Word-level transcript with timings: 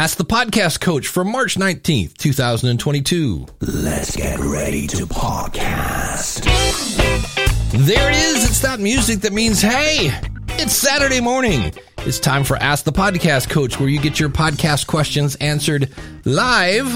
Ask 0.00 0.16
the 0.16 0.24
Podcast 0.24 0.80
Coach 0.80 1.08
for 1.08 1.24
March 1.24 1.56
19th, 1.56 2.16
2022. 2.16 3.44
Let's 3.60 4.16
get 4.16 4.38
ready 4.38 4.86
to 4.86 5.04
podcast. 5.04 6.44
There 7.72 8.10
it 8.10 8.16
is. 8.16 8.48
It's 8.48 8.60
that 8.60 8.80
music 8.80 9.20
that 9.20 9.34
means, 9.34 9.60
hey, 9.60 10.18
it's 10.52 10.72
Saturday 10.72 11.20
morning. 11.20 11.74
It's 11.98 12.18
time 12.18 12.44
for 12.44 12.56
Ask 12.56 12.86
the 12.86 12.92
Podcast 12.92 13.50
Coach, 13.50 13.78
where 13.78 13.90
you 13.90 14.00
get 14.00 14.18
your 14.18 14.30
podcast 14.30 14.86
questions 14.86 15.36
answered 15.36 15.92
live. 16.24 16.88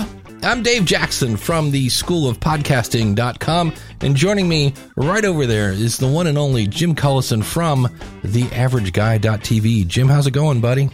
I'm 0.42 0.62
Dave 0.62 0.86
Jackson 0.86 1.36
from 1.36 1.72
the 1.72 1.90
School 1.90 2.26
of 2.26 2.40
Podcasting.com, 2.40 3.74
and 4.00 4.16
joining 4.16 4.48
me 4.48 4.72
right 4.96 5.26
over 5.26 5.44
there 5.44 5.72
is 5.72 5.98
the 5.98 6.08
one 6.08 6.26
and 6.26 6.38
only 6.38 6.66
Jim 6.66 6.94
Collison 6.94 7.44
from 7.44 7.86
the 8.22 8.44
Average 8.44 8.94
TheAverageGuy.tv. 8.94 9.86
Jim, 9.88 10.08
how's 10.08 10.26
it 10.26 10.32
going, 10.32 10.62
buddy? 10.62 10.88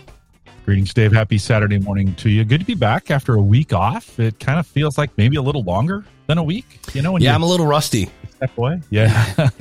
Greetings, 0.67 0.93
Dave. 0.95 1.11
Happy 1.13 1.39
Saturday 1.39 1.79
morning 1.79 2.15
to 2.17 2.29
you. 2.31 2.45
Good 2.45 2.61
to 2.61 2.67
be 2.67 2.75
back 2.75 3.11
after 3.11 3.35
a 3.35 3.41
week 3.43 3.73
off. 3.73 4.21
It 4.21 4.39
kind 4.39 4.59
of 4.59 4.67
feels 4.67 4.99
like 4.99 5.11
maybe 5.17 5.37
a 5.37 5.43
little 5.43 5.63
longer 5.65 6.05
than 6.27 6.39
a 6.39 6.43
week. 6.45 6.79
You 6.93 7.03
know, 7.03 7.17
yeah, 7.19 7.35
I'm 7.35 7.43
a 7.43 7.47
little 7.47 7.67
rusty. 7.67 8.09
Step 8.37 8.57
away. 8.57 8.81
Yeah. 8.91 9.49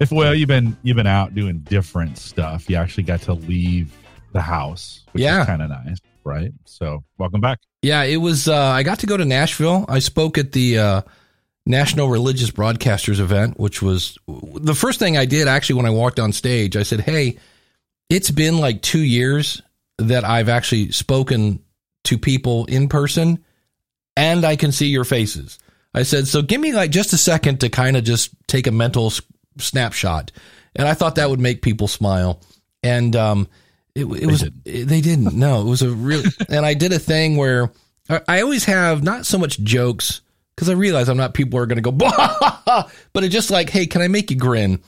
if 0.00 0.10
well, 0.10 0.34
you've 0.34 0.48
been 0.48 0.76
you've 0.82 0.96
been 0.96 1.06
out 1.06 1.34
doing 1.34 1.60
different 1.60 2.18
stuff. 2.18 2.68
You 2.68 2.76
actually 2.76 3.04
got 3.04 3.22
to 3.22 3.34
leave 3.34 3.96
the 4.32 4.40
house, 4.42 5.04
which 5.12 5.22
Yeah. 5.22 5.40
is 5.42 5.46
kind 5.46 5.62
of 5.62 5.70
nice, 5.70 5.98
right? 6.24 6.52
So, 6.66 7.04
welcome 7.16 7.40
back. 7.40 7.60
Yeah, 7.82 8.02
it 8.02 8.16
was. 8.18 8.48
Uh, 8.48 8.56
I 8.56 8.82
got 8.82 8.98
to 9.00 9.06
go 9.06 9.16
to 9.16 9.24
Nashville. 9.24 9.86
I 9.88 10.00
spoke 10.00 10.36
at 10.36 10.52
the 10.52 10.78
uh, 10.78 11.02
National 11.64 12.08
Religious 12.08 12.50
Broadcasters 12.50 13.20
event, 13.20 13.58
which 13.58 13.80
was 13.80 14.18
the 14.26 14.74
first 14.74 14.98
thing 14.98 15.16
I 15.16 15.24
did 15.24 15.48
actually 15.48 15.76
when 15.76 15.86
I 15.86 15.90
walked 15.90 16.18
on 16.18 16.32
stage. 16.32 16.76
I 16.76 16.82
said, 16.82 17.00
"Hey, 17.00 17.38
it's 18.10 18.30
been 18.32 18.58
like 18.58 18.82
two 18.82 19.02
years 19.02 19.62
that 19.98 20.24
I've 20.24 20.48
actually 20.48 20.92
spoken 20.92 21.60
to 22.04 22.18
people 22.18 22.64
in 22.66 22.88
person, 22.88 23.44
and 24.16 24.44
I 24.44 24.56
can 24.56 24.72
see 24.72 24.86
your 24.88 25.04
faces." 25.04 25.58
I 25.94 26.02
said, 26.02 26.28
"So 26.28 26.42
give 26.42 26.60
me 26.60 26.72
like 26.72 26.90
just 26.90 27.12
a 27.12 27.18
second 27.18 27.60
to 27.60 27.68
kind 27.68 27.96
of 27.96 28.04
just 28.04 28.30
take 28.46 28.66
a 28.66 28.72
mental 28.72 29.12
snapshot," 29.58 30.32
and 30.76 30.86
I 30.88 30.94
thought 30.94 31.16
that 31.16 31.30
would 31.30 31.40
make 31.40 31.62
people 31.62 31.88
smile. 31.88 32.40
And 32.82 33.16
um, 33.16 33.48
it, 33.94 34.04
it 34.04 34.26
was 34.26 34.42
it- 34.42 34.52
they 34.64 35.00
didn't. 35.00 35.34
No, 35.34 35.60
it 35.62 35.64
was 35.64 35.82
a 35.82 35.90
real. 35.90 36.22
and 36.48 36.64
I 36.64 36.74
did 36.74 36.92
a 36.92 36.98
thing 36.98 37.36
where 37.36 37.72
I, 38.08 38.20
I 38.28 38.40
always 38.42 38.64
have 38.66 39.02
not 39.02 39.26
so 39.26 39.38
much 39.38 39.58
jokes 39.60 40.20
because 40.54 40.68
I 40.68 40.74
realize 40.74 41.08
I'm 41.08 41.16
not 41.16 41.34
people 41.34 41.58
are 41.58 41.66
going 41.66 41.82
to 41.82 41.82
go, 41.82 41.92
"Bah!" 41.92 42.88
but 43.12 43.24
it's 43.24 43.32
just 43.34 43.50
like, 43.50 43.70
hey, 43.70 43.86
can 43.86 44.02
I 44.02 44.08
make 44.08 44.30
you 44.30 44.36
grin? 44.36 44.80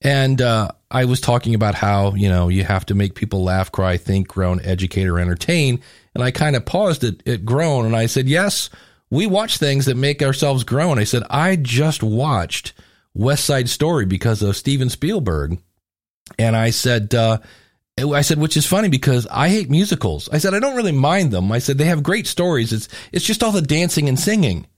And 0.00 0.40
uh, 0.40 0.70
I 0.94 1.06
was 1.06 1.20
talking 1.20 1.56
about 1.56 1.74
how 1.74 2.14
you 2.14 2.28
know 2.28 2.48
you 2.48 2.62
have 2.62 2.86
to 2.86 2.94
make 2.94 3.16
people 3.16 3.42
laugh, 3.42 3.72
cry, 3.72 3.96
think, 3.96 4.28
groan, 4.28 4.60
educate, 4.62 5.06
or 5.06 5.18
entertain. 5.18 5.80
And 6.14 6.22
I 6.22 6.30
kind 6.30 6.54
of 6.54 6.64
paused 6.64 7.02
at, 7.02 7.26
at 7.26 7.44
groan, 7.44 7.84
and 7.84 7.96
I 7.96 8.06
said, 8.06 8.28
yes, 8.28 8.70
we 9.10 9.26
watch 9.26 9.58
things 9.58 9.86
that 9.86 9.96
make 9.96 10.22
ourselves 10.22 10.62
groan. 10.62 11.00
I 11.00 11.04
said, 11.04 11.24
I 11.28 11.56
just 11.56 12.04
watched 12.04 12.74
West 13.12 13.44
Side 13.44 13.68
Story 13.68 14.06
because 14.06 14.40
of 14.40 14.56
Steven 14.56 14.88
Spielberg, 14.88 15.58
and 16.38 16.54
I 16.54 16.70
said, 16.70 17.12
uh, 17.12 17.38
I 17.98 18.22
said, 18.22 18.38
which 18.38 18.56
is 18.56 18.64
funny 18.64 18.88
because 18.88 19.26
I 19.28 19.48
hate 19.48 19.68
musicals. 19.68 20.28
I 20.28 20.38
said 20.38 20.54
I 20.54 20.60
don't 20.60 20.76
really 20.76 20.92
mind 20.92 21.32
them. 21.32 21.50
I 21.50 21.58
said 21.58 21.76
they 21.76 21.86
have 21.86 22.04
great 22.04 22.28
stories. 22.28 22.72
It's 22.72 22.88
it's 23.10 23.24
just 23.24 23.42
all 23.42 23.52
the 23.52 23.62
dancing 23.62 24.08
and 24.08 24.18
singing, 24.18 24.68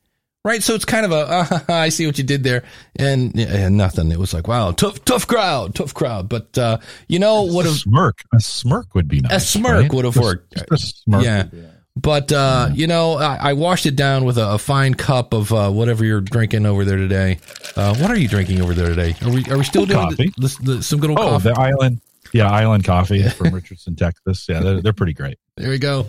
right? 0.47 0.62
So 0.62 0.75
it's 0.75 0.84
kind 0.86 1.05
of 1.05 1.11
a 1.12 1.14
uh, 1.16 1.61
I 1.69 1.89
see 1.91 2.06
what 2.06 2.16
you 2.16 2.25
did 2.25 2.42
there, 2.44 2.62
and, 2.97 3.39
and 3.39 3.77
nothing. 3.77 4.11
It 4.12 4.19
was 4.19 4.33
like 4.33 4.47
wow, 4.48 4.70
tough 4.70 5.05
tough 5.05 5.27
crowd, 5.27 5.75
tough 5.75 5.92
crowd. 5.92 6.28
But 6.28 6.56
uh, 6.56 6.78
you 7.08 7.19
know 7.19 7.42
what? 7.42 7.66
a 7.66 7.70
smirk. 7.70 8.20
A 8.34 8.41
smirk 8.41 8.94
would 8.94 9.08
be 9.08 9.20
nice. 9.20 9.33
A 9.33 9.41
smirk 9.41 9.83
right? 9.83 9.92
would 9.92 10.05
have 10.05 10.17
worked. 10.17 10.55
just 10.70 10.70
a 10.72 10.77
smirk 10.78 11.24
Yeah. 11.24 11.42
would 11.42 11.50
be 11.50 11.56
nice. 11.58 11.70
But 11.98 12.30
uh, 12.30 12.69
you 12.74 12.86
know, 12.86 13.14
I, 13.17 13.36
I 13.50 13.52
washed 13.55 13.86
it 13.86 13.97
down 13.97 14.24
with 14.27 14.36
a, 14.36 14.50
a 14.52 14.58
fine 14.58 14.92
cup 14.94 15.33
of 15.33 15.50
uh, 15.52 15.70
whatever 15.70 16.05
you're 16.05 16.20
drinking 16.20 16.67
over 16.67 16.84
there 16.84 16.98
today. 16.98 17.39
Uh, 17.74 17.94
what 17.97 18.11
are 18.11 18.19
you 18.19 18.28
drinking 18.28 18.61
over 18.61 18.74
there 18.74 18.89
today? 18.89 19.14
Are 19.22 19.30
we 19.30 19.45
are 19.46 19.56
we 19.56 19.64
still 19.64 19.86
doing 19.86 20.11
Coffee. 20.11 20.33
the- 20.36 20.48
the- 20.62 20.74
the- 20.77 20.83
some 20.83 21.01
good 21.01 21.08
old 21.11 21.18
Oh, 21.18 21.29
coffee? 21.30 21.48
the 21.48 21.58
island. 21.58 22.01
Yeah, 22.33 22.51
Island 22.51 22.85
Coffee 22.85 23.27
from 23.30 23.55
Richardson, 23.55 23.96
Texas. 23.96 24.46
Yeah, 24.48 24.61
they're, 24.61 24.80
they're 24.83 24.92
pretty 24.92 25.14
great. 25.14 25.39
There 25.56 25.70
we 25.70 25.79
go. 25.79 26.06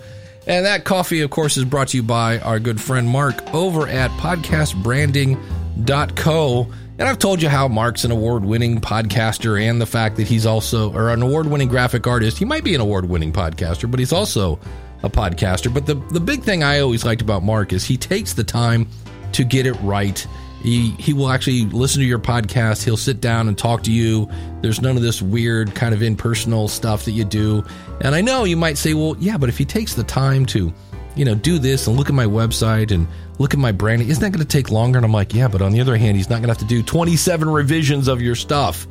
And 0.47 0.65
that 0.65 0.85
coffee, 0.85 1.21
of 1.21 1.29
course, 1.29 1.57
is 1.57 1.65
brought 1.65 1.89
to 1.89 1.97
you 1.97 2.03
by 2.03 2.39
our 2.39 2.59
good 2.59 2.79
friend 2.79 3.07
Mark 3.07 3.53
over 3.53 3.87
at 3.87 4.09
podcastbranding.co. 4.11 6.67
And 6.99 7.07
I've 7.07 7.19
told 7.19 7.41
you 7.41 7.49
how 7.49 7.67
Mark's 7.67 8.05
an 8.05 8.11
award 8.11 8.45
winning 8.45 8.81
podcaster 8.81 9.61
and 9.61 9.79
the 9.79 9.85
fact 9.85 10.15
that 10.15 10.27
he's 10.27 10.45
also, 10.45 10.91
or 10.93 11.09
an 11.09 11.21
award 11.21 11.47
winning 11.47 11.67
graphic 11.67 12.07
artist. 12.07 12.39
He 12.39 12.45
might 12.45 12.63
be 12.63 12.73
an 12.73 12.81
award 12.81 13.09
winning 13.09 13.33
podcaster, 13.33 13.91
but 13.91 13.99
he's 13.99 14.13
also 14.13 14.57
a 15.03 15.09
podcaster. 15.09 15.71
But 15.71 15.85
the, 15.85 15.95
the 15.95 16.21
big 16.21 16.43
thing 16.43 16.63
I 16.63 16.79
always 16.79 17.05
liked 17.05 17.21
about 17.21 17.43
Mark 17.43 17.73
is 17.73 17.83
he 17.83 17.97
takes 17.97 18.33
the 18.33 18.43
time 18.43 18.87
to 19.33 19.43
get 19.43 19.67
it 19.67 19.75
right. 19.81 20.25
He, 20.61 20.91
he 20.91 21.13
will 21.13 21.29
actually 21.29 21.65
listen 21.65 22.01
to 22.01 22.07
your 22.07 22.19
podcast. 22.19 22.83
He'll 22.83 22.97
sit 22.97 23.21
down 23.21 23.47
and 23.47 23.57
talk 23.57 23.83
to 23.83 23.91
you. 23.91 24.29
There's 24.61 24.81
none 24.81 24.97
of 24.97 25.03
this 25.03 25.21
weird 25.21 25.75
kind 25.75 25.93
of 25.93 26.01
impersonal 26.01 26.67
stuff 26.67 27.05
that 27.05 27.11
you 27.11 27.23
do. 27.23 27.63
And 28.01 28.15
I 28.15 28.21
know 28.21 28.43
you 28.43 28.57
might 28.57 28.77
say, 28.77 28.93
well, 28.93 29.15
yeah, 29.19 29.37
but 29.37 29.49
if 29.49 29.57
he 29.57 29.65
takes 29.65 29.93
the 29.93 30.03
time 30.03 30.45
to, 30.47 30.73
you 31.15 31.25
know, 31.25 31.35
do 31.35 31.59
this 31.59 31.87
and 31.87 31.95
look 31.95 32.09
at 32.09 32.15
my 32.15 32.25
website 32.25 32.91
and 32.91 33.07
look 33.39 33.53
at 33.53 33.59
my 33.59 33.71
branding, 33.71 34.09
isn't 34.09 34.21
that 34.21 34.31
going 34.31 34.45
to 34.45 34.57
take 34.57 34.71
longer? 34.71 34.97
And 34.97 35.05
I'm 35.05 35.13
like, 35.13 35.33
yeah, 35.33 35.47
but 35.47 35.61
on 35.61 35.71
the 35.71 35.79
other 35.79 35.95
hand, 35.95 36.17
he's 36.17 36.29
not 36.29 36.37
going 36.37 36.53
to 36.53 36.53
have 36.53 36.57
to 36.57 36.65
do 36.65 36.81
27 36.83 37.49
revisions 37.49 38.07
of 38.07 38.21
your 38.21 38.35
stuff. 38.35 38.87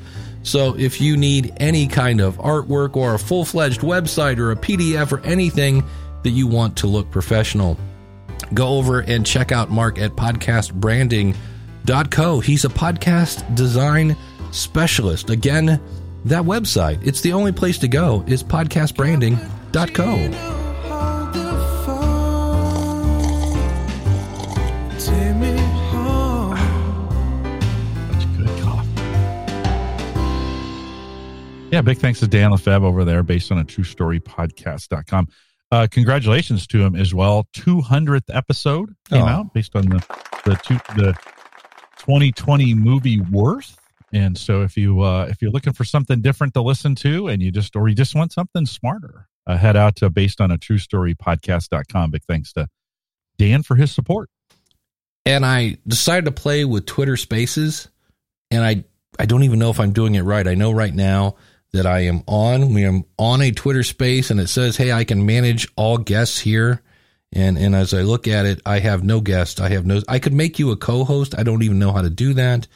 So 0.47 0.77
if 0.78 1.00
you 1.00 1.16
need 1.16 1.53
any 1.56 1.88
kind 1.88 2.21
of 2.21 2.38
artwork 2.38 2.94
or 2.97 3.15
a 3.15 3.19
full 3.19 3.44
fledged 3.44 3.81
website 3.81 4.38
or 4.38 4.53
a 4.53 4.56
PDF 4.56 5.10
or 5.10 5.21
anything 5.21 5.84
that 6.22 6.31
you 6.31 6.47
want 6.47 6.77
to 6.78 6.87
look 6.87 7.10
professional, 7.10 7.77
go 8.54 8.78
over 8.78 9.00
and 9.00 9.27
check 9.27 9.50
out 9.50 9.71
Mark 9.71 9.98
at 9.98 10.12
podcastbranding.co. 11.86 12.41
He's 12.41 12.64
a 12.64 12.69
podcast 12.69 13.54
design 13.54 14.16
specialist. 14.50 15.30
Again, 15.30 15.80
that 16.24 16.42
website, 16.42 17.04
it's 17.06 17.20
the 17.20 17.32
only 17.32 17.52
place 17.52 17.78
to 17.78 17.88
go 17.88 18.24
is 18.26 18.42
podcastbranding.co. 18.42 21.36
Such 28.12 28.36
good 28.36 28.62
coffee. 28.62 28.88
Yeah, 31.70 31.82
big 31.82 31.98
thanks 31.98 32.20
to 32.20 32.26
Dan 32.26 32.50
Lefebvre 32.53 32.86
over 32.86 33.04
there, 33.04 33.22
based 33.22 33.50
on 33.53 33.58
a 33.58 33.64
true 33.64 33.84
story 33.84 34.20
podcast.com. 34.20 35.28
Uh, 35.72 35.86
congratulations 35.91 36.66
to 36.68 36.80
him 36.82 36.94
as 36.94 37.12
well. 37.12 37.48
200th 37.54 38.22
episode 38.32 38.94
came 39.10 39.22
Oh. 39.22 39.26
out 39.26 39.53
based 39.53 39.74
on 39.74 39.82
the, 39.86 39.98
the, 40.44 40.54
two, 40.62 40.76
the 40.94 41.14
2020 42.06 42.74
movie 42.74 43.20
Worth. 43.20 43.76
And 44.12 44.38
so 44.38 44.62
if 44.62 44.76
you, 44.76 45.00
uh, 45.00 45.26
if 45.28 45.42
you're 45.42 45.50
looking 45.50 45.72
for 45.72 45.82
something 45.82 46.22
different 46.22 46.54
to 46.54 46.62
listen 46.62 46.94
to 46.96 47.26
and 47.26 47.42
you 47.42 47.50
just, 47.50 47.74
or 47.74 47.88
you 47.88 47.94
just 47.96 48.14
want 48.14 48.32
something 48.32 48.64
smarter, 48.64 49.26
uh, 49.46 49.56
head 49.56 49.76
out 49.76 49.96
to 49.96 50.08
based 50.08 50.40
on 50.40 50.52
a 50.52 50.58
true 50.58 50.78
story 50.78 51.16
podcast.com. 51.16 52.12
Big 52.12 52.22
thanks 52.24 52.52
to 52.52 52.68
Dan 53.38 53.64
for 53.64 53.74
his 53.74 53.90
support. 53.90 54.30
And 55.24 55.44
I 55.44 55.78
decided 55.86 56.26
to 56.26 56.30
play 56.30 56.64
with 56.64 56.86
Twitter 56.86 57.16
Spaces, 57.16 57.88
and 58.52 58.64
I 58.64 58.84
I 59.18 59.26
don't 59.26 59.42
even 59.42 59.58
know 59.58 59.70
if 59.70 59.80
I'm 59.80 59.92
doing 59.92 60.14
it 60.14 60.22
right. 60.22 60.46
I 60.46 60.54
know 60.54 60.70
right 60.70 60.94
now 60.94 61.34
that 61.72 61.84
I 61.84 62.00
am 62.00 62.22
on. 62.28 62.72
We 62.72 62.84
am 62.84 63.04
on 63.18 63.42
a 63.42 63.50
Twitter 63.50 63.82
Space, 63.82 64.30
and 64.30 64.38
it 64.38 64.48
says, 64.48 64.76
"Hey, 64.76 64.92
I 64.92 65.02
can 65.02 65.26
manage 65.26 65.66
all 65.74 65.98
guests 65.98 66.38
here." 66.38 66.80
And 67.36 67.58
and 67.58 67.74
as 67.74 67.92
I 67.92 68.00
look 68.00 68.26
at 68.26 68.47
it, 68.47 68.62
I 68.64 68.78
have 68.78 69.04
no 69.04 69.20
guest. 69.20 69.60
I 69.60 69.69
have 69.69 69.84
no. 69.84 70.00
I 70.08 70.19
could 70.19 70.32
make 70.32 70.58
you 70.58 70.70
a 70.70 70.76
co-host. 70.76 71.34
I 71.38 71.42
don't 71.42 71.62
even 71.62 71.78
know 71.78 71.92
how 71.92 72.00
to 72.00 72.08
do 72.10 72.32
that. 72.34 72.66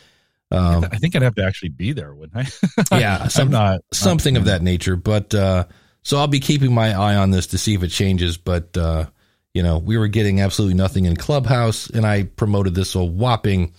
Um, 0.51 0.85
I 0.91 0.99
think 0.99 1.17
I'd 1.17 1.23
have 1.23 1.37
to 1.37 1.45
actually 1.45 1.71
be 1.71 1.93
there, 1.93 2.13
wouldn't 2.13 2.47
I? 2.93 2.99
Yeah, 3.01 3.29
some- 3.29 3.51
not 3.51 3.81
something 3.93 4.37
of 4.37 4.45
that 4.47 4.63
nature. 4.63 4.97
But 4.97 5.35
uh, 5.35 5.65
so 6.03 6.19
I'll 6.19 6.27
be 6.27 6.41
keeping 6.41 6.75
my 6.75 6.93
eye 6.93 7.17
on 7.17 7.31
this 7.31 7.49
to 7.49 7.59
see 7.59 7.75
if 7.75 7.83
it 7.83 7.89
changes. 7.89 8.37
But 8.37 8.77
uh, 8.77 9.07
you 9.55 9.63
know, 9.63 9.79
we 9.79 9.97
were 9.97 10.09
getting 10.09 10.41
absolutely 10.43 10.75
nothing 10.77 11.07
in 11.07 11.17
Clubhouse, 11.17 11.89
and 11.89 12.05
I 12.05 12.25
promoted 12.25 12.75
this 12.75 12.95
a 12.95 13.03
whopping 13.03 13.73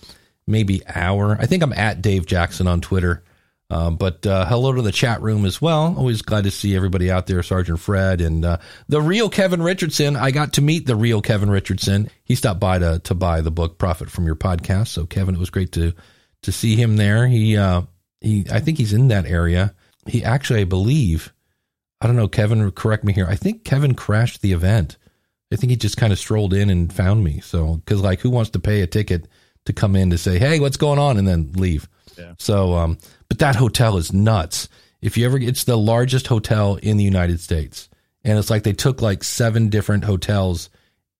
maybe 0.48 0.82
hour. 0.88 1.36
I 1.38 1.46
think 1.46 1.62
I'm 1.62 1.72
at 1.74 2.02
Dave 2.02 2.26
Jackson 2.26 2.66
on 2.66 2.80
Twitter. 2.80 3.22
Uh, 3.72 3.88
but 3.88 4.26
uh, 4.26 4.44
hello 4.44 4.70
to 4.70 4.82
the 4.82 4.92
chat 4.92 5.22
room 5.22 5.46
as 5.46 5.62
well. 5.62 5.94
Always 5.96 6.20
glad 6.20 6.44
to 6.44 6.50
see 6.50 6.76
everybody 6.76 7.10
out 7.10 7.26
there, 7.26 7.42
Sergeant 7.42 7.80
Fred 7.80 8.20
and 8.20 8.44
uh, 8.44 8.58
the 8.86 9.00
real 9.00 9.30
Kevin 9.30 9.62
Richardson. 9.62 10.14
I 10.14 10.30
got 10.30 10.52
to 10.54 10.60
meet 10.60 10.84
the 10.84 10.94
real 10.94 11.22
Kevin 11.22 11.48
Richardson. 11.48 12.10
He 12.22 12.34
stopped 12.34 12.60
by 12.60 12.78
to 12.78 12.98
to 13.04 13.14
buy 13.14 13.40
the 13.40 13.50
book 13.50 13.78
"Profit 13.78 14.10
from 14.10 14.26
Your 14.26 14.36
Podcast." 14.36 14.88
So 14.88 15.06
Kevin, 15.06 15.34
it 15.34 15.38
was 15.38 15.48
great 15.48 15.72
to 15.72 15.94
to 16.42 16.52
see 16.52 16.76
him 16.76 16.98
there. 16.98 17.26
He 17.26 17.56
uh, 17.56 17.82
he, 18.20 18.44
I 18.52 18.60
think 18.60 18.76
he's 18.76 18.92
in 18.92 19.08
that 19.08 19.24
area. 19.24 19.74
He 20.06 20.22
actually, 20.22 20.60
I 20.60 20.64
believe, 20.64 21.32
I 21.98 22.06
don't 22.06 22.16
know. 22.16 22.28
Kevin, 22.28 22.70
correct 22.72 23.04
me 23.04 23.14
here. 23.14 23.26
I 23.26 23.36
think 23.36 23.64
Kevin 23.64 23.94
crashed 23.94 24.42
the 24.42 24.52
event. 24.52 24.98
I 25.50 25.56
think 25.56 25.70
he 25.70 25.76
just 25.76 25.96
kind 25.96 26.12
of 26.12 26.18
strolled 26.18 26.52
in 26.52 26.68
and 26.68 26.92
found 26.92 27.24
me. 27.24 27.40
So, 27.40 27.76
because 27.76 28.02
like, 28.02 28.20
who 28.20 28.28
wants 28.28 28.50
to 28.50 28.60
pay 28.60 28.82
a 28.82 28.86
ticket 28.86 29.28
to 29.64 29.72
come 29.72 29.96
in 29.96 30.10
to 30.10 30.18
say, 30.18 30.38
"Hey, 30.38 30.60
what's 30.60 30.76
going 30.76 30.98
on," 30.98 31.16
and 31.16 31.26
then 31.26 31.52
leave? 31.54 31.88
Yeah. 32.18 32.34
So, 32.38 32.74
um, 32.74 32.98
but 33.32 33.38
that 33.38 33.56
hotel 33.56 33.96
is 33.96 34.12
nuts. 34.12 34.68
If 35.00 35.16
you 35.16 35.24
ever, 35.24 35.38
it's 35.38 35.64
the 35.64 35.78
largest 35.78 36.26
hotel 36.26 36.74
in 36.82 36.98
the 36.98 37.04
United 37.04 37.40
States. 37.40 37.88
and 38.22 38.38
it's 38.38 38.50
like 38.50 38.62
they 38.62 38.74
took 38.74 39.00
like 39.00 39.24
seven 39.24 39.70
different 39.70 40.04
hotels 40.04 40.68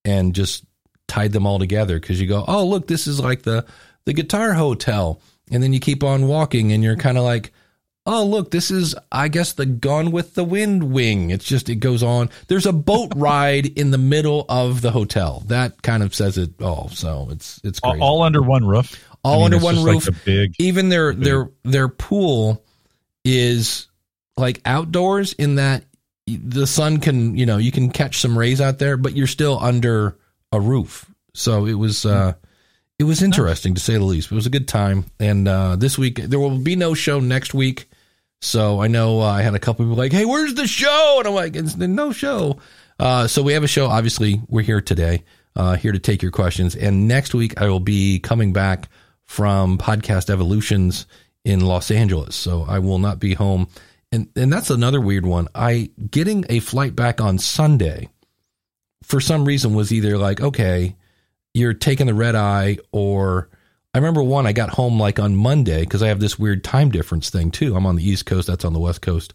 and 0.05 0.35
just 0.35 0.63
tied 1.07 1.31
them 1.31 1.47
all 1.47 1.57
together 1.57 1.99
because 1.99 2.21
you 2.21 2.27
go, 2.27 2.45
oh 2.47 2.67
look, 2.67 2.85
this 2.87 3.07
is 3.07 3.19
like 3.19 3.41
the 3.41 3.65
the 4.05 4.13
guitar 4.13 4.53
hotel, 4.53 5.23
and 5.49 5.63
then 5.63 5.73
you 5.73 5.79
keep 5.79 6.03
on 6.03 6.27
walking, 6.27 6.71
and 6.71 6.83
you're 6.83 6.97
kind 6.97 7.17
of 7.17 7.23
like, 7.23 7.51
oh 8.05 8.23
look, 8.23 8.51
this 8.51 8.69
is 8.69 8.93
I 9.11 9.27
guess 9.27 9.53
the 9.53 9.65
Gone 9.65 10.11
with 10.11 10.35
the 10.35 10.43
Wind 10.43 10.93
wing. 10.93 11.31
It's 11.31 11.45
just 11.45 11.67
it 11.67 11.77
goes 11.77 12.03
on. 12.03 12.29
There's 12.47 12.67
a 12.67 12.73
boat 12.73 13.11
ride 13.15 13.65
in 13.65 13.89
the 13.89 13.97
middle 13.97 14.45
of 14.49 14.81
the 14.81 14.91
hotel. 14.91 15.41
That 15.47 15.81
kind 15.81 16.03
of 16.03 16.13
says 16.13 16.37
it 16.37 16.61
all. 16.61 16.89
So 16.89 17.29
it's 17.31 17.59
it's 17.63 17.79
all, 17.81 17.93
crazy. 17.93 18.03
all 18.03 18.21
under 18.21 18.43
one 18.43 18.67
roof. 18.67 19.03
All 19.23 19.33
I 19.33 19.37
mean, 19.37 19.53
under 19.53 19.59
one 19.59 19.83
roof. 19.83 20.07
Like 20.07 20.25
big. 20.25 20.55
Even 20.59 20.89
their 20.89 21.13
big- 21.13 21.23
their 21.23 21.49
their 21.63 21.87
pool 21.87 22.63
is 23.23 23.87
like 24.37 24.61
outdoors 24.65 25.33
in 25.33 25.55
that 25.55 25.85
the 26.27 26.67
sun 26.67 26.99
can 26.99 27.35
you 27.37 27.45
know 27.45 27.57
you 27.57 27.71
can 27.71 27.89
catch 27.89 28.19
some 28.19 28.37
rays 28.37 28.61
out 28.61 28.79
there, 28.79 28.97
but 28.97 29.15
you're 29.15 29.27
still 29.27 29.59
under 29.59 30.17
a 30.51 30.59
roof. 30.59 31.09
So 31.33 31.65
it 31.65 31.73
was 31.73 32.05
uh 32.05 32.33
it 32.99 33.05
was 33.05 33.21
interesting 33.21 33.73
to 33.75 33.81
say 33.81 33.93
the 33.93 34.03
least. 34.03 34.31
It 34.31 34.35
was 34.35 34.45
a 34.45 34.51
good 34.51 34.67
time. 34.67 35.05
And 35.19 35.47
uh 35.47 35.75
this 35.75 35.97
week 35.97 36.17
there 36.17 36.39
will 36.39 36.59
be 36.59 36.75
no 36.75 36.93
show 36.93 37.19
next 37.19 37.53
week. 37.53 37.89
So 38.41 38.81
I 38.81 38.87
know 38.87 39.21
uh, 39.21 39.25
I 39.25 39.41
had 39.41 39.55
a 39.55 39.59
couple 39.59 39.85
people 39.85 39.95
like, 39.95 40.11
"Hey, 40.11 40.25
where's 40.25 40.53
the 40.53 40.67
show?" 40.67 41.15
And 41.19 41.27
I'm 41.29 41.33
like, 41.33 41.55
"It's 41.55 41.77
no 41.77 42.11
show." 42.11 42.59
Uh, 42.99 43.25
so 43.25 43.41
we 43.41 43.53
have 43.53 43.63
a 43.63 43.67
show. 43.67 43.87
Obviously, 43.87 44.41
we're 44.49 44.63
here 44.63 44.81
today, 44.81 45.23
uh, 45.55 45.77
here 45.77 45.93
to 45.93 45.99
take 45.99 46.21
your 46.21 46.31
questions. 46.31 46.75
And 46.75 47.07
next 47.07 47.33
week, 47.33 47.59
I 47.61 47.67
will 47.69 47.79
be 47.79 48.19
coming 48.19 48.51
back 48.51 48.89
from 49.33 49.79
Podcast 49.79 50.29
Evolutions 50.29 51.07
in 51.43 51.61
Los 51.61 51.89
Angeles. 51.89 52.35
So 52.35 52.65
I 52.67 52.77
will 52.77 52.99
not 52.99 53.17
be 53.17 53.33
home. 53.33 53.67
And 54.11 54.29
and 54.35 54.53
that's 54.53 54.69
another 54.69 55.01
weird 55.01 55.25
one. 55.25 55.47
I 55.55 55.89
getting 56.11 56.45
a 56.49 56.59
flight 56.59 56.95
back 56.95 57.19
on 57.19 57.39
Sunday 57.39 58.09
for 59.01 59.19
some 59.19 59.43
reason 59.43 59.73
was 59.73 59.91
either 59.91 60.19
like, 60.19 60.39
okay, 60.39 60.95
you're 61.55 61.73
taking 61.73 62.05
the 62.05 62.13
red 62.13 62.35
eye 62.35 62.77
or 62.91 63.49
I 63.95 63.97
remember 63.97 64.21
one 64.21 64.45
I 64.45 64.53
got 64.53 64.69
home 64.69 64.99
like 64.99 65.17
on 65.17 65.35
Monday 65.35 65.81
because 65.81 66.03
I 66.03 66.09
have 66.09 66.19
this 66.19 66.37
weird 66.37 66.63
time 66.63 66.91
difference 66.91 67.31
thing 67.31 67.49
too. 67.49 67.75
I'm 67.75 67.87
on 67.87 67.95
the 67.95 68.07
East 68.07 68.27
Coast, 68.27 68.45
that's 68.45 68.65
on 68.65 68.73
the 68.73 68.79
West 68.79 69.01
Coast. 69.01 69.33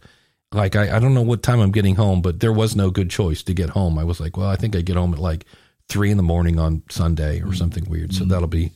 Like 0.53 0.77
I, 0.77 0.95
I 0.95 1.01
don't 1.01 1.15
know 1.15 1.23
what 1.23 1.43
time 1.43 1.59
I'm 1.59 1.73
getting 1.73 1.97
home, 1.97 2.23
but 2.23 2.39
there 2.39 2.53
was 2.53 2.77
no 2.77 2.91
good 2.93 3.11
choice 3.11 3.43
to 3.43 3.53
get 3.53 3.71
home. 3.71 3.99
I 3.99 4.05
was 4.05 4.21
like, 4.21 4.37
well, 4.37 4.49
I 4.49 4.55
think 4.55 4.77
I 4.77 4.81
get 4.81 4.97
home 4.97 5.13
at 5.13 5.19
like 5.19 5.45
three 5.89 6.13
in 6.13 6.19
the 6.19 6.23
morning 6.23 6.61
on 6.61 6.85
Sunday 6.89 7.41
or 7.41 7.47
hmm. 7.47 7.55
something 7.55 7.85
weird. 7.91 8.15
So 8.15 8.25
that'll 8.25 8.47
be 8.47 8.71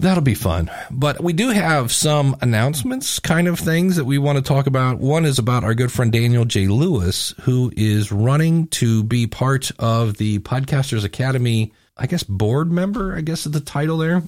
that'll 0.00 0.22
be 0.22 0.34
fun. 0.34 0.70
But 0.90 1.22
we 1.22 1.32
do 1.32 1.50
have 1.50 1.92
some 1.92 2.36
announcements, 2.40 3.18
kind 3.18 3.46
of 3.46 3.58
things 3.58 3.96
that 3.96 4.04
we 4.04 4.18
want 4.18 4.36
to 4.36 4.42
talk 4.42 4.66
about. 4.66 4.98
One 4.98 5.24
is 5.24 5.38
about 5.38 5.64
our 5.64 5.74
good 5.74 5.92
friend 5.92 6.10
Daniel 6.10 6.44
J. 6.44 6.66
Lewis, 6.66 7.34
who 7.42 7.72
is 7.76 8.10
running 8.10 8.66
to 8.68 9.04
be 9.04 9.26
part 9.26 9.70
of 9.78 10.16
the 10.16 10.38
Podcasters 10.40 11.04
Academy, 11.04 11.72
I 11.96 12.06
guess 12.06 12.22
board 12.22 12.72
member, 12.72 13.14
I 13.14 13.20
guess 13.20 13.46
is 13.46 13.52
the 13.52 13.60
title 13.60 13.98
there. 13.98 14.22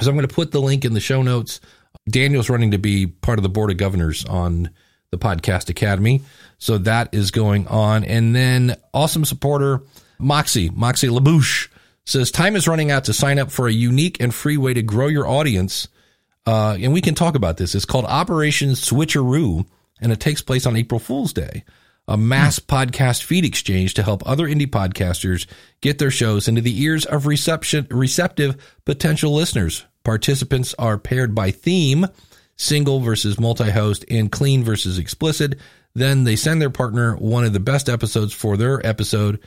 So 0.00 0.10
I'm 0.10 0.16
going 0.16 0.26
to 0.26 0.34
put 0.34 0.50
the 0.50 0.60
link 0.60 0.84
in 0.84 0.94
the 0.94 1.00
show 1.00 1.22
notes. 1.22 1.60
Daniel's 2.08 2.50
running 2.50 2.72
to 2.72 2.78
be 2.78 3.06
part 3.06 3.38
of 3.38 3.42
the 3.42 3.48
board 3.48 3.70
of 3.70 3.76
governors 3.76 4.24
on 4.24 4.70
the 5.10 5.18
Podcast 5.18 5.68
Academy. 5.68 6.22
So 6.58 6.78
that 6.78 7.14
is 7.14 7.30
going 7.30 7.68
on. 7.68 8.04
And 8.04 8.34
then 8.34 8.76
awesome 8.92 9.24
supporter 9.24 9.82
Moxie, 10.18 10.70
Moxie 10.70 11.08
Labouche 11.08 11.68
says 12.04 12.30
time 12.30 12.56
is 12.56 12.68
running 12.68 12.90
out 12.90 13.04
to 13.04 13.12
sign 13.12 13.38
up 13.38 13.50
for 13.50 13.66
a 13.66 13.72
unique 13.72 14.20
and 14.20 14.34
free 14.34 14.56
way 14.56 14.74
to 14.74 14.82
grow 14.82 15.06
your 15.06 15.26
audience. 15.26 15.88
Uh, 16.46 16.76
and 16.80 16.92
we 16.92 17.00
can 17.00 17.14
talk 17.14 17.34
about 17.34 17.56
this. 17.56 17.74
It's 17.74 17.86
called 17.86 18.04
Operation 18.04 18.70
Switcheroo, 18.70 19.66
and 20.00 20.12
it 20.12 20.20
takes 20.20 20.42
place 20.42 20.66
on 20.66 20.76
April 20.76 21.00
Fool's 21.00 21.32
Day, 21.32 21.64
a 22.06 22.18
mass 22.18 22.58
podcast 22.58 23.22
feed 23.22 23.46
exchange 23.46 23.94
to 23.94 24.02
help 24.02 24.22
other 24.28 24.46
indie 24.46 24.66
podcasters 24.66 25.46
get 25.80 25.98
their 25.98 26.10
shows 26.10 26.46
into 26.46 26.60
the 26.60 26.82
ears 26.82 27.06
of 27.06 27.26
reception, 27.26 27.86
receptive 27.90 28.76
potential 28.84 29.32
listeners. 29.32 29.86
Participants 30.04 30.74
are 30.78 30.98
paired 30.98 31.34
by 31.34 31.50
theme, 31.50 32.06
single 32.56 33.00
versus 33.00 33.40
multi-host, 33.40 34.04
and 34.10 34.30
clean 34.30 34.62
versus 34.62 34.98
explicit. 34.98 35.58
Then 35.94 36.24
they 36.24 36.36
send 36.36 36.60
their 36.60 36.68
partner 36.68 37.16
one 37.16 37.44
of 37.44 37.54
the 37.54 37.60
best 37.60 37.88
episodes 37.88 38.34
for 38.34 38.58
their 38.58 38.84
episode 38.86 39.40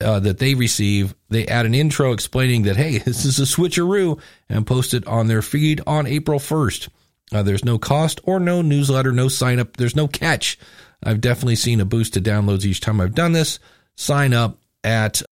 uh, 0.00 0.20
that 0.20 0.38
they 0.38 0.54
receive. 0.54 1.14
They 1.28 1.46
add 1.46 1.66
an 1.66 1.74
intro 1.74 2.12
explaining 2.12 2.62
that, 2.62 2.76
hey, 2.76 2.98
this 3.04 3.24
is 3.24 3.38
a 3.38 3.42
switcheroo 3.42 4.20
and 4.48 4.66
post 4.66 4.94
it 4.94 5.06
on 5.06 5.26
their 5.26 5.42
feed 5.42 5.80
on 5.86 6.06
April 6.06 6.38
1st. 6.38 6.88
Uh, 7.32 7.42
there's 7.42 7.64
no 7.64 7.78
cost 7.78 8.20
or 8.24 8.38
no 8.38 8.62
newsletter, 8.62 9.12
no 9.12 9.28
sign 9.28 9.58
up. 9.58 9.76
There's 9.76 9.96
no 9.96 10.06
catch. 10.06 10.58
I've 11.02 11.20
definitely 11.20 11.56
seen 11.56 11.80
a 11.80 11.84
boost 11.84 12.14
to 12.14 12.20
downloads 12.20 12.64
each 12.64 12.80
time 12.80 13.00
I've 13.00 13.14
done 13.14 13.32
this. 13.32 13.58
Sign 13.96 14.32
up 14.32 14.58
at 14.84 15.22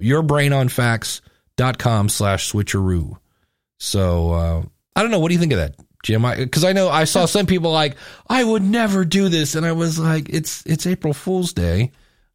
yourbrainonfacts.com 0.00 2.08
slash 2.08 2.52
switcheroo. 2.52 3.16
So, 3.78 4.32
uh, 4.32 4.62
I 4.96 5.02
don't 5.02 5.10
know. 5.10 5.20
What 5.20 5.28
do 5.28 5.34
you 5.34 5.40
think 5.40 5.52
of 5.52 5.58
that, 5.58 5.76
Jim? 6.02 6.22
Because 6.22 6.64
I, 6.64 6.72
know 6.72 6.88
I 6.88 7.04
saw 7.04 7.26
some 7.26 7.46
people 7.46 7.70
like, 7.70 7.96
I 8.28 8.42
would 8.42 8.62
never 8.62 9.04
do 9.04 9.28
this. 9.28 9.54
And 9.54 9.64
I 9.64 9.72
was 9.72 9.98
like, 9.98 10.28
it's, 10.28 10.64
it's 10.66 10.86
April 10.86 11.12
Fool's 11.12 11.52
Day. 11.52 11.92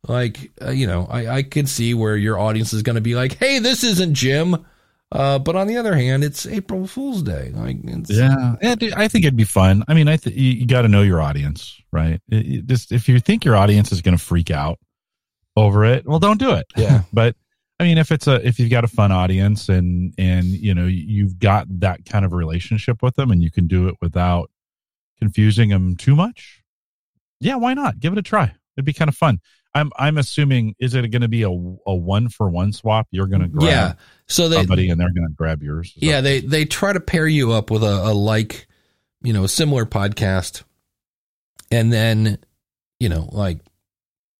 Like, 0.07 0.51
uh, 0.61 0.71
you 0.71 0.87
know, 0.87 1.07
I, 1.09 1.27
I 1.27 1.43
can 1.43 1.67
see 1.67 1.93
where 1.93 2.17
your 2.17 2.39
audience 2.39 2.73
is 2.73 2.81
going 2.81 2.95
to 2.95 3.01
be 3.01 3.15
like, 3.15 3.37
hey, 3.37 3.59
this 3.59 3.83
isn't 3.83 4.15
Jim. 4.15 4.65
Uh, 5.11 5.37
but 5.37 5.55
on 5.55 5.67
the 5.67 5.77
other 5.77 5.93
hand, 5.93 6.23
it's 6.23 6.45
April 6.47 6.87
Fool's 6.87 7.21
Day. 7.21 7.51
Like, 7.53 7.77
it's, 7.83 8.09
Yeah, 8.09 8.55
I 8.61 9.07
think 9.07 9.25
it'd 9.25 9.35
be 9.35 9.43
fun. 9.43 9.83
I 9.87 9.93
mean, 9.93 10.07
I 10.07 10.15
th- 10.15 10.35
you, 10.35 10.51
you 10.51 10.65
got 10.65 10.83
to 10.83 10.87
know 10.87 11.01
your 11.01 11.21
audience, 11.21 11.79
right? 11.91 12.19
It- 12.29 12.45
it- 12.47 12.65
just 12.67 12.91
if 12.91 13.09
you 13.09 13.19
think 13.19 13.43
your 13.45 13.55
audience 13.57 13.91
is 13.91 14.01
going 14.01 14.17
to 14.17 14.23
freak 14.23 14.49
out 14.49 14.79
over 15.57 15.83
it, 15.85 16.05
well, 16.07 16.19
don't 16.19 16.39
do 16.39 16.51
it. 16.53 16.65
Yeah. 16.77 17.01
but 17.13 17.35
I 17.79 17.83
mean, 17.83 17.97
if 17.97 18.11
it's 18.11 18.27
a 18.27 18.35
if 18.47 18.57
you've 18.59 18.69
got 18.69 18.83
a 18.83 18.87
fun 18.87 19.11
audience 19.11 19.67
and 19.67 20.13
and 20.17 20.45
you 20.45 20.73
know 20.73 20.85
you've 20.85 21.39
got 21.39 21.65
that 21.79 22.05
kind 22.05 22.23
of 22.23 22.31
relationship 22.31 23.01
with 23.01 23.15
them 23.15 23.31
and 23.31 23.41
you 23.43 23.49
can 23.51 23.67
do 23.67 23.87
it 23.87 23.95
without 24.01 24.49
confusing 25.19 25.69
them 25.69 25.95
too 25.95 26.15
much, 26.15 26.61
yeah, 27.39 27.55
why 27.55 27.73
not? 27.73 27.99
Give 27.99 28.13
it 28.13 28.19
a 28.19 28.21
try. 28.21 28.53
It'd 28.77 28.85
be 28.85 28.93
kind 28.93 29.09
of 29.09 29.15
fun. 29.15 29.39
I'm 29.73 29.91
I'm 29.95 30.17
assuming 30.17 30.75
is 30.79 30.95
it 30.95 31.07
going 31.09 31.21
to 31.21 31.27
be 31.27 31.43
a 31.43 31.49
a 31.49 31.95
one 31.95 32.29
for 32.29 32.49
one 32.49 32.73
swap? 32.73 33.07
You're 33.11 33.27
going 33.27 33.41
to 33.41 33.47
grab 33.47 33.69
yeah. 33.69 33.93
So 34.27 34.49
they, 34.49 34.57
somebody 34.57 34.89
and 34.89 34.99
they're 34.99 35.13
going 35.13 35.27
to 35.27 35.33
grab 35.33 35.63
yours. 35.63 35.93
Is 35.95 36.03
yeah, 36.03 36.21
they, 36.21 36.41
they 36.41 36.65
try 36.65 36.93
to 36.93 36.99
pair 36.99 37.27
you 37.27 37.53
up 37.53 37.71
with 37.71 37.83
a, 37.83 38.09
a 38.09 38.13
like, 38.13 38.67
you 39.21 39.33
know, 39.33 39.43
a 39.43 39.49
similar 39.49 39.85
podcast. 39.85 40.63
And 41.69 41.91
then, 41.91 42.39
you 42.99 43.09
know, 43.09 43.29
like 43.31 43.59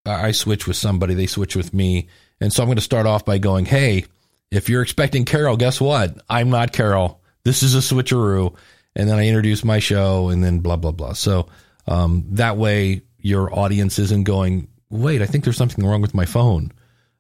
I 0.06 0.28
I 0.28 0.32
switch 0.32 0.68
with 0.68 0.76
somebody, 0.76 1.14
they 1.14 1.28
switch 1.28 1.56
with 1.56 1.74
me. 1.74 2.10
And 2.42 2.52
so 2.52 2.64
I'm 2.64 2.68
going 2.68 2.78
to 2.78 2.82
start 2.82 3.06
off 3.06 3.24
by 3.24 3.38
going, 3.38 3.66
Hey, 3.66 4.06
if 4.50 4.68
you're 4.68 4.82
expecting 4.82 5.24
Carol, 5.24 5.56
guess 5.56 5.80
what? 5.80 6.18
I'm 6.30 6.50
not 6.50 6.74
Carol. 6.74 7.22
This 7.44 7.64
is 7.64 7.76
a 7.76 7.80
switcheroo. 7.80 8.56
And 8.96 9.10
then 9.10 9.18
I 9.18 9.28
introduce 9.28 9.64
my 9.64 9.80
show 9.80 10.28
and 10.28 10.44
then 10.44 10.60
blah, 10.60 10.76
blah, 10.76 10.92
blah. 10.92 11.14
So, 11.14 11.48
um, 11.88 12.26
that 12.32 12.58
way 12.58 13.04
your 13.20 13.58
audience 13.58 14.00
isn't 14.00 14.24
going, 14.24 14.68
wait, 14.92 15.22
I 15.22 15.26
think 15.26 15.44
there's 15.44 15.58
something 15.58 15.86
wrong 15.86 16.02
with 16.02 16.14
my 16.14 16.26
phone. 16.26 16.72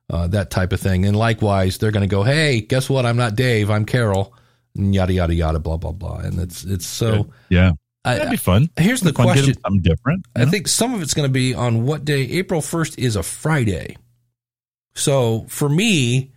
Uh, 0.10 0.28
that 0.28 0.50
type 0.52 0.74
of 0.74 0.80
thing. 0.82 1.06
And 1.06 1.16
likewise, 1.16 1.78
they're 1.78 1.92
going 1.92 2.08
to 2.08 2.14
go, 2.14 2.22
Hey, 2.24 2.60
guess 2.60 2.90
what? 2.90 3.06
I'm 3.06 3.16
not 3.16 3.36
Dave. 3.36 3.70
I'm 3.70 3.86
Carol 3.86 4.34
and 4.76 4.94
yada, 4.94 5.14
yada, 5.14 5.34
yada, 5.34 5.60
blah, 5.60 5.78
blah, 5.78 5.94
blah. 5.94 6.18
And 6.18 6.38
it's, 6.38 6.66
it's 6.66 6.86
so, 6.86 7.30
yeah, 7.50 7.72
I, 8.04 8.16
that'd 8.16 8.30
be 8.32 8.36
fun. 8.36 8.70
here's 8.78 9.00
the 9.00 9.14
Fun, 9.14 9.28
get 9.28 9.38
'em 9.38 9.44
question. 9.46 9.62
something 9.64 9.82
different. 9.82 10.26
I 10.36 10.46
think 10.46 10.68
some 10.68 10.94
of 10.94 11.02
it's 11.02 11.14
going 11.14 11.28
to 11.30 11.32
be 11.32 11.54
on 11.54 11.86
what 11.86 12.04
day. 12.04 12.22
April 12.24 12.60
1st 12.60 12.98
is 13.00 13.16
a 13.16 13.24
Friday. 13.24 13.96
So 14.96 15.46
for 15.48 15.70
me, 15.70 16.34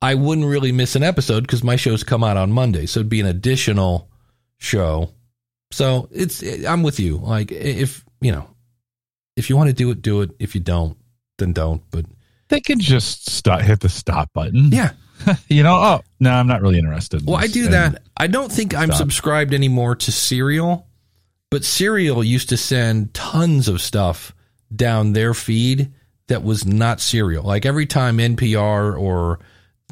I 0.00 0.14
wouldn't 0.14 0.46
really 0.46 0.72
miss 0.72 0.96
an 0.96 1.02
episode 1.02 1.42
because 1.42 1.62
my 1.62 1.76
shows 1.76 2.02
come 2.02 2.24
out 2.24 2.38
on 2.38 2.50
Monday. 2.52 2.86
So 2.86 3.00
it'd 3.00 3.10
be 3.10 3.20
an 3.20 3.26
additional 3.26 4.08
show. 4.56 5.10
So 5.72 6.08
it's, 6.10 6.42
I'm 6.64 6.82
with 6.82 6.98
you. 6.98 7.18
Like 7.18 7.52
if, 7.52 8.02
you 8.22 8.32
know, 8.32 8.48
if 9.40 9.48
you 9.48 9.56
want 9.56 9.68
to 9.68 9.74
do 9.74 9.90
it, 9.90 10.02
do 10.02 10.20
it. 10.20 10.30
If 10.38 10.54
you 10.54 10.60
don't, 10.60 10.96
then 11.38 11.54
don't. 11.54 11.82
But 11.90 12.04
they 12.48 12.60
can 12.60 12.78
just 12.78 13.30
stop, 13.30 13.62
hit 13.62 13.80
the 13.80 13.88
stop 13.88 14.32
button. 14.34 14.70
yeah. 14.70 14.92
you 15.48 15.62
know. 15.62 15.74
Oh 15.74 16.00
no, 16.20 16.30
I'm 16.30 16.46
not 16.46 16.62
really 16.62 16.78
interested. 16.78 17.22
in 17.22 17.26
Well, 17.26 17.36
I 17.36 17.46
do 17.46 17.68
that. 17.68 18.02
I 18.16 18.26
don't 18.26 18.52
think 18.52 18.74
I'm 18.74 18.92
subscribed 18.92 19.52
anymore 19.52 19.96
to 19.96 20.12
Serial, 20.12 20.86
but 21.50 21.64
Serial 21.64 22.22
used 22.22 22.50
to 22.50 22.56
send 22.56 23.12
tons 23.14 23.66
of 23.66 23.80
stuff 23.80 24.34
down 24.74 25.12
their 25.14 25.34
feed 25.34 25.92
that 26.28 26.44
was 26.44 26.66
not 26.66 27.00
Serial. 27.00 27.44
Like 27.44 27.66
every 27.66 27.86
time 27.86 28.18
NPR 28.18 28.98
or 28.98 29.40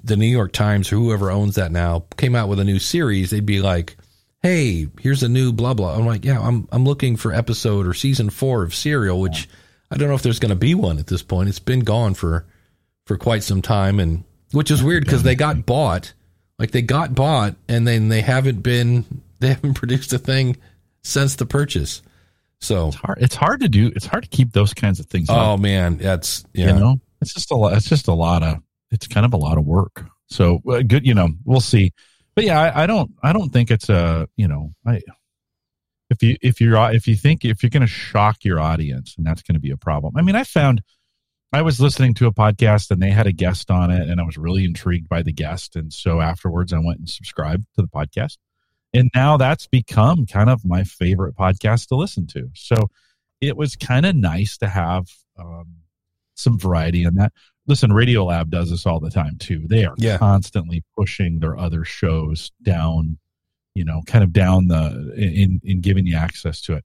the 0.04 0.16
New 0.16 0.26
York 0.26 0.52
Times 0.52 0.92
or 0.92 0.96
whoever 0.96 1.30
owns 1.30 1.56
that 1.56 1.72
now 1.72 2.04
came 2.16 2.34
out 2.34 2.48
with 2.48 2.60
a 2.60 2.64
new 2.64 2.78
series, 2.78 3.30
they'd 3.30 3.44
be 3.44 3.60
like, 3.60 3.96
"Hey, 4.42 4.88
here's 5.00 5.22
a 5.22 5.28
new 5.28 5.52
blah 5.52 5.74
blah." 5.74 5.96
I'm 5.96 6.06
like, 6.06 6.24
"Yeah, 6.24 6.40
I'm 6.40 6.68
I'm 6.72 6.84
looking 6.84 7.16
for 7.16 7.32
episode 7.32 7.86
or 7.86 7.94
season 7.94 8.30
4 8.30 8.62
of 8.62 8.74
Serial, 8.74 9.20
which 9.20 9.48
I 9.90 9.96
don't 9.96 10.08
know 10.08 10.14
if 10.14 10.22
there's 10.22 10.38
going 10.38 10.50
to 10.50 10.56
be 10.56 10.74
one 10.74 10.98
at 10.98 11.06
this 11.06 11.22
point. 11.22 11.48
It's 11.48 11.58
been 11.58 11.80
gone 11.80 12.14
for 12.14 12.46
for 13.06 13.16
quite 13.16 13.42
some 13.42 13.62
time 13.62 13.98
and 13.98 14.24
which 14.52 14.70
is 14.70 14.82
weird 14.82 15.04
because 15.04 15.22
they 15.22 15.34
got 15.34 15.64
bought 15.64 16.12
like 16.58 16.72
they 16.72 16.82
got 16.82 17.14
bought 17.14 17.54
and 17.68 17.86
then 17.86 18.08
they 18.08 18.20
haven't 18.20 18.62
been 18.62 19.04
they 19.40 19.48
haven't 19.48 19.74
produced 19.74 20.12
a 20.12 20.18
thing 20.18 20.56
since 21.02 21.36
the 21.36 21.46
purchase 21.46 22.02
So 22.60 22.88
It's 22.88 22.96
hard. 22.96 23.18
It's 23.20 23.34
hard 23.34 23.60
to 23.60 23.68
do. 23.68 23.90
It's 23.94 24.06
hard 24.06 24.24
to 24.24 24.28
keep 24.28 24.52
those 24.52 24.74
kinds 24.74 25.00
of 25.00 25.06
things. 25.06 25.30
oh 25.30 25.54
up, 25.54 25.60
man, 25.60 25.96
that's 25.96 26.44
yeah. 26.52 26.74
you 26.74 26.80
know, 26.80 27.00
it's 27.20 27.32
just 27.32 27.50
a 27.50 27.56
lot. 27.56 27.72
It's 27.74 27.88
just 27.88 28.08
a 28.08 28.14
lot 28.14 28.42
of. 28.42 28.58
It's 28.90 29.06
kind 29.06 29.26
of 29.26 29.32
a 29.34 29.36
lot 29.36 29.58
of 29.58 29.64
work. 29.64 30.04
So 30.26 30.60
uh, 30.68 30.82
good. 30.82 31.06
You 31.06 31.14
know, 31.14 31.28
we'll 31.44 31.60
see. 31.60 31.92
But 32.38 32.44
yeah, 32.44 32.60
I, 32.60 32.84
I 32.84 32.86
don't. 32.86 33.10
I 33.20 33.32
don't 33.32 33.50
think 33.50 33.72
it's 33.72 33.88
a. 33.88 34.28
You 34.36 34.46
know, 34.46 34.72
I. 34.86 35.00
If 36.08 36.22
you 36.22 36.36
if 36.40 36.60
you're 36.60 36.76
if 36.92 37.08
you 37.08 37.16
think 37.16 37.44
if 37.44 37.62
you're 37.62 37.70
going 37.70 37.80
to 37.80 37.88
shock 37.88 38.44
your 38.44 38.60
audience 38.60 39.16
and 39.18 39.26
that's 39.26 39.42
going 39.42 39.54
to 39.56 39.60
be 39.60 39.72
a 39.72 39.76
problem. 39.76 40.16
I 40.16 40.22
mean, 40.22 40.36
I 40.36 40.44
found 40.44 40.82
I 41.52 41.62
was 41.62 41.80
listening 41.80 42.14
to 42.14 42.26
a 42.26 42.32
podcast 42.32 42.92
and 42.92 43.02
they 43.02 43.10
had 43.10 43.26
a 43.26 43.32
guest 43.32 43.72
on 43.72 43.90
it 43.90 44.08
and 44.08 44.20
I 44.20 44.24
was 44.24 44.38
really 44.38 44.64
intrigued 44.64 45.08
by 45.08 45.22
the 45.22 45.32
guest 45.32 45.74
and 45.74 45.92
so 45.92 46.20
afterwards 46.20 46.72
I 46.72 46.78
went 46.78 47.00
and 47.00 47.10
subscribed 47.10 47.64
to 47.74 47.82
the 47.82 47.88
podcast. 47.88 48.36
And 48.94 49.10
now 49.14 49.36
that's 49.36 49.66
become 49.66 50.24
kind 50.24 50.48
of 50.48 50.64
my 50.64 50.84
favorite 50.84 51.36
podcast 51.36 51.88
to 51.88 51.96
listen 51.96 52.26
to. 52.28 52.50
So 52.54 52.88
it 53.40 53.56
was 53.56 53.74
kind 53.74 54.06
of 54.06 54.14
nice 54.14 54.58
to 54.58 54.68
have 54.68 55.08
um, 55.38 55.78
some 56.36 56.58
variety 56.58 57.02
in 57.02 57.16
that. 57.16 57.32
Listen, 57.68 57.90
Radiolab 57.90 58.48
does 58.48 58.70
this 58.70 58.86
all 58.86 58.98
the 58.98 59.10
time 59.10 59.36
too. 59.38 59.62
They 59.68 59.84
are 59.84 59.94
Yeah. 59.98 60.18
constantly 60.18 60.82
pushing 60.96 61.38
their 61.38 61.56
other 61.58 61.84
shows 61.84 62.50
down, 62.62 63.18
you 63.74 63.84
know, 63.84 64.02
kind 64.06 64.24
of 64.24 64.32
down 64.32 64.68
the 64.68 65.12
in 65.16 65.60
in 65.62 65.80
giving 65.80 66.06
you 66.06 66.16
access 66.16 66.60
to 66.62 66.74
it. 66.74 66.84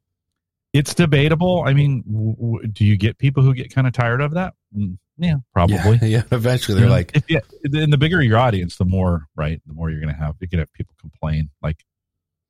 It's 0.73 0.93
debatable. 0.93 1.63
I 1.65 1.73
mean, 1.73 2.03
w- 2.11 2.35
w- 2.35 2.67
do 2.67 2.83
you 2.85 2.97
get 2.97 3.17
people 3.17 3.43
who 3.43 3.53
get 3.53 3.73
kind 3.73 3.87
of 3.87 3.93
tired 3.93 4.21
of 4.21 4.31
that? 4.33 4.53
Mm, 4.75 4.97
Yeah, 5.19 5.35
probably. 5.53 5.77
Yeah, 5.77 5.97
yeah. 6.03 6.23
Eventually, 6.31 6.75
they're 6.75 6.85
You 6.85 6.89
know, 6.89 6.95
like, 6.95 7.11
if 7.15 7.23
you, 7.29 7.39
and 7.81 7.93
the 7.93 7.97
bigger 7.97 8.21
your 8.23 8.39
audience, 8.39 8.75
the 8.77 8.85
more 8.85 9.27
right, 9.35 9.61
the 9.67 9.73
more 9.73 9.89
you're 9.91 10.01
going 10.01 10.13
to 10.13 10.19
have. 10.19 10.35
You 10.41 10.47
can 10.47 10.57
have 10.59 10.73
people 10.73 10.95
complain, 10.99 11.49
like, 11.61 11.77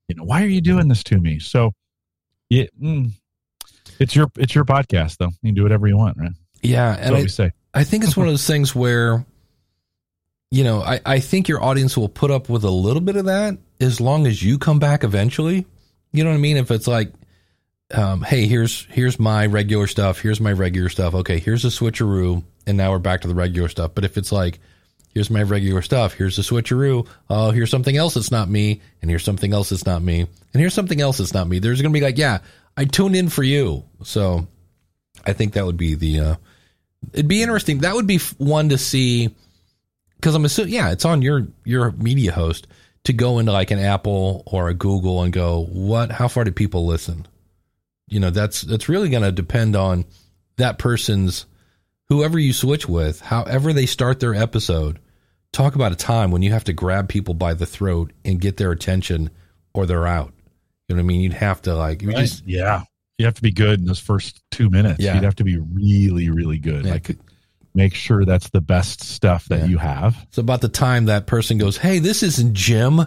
you 0.08 0.16
know, 0.16 0.24
why 0.24 0.42
are 0.42 0.48
you 0.48 0.62
doing 0.62 0.88
this 0.88 1.04
to 1.04 1.20
me? 1.20 1.40
So, 1.40 1.74
it, 2.50 2.70
mm, 2.82 3.12
it's 4.00 4.16
your 4.16 4.32
it's 4.38 4.56
your 4.56 4.64
podcast, 4.66 5.18
though. 5.18 5.32
You 5.42 5.50
can 5.50 5.56
do 5.56 5.64
whatever 5.64 5.88
you 5.88 5.98
want, 5.98 6.18
right? 6.18 6.32
yeah. 6.62 6.92
That's 6.96 7.02
And 7.02 7.12
what 7.12 7.20
I, 7.20 7.24
we 7.24 7.28
say. 7.28 7.52
I 7.74 7.84
think 7.84 8.04
it's 8.04 8.16
one 8.16 8.28
of 8.28 8.34
those 8.34 8.46
things 8.46 8.76
where, 8.76 9.26
you 10.52 10.64
know, 10.64 10.82
I, 10.82 11.00
I 11.06 11.20
think 11.20 11.48
your 11.48 11.64
audience 11.64 11.98
will 11.98 12.10
put 12.10 12.30
up 12.30 12.50
with 12.50 12.64
a 12.64 12.70
little 12.70 13.02
bit 13.02 13.16
of 13.16 13.26
that 13.26 13.58
as 13.80 14.00
long 14.00 14.28
as 14.28 14.44
you 14.44 14.60
come 14.60 14.80
back 14.80 15.04
eventually. 15.04 15.66
You 16.12 16.24
know 16.24 16.30
what 16.30 16.36
I 16.36 16.40
mean? 16.40 16.58
If 16.58 16.70
it's 16.70 16.88
like, 16.88 17.12
um, 17.94 18.22
hey, 18.22 18.48
here's 18.48 18.86
here's 18.86 19.20
my 19.20 19.46
regular 19.46 19.88
stuff, 19.88 20.20
here's 20.20 20.40
my 20.40 20.52
regular 20.52 20.90
stuff. 20.90 21.14
Okay, 21.16 21.40
here's 21.40 21.64
the 21.64 21.70
switcheroo, 21.70 22.44
and 22.66 22.78
now 22.78 22.92
we're 22.92 23.00
back 23.00 23.22
to 23.22 23.28
the 23.28 23.36
regular 23.36 23.68
stuff. 23.70 23.92
But 23.94 24.06
if 24.06 24.18
it's 24.18 24.32
like, 24.32 24.60
here's 25.14 25.30
my 25.30 25.44
regular 25.44 25.82
stuff, 25.82 26.14
here's 26.14 26.36
the 26.36 26.42
switcheroo, 26.44 27.08
oh, 27.30 27.52
here's 27.52 27.70
something 27.70 27.98
else 27.98 28.14
that's 28.14 28.32
not 28.32 28.50
me, 28.50 28.82
and 29.02 29.10
here's 29.10 29.24
something 29.24 29.54
else 29.54 29.70
that's 29.70 29.86
not 29.86 30.02
me, 30.02 30.22
and 30.22 30.60
here's 30.60 30.74
something 30.74 31.02
else 31.02 31.18
that's 31.18 31.34
not 31.34 31.48
me. 31.48 31.60
There's 31.60 31.82
gonna 31.82 31.94
be 31.94 32.02
like, 32.02 32.18
yeah, 32.18 32.40
I 32.78 32.86
tuned 32.86 33.16
in 33.16 33.30
for 33.30 33.44
you. 33.44 33.84
So 34.04 34.48
I 35.26 35.34
think 35.34 35.54
that 35.54 35.66
would 35.66 35.78
be 35.78 35.96
the 35.96 36.20
uh 36.20 36.36
it'd 37.12 37.28
be 37.28 37.42
interesting. 37.42 37.80
That 37.80 37.96
would 37.96 38.08
be 38.08 38.20
one 38.38 38.70
to 38.70 38.78
see 38.78 39.36
because 40.18 40.36
I'm 40.36 40.46
assuming, 40.46 40.74
yeah, 40.74 40.92
it's 40.92 41.06
on 41.06 41.22
your 41.22 41.48
your 41.66 41.92
media 41.92 42.32
host 42.32 42.68
to 43.04 43.14
go 43.14 43.40
into 43.40 43.52
like 43.52 43.72
an 43.72 43.80
Apple 43.80 44.44
or 44.46 44.70
a 44.70 44.74
Google 44.74 45.22
and 45.22 45.34
go, 45.34 45.66
what? 45.66 46.12
How 46.12 46.28
far 46.28 46.44
do 46.46 46.52
people 46.52 46.86
listen? 46.86 47.28
You 48.08 48.20
know, 48.20 48.30
that's 48.30 48.62
that's 48.62 48.90
really 48.90 49.10
going 49.10 49.24
to 49.24 49.32
depend 49.32 49.76
on 49.76 50.06
that 50.58 50.78
person's 50.78 51.46
whoever 52.10 52.40
you 52.40 52.54
switch 52.54 52.88
with, 52.88 53.20
however 53.22 53.74
they 53.74 53.86
start 53.86 54.20
their 54.20 54.36
episode. 54.36 55.00
Talk 55.52 55.76
about 55.76 55.92
a 55.92 55.96
time 55.96 56.32
when 56.32 56.42
you 56.42 56.52
have 56.52 56.64
to 56.64 56.74
grab 56.74 57.10
people 57.10 57.34
by 57.34 57.54
the 57.54 57.66
throat 57.66 58.12
and 58.26 58.42
get 58.42 58.58
their 58.58 58.72
attention, 58.72 59.30
or 59.74 59.86
they're 59.86 60.08
out. 60.08 60.34
You 60.88 60.96
know 60.96 61.02
what 61.02 61.06
I 61.06 61.08
mean? 61.08 61.22
You'd 61.22 61.34
have 61.34 61.62
to 61.64 61.76
like 61.76 62.02
you 62.02 62.12
just 62.14 62.48
yeah, 62.48 62.84
you 63.24 63.28
have 63.28 63.36
to 63.36 63.42
be 63.42 63.52
good 63.52 63.80
in 63.80 63.86
those 63.86 64.00
first 64.00 64.44
two 64.52 64.70
minutes. 64.70 65.00
Yeah. 65.02 65.16
You'd 65.16 65.24
have 65.24 65.36
to 65.38 65.46
be 65.46 65.58
really, 65.58 66.30
really 66.30 66.58
good. 66.60 66.86
Yeah. 66.86 66.92
Like, 66.92 67.18
make 67.74 67.96
sure 67.96 68.26
that's 68.26 68.50
the 68.50 68.60
best 68.62 69.02
stuff 69.02 69.46
that 69.46 69.62
Yeah. 69.62 69.66
you 69.68 69.78
have. 69.78 70.16
It's 70.28 70.38
about 70.38 70.60
the 70.62 70.68
time 70.68 71.06
that 71.06 71.26
person 71.26 71.58
goes, 71.58 71.78
"Hey, 71.78 72.00
this 72.00 72.22
isn't 72.22 72.54
Jim," 72.54 73.00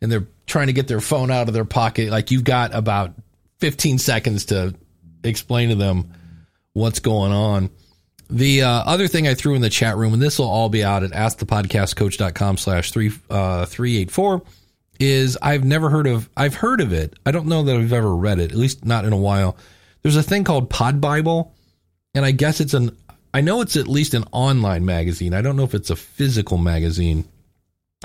and 0.00 0.12
they're 0.12 0.28
trying 0.46 0.66
to 0.66 0.72
get 0.74 0.88
their 0.88 1.00
phone 1.00 1.30
out 1.30 1.48
of 1.48 1.54
their 1.54 1.64
pocket. 1.64 2.10
Like 2.10 2.30
you've 2.30 2.44
got 2.44 2.74
about 2.74 3.14
15 3.60 3.98
seconds 3.98 4.44
to 4.46 4.74
explain 5.24 5.70
to 5.70 5.74
them 5.74 6.12
what's 6.74 7.00
going 7.00 7.32
on. 7.32 7.70
The 8.30 8.62
uh, 8.62 8.68
other 8.68 9.08
thing 9.08 9.26
I 9.28 9.34
threw 9.34 9.54
in 9.54 9.60
the 9.62 9.68
chat 9.70 9.96
room, 9.96 10.12
and 10.14 10.22
this 10.22 10.38
will 10.38 10.48
all 10.48 10.68
be 10.68 10.82
out 10.84 11.02
at 11.02 11.10
askthepodcastcoach.com 11.12 12.56
slash 12.58 12.90
three 12.90 13.12
uh, 13.30 13.66
three 13.66 13.96
eight 13.98 14.10
four, 14.10 14.42
is 15.02 15.36
I've 15.42 15.64
never 15.64 15.90
heard 15.90 16.06
of. 16.06 16.28
I've 16.36 16.54
heard 16.54 16.80
of 16.80 16.92
it. 16.92 17.18
I 17.26 17.32
don't 17.32 17.46
know 17.46 17.64
that 17.64 17.76
I've 17.76 17.92
ever 17.92 18.14
read 18.14 18.38
it, 18.38 18.52
at 18.52 18.56
least 18.56 18.84
not 18.84 19.04
in 19.04 19.12
a 19.12 19.18
while. 19.18 19.56
There's 20.02 20.16
a 20.16 20.22
thing 20.22 20.44
called 20.44 20.70
Pod 20.70 21.00
Bible, 21.00 21.52
and 22.14 22.24
I 22.24 22.30
guess 22.30 22.60
it's 22.60 22.74
an. 22.74 22.96
I 23.34 23.40
know 23.40 23.62
it's 23.62 23.76
at 23.76 23.88
least 23.88 24.14
an 24.14 24.24
online 24.30 24.84
magazine. 24.84 25.34
I 25.34 25.42
don't 25.42 25.56
know 25.56 25.64
if 25.64 25.74
it's 25.74 25.90
a 25.90 25.96
physical 25.96 26.58
magazine, 26.58 27.24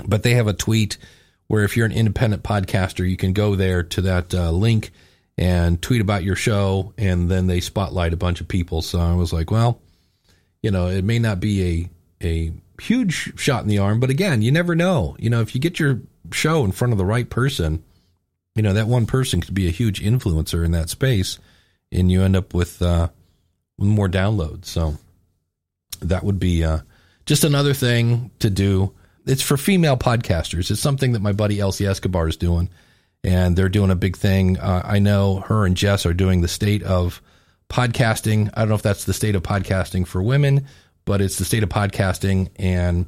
but 0.06 0.22
they 0.22 0.34
have 0.34 0.48
a 0.48 0.52
tweet 0.52 0.98
where 1.46 1.64
if 1.64 1.76
you're 1.76 1.86
an 1.86 1.92
independent 1.92 2.42
podcaster, 2.42 3.08
you 3.08 3.16
can 3.16 3.32
go 3.32 3.54
there 3.54 3.82
to 3.82 4.00
that 4.02 4.34
uh, 4.34 4.50
link 4.50 4.90
and 5.36 5.80
tweet 5.80 6.00
about 6.00 6.24
your 6.24 6.36
show, 6.36 6.92
and 6.98 7.30
then 7.30 7.46
they 7.46 7.60
spotlight 7.60 8.12
a 8.12 8.16
bunch 8.18 8.40
of 8.40 8.48
people. 8.48 8.82
So 8.82 8.98
I 8.98 9.14
was 9.14 9.32
like, 9.32 9.50
well, 9.50 9.80
you 10.62 10.72
know, 10.72 10.88
it 10.88 11.04
may 11.04 11.20
not 11.20 11.38
be 11.38 11.88
a 12.22 12.26
a 12.26 12.52
huge 12.80 13.38
shot 13.38 13.62
in 13.62 13.68
the 13.68 13.78
arm, 13.78 14.00
but 14.00 14.10
again, 14.10 14.42
you 14.42 14.52
never 14.52 14.74
know. 14.74 15.16
You 15.18 15.30
know, 15.30 15.40
if 15.40 15.54
you 15.54 15.60
get 15.60 15.78
your 15.78 16.00
show 16.32 16.64
in 16.64 16.72
front 16.72 16.92
of 16.92 16.98
the 16.98 17.04
right 17.04 17.28
person, 17.28 17.82
you 18.54 18.62
know 18.62 18.72
that 18.72 18.88
one 18.88 19.06
person 19.06 19.40
could 19.40 19.54
be 19.54 19.68
a 19.68 19.72
huge 19.72 20.02
influencer 20.02 20.64
in 20.64 20.72
that 20.72 20.90
space, 20.90 21.38
and 21.92 22.10
you 22.10 22.22
end 22.22 22.36
up 22.36 22.54
with 22.54 22.82
uh, 22.82 23.08
more 23.78 24.08
downloads. 24.08 24.66
So 24.66 24.96
that 26.00 26.24
would 26.24 26.38
be 26.38 26.64
uh, 26.64 26.80
just 27.26 27.44
another 27.44 27.74
thing 27.74 28.30
to 28.40 28.50
do. 28.50 28.94
It's 29.26 29.42
for 29.42 29.56
female 29.56 29.96
podcasters. 29.96 30.70
It's 30.70 30.80
something 30.80 31.12
that 31.12 31.22
my 31.22 31.32
buddy 31.32 31.60
Elsie 31.60 31.86
Escobar 31.86 32.28
is 32.28 32.36
doing, 32.36 32.70
and 33.22 33.56
they're 33.56 33.68
doing 33.68 33.90
a 33.90 33.96
big 33.96 34.16
thing. 34.16 34.58
Uh, 34.58 34.82
I 34.84 34.98
know 34.98 35.40
her 35.40 35.66
and 35.66 35.76
Jess 35.76 36.06
are 36.06 36.14
doing 36.14 36.40
the 36.40 36.48
state 36.48 36.82
of 36.82 37.20
podcasting. 37.68 38.50
I 38.54 38.60
don't 38.60 38.70
know 38.70 38.74
if 38.74 38.82
that's 38.82 39.04
the 39.04 39.12
state 39.12 39.34
of 39.34 39.42
podcasting 39.42 40.06
for 40.06 40.22
women, 40.22 40.66
but 41.08 41.22
it's 41.22 41.38
the 41.38 41.44
state 41.46 41.62
of 41.62 41.70
podcasting, 41.70 42.50
and 42.56 43.06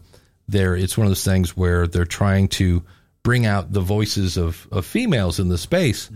there 0.48 0.74
it's 0.74 0.96
one 0.96 1.06
of 1.06 1.10
those 1.10 1.22
things 1.22 1.54
where 1.54 1.86
they're 1.86 2.06
trying 2.06 2.48
to 2.48 2.82
bring 3.22 3.44
out 3.44 3.70
the 3.70 3.82
voices 3.82 4.38
of, 4.38 4.66
of 4.72 4.86
females 4.86 5.38
in 5.38 5.50
the 5.50 5.58
space. 5.58 6.10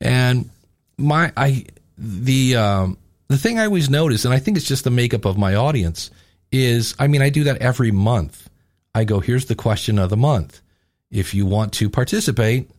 And 0.00 0.48
my 0.96 1.32
I 1.36 1.66
the 1.98 2.54
um, 2.54 2.98
the 3.26 3.36
thing 3.36 3.58
I 3.58 3.64
always 3.64 3.90
notice, 3.90 4.24
and 4.24 4.32
I 4.32 4.38
think 4.38 4.56
it's 4.56 4.68
just 4.68 4.84
the 4.84 4.92
makeup 4.92 5.24
of 5.24 5.36
my 5.36 5.56
audience, 5.56 6.12
is 6.52 6.94
I 7.00 7.08
mean 7.08 7.20
I 7.20 7.30
do 7.30 7.44
that 7.44 7.58
every 7.58 7.90
month. 7.90 8.48
I 8.94 9.02
go, 9.02 9.18
here's 9.18 9.46
the 9.46 9.56
question 9.56 9.98
of 9.98 10.10
the 10.10 10.16
month. 10.16 10.60
If 11.10 11.34
you 11.34 11.46
want 11.46 11.72
to 11.74 11.90
participate, 11.90 12.70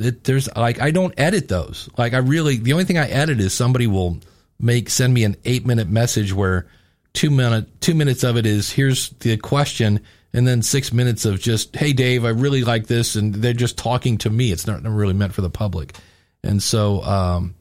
it, 0.00 0.24
there's 0.24 0.52
like 0.56 0.80
I 0.80 0.90
don't 0.90 1.14
edit 1.16 1.46
those. 1.46 1.88
Like 1.96 2.12
I 2.12 2.18
really 2.18 2.56
the 2.56 2.72
only 2.72 2.86
thing 2.86 2.98
I 2.98 3.06
edit 3.06 3.38
is 3.38 3.54
somebody 3.54 3.86
will 3.86 4.18
make 4.58 4.90
send 4.90 5.14
me 5.14 5.22
an 5.22 5.36
eight 5.44 5.64
minute 5.64 5.88
message 5.88 6.32
where 6.34 6.66
two 7.12 7.30
minute 7.30 7.80
two 7.80 7.94
minutes 7.94 8.22
of 8.24 8.36
it 8.36 8.46
is 8.46 8.70
here's 8.70 9.10
the 9.20 9.36
question 9.36 10.00
and 10.32 10.46
then 10.46 10.62
six 10.62 10.92
minutes 10.92 11.24
of 11.24 11.40
just 11.40 11.74
hey 11.76 11.92
Dave 11.92 12.24
I 12.24 12.28
really 12.30 12.62
like 12.62 12.86
this 12.86 13.16
and 13.16 13.34
they're 13.34 13.52
just 13.52 13.76
talking 13.76 14.18
to 14.18 14.30
me. 14.30 14.52
It's 14.52 14.66
not 14.66 14.82
really 14.84 15.14
meant 15.14 15.34
for 15.34 15.42
the 15.42 15.50
public, 15.50 15.96
and 16.44 16.62
so 16.62 17.02
um, 17.02 17.54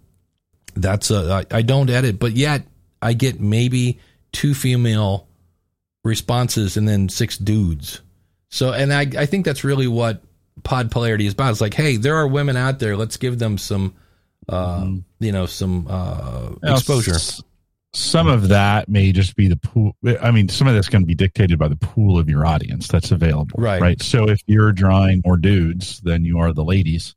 that's 0.76 1.10
a 1.12 1.46
I, 1.52 1.58
I 1.58 1.62
don't 1.64 1.90
edit, 1.90 2.20
but 2.20 2.34
yet 2.34 2.64
I 3.02 3.14
get 3.14 3.40
maybe 3.40 4.00
two 4.32 4.54
female 4.54 5.28
responses 6.04 6.78
and 6.78 6.88
then 6.88 7.10
six 7.10 7.38
dudes. 7.38 8.02
So, 8.50 8.72
and 8.74 8.92
I, 8.94 9.02
I 9.02 9.26
think 9.26 9.46
that's 9.46 9.64
really 9.64 9.88
what 9.88 10.24
pod 10.64 10.92
polarity 10.92 11.26
is 11.26 11.34
about. 11.34 11.52
It's 11.52 11.62
like, 11.62 11.74
hey, 11.74 11.98
there 11.98 12.16
are 12.16 12.28
women 12.28 12.58
out 12.58 12.80
there. 12.80 12.98
Let's 12.98 13.18
give 13.18 13.38
them 13.40 13.58
some, 13.58 13.94
uh, 14.48 14.86
you 15.20 15.32
know, 15.32 15.46
some 15.46 15.88
uh, 15.90 16.50
exposure. 16.74 17.12
s- 17.16 17.44
Some 17.94 18.28
of 18.28 18.50
that 18.50 18.88
may 18.88 19.12
just 19.12 19.36
be 19.36 19.48
the 19.48 19.58
pool. 19.58 19.94
I 20.22 20.30
mean, 20.30 20.48
some 20.48 20.68
of 20.68 20.76
that's 20.76 20.90
going 20.90 21.02
to 21.02 21.08
be 21.08 21.16
dictated 21.16 21.58
by 21.58 21.68
the 21.68 21.76
pool 21.76 22.20
of 22.20 22.30
your 22.30 22.46
audience 22.46 22.88
that's 22.88 23.12
available. 23.12 23.56
Right. 23.58 23.82
Right. 23.82 24.02
So 24.02 24.30
if 24.30 24.42
you're 24.46 24.72
drawing 24.72 25.24
more 25.26 25.38
dudes 25.38 26.00
than 26.02 26.24
you 26.24 26.38
are 26.38 26.54
the 26.54 26.64
ladies, 26.64 27.16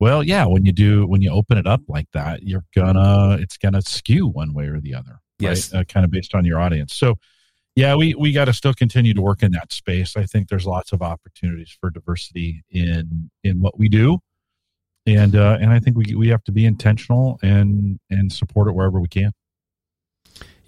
well, 0.00 0.24
yeah, 0.24 0.44
when 0.44 0.64
you 0.64 0.72
do, 0.72 1.06
when 1.06 1.22
you 1.22 1.30
open 1.30 1.56
it 1.56 1.66
up 1.66 1.82
like 1.88 2.08
that, 2.14 2.42
you're 2.42 2.64
gonna, 2.74 3.36
it's 3.40 3.56
gonna 3.56 3.82
skew 3.82 4.26
one 4.26 4.54
way 4.54 4.66
or 4.66 4.80
the 4.80 4.94
other. 4.94 5.20
Yes. 5.38 5.72
Right? 5.72 5.80
Uh, 5.80 5.84
kind 5.84 6.04
of 6.04 6.10
based 6.10 6.34
on 6.34 6.44
your 6.44 6.58
audience. 6.58 6.94
So, 6.94 7.16
yeah, 7.76 7.94
we, 7.94 8.12
we 8.16 8.32
got 8.32 8.46
to 8.46 8.52
still 8.52 8.74
continue 8.74 9.14
to 9.14 9.22
work 9.22 9.44
in 9.44 9.52
that 9.52 9.72
space. 9.72 10.16
I 10.16 10.26
think 10.26 10.48
there's 10.48 10.66
lots 10.66 10.92
of 10.92 11.00
opportunities 11.00 11.76
for 11.80 11.90
diversity 11.90 12.64
in, 12.70 13.30
in 13.44 13.60
what 13.60 13.78
we 13.78 13.88
do. 13.88 14.18
And, 15.06 15.36
uh, 15.36 15.58
and 15.60 15.72
I 15.72 15.78
think 15.78 15.96
we, 15.96 16.16
we 16.16 16.28
have 16.28 16.42
to 16.44 16.52
be 16.52 16.66
intentional 16.66 17.38
and, 17.40 18.00
and 18.10 18.32
support 18.32 18.66
it 18.66 18.72
wherever 18.72 18.98
we 18.98 19.06
can. 19.06 19.30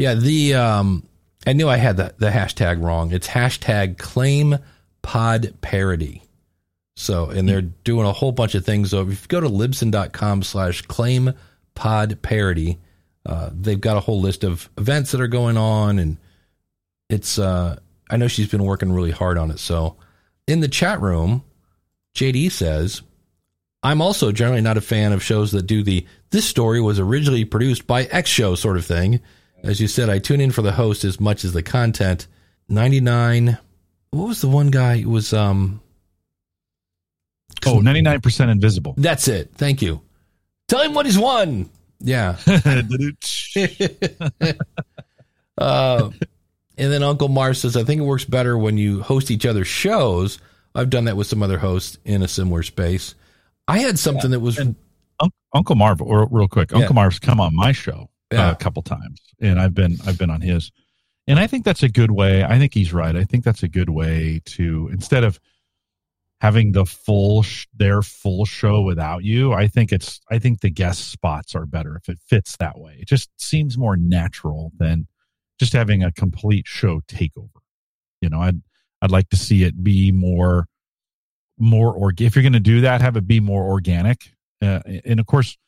Yeah, 0.01 0.15
the 0.15 0.55
um, 0.55 1.07
I 1.47 1.53
knew 1.53 1.69
I 1.69 1.77
had 1.77 1.97
the, 1.97 2.15
the 2.19 2.31
hashtag 2.31 2.83
wrong. 2.83 3.13
It's 3.13 3.29
hashtag 3.29 3.99
claim 3.99 4.59
pod 5.03 5.55
parity. 5.61 6.23
So, 6.97 7.31
and 7.31 7.49
they're 7.49 7.63
doing 7.63 8.07
a 8.07 8.13
whole 8.13 8.33
bunch 8.33 8.55
of 8.55 8.65
things. 8.65 8.91
So 8.91 9.03
if 9.03 9.23
you 9.23 9.29
go 9.29 9.41
to 9.41 9.49
libsyn.com 9.49 10.43
slash 10.43 10.83
claim 10.83 11.35
Pod 11.75 12.21
Parity. 12.21 12.79
Uh, 13.25 13.51
they've 13.53 13.81
got 13.81 13.97
a 13.97 14.01
whole 14.01 14.21
list 14.21 14.45
of 14.45 14.69
events 14.77 15.13
that 15.13 15.21
are 15.21 15.29
going 15.29 15.57
on, 15.57 15.99
and 15.99 16.19
it's. 17.09 17.39
Uh, 17.39 17.79
I 18.11 18.17
know 18.19 18.29
she's 18.29 18.51
been 18.51 18.65
working 18.65 18.93
really 18.93 19.11
hard 19.11 19.39
on 19.39 19.51
it. 19.51 19.59
So, 19.59 19.97
in 20.47 20.61
the 20.61 20.69
chat 20.69 21.01
room, 21.01 21.43
JD 22.15 22.51
says, 22.53 23.01
"I'm 23.83 24.03
also 24.03 24.33
generally 24.33 24.61
not 24.61 24.77
a 24.77 24.83
fan 24.83 25.13
of 25.13 25.23
shows 25.23 25.53
that 25.53 25.63
do 25.63 25.83
the 25.83 26.07
this 26.31 26.47
story 26.47 26.83
was 26.83 26.99
originally 26.99 27.47
produced 27.47 27.87
by 27.87 28.05
X 28.05 28.29
show 28.29 28.55
sort 28.55 28.77
of 28.77 28.85
thing. 28.85 29.21
As 29.63 29.81
you 29.81 29.89
said, 29.89 30.09
I 30.09 30.19
tune 30.19 30.41
in 30.41 30.51
for 30.51 30.63
the 30.63 30.73
host 30.73 31.05
as 31.05 31.21
much 31.21 31.45
as 31.45 31.53
the 31.53 31.63
content. 31.63 32.27
99. 32.69 33.59
What 34.11 34.29
was 34.29 34.41
the 34.41 34.49
one 34.49 34.71
guy? 34.71 34.95
It 34.95 35.07
was 35.07 35.33
um." 35.33 35.81
Oh, 37.67 37.81
99% 37.81 38.51
invisible. 38.51 38.95
That's 38.97 39.29
it. 39.29 39.51
Thank 39.55 39.83
you. 39.83 40.01
Tell 40.69 40.81
him 40.81 40.95
what 40.95 41.05
he's 41.05 41.19
won. 41.19 41.69
Yeah. 41.99 42.37
uh, 45.59 46.11
and 46.79 46.93
then 46.93 47.03
Uncle 47.03 47.29
Marv 47.29 47.59
says, 47.59 47.77
I 47.77 47.85
think 47.85 48.01
it 48.01 48.05
works 48.05 48.25
better 48.25 48.57
when 48.57 48.79
you 48.79 49.03
host 49.03 49.31
each 49.31 49.45
other's 49.45 49.67
shows. 49.67 50.39
I've 50.75 50.89
done 50.89 51.05
that 51.05 51.19
with 51.19 51.27
some 51.27 51.43
other 51.43 51.59
hosts 51.59 51.99
in 52.05 52.23
a 52.23 52.29
similar 52.29 52.63
space. 52.63 53.15
I 53.69 53.81
had 53.81 53.99
something 53.99 54.31
that 54.31 54.41
was. 54.41 54.59
And 54.59 54.75
Uncle 55.53 55.75
Marv, 55.75 56.01
or 56.01 56.27
real 56.31 56.49
quick, 56.49 56.73
Uncle 56.73 56.93
Yeah. 56.93 56.95
Marv's 56.95 57.19
come 57.19 57.41
on 57.41 57.55
my 57.55 57.73
show 57.73 58.09
Yeah. 58.33 58.53
a 58.53 58.57
couple 58.57 58.83
times, 58.83 59.21
and 59.41 59.61
I've 59.61 59.75
been 59.75 59.97
I've 60.07 60.19
been 60.19 60.31
on 60.31 60.41
his, 60.41 60.71
and 61.27 61.39
I 61.39 61.47
think 61.47 61.65
that's 61.65 61.83
a 61.83 61.89
good 61.89 62.11
way. 62.13 62.45
I 62.45 62.59
think 62.59 62.75
he's 62.75 62.93
right. 62.93 63.15
I 63.17 63.25
think 63.25 63.45
that's 63.45 63.63
a 63.63 63.69
good 63.69 63.91
way 63.91 64.41
to 64.47 64.89
instead 64.93 65.25
of 65.25 65.41
having 66.41 66.73
the 66.73 66.87
full 66.87 67.43
sh- 67.43 67.67
their 67.75 68.03
full 68.03 68.45
show 68.45 68.81
without 68.83 69.25
you. 69.25 69.53
I 69.53 69.69
think 69.69 69.93
it's 69.93 70.21
I 70.31 70.39
think 70.39 70.61
the 70.61 70.71
guest 70.71 71.11
spots 71.11 71.55
are 71.55 71.67
better 71.67 71.97
if 71.97 72.09
it 72.09 72.19
fits 72.27 72.57
that 72.59 72.79
way. 72.79 72.99
It 73.01 73.09
just 73.09 73.31
seems 73.37 73.77
more 73.77 73.97
natural 73.97 74.73
than 74.79 75.07
just 75.59 75.73
having 75.73 76.03
a 76.03 76.13
complete 76.13 76.67
show 76.67 77.01
takeover. 77.09 77.61
You 78.21 78.31
know, 78.31 78.41
I'd 78.41 78.61
I'd 79.03 79.11
like 79.11 79.29
to 79.31 79.37
see 79.37 79.65
it 79.65 79.83
be 79.83 80.13
more 80.13 80.67
more 81.59 81.93
org. 81.93 82.21
If 82.23 82.35
you're 82.35 82.43
going 82.43 82.53
to 82.55 82.61
do 82.61 82.81
that, 82.83 83.03
have 83.03 83.17
it 83.17 83.27
be 83.27 83.41
more 83.41 83.65
organic. 83.65 84.33
Uh, 84.63 84.81
and 85.05 85.21
of 85.21 85.27
course, 85.27 85.59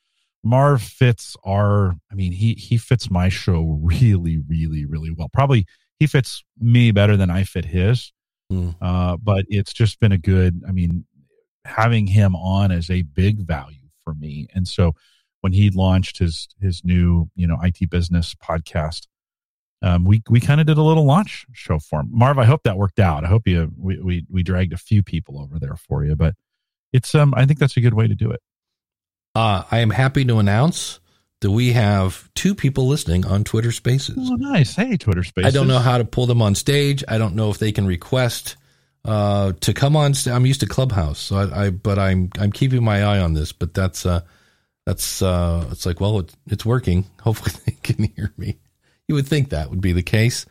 Marv 0.45 0.83
fits 0.83 1.37
our. 1.45 1.95
I 2.11 2.15
mean, 2.15 2.33
he 2.33 2.55
he 2.55 2.77
fits 2.77 3.11
my 3.11 3.29
show 3.29 3.79
really, 3.83 4.39
really, 4.49 4.85
really 4.85 5.11
well. 5.11 5.29
Probably 5.33 5.67
he 5.99 6.07
fits 6.07 6.45
me 6.59 6.91
better 6.91 7.17
than 7.17 7.31
I 7.31 7.45
fit 7.45 7.65
his. 7.65 8.13
Hmm. 8.51 8.71
Uh, 8.81 9.17
but 9.17 9.45
it's 9.49 9.73
just 9.73 10.01
been 10.01 10.13
a 10.13 10.19
good. 10.19 10.63
I 10.69 10.73
mean, 10.73 11.05
having 11.65 12.07
him 12.07 12.35
on 12.35 12.71
is 12.71 12.91
a 12.91 13.03
big 13.03 13.47
value 13.47 13.89
for 14.05 14.15
me. 14.15 14.49
And 14.55 14.67
so 14.67 14.95
when 15.43 15.53
he 15.53 15.71
launched 15.71 16.19
his 16.19 16.49
his 16.61 16.85
new 16.85 17.31
you 17.35 17.47
know 17.47 17.59
IT 17.63 17.91
business 17.91 18.35
podcast, 18.35 19.07
um, 19.83 20.05
we 20.05 20.23
we 20.29 20.41
kind 20.41 20.61
of 20.61 20.67
did 20.67 20.79
a 20.79 20.83
little 20.83 21.05
launch 21.05 21.45
show 21.53 21.79
for 21.79 22.01
him. 22.01 22.09
Marv, 22.11 22.39
I 22.39 22.45
hope 22.45 22.63
that 22.65 22.77
worked 22.77 22.99
out. 22.99 23.25
I 23.25 23.29
hope 23.29 23.47
you 23.47 23.71
we 23.77 23.99
we 24.01 24.27
we 24.31 24.43
dragged 24.43 24.73
a 24.73 24.79
few 24.79 25.03
people 25.03 25.41
over 25.41 25.59
there 25.59 25.77
for 25.77 26.05
you, 26.05 26.17
but 26.17 26.35
it's 26.93 27.15
um 27.15 27.35
I 27.37 27.47
think 27.47 27.59
that's 27.59 27.77
a 27.77 27.81
good 27.81 27.95
way 27.95 28.07
to 28.07 28.15
do 28.15 28.31
it. 28.31 28.41
Uh, 29.35 29.65
I 29.71 29.79
am 29.79 29.91
happy 29.91 30.25
to 30.25 30.39
announce 30.39 31.01
that 31.41 31.51
we 31.51 31.73
have 31.73 32.31
two 32.35 32.55
people 32.55 32.87
listening 32.87 33.27
on 33.27 33.45
Twitter 33.45 33.73
Spaces. 33.73 34.17
Oh, 34.19 34.37
nice. 34.37 34.77
Hey, 34.77 34.97
Twitter 34.97 35.25
Spaces. 35.25 35.53
I 35.53 35.57
don't 35.57 35.69
know 35.69 35.79
how 35.79 35.99
to 35.99 36.05
pull 36.05 36.27
them 36.27 36.43
on 36.43 36.55
stage. 36.55 37.03
I 37.09 37.19
don't 37.19 37.35
know 37.35 37.51
if 37.51 37.59
they 37.59 37.73
can 37.73 37.87
request 37.87 38.57
uh, 39.05 39.53
to 39.61 39.75
come 39.75 39.97
on. 39.97 40.15
St- 40.15 40.35
I'm 40.35 40.47
used 40.47 40.61
to 40.61 40.67
Clubhouse, 40.67 41.19
so 41.19 41.37
I, 41.37 41.67
I 41.67 41.71
but 41.71 41.99
I'm 41.99 42.31
I'm 42.39 42.53
keeping 42.53 42.85
my 42.85 43.03
eye 43.03 43.19
on 43.19 43.35
this. 43.35 43.53
But 43.53 43.75
that's 43.75 44.07
uh, 44.07 44.21
that's 44.87 45.23
uh, 45.23 45.69
it's 45.73 45.87
like 45.87 46.01
well, 46.01 46.21
it, 46.21 46.33
it's 46.47 46.65
working. 46.65 47.07
Hopefully 47.21 47.55
they 47.67 47.77
can 47.83 48.05
hear 48.15 48.33
me. 48.37 48.59
You 49.09 49.17
would 49.17 49.27
think 49.27 49.51
that 49.51 49.71
would 49.71 49.81
be 49.81 49.93
the 49.93 50.03
case. 50.03 50.47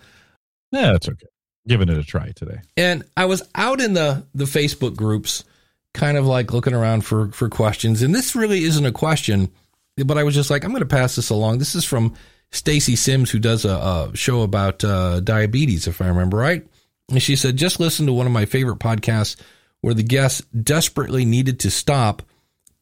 Yeah, 0.71 0.91
that's 0.91 1.07
okay. 1.07 1.27
Giving 1.67 1.89
it 1.89 1.97
a 1.97 2.03
try 2.03 2.31
today. 2.31 2.61
And 2.75 3.03
I 3.15 3.25
was 3.25 3.43
out 3.55 3.79
in 3.79 3.93
the 3.93 4.25
the 4.35 4.45
Facebook 4.45 4.95
groups, 4.95 5.43
kind 5.93 6.17
of 6.17 6.25
like 6.25 6.53
looking 6.53 6.73
around 6.73 7.01
for 7.05 7.31
for 7.31 7.49
questions. 7.49 8.01
And 8.01 8.13
this 8.13 8.35
really 8.35 8.63
isn't 8.63 8.85
a 8.85 8.91
question, 8.91 9.51
but 9.97 10.17
I 10.17 10.23
was 10.23 10.35
just 10.35 10.49
like, 10.49 10.63
I'm 10.63 10.71
going 10.71 10.81
to 10.81 10.85
pass 10.85 11.15
this 11.15 11.29
along. 11.29 11.57
This 11.57 11.75
is 11.75 11.85
from 11.85 12.15
Stacy 12.51 12.95
Sims, 12.95 13.31
who 13.31 13.39
does 13.39 13.65
a, 13.65 13.71
a 13.71 14.11
show 14.13 14.41
about 14.41 14.83
uh, 14.83 15.19
diabetes, 15.21 15.87
if 15.87 16.01
I 16.01 16.07
remember 16.07 16.37
right. 16.37 16.65
And 17.09 17.21
she 17.21 17.35
said, 17.35 17.57
just 17.57 17.79
listen 17.79 18.05
to 18.05 18.13
one 18.13 18.25
of 18.25 18.31
my 18.31 18.45
favorite 18.45 18.79
podcasts 18.79 19.35
where 19.81 19.93
the 19.93 20.03
guest 20.03 20.43
desperately 20.63 21.25
needed 21.25 21.59
to 21.61 21.71
stop, 21.71 22.21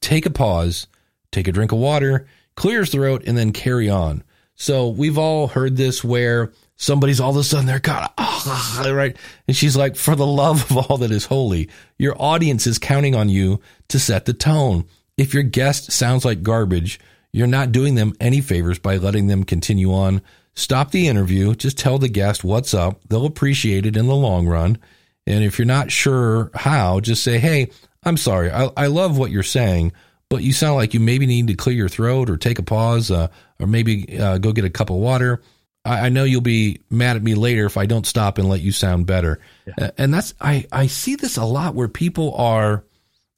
take 0.01 0.25
a 0.25 0.29
pause, 0.29 0.87
take 1.31 1.47
a 1.47 1.51
drink 1.51 1.71
of 1.71 1.79
water, 1.79 2.27
clear 2.55 2.79
his 2.81 2.91
throat, 2.91 3.23
and 3.25 3.37
then 3.37 3.53
carry 3.53 3.89
on. 3.89 4.23
So 4.55 4.89
we've 4.89 5.17
all 5.17 5.47
heard 5.47 5.77
this 5.77 6.03
where 6.03 6.51
somebody's 6.79 7.19
all 7.19 7.29
of 7.29 7.35
a 7.35 7.43
sudden 7.43 7.67
they're 7.67 7.79
kind 7.79 8.09
of 8.17 8.91
right, 8.95 9.15
and 9.47 9.55
she's 9.55 9.77
like, 9.77 9.95
"For 9.95 10.15
the 10.15 10.25
love 10.25 10.71
of 10.71 10.77
all 10.77 10.97
that 10.97 11.11
is 11.11 11.25
holy, 11.25 11.69
your 11.99 12.19
audience 12.19 12.65
is 12.65 12.79
counting 12.79 13.13
on 13.13 13.29
you 13.29 13.61
to 13.89 13.99
set 13.99 14.25
the 14.25 14.33
tone. 14.33 14.85
If 15.17 15.33
your 15.33 15.43
guest 15.43 15.91
sounds 15.91 16.25
like 16.25 16.41
garbage, 16.41 16.99
you're 17.31 17.45
not 17.45 17.71
doing 17.71 17.93
them 17.93 18.13
any 18.19 18.41
favors 18.41 18.79
by 18.79 18.97
letting 18.97 19.27
them 19.27 19.43
continue 19.43 19.93
on. 19.93 20.21
Stop 20.55 20.91
the 20.91 21.07
interview. 21.07 21.53
Just 21.53 21.77
tell 21.77 21.99
the 21.99 22.09
guest 22.09 22.43
what's 22.43 22.73
up. 22.73 23.01
They'll 23.07 23.25
appreciate 23.25 23.85
it 23.85 23.95
in 23.95 24.07
the 24.07 24.15
long 24.15 24.47
run. 24.47 24.79
And 25.27 25.43
if 25.43 25.59
you're 25.59 25.65
not 25.65 25.91
sure 25.91 26.49
how, 26.55 27.01
just 27.01 27.23
say, 27.23 27.37
"Hey, 27.37 27.69
I'm 28.03 28.17
sorry. 28.17 28.49
I, 28.49 28.71
I 28.75 28.87
love 28.87 29.17
what 29.17 29.31
you're 29.31 29.43
saying." 29.43 29.91
but 30.29 30.43
you 30.43 30.53
sound 30.53 30.75
like 30.75 30.93
you 30.93 30.99
maybe 30.99 31.25
need 31.25 31.47
to 31.47 31.55
clear 31.55 31.75
your 31.75 31.89
throat 31.89 32.29
or 32.29 32.37
take 32.37 32.59
a 32.59 32.63
pause 32.63 33.09
uh, 33.09 33.27
or 33.59 33.67
maybe 33.67 34.19
uh, 34.19 34.37
go 34.37 34.53
get 34.53 34.63
a 34.63 34.69
cup 34.69 34.91
of 34.91 34.97
water. 34.97 35.41
I, 35.85 36.07
I 36.07 36.09
know 36.09 36.23
you'll 36.23 36.41
be 36.41 36.81
mad 36.89 37.15
at 37.15 37.23
me 37.23 37.35
later 37.35 37.65
if 37.65 37.77
I 37.77 37.85
don't 37.85 38.05
stop 38.05 38.37
and 38.37 38.49
let 38.49 38.61
you 38.61 38.71
sound 38.71 39.05
better. 39.05 39.39
Uh, 39.77 39.91
and 39.97 40.13
that's 40.13 40.33
I, 40.39 40.65
I 40.71 40.87
see 40.87 41.15
this 41.15 41.37
a 41.37 41.45
lot 41.45 41.75
where 41.75 41.87
people 41.87 42.33
are 42.35 42.83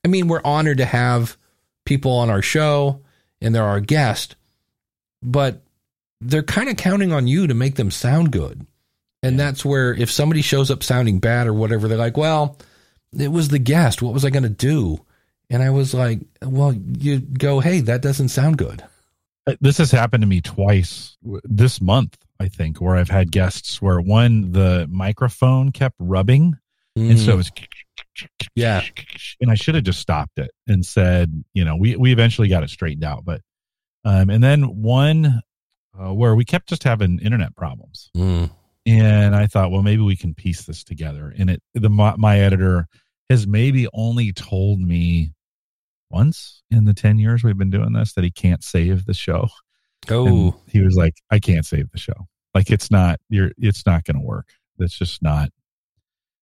I 0.03 0.07
mean, 0.07 0.27
we're 0.27 0.41
honored 0.43 0.79
to 0.79 0.85
have 0.85 1.37
people 1.85 2.11
on 2.13 2.29
our 2.29 2.41
show 2.41 3.01
and 3.39 3.53
they're 3.53 3.63
our 3.63 3.79
guest, 3.79 4.35
but 5.21 5.61
they're 6.21 6.43
kind 6.43 6.69
of 6.69 6.77
counting 6.77 7.11
on 7.11 7.27
you 7.27 7.47
to 7.47 7.53
make 7.53 7.75
them 7.75 7.91
sound 7.91 8.31
good. 8.31 8.65
And 9.23 9.39
that's 9.39 9.63
where 9.63 9.93
if 9.93 10.09
somebody 10.11 10.41
shows 10.41 10.71
up 10.71 10.81
sounding 10.81 11.19
bad 11.19 11.47
or 11.47 11.53
whatever, 11.53 11.87
they're 11.87 11.97
like, 11.97 12.17
well, 12.17 12.57
it 13.17 13.31
was 13.31 13.49
the 13.49 13.59
guest. 13.59 14.01
What 14.01 14.13
was 14.13 14.25
I 14.25 14.31
going 14.31 14.43
to 14.43 14.49
do? 14.49 15.05
And 15.49 15.61
I 15.61 15.69
was 15.69 15.93
like, 15.93 16.21
well, 16.41 16.73
you 16.73 17.19
go, 17.19 17.59
hey, 17.59 17.81
that 17.81 18.01
doesn't 18.01 18.29
sound 18.29 18.57
good. 18.57 18.83
Uh, 19.45 19.55
This 19.61 19.77
has 19.77 19.91
happened 19.91 20.21
to 20.21 20.27
me 20.27 20.41
twice 20.41 21.17
this 21.43 21.81
month, 21.81 22.17
I 22.41 22.47
think, 22.47 22.81
where 22.81 22.95
I've 22.95 23.09
had 23.09 23.31
guests 23.31 23.81
where 23.81 24.01
one, 24.01 24.51
the 24.51 24.87
microphone 24.89 25.71
kept 25.71 25.95
rubbing. 25.99 26.55
And 26.95 27.17
so 27.19 27.33
it 27.33 27.37
was, 27.37 27.51
Mm. 27.51 28.47
Yeah. 28.55 28.81
and 29.39 29.49
I 29.49 29.55
should 29.55 29.75
have 29.75 29.85
just 29.85 29.99
stopped 29.99 30.37
it 30.37 30.51
and 30.67 30.85
said, 30.85 31.43
you 31.53 31.63
know, 31.63 31.77
we, 31.77 31.95
we 31.95 32.11
eventually 32.11 32.49
got 32.49 32.63
it 32.63 32.69
straightened 32.69 33.05
out. 33.05 33.23
But, 33.23 33.41
um, 34.03 34.29
and 34.29 34.43
then 34.43 34.81
one 34.81 35.41
uh, 35.97 36.13
where 36.13 36.35
we 36.35 36.43
kept 36.43 36.67
just 36.67 36.83
having 36.83 37.19
internet 37.19 37.55
problems. 37.55 38.09
Mm. 38.17 38.49
and 38.85 39.35
I 39.35 39.47
thought, 39.47 39.71
well, 39.71 39.83
maybe 39.83 40.01
we 40.01 40.15
can 40.17 40.33
piece 40.33 40.63
this 40.65 40.83
together. 40.83 41.33
And 41.37 41.51
it, 41.51 41.61
the 41.73 41.89
my, 41.89 42.15
my 42.17 42.39
editor 42.39 42.87
has 43.29 43.47
maybe 43.47 43.87
only 43.93 44.33
told 44.33 44.79
me 44.81 45.31
once 46.09 46.63
in 46.69 46.83
the 46.85 46.93
ten 46.93 47.17
years 47.19 47.43
we've 47.43 47.57
been 47.57 47.69
doing 47.69 47.93
this 47.93 48.13
that 48.13 48.23
he 48.25 48.31
can't 48.31 48.63
save 48.63 49.05
the 49.05 49.13
show. 49.13 49.47
Oh, 50.09 50.25
And 50.27 50.53
he 50.67 50.81
was 50.81 50.95
like, 50.95 51.13
I 51.29 51.39
can't 51.39 51.65
save 51.65 51.89
the 51.91 51.99
show. 51.99 52.27
Like 52.53 52.69
it's 52.69 52.91
not, 52.91 53.19
you're, 53.29 53.51
it's 53.57 53.85
not 53.85 54.03
going 54.03 54.17
to 54.19 54.25
work. 54.25 54.47
It's 54.79 54.97
just 54.97 55.21
not. 55.21 55.49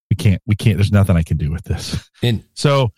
We 0.09 0.15
can't. 0.15 0.41
We 0.47 0.55
can't. 0.55 0.77
There's 0.77 0.91
nothing 0.91 1.15
I 1.15 1.23
can 1.23 1.37
do 1.37 1.51
with 1.51 1.63
this. 1.65 2.09
and 2.23 2.43
So, 2.55 2.91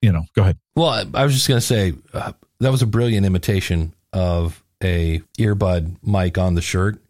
you 0.00 0.12
know, 0.12 0.22
go 0.34 0.42
ahead. 0.42 0.58
well, 0.76 0.88
I, 0.88 1.04
I 1.14 1.24
was 1.24 1.34
just 1.34 1.48
going 1.48 1.60
to 1.60 1.66
say 1.66 1.92
uh, 2.14 2.32
that 2.60 2.70
was 2.70 2.80
a 2.82 2.86
brilliant 2.86 3.26
imitation 3.26 3.92
of 4.12 4.62
a 4.82 5.20
earbud 5.38 5.96
mic 6.02 6.38
on 6.38 6.54
the 6.54 6.62
shirt. 6.62 7.02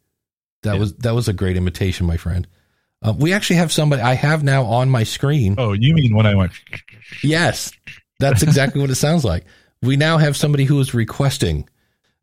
That 0.63 0.75
Yeah. 0.75 0.81
was 0.81 0.95
that 0.97 1.15
was 1.15 1.29
a 1.29 1.33
great 1.33 1.57
imitation, 1.57 2.07
my 2.07 2.17
friend. 2.17 2.49
Uh, 3.01 3.15
we 3.17 3.33
actually 3.33 3.57
have 3.57 3.71
somebody 3.71 4.03
I 4.03 4.15
have 4.15 4.43
now 4.43 4.65
on 4.65 4.91
my 4.91 5.05
screen. 5.05 5.55
Oh, 5.57 5.73
you 5.73 5.95
mean 5.95 6.17
when 6.17 6.27
I 6.27 6.35
went? 6.35 6.51
Yes, 7.23 7.71
that's 8.19 8.43
exactly 8.43 8.81
what 8.81 8.91
it 8.91 8.97
sounds 8.97 9.25
like. 9.25 9.45
We 9.83 9.97
now 9.97 10.19
have 10.19 10.37
somebody 10.37 10.65
who 10.65 10.81
is 10.81 10.95
requesting, 10.95 11.69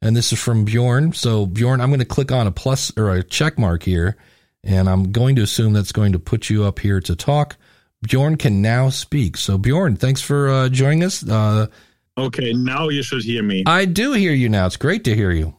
and 0.02 0.16
this 0.16 0.32
is 0.34 0.40
from 0.42 0.66
Bjorn. 0.66 1.14
So 1.14 1.46
Bjorn, 1.46 1.82
I'm 1.82 1.90
going 1.90 2.00
to 2.00 2.06
click 2.06 2.32
on 2.32 2.48
a 2.48 2.52
plus 2.52 2.92
or 2.98 3.12
a 3.14 3.24
check 3.24 3.58
mark 3.58 3.84
here, 3.84 4.18
and 4.64 4.90
I'm 4.90 5.12
going 5.12 5.36
to 5.38 5.42
assume 5.44 5.74
that's 5.74 5.92
going 5.92 6.12
to 6.14 6.20
put 6.20 6.50
you 6.50 6.64
up 6.64 6.80
here 6.80 7.00
to 7.02 7.16
talk. 7.16 7.58
Bjorn 8.02 8.36
can 8.38 8.62
now 8.62 8.90
speak. 8.90 9.38
So 9.38 9.58
Bjorn, 9.58 9.96
thanks 9.96 10.22
for 10.22 10.50
uh, 10.50 10.70
joining 10.70 11.04
us. 11.04 11.28
Uh, 11.28 11.68
Okay, 12.18 12.54
now 12.54 12.88
you 12.88 13.04
should 13.04 13.24
hear 13.26 13.44
me. 13.44 13.64
I 13.68 13.84
do 13.84 14.14
hear 14.14 14.32
you 14.32 14.48
now. 14.48 14.66
It's 14.68 14.78
great 14.78 15.04
to 15.04 15.14
hear 15.14 15.32
you. 15.32 15.54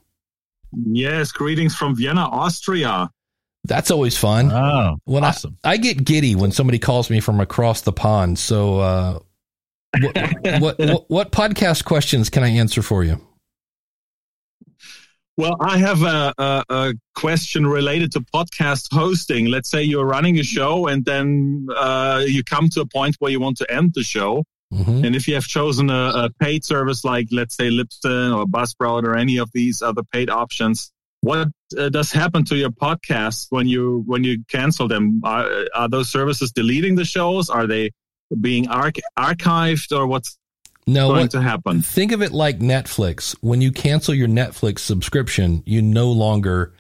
Yes, 0.87 1.31
greetings 1.31 1.75
from 1.77 1.95
Vienna, 1.95 2.23
Austria. 2.23 3.11
That's 3.65 3.91
always 3.91 4.17
fun. 4.17 4.51
Oh, 4.51 4.97
When 5.05 5.23
I- 5.23 5.29
awesome. 5.29 5.59
I 5.65 5.77
get 5.77 6.03
giddy 6.05 6.35
when 6.35 6.53
somebody 6.53 6.79
calls 6.79 7.11
me 7.11 7.21
from 7.21 7.41
across 7.41 7.83
the 7.83 7.93
pond. 7.93 8.39
So, 8.39 8.79
uh, 8.79 9.19
what, 10.01 10.17
what, 10.61 10.79
what 10.79 11.05
what 11.11 11.31
podcast 11.33 11.85
questions 11.85 12.31
can 12.31 12.43
I 12.43 12.49
answer 12.49 12.81
for 12.81 13.05
you? 13.05 13.21
Well, 15.39 15.57
I 15.61 15.77
have 15.79 16.03
a, 16.03 16.33
a, 16.39 16.65
a, 16.69 16.95
question 17.15 17.67
related 17.67 18.13
to 18.13 18.21
podcast 18.21 18.87
hosting. 18.91 19.47
Let's 19.47 19.71
say 19.71 19.83
you're 19.83 20.07
running 20.07 20.39
a 20.39 20.43
show 20.43 20.87
and 20.87 21.05
then 21.05 21.67
uh, 21.77 22.25
you 22.27 22.43
come 22.43 22.71
to 22.71 22.81
a 22.81 22.87
point 22.87 23.17
where 23.19 23.31
you 23.31 23.39
want 23.39 23.59
to 23.59 23.71
end 23.71 23.93
the 23.95 24.03
show. 24.03 24.45
Mm-hmm. 24.73 25.05
And 25.05 25.15
if 25.15 25.29
you 25.29 25.35
have 25.35 25.47
chosen 25.47 25.91
a, 25.91 26.13
a, 26.25 26.31
paid 26.41 26.65
service 26.65 27.05
like, 27.05 27.29
let's 27.31 27.55
say, 27.55 27.69
Libsyn 27.69 28.37
or 28.37 28.47
Buzzsprout 28.47 29.05
or 29.05 29.15
any 29.15 29.37
of 29.37 29.51
these 29.53 29.83
other 29.83 30.03
paid 30.03 30.31
options, 30.31 30.91
what 31.21 31.49
uh, 31.79 31.89
does 31.91 32.11
happen 32.11 32.45
to 32.47 32.57
your 32.57 32.71
podcast 32.71 33.47
when 33.51 33.67
you 33.67 34.03
when 34.07 34.25
you 34.25 34.43
cancel 34.49 34.89
them? 34.89 35.21
Are, 35.25 35.67
are 35.75 35.89
those 35.89 36.09
services 36.09 36.53
deleting 36.53 36.97
the 36.97 37.05
shows? 37.05 37.51
Are 37.51 37.67
they 37.67 37.91
being 38.41 38.69
arch- 38.69 39.01
archived, 39.19 39.97
or 39.97 40.07
what's 40.07 40.37
no, 40.87 41.09
going 41.09 41.23
what, 41.23 41.31
to 41.33 41.43
happen? 41.43 41.83
Think 41.83 42.13
of 42.13 42.23
it 42.23 42.33
like 42.33 42.59
Netflix. 42.59 43.37
When 43.41 43.61
you 43.61 43.73
cancel 43.73 44.15
your 44.15 44.29
Netflix 44.29 44.81
subscription, 44.81 45.63
you 45.67 45.83
no 45.83 46.11
longer 46.11 46.73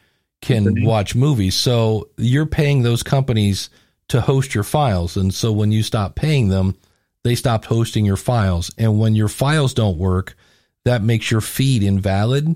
can 0.42 0.84
watch 0.84 1.14
movies. 1.14 1.54
So 1.54 2.10
you're 2.16 2.46
paying 2.46 2.82
those 2.82 3.02
companies 3.02 3.70
to 4.08 4.20
host 4.20 4.54
your 4.54 4.64
files, 4.64 5.16
and 5.16 5.34
so 5.34 5.52
when 5.52 5.72
you 5.72 5.82
stop 5.82 6.14
paying 6.14 6.48
them, 6.48 6.76
they 7.24 7.34
stopped 7.34 7.64
hosting 7.64 8.04
your 8.04 8.16
files. 8.16 8.70
And 8.78 9.00
when 9.00 9.16
your 9.16 9.28
files 9.28 9.74
don't 9.74 9.98
work, 9.98 10.36
that 10.84 11.02
makes 11.02 11.30
your 11.30 11.40
feed 11.40 11.82
invalid 11.82 12.54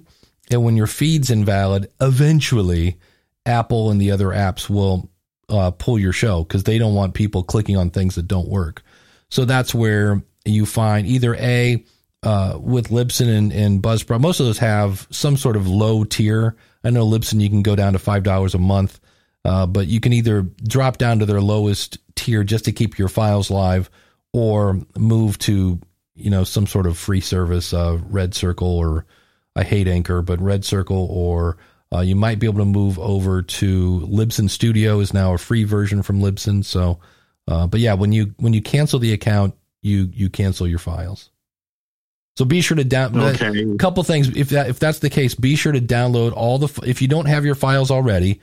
and 0.51 0.65
when 0.65 0.77
your 0.77 0.89
feed's 0.89 1.31
invalid, 1.31 1.91
eventually 2.01 2.99
Apple 3.47 3.91
and 3.91 4.01
the 4.01 4.11
other 4.11 4.29
apps 4.29 4.69
will 4.69 5.09
uh, 5.49 5.71
pull 5.71 5.99
your 5.99 6.13
show 6.13 6.43
because 6.43 6.65
they 6.65 6.77
don't 6.77 6.95
want 6.95 7.15
people 7.15 7.43
clicking 7.43 7.77
on 7.77 7.91
things 7.91 8.17
that 8.17 8.27
don't 8.27 8.49
work. 8.49 8.83
So 9.31 9.45
that's 9.45 9.75
where 9.75 10.23
you 10.45 10.67
find 10.67 11.07
either 11.07 11.35
A, 11.37 11.85
uh, 12.23 12.59
with 12.61 12.89
Libsyn 12.89 13.29
and, 13.29 13.53
and 13.53 13.83
Buzzsprout, 13.83 14.21
most 14.21 14.41
of 14.41 14.47
those 14.47 14.59
have 14.59 15.07
some 15.11 15.37
sort 15.37 15.57
of 15.57 15.67
low 15.67 16.05
tier. 16.05 16.57
I 16.85 16.91
know 16.91 17.07
Libsyn, 17.07 17.41
you 17.41 17.49
can 17.49 17.63
go 17.63 17.77
down 17.77 17.95
to 17.95 17.99
$5 17.99 18.55
a 18.55 18.59
month, 18.59 19.01
uh, 19.45 19.67
but 19.67 19.87
you 19.87 20.01
can 20.01 20.13
either 20.13 20.43
drop 20.43 20.99
down 20.99 21.21
to 21.21 21.27
their 21.27 21.41
lowest 21.41 21.99
tier 22.15 22.45
just 22.45 22.67
to 22.67 22.73
keep 22.73 22.99
your 22.99 23.09
files 23.09 23.51
live 23.51 23.91
or 24.33 24.81
move 24.99 25.39
to, 25.39 25.81
you 26.15 26.31
know, 26.31 26.45
some 26.45 26.67
sort 26.67 26.87
of 26.87 26.99
free 26.99 27.21
service, 27.21 27.73
uh, 27.73 27.99
Red 28.05 28.35
Circle 28.35 28.69
or 28.69 29.07
I 29.57 29.65
hate 29.65 29.89
Anchor, 29.89 30.23
but 30.23 30.41
Red 30.41 30.65
Circle, 30.65 31.09
or 31.11 31.57
uh, 31.93 32.01
you 32.01 32.15
might 32.15 32.39
be 32.39 32.47
able 32.47 32.61
to 32.61 32.65
move 32.65 32.99
over 32.99 33.43
to 33.43 34.01
Libsyn 34.01 34.49
Studio 34.49 35.01
is 35.01 35.13
now 35.13 35.35
a 35.35 35.39
free 35.39 35.65
version 35.65 36.03
from 36.03 36.21
Libsyn. 36.21 36.65
So, 36.65 37.01
uh, 37.49 37.67
but 37.67 37.81
yeah, 37.81 37.95
when 37.95 38.13
you 38.13 38.35
when 38.39 38.53
you 38.53 38.63
cancel 38.63 38.99
the 38.99 39.13
account, 39.13 39.55
you 39.83 40.11
you 40.13 40.31
cancel 40.31 40.67
your 40.67 40.79
files. 40.79 41.31
So 42.37 42.45
be 42.45 42.61
sure 42.61 42.77
to 42.77 42.85
download 42.85 43.35
okay. 43.35 43.73
a 43.73 43.77
couple 43.77 44.03
things. 44.03 44.29
If 44.37 44.51
that 44.51 44.69
if 44.69 44.79
that's 44.79 45.01
the 45.01 45.11
case, 45.11 45.35
be 45.35 45.57
sure 45.57 45.73
to 45.73 45.81
download 45.81 46.33
all 46.33 46.59
the. 46.59 46.83
If 46.87 47.03
you 47.03 47.09
don't 47.09 47.27
have 47.27 47.45
your 47.45 47.55
files 47.55 47.91
already, 47.91 48.41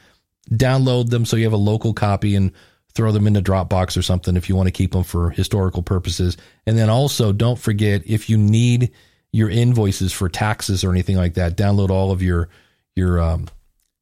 download 0.52 1.10
them 1.10 1.26
so 1.26 1.36
you 1.36 1.45
have 1.45 1.54
a 1.54 1.58
local 1.58 1.93
copy 1.93 2.36
and 2.36 2.52
throw 2.93 3.12
them 3.12 3.28
into 3.28 3.41
Dropbox 3.41 3.97
or 3.97 4.02
something 4.02 4.36
if 4.36 4.50
you 4.50 4.56
want 4.56 4.67
to 4.67 4.71
keep 4.71 4.91
them 4.91 5.04
for 5.04 5.30
historical 5.30 5.84
purposes. 5.84 6.38
And 6.65 6.78
then 6.78 6.89
also 6.89 7.32
don't 7.32 7.60
forget 7.60 8.02
if 8.06 8.30
you 8.30 8.38
need 8.38 8.91
your 9.32 9.50
invoices 9.50 10.13
for 10.13 10.30
taxes 10.30 10.84
or 10.84 10.91
anything 10.91 11.15
like 11.15 11.36
that. 11.36 11.58
Download 11.58 11.89
all 11.89 12.12
of 12.12 12.21
your 12.21 12.50
your 12.95 13.19
um, 13.19 13.47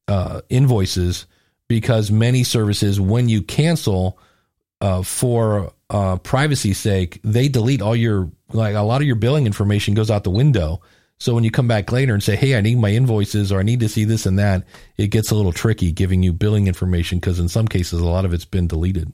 uh, 0.08 0.40
invoices 0.48 1.26
because 1.68 2.10
many 2.10 2.44
services, 2.44 3.00
when 3.00 3.28
you 3.28 3.42
cancel 3.42 4.18
uh, 4.80 5.02
for 5.02 5.72
uh, 5.90 6.16
privacy's 6.18 6.78
sake, 6.78 7.20
they 7.22 7.48
delete 7.48 7.82
all 7.82 7.96
your 7.96 8.30
like 8.52 8.74
a 8.74 8.80
lot 8.80 9.00
of 9.00 9.06
your 9.06 9.16
billing 9.16 9.46
information 9.46 9.94
goes 9.94 10.10
out 10.10 10.24
the 10.24 10.30
window. 10.30 10.80
So 11.18 11.34
when 11.34 11.44
you 11.44 11.50
come 11.50 11.66
back 11.66 11.90
later 11.92 12.12
and 12.12 12.22
say, 12.22 12.36
"Hey, 12.36 12.56
I 12.56 12.60
need 12.60 12.78
my 12.78 12.90
invoices," 12.90 13.50
or 13.50 13.60
"I 13.60 13.62
need 13.62 13.80
to 13.80 13.88
see 13.88 14.04
this 14.04 14.26
and 14.26 14.38
that," 14.38 14.66
it 14.96 15.08
gets 15.08 15.30
a 15.30 15.34
little 15.34 15.52
tricky 15.52 15.92
giving 15.92 16.22
you 16.22 16.32
billing 16.32 16.66
information 16.66 17.18
because 17.18 17.40
in 17.40 17.48
some 17.48 17.66
cases 17.66 18.00
a 18.00 18.04
lot 18.04 18.24
of 18.24 18.34
it's 18.34 18.44
been 18.44 18.66
deleted. 18.66 19.12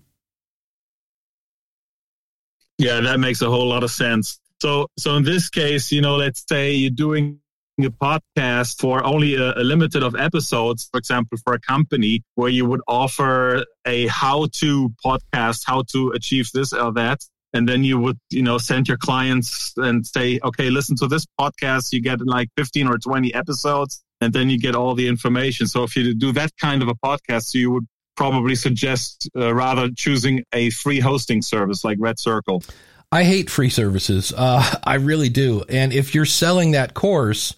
Yeah, 2.78 3.00
that 3.00 3.20
makes 3.20 3.42
a 3.42 3.48
whole 3.48 3.68
lot 3.68 3.84
of 3.84 3.90
sense. 3.90 4.40
So, 4.60 4.88
so 4.98 5.16
in 5.16 5.22
this 5.24 5.48
case, 5.48 5.92
you 5.92 6.00
know, 6.00 6.16
let's 6.16 6.44
say 6.48 6.72
you're 6.72 6.90
doing 6.90 7.38
a 7.78 7.84
podcast 7.84 8.78
for 8.80 9.04
only 9.04 9.34
a, 9.34 9.54
a, 9.54 9.64
limited 9.64 10.02
of 10.02 10.14
episodes, 10.14 10.88
for 10.92 10.98
example, 10.98 11.38
for 11.42 11.54
a 11.54 11.60
company 11.60 12.22
where 12.34 12.50
you 12.50 12.66
would 12.66 12.82
offer 12.86 13.64
a 13.86 14.06
how-to 14.08 14.92
podcast, 15.04 15.62
how 15.66 15.82
to 15.92 16.10
achieve 16.10 16.50
this 16.52 16.72
or 16.72 16.92
that. 16.92 17.20
And 17.54 17.68
then 17.68 17.84
you 17.84 17.98
would, 17.98 18.18
you 18.30 18.42
know, 18.42 18.58
send 18.58 18.88
your 18.88 18.96
clients 18.96 19.72
and 19.76 20.06
say, 20.06 20.38
okay, 20.42 20.70
listen 20.70 20.96
to 20.96 21.06
this 21.06 21.26
podcast. 21.38 21.92
You 21.92 22.00
get 22.00 22.20
like 22.26 22.48
15 22.56 22.88
or 22.88 22.98
20 22.98 23.34
episodes 23.34 24.02
and 24.20 24.32
then 24.32 24.48
you 24.48 24.58
get 24.58 24.74
all 24.74 24.94
the 24.94 25.08
information. 25.08 25.66
So 25.66 25.82
if 25.82 25.96
you 25.96 26.14
do 26.14 26.32
that 26.32 26.50
kind 26.58 26.82
of 26.82 26.88
a 26.88 26.94
podcast, 26.94 27.44
so 27.44 27.58
you 27.58 27.70
would 27.72 27.86
probably 28.16 28.54
suggest 28.54 29.28
uh, 29.36 29.54
rather 29.54 29.90
choosing 29.90 30.44
a 30.52 30.70
free 30.70 31.00
hosting 31.00 31.42
service 31.42 31.84
like 31.84 31.98
Red 32.00 32.18
Circle. 32.18 32.62
I 33.10 33.24
hate 33.24 33.50
free 33.50 33.68
services. 33.68 34.32
Uh, 34.34 34.76
I 34.84 34.94
really 34.94 35.28
do. 35.28 35.64
And 35.68 35.92
if 35.92 36.14
you're 36.14 36.24
selling 36.24 36.70
that 36.70 36.94
course, 36.94 37.54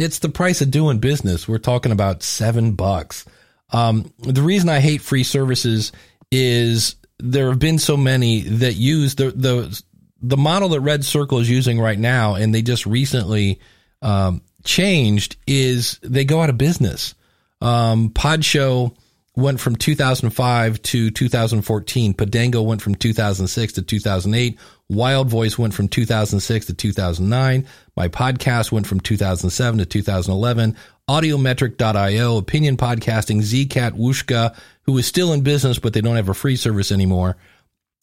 it's 0.00 0.20
the 0.20 0.30
price 0.30 0.62
of 0.62 0.70
doing 0.70 0.98
business. 0.98 1.46
We're 1.46 1.58
talking 1.58 1.92
about 1.92 2.22
seven 2.22 2.72
bucks. 2.72 3.26
Um, 3.70 4.12
the 4.18 4.40
reason 4.40 4.70
I 4.70 4.80
hate 4.80 5.02
free 5.02 5.24
services 5.24 5.92
is 6.30 6.96
there 7.18 7.50
have 7.50 7.58
been 7.58 7.78
so 7.78 7.98
many 7.98 8.40
that 8.40 8.74
use 8.74 9.14
the 9.14 9.30
the 9.30 9.82
the 10.22 10.38
model 10.38 10.70
that 10.70 10.80
Red 10.80 11.04
Circle 11.04 11.38
is 11.38 11.50
using 11.50 11.78
right 11.78 11.98
now, 11.98 12.34
and 12.34 12.54
they 12.54 12.62
just 12.62 12.86
recently 12.86 13.60
um, 14.00 14.40
changed. 14.64 15.36
Is 15.46 15.98
they 16.02 16.24
go 16.24 16.40
out 16.40 16.50
of 16.50 16.56
business. 16.56 17.14
Um, 17.60 18.08
Podshow 18.08 18.96
went 19.40 19.60
from 19.60 19.76
2005 19.76 20.82
to 20.82 21.10
2014. 21.10 22.14
Podango 22.14 22.64
went 22.64 22.82
from 22.82 22.94
2006 22.94 23.72
to 23.74 23.82
2008. 23.82 24.58
Wild 24.88 25.28
Voice 25.28 25.58
went 25.58 25.74
from 25.74 25.88
2006 25.88 26.66
to 26.66 26.74
2009. 26.74 27.66
My 27.96 28.08
podcast 28.08 28.70
went 28.72 28.86
from 28.86 29.00
2007 29.00 29.78
to 29.78 29.86
2011. 29.86 30.76
Audiometric.io, 31.08 32.36
Opinion 32.36 32.76
Podcasting, 32.76 33.40
Zcat, 33.40 33.92
Whooshkaa, 33.92 34.56
who 34.82 34.96
is 34.98 35.06
still 35.06 35.32
in 35.32 35.40
business, 35.42 35.78
but 35.78 35.92
they 35.92 36.00
don't 36.00 36.16
have 36.16 36.28
a 36.28 36.34
free 36.34 36.56
service 36.56 36.92
anymore. 36.92 37.36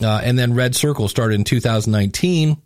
Uh, 0.01 0.21
and 0.23 0.37
then 0.37 0.53
Red 0.53 0.75
Circle 0.75 1.07
started 1.07 1.35
in 1.35 1.43
2019, 1.43 2.61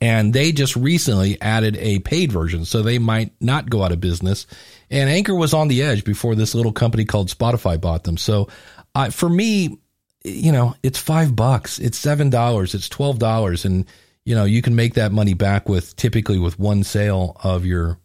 and 0.00 0.32
they 0.32 0.52
just 0.52 0.76
recently 0.76 1.40
added 1.40 1.76
a 1.76 1.98
paid 2.00 2.30
version, 2.30 2.64
so 2.64 2.82
they 2.82 2.98
might 2.98 3.32
not 3.40 3.68
go 3.68 3.82
out 3.82 3.92
of 3.92 4.00
business. 4.00 4.46
And 4.90 5.10
Anchor 5.10 5.34
was 5.34 5.54
on 5.54 5.68
the 5.68 5.82
edge 5.82 6.04
before 6.04 6.34
this 6.34 6.54
little 6.54 6.72
company 6.72 7.04
called 7.04 7.28
Spotify 7.28 7.80
bought 7.80 8.04
them. 8.04 8.16
So 8.16 8.48
uh, 8.94 9.10
for 9.10 9.28
me, 9.28 9.78
you 10.24 10.52
know, 10.52 10.74
it's 10.82 10.98
five 10.98 11.34
bucks, 11.34 11.78
it's 11.78 11.98
seven 11.98 12.30
dollars, 12.30 12.74
it's 12.74 12.88
twelve 12.88 13.18
dollars, 13.18 13.64
and 13.64 13.86
you 14.24 14.34
know, 14.34 14.44
you 14.44 14.62
can 14.62 14.76
make 14.76 14.94
that 14.94 15.10
money 15.10 15.34
back 15.34 15.68
with 15.68 15.96
typically 15.96 16.38
with 16.38 16.58
one 16.58 16.84
sale 16.84 17.36
of 17.42 17.66
your 17.66 17.98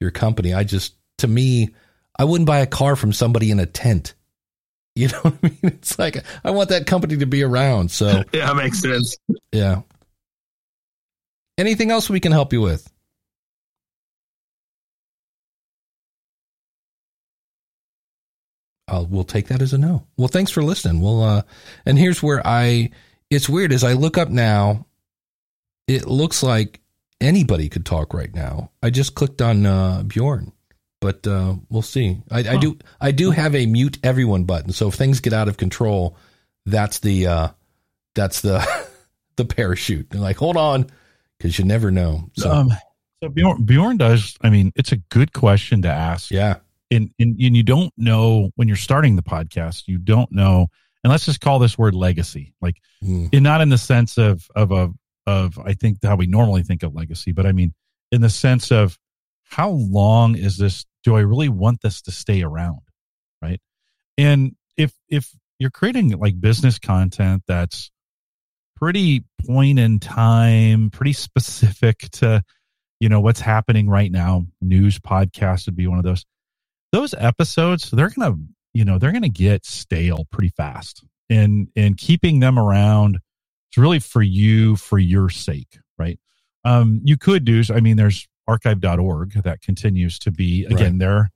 your 0.00 0.10
company. 0.10 0.54
I 0.54 0.64
just 0.64 0.94
to 1.18 1.28
me, 1.28 1.70
I 2.18 2.24
wouldn't 2.24 2.46
buy 2.46 2.60
a 2.60 2.66
car 2.66 2.96
from 2.96 3.12
somebody 3.12 3.50
in 3.50 3.60
a 3.60 3.66
tent. 3.66 4.14
You 4.98 5.06
know 5.06 5.20
what 5.20 5.34
I 5.44 5.46
mean? 5.46 5.58
It's 5.62 5.96
like 5.96 6.24
I 6.42 6.50
want 6.50 6.70
that 6.70 6.86
company 6.88 7.18
to 7.18 7.26
be 7.26 7.44
around. 7.44 7.92
So 7.92 8.24
yeah, 8.32 8.52
makes 8.52 8.80
sense. 8.80 9.16
Yeah. 9.52 9.82
Anything 11.58 11.90
else 11.90 12.08
we 12.08 12.20
can 12.20 12.30
help 12.30 12.52
you 12.52 12.60
with? 12.60 12.88
I'll, 18.86 19.06
we'll 19.06 19.24
take 19.24 19.48
that 19.48 19.60
as 19.60 19.72
a 19.72 19.78
no. 19.78 20.06
Well, 20.16 20.28
thanks 20.28 20.52
for 20.52 20.62
listening. 20.62 21.00
Well, 21.00 21.22
uh, 21.22 21.42
and 21.84 21.98
here's 21.98 22.22
where 22.22 22.44
I, 22.46 22.90
it's 23.28 23.48
weird 23.48 23.72
as 23.72 23.84
I 23.84 23.92
look 23.94 24.16
up 24.16 24.30
now, 24.30 24.86
it 25.88 26.06
looks 26.06 26.42
like 26.42 26.80
anybody 27.20 27.68
could 27.68 27.84
talk 27.84 28.14
right 28.14 28.32
now. 28.32 28.70
I 28.82 28.90
just 28.90 29.16
clicked 29.16 29.42
on 29.42 29.66
uh, 29.66 30.04
Bjorn, 30.04 30.52
but 31.00 31.26
uh, 31.26 31.56
we'll 31.68 31.82
see. 31.82 32.22
I, 32.30 32.42
huh. 32.42 32.52
I, 32.52 32.56
do, 32.56 32.78
I 33.00 33.10
do 33.10 33.30
have 33.32 33.54
a 33.54 33.66
mute 33.66 33.98
everyone 34.02 34.44
button. 34.44 34.72
So 34.72 34.88
if 34.88 34.94
things 34.94 35.20
get 35.20 35.32
out 35.32 35.48
of 35.48 35.56
control, 35.56 36.16
that's 36.64 37.00
the, 37.00 37.26
uh, 37.26 37.48
that's 38.14 38.42
the, 38.42 38.66
the 39.36 39.44
parachute. 39.44 40.06
And 40.12 40.22
like, 40.22 40.36
hold 40.36 40.56
on, 40.56 40.86
because 41.38 41.58
you 41.58 41.64
never 41.64 41.90
know. 41.90 42.30
So, 42.34 42.50
um, 42.50 42.70
so 43.22 43.28
Bjorn, 43.28 43.64
Bjorn 43.64 43.96
does. 43.96 44.36
I 44.42 44.50
mean, 44.50 44.72
it's 44.76 44.92
a 44.92 44.96
good 44.96 45.32
question 45.32 45.82
to 45.82 45.88
ask. 45.88 46.30
Yeah 46.30 46.56
and, 46.90 47.10
and 47.18 47.40
and 47.40 47.56
you 47.56 47.62
don't 47.62 47.92
know 47.96 48.50
when 48.56 48.68
you're 48.68 48.76
starting 48.76 49.16
the 49.16 49.22
podcast 49.22 49.84
you 49.86 49.98
don't 49.98 50.30
know 50.32 50.68
and 51.02 51.10
let's 51.10 51.26
just 51.26 51.40
call 51.40 51.58
this 51.58 51.78
word 51.78 51.94
legacy 51.94 52.54
like 52.60 52.80
mm. 53.02 53.28
and 53.32 53.42
not 53.42 53.60
in 53.60 53.68
the 53.68 53.78
sense 53.78 54.18
of 54.18 54.46
of 54.54 54.72
a 54.72 54.90
of 55.26 55.58
i 55.58 55.74
think 55.74 55.98
how 56.02 56.16
we 56.16 56.26
normally 56.26 56.62
think 56.62 56.82
of 56.82 56.94
legacy 56.94 57.32
but 57.32 57.46
i 57.46 57.52
mean 57.52 57.74
in 58.10 58.20
the 58.20 58.30
sense 58.30 58.70
of 58.70 58.98
how 59.44 59.70
long 59.70 60.36
is 60.36 60.56
this 60.56 60.84
do 61.04 61.16
i 61.16 61.20
really 61.20 61.48
want 61.48 61.80
this 61.82 62.02
to 62.02 62.10
stay 62.10 62.42
around 62.42 62.80
right 63.42 63.60
and 64.16 64.54
if 64.76 64.92
if 65.08 65.30
you're 65.58 65.70
creating 65.70 66.10
like 66.18 66.40
business 66.40 66.78
content 66.78 67.42
that's 67.46 67.90
pretty 68.78 69.24
point 69.46 69.78
in 69.78 69.98
time 69.98 70.90
pretty 70.90 71.12
specific 71.12 71.98
to 72.12 72.42
you 73.00 73.08
know, 73.08 73.20
what's 73.20 73.40
happening 73.40 73.88
right 73.88 74.10
now. 74.10 74.46
News 74.60 74.98
podcast 74.98 75.66
would 75.66 75.76
be 75.76 75.86
one 75.86 75.98
of 75.98 76.04
those. 76.04 76.24
Those 76.90 77.14
episodes, 77.18 77.90
they're 77.90 78.08
going 78.08 78.32
to, 78.32 78.40
you 78.72 78.84
know, 78.84 78.98
they're 78.98 79.12
going 79.12 79.22
to 79.22 79.28
get 79.28 79.66
stale 79.66 80.26
pretty 80.32 80.48
fast. 80.56 81.04
And, 81.28 81.68
and 81.76 81.98
keeping 81.98 82.40
them 82.40 82.58
around 82.58 83.18
it's 83.70 83.76
really 83.76 83.98
for 83.98 84.22
you, 84.22 84.76
for 84.76 84.98
your 84.98 85.28
sake, 85.28 85.78
right? 85.98 86.18
Um, 86.64 87.02
you 87.04 87.18
could 87.18 87.44
do, 87.44 87.62
I 87.70 87.80
mean, 87.80 87.98
there's 87.98 88.26
archive.org 88.46 89.42
that 89.42 89.60
continues 89.60 90.18
to 90.20 90.30
be, 90.30 90.64
again, 90.64 90.92
right. 90.92 90.98
they're, 90.98 91.30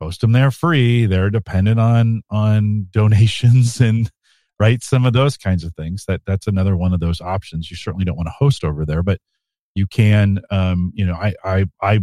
post 0.00 0.22
them 0.22 0.32
there 0.32 0.50
free. 0.50 1.04
They're 1.04 1.28
dependent 1.28 1.78
on, 1.78 2.22
on 2.30 2.88
donations 2.90 3.80
and, 3.82 4.10
right 4.60 4.82
some 4.82 5.04
of 5.04 5.12
those 5.14 5.36
kinds 5.36 5.64
of 5.64 5.74
things. 5.74 6.04
That 6.06 6.20
that's 6.26 6.46
another 6.46 6.76
one 6.76 6.92
of 6.92 7.00
those 7.00 7.20
options. 7.20 7.70
You 7.70 7.76
certainly 7.76 8.04
don't 8.04 8.16
want 8.16 8.28
to 8.28 8.34
host 8.38 8.62
over 8.62 8.86
there 8.86 9.02
but 9.02 9.20
you 9.74 9.86
can 9.86 10.40
um 10.50 10.92
you 10.94 11.06
know 11.06 11.14
i 11.14 11.34
i 11.44 11.64
i 11.82 12.00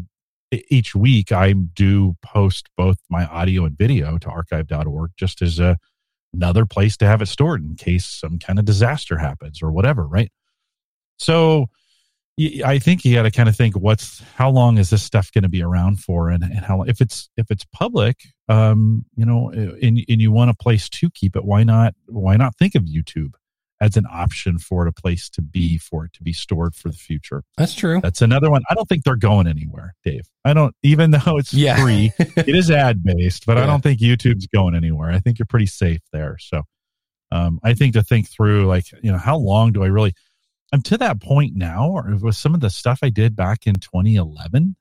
each 0.69 0.95
week 0.95 1.31
i 1.31 1.51
do 1.51 2.15
post 2.21 2.69
both 2.77 2.97
my 3.09 3.25
audio 3.25 3.65
and 3.65 3.77
video 3.77 4.17
to 4.17 4.29
archive.org 4.29 5.11
just 5.17 5.41
as 5.41 5.59
a 5.59 5.77
another 6.33 6.65
place 6.65 6.97
to 6.97 7.05
have 7.05 7.21
it 7.21 7.27
stored 7.27 7.63
in 7.63 7.75
case 7.75 8.05
some 8.05 8.37
kind 8.37 8.59
of 8.59 8.65
disaster 8.65 9.17
happens 9.17 9.61
or 9.61 9.71
whatever 9.71 10.05
right? 10.05 10.31
So 11.17 11.67
I 12.39 12.77
think 12.77 13.03
you 13.03 13.15
got 13.15 13.23
to 13.23 13.31
kind 13.31 13.49
of 13.49 13.55
think 13.55 13.75
what's 13.75 14.21
how 14.35 14.51
long 14.51 14.77
is 14.77 14.91
this 14.91 15.01
stuff 15.01 15.31
going 15.31 15.43
to 15.43 15.49
be 15.49 15.63
around 15.63 15.99
for, 16.01 16.29
and, 16.29 16.43
and 16.43 16.59
how 16.59 16.83
if 16.83 17.01
it's 17.01 17.29
if 17.35 17.49
it's 17.49 17.65
public, 17.73 18.17
um, 18.47 19.05
you 19.15 19.25
know, 19.25 19.49
and 19.49 20.05
and 20.07 20.21
you 20.21 20.31
want 20.31 20.51
a 20.51 20.53
place 20.53 20.87
to 20.87 21.09
keep 21.09 21.35
it, 21.35 21.43
why 21.43 21.63
not 21.63 21.95
why 22.05 22.35
not 22.35 22.55
think 22.55 22.75
of 22.75 22.83
YouTube 22.83 23.33
as 23.81 23.97
an 23.97 24.05
option 24.11 24.59
for 24.59 24.85
it, 24.85 24.89
a 24.89 25.01
place 25.01 25.29
to 25.29 25.41
be 25.41 25.79
for 25.79 26.05
it 26.05 26.13
to 26.13 26.21
be 26.21 26.31
stored 26.31 26.75
for 26.75 26.89
the 26.89 26.97
future? 26.97 27.43
That's 27.57 27.73
true. 27.73 28.01
That's 28.01 28.21
another 28.21 28.51
one. 28.51 28.61
I 28.69 28.75
don't 28.75 28.87
think 28.87 29.03
they're 29.03 29.15
going 29.15 29.47
anywhere, 29.47 29.95
Dave. 30.03 30.29
I 30.45 30.53
don't 30.53 30.75
even 30.83 31.09
though 31.09 31.37
it's 31.37 31.55
yeah. 31.55 31.81
free, 31.81 32.11
it 32.19 32.55
is 32.55 32.69
ad 32.69 33.03
based, 33.03 33.47
but 33.47 33.57
yeah. 33.57 33.63
I 33.63 33.65
don't 33.65 33.81
think 33.81 33.99
YouTube's 33.99 34.45
going 34.45 34.75
anywhere. 34.75 35.09
I 35.09 35.17
think 35.19 35.39
you're 35.39 35.47
pretty 35.47 35.65
safe 35.65 36.01
there. 36.13 36.37
So, 36.39 36.61
um, 37.31 37.59
I 37.63 37.73
think 37.73 37.93
to 37.93 38.03
think 38.03 38.29
through 38.29 38.67
like 38.67 38.85
you 39.01 39.11
know 39.11 39.17
how 39.17 39.37
long 39.37 39.71
do 39.71 39.83
I 39.83 39.87
really 39.87 40.13
I'm 40.73 40.81
to 40.83 40.97
that 40.97 41.21
point 41.21 41.55
now, 41.55 41.89
or 41.89 42.15
with 42.21 42.35
some 42.35 42.53
of 42.53 42.59
the 42.59 42.69
stuff 42.69 42.99
I 43.01 43.09
did 43.09 43.35
back 43.35 43.67
in 43.67 43.75
2011, 43.75 44.75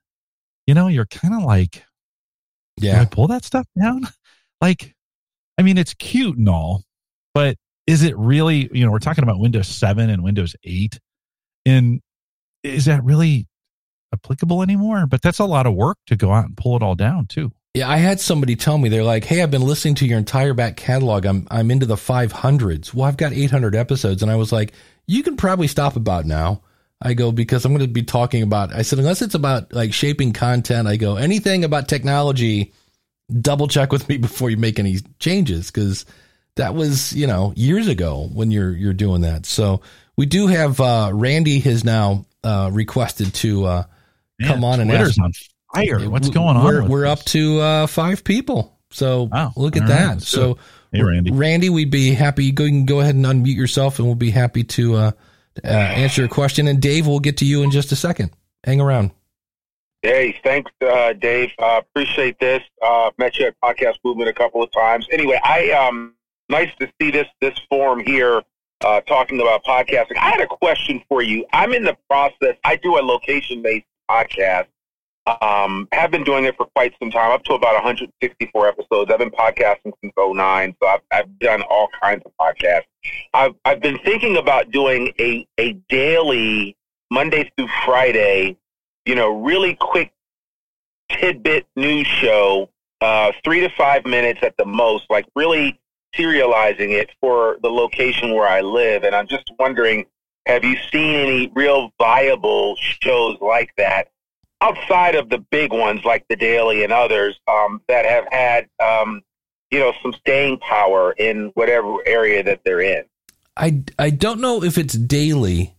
you 0.65 0.73
know, 0.73 0.87
you're 0.87 1.05
kind 1.05 1.33
of 1.33 1.43
like, 1.43 1.83
yeah, 2.79 3.01
I 3.01 3.05
pull 3.05 3.27
that 3.27 3.45
stuff 3.45 3.67
down? 3.79 4.07
like, 4.61 4.93
I 5.57 5.61
mean, 5.61 5.77
it's 5.77 5.93
cute 5.93 6.37
and 6.37 6.49
all, 6.49 6.83
but 7.33 7.57
is 7.87 8.03
it 8.03 8.17
really, 8.17 8.69
you 8.73 8.85
know, 8.85 8.91
we're 8.91 8.99
talking 8.99 9.23
about 9.23 9.39
Windows 9.39 9.67
7 9.67 10.09
and 10.09 10.23
Windows 10.23 10.55
8. 10.63 10.99
And 11.65 12.01
is 12.63 12.85
that 12.85 13.03
really 13.03 13.47
applicable 14.13 14.61
anymore? 14.61 15.07
But 15.07 15.21
that's 15.21 15.39
a 15.39 15.45
lot 15.45 15.65
of 15.65 15.73
work 15.73 15.97
to 16.07 16.17
go 16.17 16.31
out 16.31 16.45
and 16.45 16.57
pull 16.57 16.75
it 16.75 16.83
all 16.83 16.95
down, 16.95 17.27
too. 17.27 17.51
Yeah, 17.73 17.89
I 17.89 17.97
had 17.97 18.19
somebody 18.19 18.55
tell 18.55 18.79
me 18.79 18.89
they're 18.89 19.03
like, 19.03 19.23
"Hey, 19.23 19.43
I've 19.43 19.51
been 19.51 19.61
listening 19.61 19.93
to 19.95 20.07
your 20.07 20.17
entire 20.17 20.55
back 20.55 20.77
catalog. 20.77 21.25
I'm 21.25 21.47
I'm 21.51 21.69
into 21.69 21.85
the 21.85 21.95
500s. 21.95 22.91
Well, 22.91 23.05
I've 23.05 23.17
got 23.17 23.33
800 23.33 23.75
episodes." 23.75 24.23
And 24.23 24.31
I 24.31 24.35
was 24.35 24.51
like, 24.51 24.73
"You 25.07 25.23
can 25.23 25.37
probably 25.37 25.67
stop 25.67 25.95
about 25.95 26.25
now." 26.25 26.61
I 26.99 27.13
go 27.13 27.31
because 27.31 27.63
I'm 27.63 27.73
going 27.73 27.85
to 27.85 27.93
be 27.93 28.01
talking 28.01 28.41
about 28.41 28.73
I 28.73 28.81
said 28.81 28.97
unless 28.97 29.21
it's 29.21 29.35
about 29.35 29.71
like 29.71 29.93
shaping 29.93 30.33
content, 30.33 30.87
I 30.87 30.95
go 30.95 31.15
anything 31.15 31.63
about 31.63 31.87
technology, 31.87 32.73
double 33.41 33.67
check 33.67 33.91
with 33.91 34.09
me 34.09 34.17
before 34.27 34.49
you 34.49 34.57
make 34.57 34.79
any 34.79 34.97
changes 35.19 35.69
cuz 35.69 36.05
that 36.55 36.73
was, 36.73 37.13
you 37.13 37.27
know, 37.27 37.53
years 37.55 37.87
ago 37.87 38.29
when 38.33 38.49
you're 38.49 38.71
you're 38.71 38.93
doing 38.93 39.21
that. 39.21 39.45
So, 39.45 39.81
we 40.15 40.25
do 40.25 40.47
have 40.47 40.81
uh 40.81 41.11
Randy 41.13 41.59
has 41.59 41.83
now 41.83 42.25
uh 42.43 42.71
requested 42.73 43.31
to 43.35 43.65
uh 43.65 43.83
Man, 44.39 44.51
come 44.51 44.63
on 44.63 44.79
Twitter's 44.79 45.17
and 45.17 45.27
ask 45.27 45.51
fire. 45.73 46.09
What's 46.09 46.29
going 46.29 46.57
on? 46.57 46.65
We're, 46.65 46.87
we're 46.87 47.05
up 47.05 47.23
to 47.25 47.59
uh, 47.59 47.87
five 47.87 48.23
people. 48.23 48.77
So 48.89 49.23
wow. 49.23 49.51
look 49.55 49.75
at 49.75 49.87
that. 49.87 50.07
Right. 50.07 50.21
So 50.21 50.57
hey, 50.91 51.03
Randy, 51.03 51.31
Randy, 51.31 51.69
we'd 51.69 51.91
be 51.91 52.13
happy. 52.13 52.51
Go, 52.51 52.63
you 52.63 52.71
can 52.71 52.85
go 52.85 52.99
ahead 52.99 53.15
and 53.15 53.25
unmute 53.25 53.55
yourself, 53.55 53.99
and 53.99 54.07
we'll 54.07 54.15
be 54.15 54.31
happy 54.31 54.63
to 54.63 54.95
uh, 54.95 55.11
uh, 55.63 55.67
answer 55.67 56.21
your 56.21 56.29
question. 56.29 56.67
And 56.67 56.81
Dave, 56.81 57.07
we'll 57.07 57.19
get 57.19 57.37
to 57.37 57.45
you 57.45 57.63
in 57.63 57.71
just 57.71 57.91
a 57.91 57.95
second. 57.95 58.31
Hang 58.63 58.81
around. 58.81 59.11
Hey, 60.03 60.39
thanks, 60.43 60.71
uh, 60.81 61.13
Dave. 61.13 61.49
Uh, 61.57 61.81
appreciate 61.81 62.39
this. 62.39 62.61
Uh, 62.81 63.11
met 63.17 63.37
you 63.37 63.47
at 63.47 63.55
Podcast 63.63 63.97
Movement 64.03 64.29
a 64.29 64.33
couple 64.33 64.61
of 64.61 64.71
times. 64.71 65.07
Anyway, 65.11 65.39
I 65.43 65.71
um, 65.71 66.13
nice 66.49 66.69
to 66.79 66.89
see 67.01 67.11
this 67.11 67.27
this 67.41 67.57
forum 67.69 67.99
here 67.99 68.43
uh, 68.85 69.01
talking 69.01 69.41
about 69.41 69.63
podcasting. 69.63 70.17
I 70.17 70.29
had 70.29 70.41
a 70.41 70.47
question 70.47 71.03
for 71.09 71.21
you. 71.21 71.45
I'm 71.51 71.73
in 71.73 71.83
the 71.83 71.97
process. 72.09 72.55
I 72.63 72.75
do 72.75 72.97
a 72.97 73.01
location 73.01 73.61
based 73.61 73.85
podcast, 74.09 74.67
um, 75.41 75.87
have 75.91 76.11
been 76.11 76.23
doing 76.23 76.45
it 76.45 76.55
for 76.55 76.65
quite 76.75 76.93
some 76.99 77.11
time, 77.11 77.31
up 77.31 77.43
to 77.45 77.53
about 77.53 77.73
164 77.73 78.67
episodes. 78.67 79.11
I've 79.11 79.19
been 79.19 79.31
podcasting 79.31 79.91
since 80.01 80.13
09, 80.17 80.75
so 80.81 80.87
I've, 80.87 81.01
I've 81.11 81.39
done 81.39 81.61
all 81.63 81.89
kinds 82.01 82.23
of 82.25 82.31
podcasts. 82.39 82.85
I've, 83.33 83.55
I've 83.65 83.81
been 83.81 83.99
thinking 83.99 84.37
about 84.37 84.71
doing 84.71 85.13
a, 85.19 85.47
a 85.57 85.73
daily, 85.89 86.77
Monday 87.11 87.51
through 87.57 87.67
Friday, 87.85 88.57
you 89.05 89.15
know, 89.15 89.41
really 89.41 89.75
quick 89.75 90.11
tidbit 91.09 91.65
news 91.75 92.07
show, 92.07 92.69
uh, 93.01 93.31
three 93.43 93.59
to 93.61 93.69
five 93.77 94.05
minutes 94.05 94.39
at 94.43 94.55
the 94.57 94.65
most, 94.65 95.05
like 95.09 95.25
really 95.35 95.79
serializing 96.15 96.91
it 96.91 97.09
for 97.21 97.57
the 97.61 97.69
location 97.69 98.33
where 98.33 98.47
I 98.47 98.61
live. 98.61 99.03
And 99.03 99.15
I'm 99.15 99.27
just 99.27 99.51
wondering, 99.59 100.05
have 100.45 100.63
you 100.63 100.77
seen 100.91 101.15
any 101.15 101.51
real 101.53 101.91
viable 101.99 102.75
shows 102.77 103.37
like 103.41 103.71
that? 103.77 104.09
Outside 104.61 105.15
of 105.15 105.29
the 105.29 105.37
big 105.37 105.71
ones 105.71 106.03
like 106.03 106.25
the 106.29 106.35
Daily 106.35 106.83
and 106.83 106.91
others 106.91 107.39
um, 107.47 107.81
that 107.87 108.05
have 108.05 108.25
had 108.31 108.67
um, 108.83 109.21
you 109.71 109.79
know 109.79 109.93
some 110.01 110.13
staying 110.13 110.57
power 110.59 111.11
in 111.13 111.51
whatever 111.55 111.95
area 112.05 112.43
that 112.43 112.61
they're 112.63 112.81
in. 112.81 113.03
I 113.55 113.83
I 113.97 114.09
don't 114.09 114.39
know 114.39 114.63
if 114.63 114.77
it's 114.77 114.93
daily, 114.93 115.75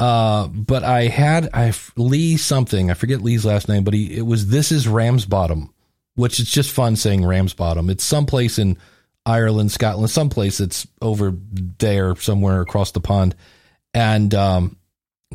uh, 0.00 0.48
but 0.48 0.82
I 0.82 1.04
had 1.04 1.50
I 1.52 1.72
Lee 1.96 2.36
something 2.36 2.90
I 2.90 2.94
forget 2.94 3.22
Lee's 3.22 3.44
last 3.44 3.68
name, 3.68 3.84
but 3.84 3.94
he 3.94 4.16
it 4.16 4.26
was 4.26 4.48
this 4.48 4.72
is 4.72 4.88
Ramsbottom, 4.88 5.72
which 6.14 6.40
is 6.40 6.50
just 6.50 6.70
fun 6.70 6.96
saying 6.96 7.24
Ramsbottom. 7.24 7.90
It's 7.90 8.04
someplace 8.04 8.58
in 8.58 8.78
Ireland, 9.24 9.70
Scotland, 9.70 10.10
someplace 10.10 10.58
that's 10.58 10.86
over 11.00 11.34
there 11.78 12.16
somewhere 12.16 12.60
across 12.60 12.92
the 12.92 13.00
pond, 13.00 13.36
and 13.94 14.34
um, 14.34 14.76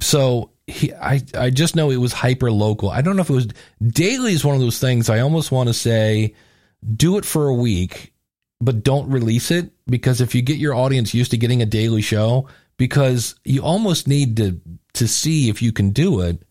so 0.02 0.52
he, 0.68 0.94
I, 0.94 1.22
I 1.34 1.50
just 1.50 1.76
know 1.76 1.90
it 1.90 1.98
was 1.98 2.14
hyper 2.14 2.52
local. 2.52 2.90
I 2.90 3.02
don't 3.02 3.16
know 3.16 3.22
if 3.22 3.30
it 3.30 3.34
was 3.34 3.48
daily 3.82 4.34
is 4.34 4.46
one 4.46 4.56
of 4.56 4.62
those 4.62 4.80
things 4.80 5.10
I 5.10 5.20
almost 5.20 5.52
want 5.52 5.68
to 5.68 5.74
say 5.74 6.36
do 6.96 7.18
it 7.18 7.26
for 7.26 7.48
a 7.48 7.54
week, 7.54 8.14
but 8.60 8.84
don't 8.84 9.10
release 9.10 9.50
it 9.50 9.72
because 9.88 10.22
if 10.22 10.36
you 10.36 10.42
get 10.42 10.58
your 10.58 10.76
audience 10.76 11.14
used 11.14 11.32
to 11.32 11.38
getting 11.38 11.62
a 11.62 11.66
daily 11.66 12.02
show, 12.02 12.48
because 12.78 13.36
you 13.44 13.64
almost 13.64 14.08
need 14.08 14.38
to 14.38 14.60
to 14.94 15.08
see 15.08 15.50
if 15.50 15.62
you 15.62 15.72
can 15.72 15.92
do 15.92 16.22
it. 16.22 16.44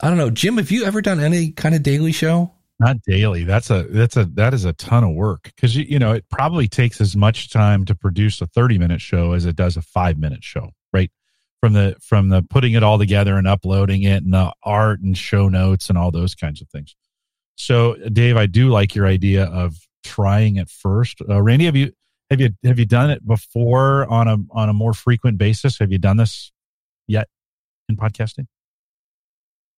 I 0.00 0.08
don't 0.08 0.18
know, 0.18 0.30
Jim. 0.30 0.56
Have 0.56 0.70
you 0.70 0.84
ever 0.84 1.02
done 1.02 1.20
any 1.20 1.52
kind 1.52 1.74
of 1.74 1.82
daily 1.82 2.12
show? 2.12 2.52
Not 2.78 3.02
daily. 3.02 3.44
That's 3.44 3.70
a 3.70 3.82
that's 3.84 4.16
a 4.16 4.24
that 4.24 4.54
is 4.54 4.64
a 4.64 4.72
ton 4.72 5.04
of 5.04 5.14
work 5.14 5.44
because 5.44 5.76
you 5.76 5.84
you 5.84 5.98
know 5.98 6.12
it 6.12 6.24
probably 6.30 6.66
takes 6.66 7.00
as 7.00 7.14
much 7.14 7.50
time 7.50 7.84
to 7.84 7.94
produce 7.94 8.40
a 8.40 8.46
thirty 8.46 8.78
minute 8.78 9.00
show 9.00 9.32
as 9.32 9.44
it 9.44 9.56
does 9.56 9.76
a 9.76 9.82
five 9.82 10.18
minute 10.18 10.42
show, 10.42 10.70
right? 10.92 11.10
From 11.60 11.74
the 11.74 11.96
from 12.00 12.28
the 12.28 12.42
putting 12.42 12.72
it 12.72 12.82
all 12.82 12.98
together 12.98 13.36
and 13.36 13.46
uploading 13.46 14.02
it 14.02 14.22
and 14.22 14.32
the 14.32 14.52
art 14.62 15.00
and 15.00 15.16
show 15.16 15.48
notes 15.48 15.88
and 15.88 15.98
all 15.98 16.10
those 16.10 16.34
kinds 16.34 16.62
of 16.62 16.68
things. 16.70 16.96
So, 17.56 17.94
Dave, 18.10 18.36
I 18.36 18.46
do 18.46 18.70
like 18.70 18.94
your 18.94 19.06
idea 19.06 19.44
of 19.44 19.76
trying 20.02 20.56
it 20.56 20.70
first. 20.70 21.20
Uh, 21.28 21.42
Randy, 21.42 21.66
have 21.66 21.76
you 21.76 21.92
have 22.30 22.40
you 22.40 22.50
have 22.64 22.78
you 22.78 22.86
done 22.86 23.10
it 23.10 23.26
before 23.26 24.06
on 24.06 24.28
a 24.28 24.38
on 24.52 24.68
a 24.68 24.72
more 24.72 24.94
frequent 24.94 25.36
basis? 25.36 25.78
Have 25.78 25.92
you 25.92 25.98
done 25.98 26.16
this 26.16 26.52
yet 27.06 27.28
in 27.88 27.96
podcasting? 27.96 28.46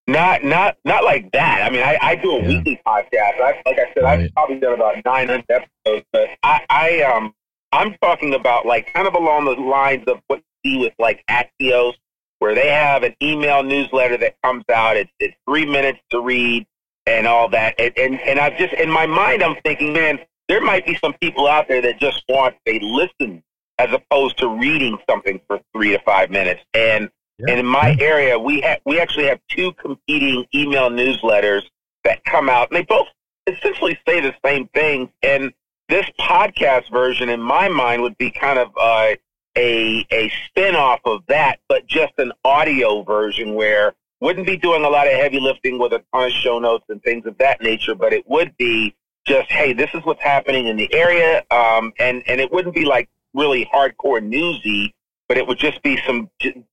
Not 0.07 0.43
not 0.43 0.77
not 0.85 1.03
like 1.03 1.31
that. 1.31 1.61
I 1.63 1.69
mean, 1.69 1.81
I, 1.81 1.97
I 2.01 2.15
do 2.15 2.31
a 2.31 2.41
yeah. 2.41 2.47
weekly 2.47 2.81
podcast. 2.85 3.41
I, 3.41 3.61
like 3.65 3.79
I 3.79 3.93
said, 3.93 4.03
right. 4.03 4.19
I've 4.21 4.33
probably 4.33 4.59
done 4.59 4.73
about 4.73 4.95
nine 5.05 5.29
hundred 5.29 5.45
episodes, 5.49 6.05
but 6.11 6.29
I, 6.43 6.65
I 6.69 7.01
um 7.03 7.33
I'm 7.73 7.95
talking 8.01 8.35
about 8.35 8.67
like 8.67 8.93
kind 8.93 9.07
of 9.07 9.15
along 9.15 9.45
the 9.45 9.53
lines 9.53 10.03
of 10.07 10.21
what 10.27 10.41
you 10.63 10.71
see 10.71 10.79
with 10.79 10.93
like 10.99 11.23
Axios, 11.27 11.93
where 12.37 12.53
they 12.53 12.69
have 12.69 13.01
an 13.01 13.15
email 13.21 13.63
newsletter 13.63 14.17
that 14.17 14.35
comes 14.43 14.63
out. 14.73 14.95
It's, 14.95 15.11
it's 15.19 15.35
three 15.47 15.65
minutes 15.65 15.99
to 16.11 16.21
read 16.21 16.67
and 17.07 17.25
all 17.25 17.49
that. 17.49 17.73
And, 17.79 17.97
and, 17.97 18.21
and 18.21 18.39
I've 18.39 18.57
just, 18.57 18.73
in 18.73 18.91
my 18.91 19.07
mind, 19.07 19.41
I'm 19.41 19.55
thinking, 19.63 19.91
man, 19.91 20.19
there 20.47 20.61
might 20.61 20.85
be 20.85 20.95
some 21.03 21.13
people 21.13 21.47
out 21.47 21.67
there 21.67 21.81
that 21.81 21.99
just 21.99 22.23
want 22.29 22.55
a 22.67 22.79
listen 22.79 23.43
as 23.79 23.91
opposed 23.91 24.37
to 24.37 24.49
reading 24.49 24.97
something 25.09 25.41
for 25.47 25.59
three 25.73 25.89
to 25.91 25.99
five 26.05 26.29
minutes. 26.29 26.61
And, 26.75 27.09
yeah. 27.39 27.45
and 27.49 27.59
in 27.59 27.65
my 27.65 27.97
area, 27.99 28.37
we 28.37 28.61
have, 28.61 28.79
we 28.85 28.99
actually 28.99 29.25
have 29.25 29.39
two 29.49 29.71
competing 29.73 30.45
email 30.53 30.91
newsletters 30.91 31.63
that 32.03 32.23
come 32.25 32.49
out 32.49 32.69
and 32.69 32.77
they 32.77 32.83
both 32.83 33.07
essentially 33.47 33.97
say 34.07 34.19
the 34.21 34.35
same 34.45 34.67
thing. 34.75 35.09
And 35.23 35.53
this 35.93 36.09
podcast 36.19 36.89
version, 36.91 37.29
in 37.29 37.39
my 37.39 37.69
mind, 37.69 38.01
would 38.01 38.17
be 38.17 38.31
kind 38.31 38.57
of 38.57 38.71
uh, 38.75 39.13
a 39.55 40.07
a 40.11 40.31
spin 40.47 40.75
off 40.75 40.99
of 41.05 41.21
that, 41.27 41.59
but 41.69 41.85
just 41.85 42.13
an 42.17 42.31
audio 42.43 43.03
version 43.03 43.53
where 43.53 43.93
wouldn't 44.19 44.47
be 44.47 44.57
doing 44.57 44.83
a 44.85 44.89
lot 44.89 45.05
of 45.05 45.13
heavy 45.13 45.39
lifting 45.39 45.77
with 45.77 45.93
a 45.93 46.03
ton 46.11 46.25
of 46.25 46.31
show 46.31 46.57
notes 46.57 46.85
and 46.89 47.03
things 47.03 47.27
of 47.27 47.37
that 47.37 47.61
nature, 47.61 47.93
but 47.93 48.11
it 48.11 48.27
would 48.27 48.57
be 48.57 48.95
just, 49.27 49.51
hey, 49.51 49.71
this 49.71 49.89
is 49.93 50.03
what's 50.03 50.23
happening 50.23 50.65
in 50.65 50.77
the 50.77 50.91
area. 50.95 51.43
Um, 51.51 51.93
and, 51.99 52.23
and 52.25 52.41
it 52.41 52.51
wouldn't 52.51 52.73
be 52.73 52.85
like 52.85 53.07
really 53.35 53.69
hardcore 53.71 54.23
newsy, 54.23 54.95
but 55.27 55.37
it 55.37 55.45
would 55.45 55.59
just 55.59 55.83
be 55.83 55.99
some, 56.07 56.29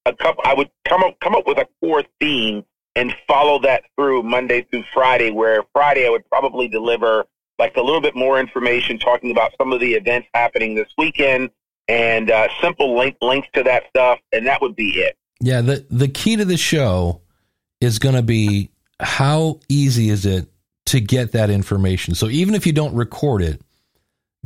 a 0.07 0.15
couple, 0.15 0.43
I 0.47 0.55
would 0.55 0.71
come 0.87 1.03
up, 1.03 1.19
come 1.21 1.35
up 1.35 1.47
with 1.47 1.59
a 1.59 1.67
core 1.81 2.05
theme 2.21 2.65
and 2.95 3.15
follow 3.27 3.59
that 3.61 3.83
through 3.97 4.23
Monday 4.23 4.63
through 4.63 4.85
Friday, 4.95 5.31
where 5.31 5.65
Friday 5.73 6.07
I 6.07 6.11
would 6.11 6.29
probably 6.31 6.69
deliver 6.69 7.27
like 7.61 7.77
a 7.77 7.81
little 7.81 8.01
bit 8.01 8.17
more 8.17 8.41
information 8.41 8.99
talking 8.99 9.31
about 9.31 9.53
some 9.59 9.73
of 9.73 9.79
the 9.79 9.93
events 9.93 10.27
happening 10.35 10.75
this 10.75 10.89
weekend 10.99 11.51
and 11.87 12.31
uh, 12.31 12.49
simple 12.61 12.97
link, 12.97 13.17
links 13.21 13.47
to 13.55 13.63
that 13.63 13.85
stuff. 13.91 14.19
And 14.33 14.47
that 14.47 14.61
would 14.61 14.75
be 14.75 14.91
it. 14.99 15.17
Yeah. 15.41 15.61
The, 15.61 15.87
the 15.91 16.09
key 16.09 16.37
to 16.37 16.45
the 16.45 16.57
show 16.57 17.21
is 17.81 17.99
going 17.99 18.17
to 18.17 18.23
be 18.23 18.71
how 18.99 19.61
easy 19.69 20.09
is 20.09 20.27
it 20.27 20.49
to 20.87 21.01
get 21.01 21.33
that 21.33 21.51
information. 21.51 22.15
So 22.15 22.29
even 22.29 22.55
if 22.55 22.67
you 22.67 22.73
don't 22.73 22.95
record 22.95 23.43
it, 23.43 23.61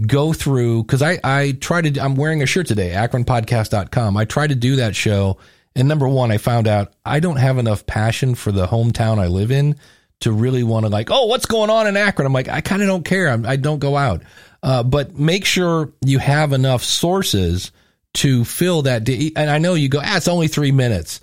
go 0.07 0.33
through 0.33 0.83
because 0.83 1.03
I, 1.03 1.18
I 1.22 1.53
try 1.53 1.81
to 1.81 2.00
I'm 2.00 2.16
wearing 2.16 2.42
a 2.42 2.46
shirt 2.46 2.66
today, 2.66 2.90
akronpodcast.com. 2.90 4.16
I 4.16 4.24
try 4.24 4.46
to 4.46 4.55
do 4.55 4.77
that 4.77 4.96
show. 4.96 5.38
And 5.77 5.88
number 5.88 6.09
one, 6.09 6.31
I 6.31 6.38
found 6.38 6.68
out 6.68 6.92
I 7.05 7.20
don't 7.20 7.37
have 7.37 7.59
enough 7.59 7.87
passion 7.87 8.35
for 8.35 8.53
the 8.53 8.66
hometown 8.66 9.18
I 9.18 9.29
live 9.29 9.50
in 9.50 9.77
to 10.20 10.33
really 10.33 10.62
want 10.62 10.87
to 10.87 10.90
like, 10.90 11.11
oh, 11.11 11.27
what's 11.27 11.46
going 11.46 11.70
on 11.70 11.87
in 11.87 11.96
Akron? 11.96 12.27
I'm 12.27 12.33
like, 12.33 12.48
I 12.48 12.61
kind 12.61 12.83
of 12.83 12.88
don't 12.88 13.05
care. 13.05 13.29
I'm, 13.29 13.44
I 13.46 13.57
do 13.57 13.70
not 13.70 13.81
go 13.81 13.96
out. 13.96 14.22
Uh, 14.62 14.83
but 14.83 15.18
make 15.18 15.44
sure 15.44 15.92
you 16.05 16.18
have 16.18 16.53
enough 16.53 16.83
sources 16.83 17.70
to 18.14 18.44
fill 18.44 18.83
that. 18.83 19.05
Day. 19.05 19.33
And 19.37 19.50
I 19.50 19.59
know 19.59 19.74
you 19.74 19.88
go, 19.88 20.00
ah, 20.03 20.16
it's 20.16 20.29
only 20.29 20.48
three 20.48 20.72
minutes. 20.72 21.20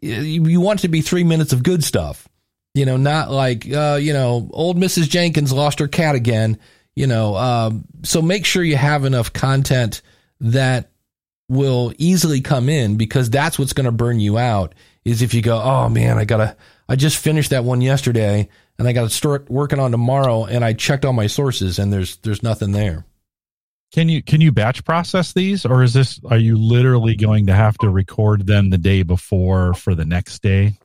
You, 0.00 0.46
you 0.46 0.60
want 0.60 0.80
it 0.80 0.82
to 0.82 0.88
be 0.88 1.02
three 1.02 1.24
minutes 1.24 1.52
of 1.52 1.62
good 1.62 1.84
stuff. 1.84 2.26
You 2.74 2.86
know, 2.86 2.96
not 2.96 3.30
like, 3.30 3.70
uh, 3.70 3.98
you 4.00 4.12
know, 4.12 4.48
old 4.52 4.78
Mrs. 4.78 5.08
Jenkins 5.08 5.52
lost 5.52 5.80
her 5.80 5.88
cat 5.88 6.14
again. 6.14 6.58
You 6.94 7.06
know, 7.06 7.36
um, 7.36 7.84
so 8.02 8.22
make 8.22 8.44
sure 8.44 8.62
you 8.62 8.76
have 8.76 9.04
enough 9.04 9.32
content 9.32 10.00
that 10.40 10.90
will 11.48 11.92
easily 11.98 12.40
come 12.40 12.68
in 12.68 12.96
because 12.96 13.30
that's 13.30 13.58
what's 13.58 13.72
going 13.72 13.86
to 13.86 13.92
burn 13.92 14.20
you 14.20 14.38
out. 14.38 14.74
Is 15.04 15.22
if 15.22 15.34
you 15.34 15.42
go, 15.42 15.60
oh 15.60 15.88
man, 15.88 16.18
I 16.18 16.24
gotta, 16.24 16.56
I 16.88 16.96
just 16.96 17.18
finished 17.18 17.50
that 17.50 17.64
one 17.64 17.80
yesterday 17.80 18.48
and 18.78 18.88
I 18.88 18.92
got 18.92 19.02
to 19.02 19.10
start 19.10 19.50
working 19.50 19.80
on 19.80 19.90
tomorrow, 19.90 20.44
and 20.44 20.64
I 20.64 20.72
checked 20.72 21.04
all 21.04 21.12
my 21.12 21.26
sources 21.26 21.78
and 21.78 21.92
there's 21.92 22.16
there's 22.18 22.42
nothing 22.42 22.72
there. 22.72 23.04
Can 23.92 24.08
you 24.08 24.22
can 24.22 24.40
you 24.40 24.52
batch 24.52 24.84
process 24.84 25.32
these, 25.32 25.64
or 25.64 25.82
is 25.82 25.94
this 25.94 26.20
are 26.26 26.38
you 26.38 26.56
literally 26.56 27.16
going 27.16 27.46
to 27.46 27.54
have 27.54 27.76
to 27.78 27.88
record 27.88 28.46
them 28.46 28.70
the 28.70 28.78
day 28.78 29.02
before 29.02 29.74
for 29.74 29.94
the 29.94 30.04
next 30.04 30.42
day? 30.42 30.78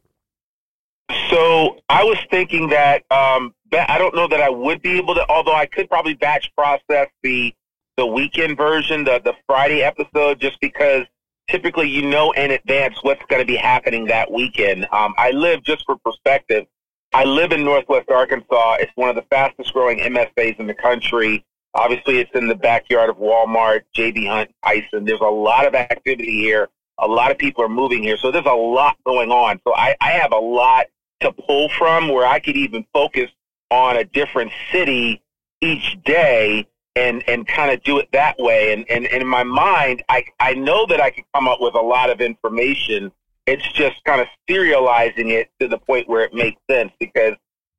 So 1.30 1.78
I 1.89 2.04
was 2.04 2.18
thinking 2.32 2.70
that 2.70 3.04
um, 3.12 3.54
I 3.74 3.98
don't 3.98 4.16
know 4.16 4.28
that 4.28 4.42
I 4.42 4.50
would 4.50 4.82
be 4.82 4.98
able 4.98 5.16
to, 5.16 5.30
although 5.30 5.54
I 5.54 5.66
could 5.66 5.89
probably 5.89 6.13
batch 6.13 6.52
process 6.56 7.10
the 7.22 7.54
the 7.98 8.06
weekend 8.06 8.58
version, 8.58 9.04
the 9.04 9.20
the 9.24 9.34
Friday 9.48 9.84
episode, 9.84 10.39
just 10.39 10.60
because 10.62 11.06
typically 11.49 11.89
you 11.89 12.01
know 12.01 12.32
in 12.32 12.51
advance 12.51 12.97
what's 13.01 13.23
going 13.25 13.41
to 13.41 13.45
be 13.45 13.56
happening 13.56 14.06
that 14.06 14.32
weekend. 14.32 14.88
Um, 14.91 15.13
I 15.17 15.32
live 15.32 15.63
just 15.63 15.86
for 15.86 15.97
perspective. 15.97 16.65
I 17.13 17.25
live 17.25 17.51
in 17.51 17.63
Northwest 17.63 18.10
Arkansas. 18.10 18.77
It's 18.79 18.91
one 18.95 19.10
of 19.10 19.15
the 19.15 19.21
fastest 19.23 19.71
growing 19.73 19.99
MSAs 19.99 20.60
in 20.60 20.67
the 20.67 20.73
country. 20.73 21.45
Obviously, 21.75 22.19
it's 22.19 22.32
in 22.34 22.47
the 22.47 22.56
backyard 22.56 23.10
of 23.10 23.17
Walmart, 23.17 23.82
JB 23.95 24.27
Hunt, 24.27 24.51
Tyson. 24.63 25.06
There's 25.06 25.21
a 25.21 25.25
lot 25.25 25.67
of 25.67 25.75
activity 25.75 26.32
here. 26.32 26.69
A 26.99 27.08
lot 27.08 27.32
of 27.32 27.38
people 27.38 27.63
are 27.63 27.69
moving 27.69 28.03
here. 28.03 28.17
So 28.17 28.32
there's 28.32 28.45
a 28.45 28.53
lot 28.53 28.97
going 29.06 29.32
on. 29.32 29.60
So 29.63 29.75
I, 29.75 29.95
I 29.99 30.12
have 30.12 30.32
a 30.32 30.38
lot 30.38 30.86
to 31.21 31.32
pull 31.32 31.69
from 31.69 32.10
where 32.10 32.25
I 32.25 32.39
could 32.39 32.56
even 32.56 32.86
focus 32.93 33.29
on 33.71 33.97
a 33.97 34.03
different 34.03 34.51
city 34.71 35.21
each 35.62 35.97
day 36.03 36.67
and, 36.95 37.23
and 37.27 37.47
kind 37.47 37.71
of 37.71 37.82
do 37.84 37.97
it 37.99 38.08
that 38.12 38.38
way. 38.38 38.73
And, 38.73 38.89
and, 38.89 39.06
and 39.08 39.21
in 39.21 39.27
my 39.27 39.43
mind, 39.43 40.03
I, 40.10 40.25
I 40.39 40.53
know 40.53 40.86
that 40.86 41.01
I 41.01 41.10
could 41.10 41.25
come 41.34 41.47
up 41.47 41.60
with 41.60 41.75
a 41.75 41.82
lot 41.82 42.10
of 42.10 42.21
information. 42.21 43.12
It's 43.45 43.67
just 43.73 44.03
kind 44.06 44.21
of 44.21 44.27
serializing 44.49 45.32
it 45.32 45.49
to 45.60 45.67
the 45.67 45.77
point 45.77 46.08
where 46.08 46.23
it 46.23 46.34
makes 46.34 46.62
sense 46.69 46.91
because 46.99 47.36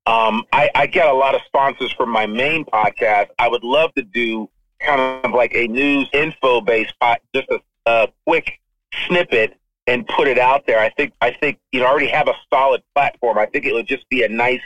um, 0.07 0.45
I, 0.53 0.71
I 0.75 0.87
get 0.87 1.09
a 1.09 1.13
lot 1.13 1.35
of 1.35 1.41
sponsors 1.47 1.93
from 1.93 2.11
my 2.11 2.27
main 2.27 2.65
podcast. 2.65 3.29
I 3.39 3.49
would 3.49 3.65
love 3.65 3.95
to 3.95 4.03
do 4.03 4.51
kind 4.81 5.25
of 5.25 5.33
like 5.33 5.53
a 5.55 5.67
news 5.67 6.09
info 6.13 6.61
based 6.61 6.95
pot, 7.01 7.21
just 7.35 7.49
a, 7.51 7.61
a 7.87 8.09
quick 8.27 8.61
snippet 9.07 9.59
and 9.87 10.07
put 10.07 10.29
it 10.29 10.39
out 10.39 10.67
there. 10.67 10.79
I 10.79 10.91
think 10.91 11.13
I 11.21 11.31
think 11.31 11.59
you 11.73 11.81
know 11.81 11.87
I 11.87 11.91
already 11.91 12.09
have 12.09 12.29
a 12.29 12.35
solid 12.53 12.83
platform. 12.95 13.39
I 13.39 13.47
think 13.47 13.65
it 13.65 13.73
would 13.73 13.87
just 13.87 14.09
be 14.09 14.23
a 14.23 14.29
nice 14.29 14.61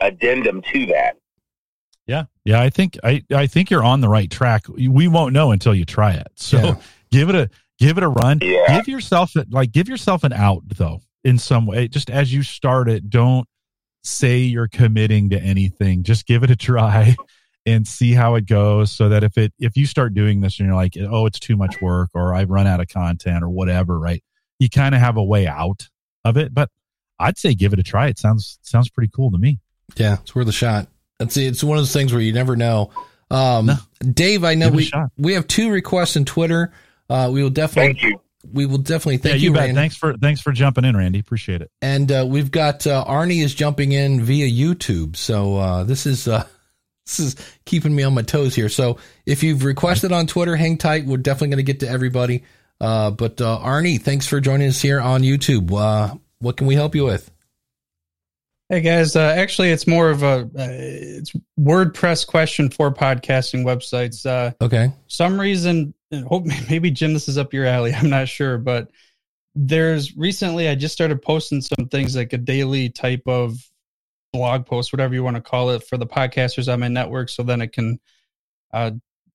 addendum 0.00 0.62
to 0.72 0.86
that. 0.86 1.16
Yeah, 2.44 2.56
yeah. 2.56 2.62
I 2.62 2.70
think 2.70 2.98
I 3.02 3.22
I 3.34 3.46
think 3.46 3.70
you're 3.70 3.84
on 3.84 4.00
the 4.00 4.08
right 4.08 4.30
track. 4.30 4.66
We 4.68 5.08
won't 5.08 5.32
know 5.32 5.52
until 5.52 5.74
you 5.74 5.84
try 5.84 6.12
it. 6.12 6.28
So 6.36 6.58
yeah. 6.58 6.74
give 7.10 7.28
it 7.28 7.34
a 7.34 7.50
give 7.78 7.98
it 7.98 8.04
a 8.04 8.08
run. 8.08 8.38
Yeah. 8.42 8.76
Give 8.76 8.88
yourself 8.88 9.32
like 9.50 9.72
give 9.72 9.88
yourself 9.88 10.24
an 10.24 10.32
out 10.32 10.62
though 10.76 11.00
in 11.24 11.38
some 11.38 11.66
way. 11.66 11.88
Just 11.88 12.10
as 12.10 12.32
you 12.32 12.42
start 12.42 12.88
it, 12.88 13.10
don't 13.10 13.46
say 14.04 14.38
you're 14.38 14.68
committing 14.68 15.30
to 15.30 15.40
anything. 15.40 16.02
Just 16.02 16.26
give 16.26 16.42
it 16.42 16.50
a 16.50 16.56
try 16.56 17.14
and 17.66 17.86
see 17.86 18.12
how 18.12 18.34
it 18.34 18.46
goes 18.46 18.90
so 18.90 19.08
that 19.08 19.22
if 19.22 19.38
it 19.38 19.52
if 19.58 19.76
you 19.76 19.86
start 19.86 20.14
doing 20.14 20.40
this 20.40 20.58
and 20.58 20.66
you're 20.66 20.76
like, 20.76 20.96
"Oh, 20.98 21.26
it's 21.26 21.38
too 21.38 21.56
much 21.56 21.80
work 21.80 22.10
or 22.14 22.34
I've 22.34 22.50
run 22.50 22.66
out 22.66 22.80
of 22.80 22.88
content 22.88 23.42
or 23.42 23.50
whatever," 23.50 23.98
right? 23.98 24.22
You 24.58 24.68
kind 24.68 24.94
of 24.94 25.00
have 25.00 25.16
a 25.16 25.24
way 25.24 25.46
out 25.46 25.88
of 26.24 26.36
it, 26.36 26.54
but 26.54 26.68
I'd 27.18 27.38
say 27.38 27.54
give 27.54 27.72
it 27.72 27.78
a 27.78 27.82
try. 27.84 28.08
It 28.08 28.18
sounds 28.18 28.58
sounds 28.62 28.90
pretty 28.90 29.10
cool 29.14 29.30
to 29.30 29.38
me. 29.38 29.60
Yeah, 29.96 30.18
it's 30.20 30.34
worth 30.34 30.48
a 30.48 30.52
shot. 30.52 30.88
That's 31.22 31.36
it's 31.36 31.64
one 31.64 31.78
of 31.78 31.82
those 31.82 31.92
things 31.92 32.12
where 32.12 32.22
you 32.22 32.32
never 32.32 32.56
know. 32.56 32.90
Um, 33.30 33.66
no. 33.66 33.76
Dave, 34.00 34.44
I 34.44 34.54
know 34.54 34.70
we 34.70 34.90
we 35.16 35.34
have 35.34 35.46
two 35.46 35.70
requests 35.70 36.16
in 36.16 36.24
Twitter. 36.24 36.72
Uh, 37.08 37.30
we 37.32 37.42
will 37.42 37.50
definitely 37.50 37.94
thank 37.94 38.02
you 38.02 38.20
we 38.50 38.66
will 38.66 38.78
definitely 38.78 39.18
thank 39.18 39.34
yeah, 39.34 39.40
you, 39.40 39.50
you 39.50 39.54
bet. 39.54 39.74
Thanks 39.74 39.96
for 39.96 40.16
thanks 40.16 40.40
for 40.40 40.52
jumping 40.52 40.84
in, 40.84 40.96
Randy. 40.96 41.18
Appreciate 41.18 41.62
it. 41.62 41.70
And 41.80 42.10
uh, 42.10 42.26
we've 42.28 42.50
got 42.50 42.86
uh, 42.86 43.04
Arnie 43.04 43.42
is 43.42 43.54
jumping 43.54 43.92
in 43.92 44.22
via 44.22 44.48
YouTube, 44.48 45.16
so 45.16 45.56
uh, 45.56 45.84
this 45.84 46.06
is 46.06 46.26
uh, 46.26 46.46
this 47.06 47.20
is 47.20 47.36
keeping 47.64 47.94
me 47.94 48.02
on 48.02 48.14
my 48.14 48.22
toes 48.22 48.54
here. 48.54 48.68
So 48.68 48.98
if 49.26 49.42
you've 49.42 49.64
requested 49.64 50.12
on 50.12 50.26
Twitter, 50.26 50.56
hang 50.56 50.78
tight. 50.78 51.06
We're 51.06 51.18
definitely 51.18 51.48
going 51.48 51.58
to 51.58 51.72
get 51.72 51.80
to 51.80 51.88
everybody. 51.88 52.44
Uh, 52.80 53.12
but 53.12 53.40
uh, 53.40 53.60
Arnie, 53.62 54.00
thanks 54.00 54.26
for 54.26 54.40
joining 54.40 54.68
us 54.68 54.80
here 54.80 55.00
on 55.00 55.22
YouTube. 55.22 55.70
what 56.40 56.56
can 56.56 56.66
we 56.66 56.74
help 56.74 56.94
you 56.94 57.04
with? 57.04 57.31
Hey 58.72 58.80
guys, 58.80 59.16
uh, 59.16 59.34
actually, 59.36 59.70
it's 59.70 59.86
more 59.86 60.08
of 60.08 60.22
a 60.22 60.48
uh, 60.48 60.48
it's 60.56 61.30
WordPress 61.60 62.26
question 62.26 62.70
for 62.70 62.90
podcasting 62.90 63.66
websites. 63.66 64.24
Uh, 64.24 64.54
okay. 64.64 64.90
Some 65.08 65.38
reason, 65.38 65.92
hope 66.26 66.46
maybe 66.70 66.90
Jim, 66.90 67.12
this 67.12 67.28
is 67.28 67.36
up 67.36 67.52
your 67.52 67.66
alley. 67.66 67.92
I'm 67.94 68.08
not 68.08 68.28
sure, 68.28 68.56
but 68.56 68.90
there's 69.54 70.16
recently 70.16 70.70
I 70.70 70.74
just 70.74 70.94
started 70.94 71.20
posting 71.20 71.60
some 71.60 71.90
things 71.90 72.16
like 72.16 72.32
a 72.32 72.38
daily 72.38 72.88
type 72.88 73.24
of 73.26 73.58
blog 74.32 74.64
post, 74.64 74.90
whatever 74.90 75.12
you 75.12 75.22
want 75.22 75.36
to 75.36 75.42
call 75.42 75.68
it, 75.72 75.86
for 75.86 75.98
the 75.98 76.06
podcasters 76.06 76.72
on 76.72 76.80
my 76.80 76.88
network, 76.88 77.28
so 77.28 77.42
then 77.42 77.60
it 77.60 77.74
can 77.74 78.00
uh, 78.72 78.92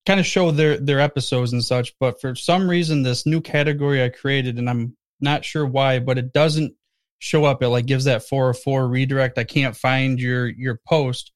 kind 0.08 0.20
of 0.20 0.26
show 0.26 0.50
their 0.50 0.78
their 0.78 1.00
episodes 1.00 1.54
and 1.54 1.64
such. 1.64 1.94
But 2.00 2.20
for 2.20 2.34
some 2.34 2.68
reason, 2.68 3.04
this 3.04 3.28
new 3.28 3.42
category 3.42 4.04
I 4.04 4.10
created, 4.10 4.58
and 4.58 4.68
I'm 4.68 4.98
not 5.22 5.46
sure 5.46 5.68
why, 5.68 6.00
but 6.00 6.18
it 6.18 6.34
doesn't 6.34 6.74
show 7.20 7.46
up. 7.46 7.64
It 7.64 7.70
like 7.70 7.86
gives 7.86 8.06
that 8.06 8.28
404 8.28 8.88
redirect. 8.88 9.38
I 9.38 9.44
can't 9.44 9.76
find 9.76 10.20
your 10.20 10.48
your 10.48 10.80
post. 10.88 11.32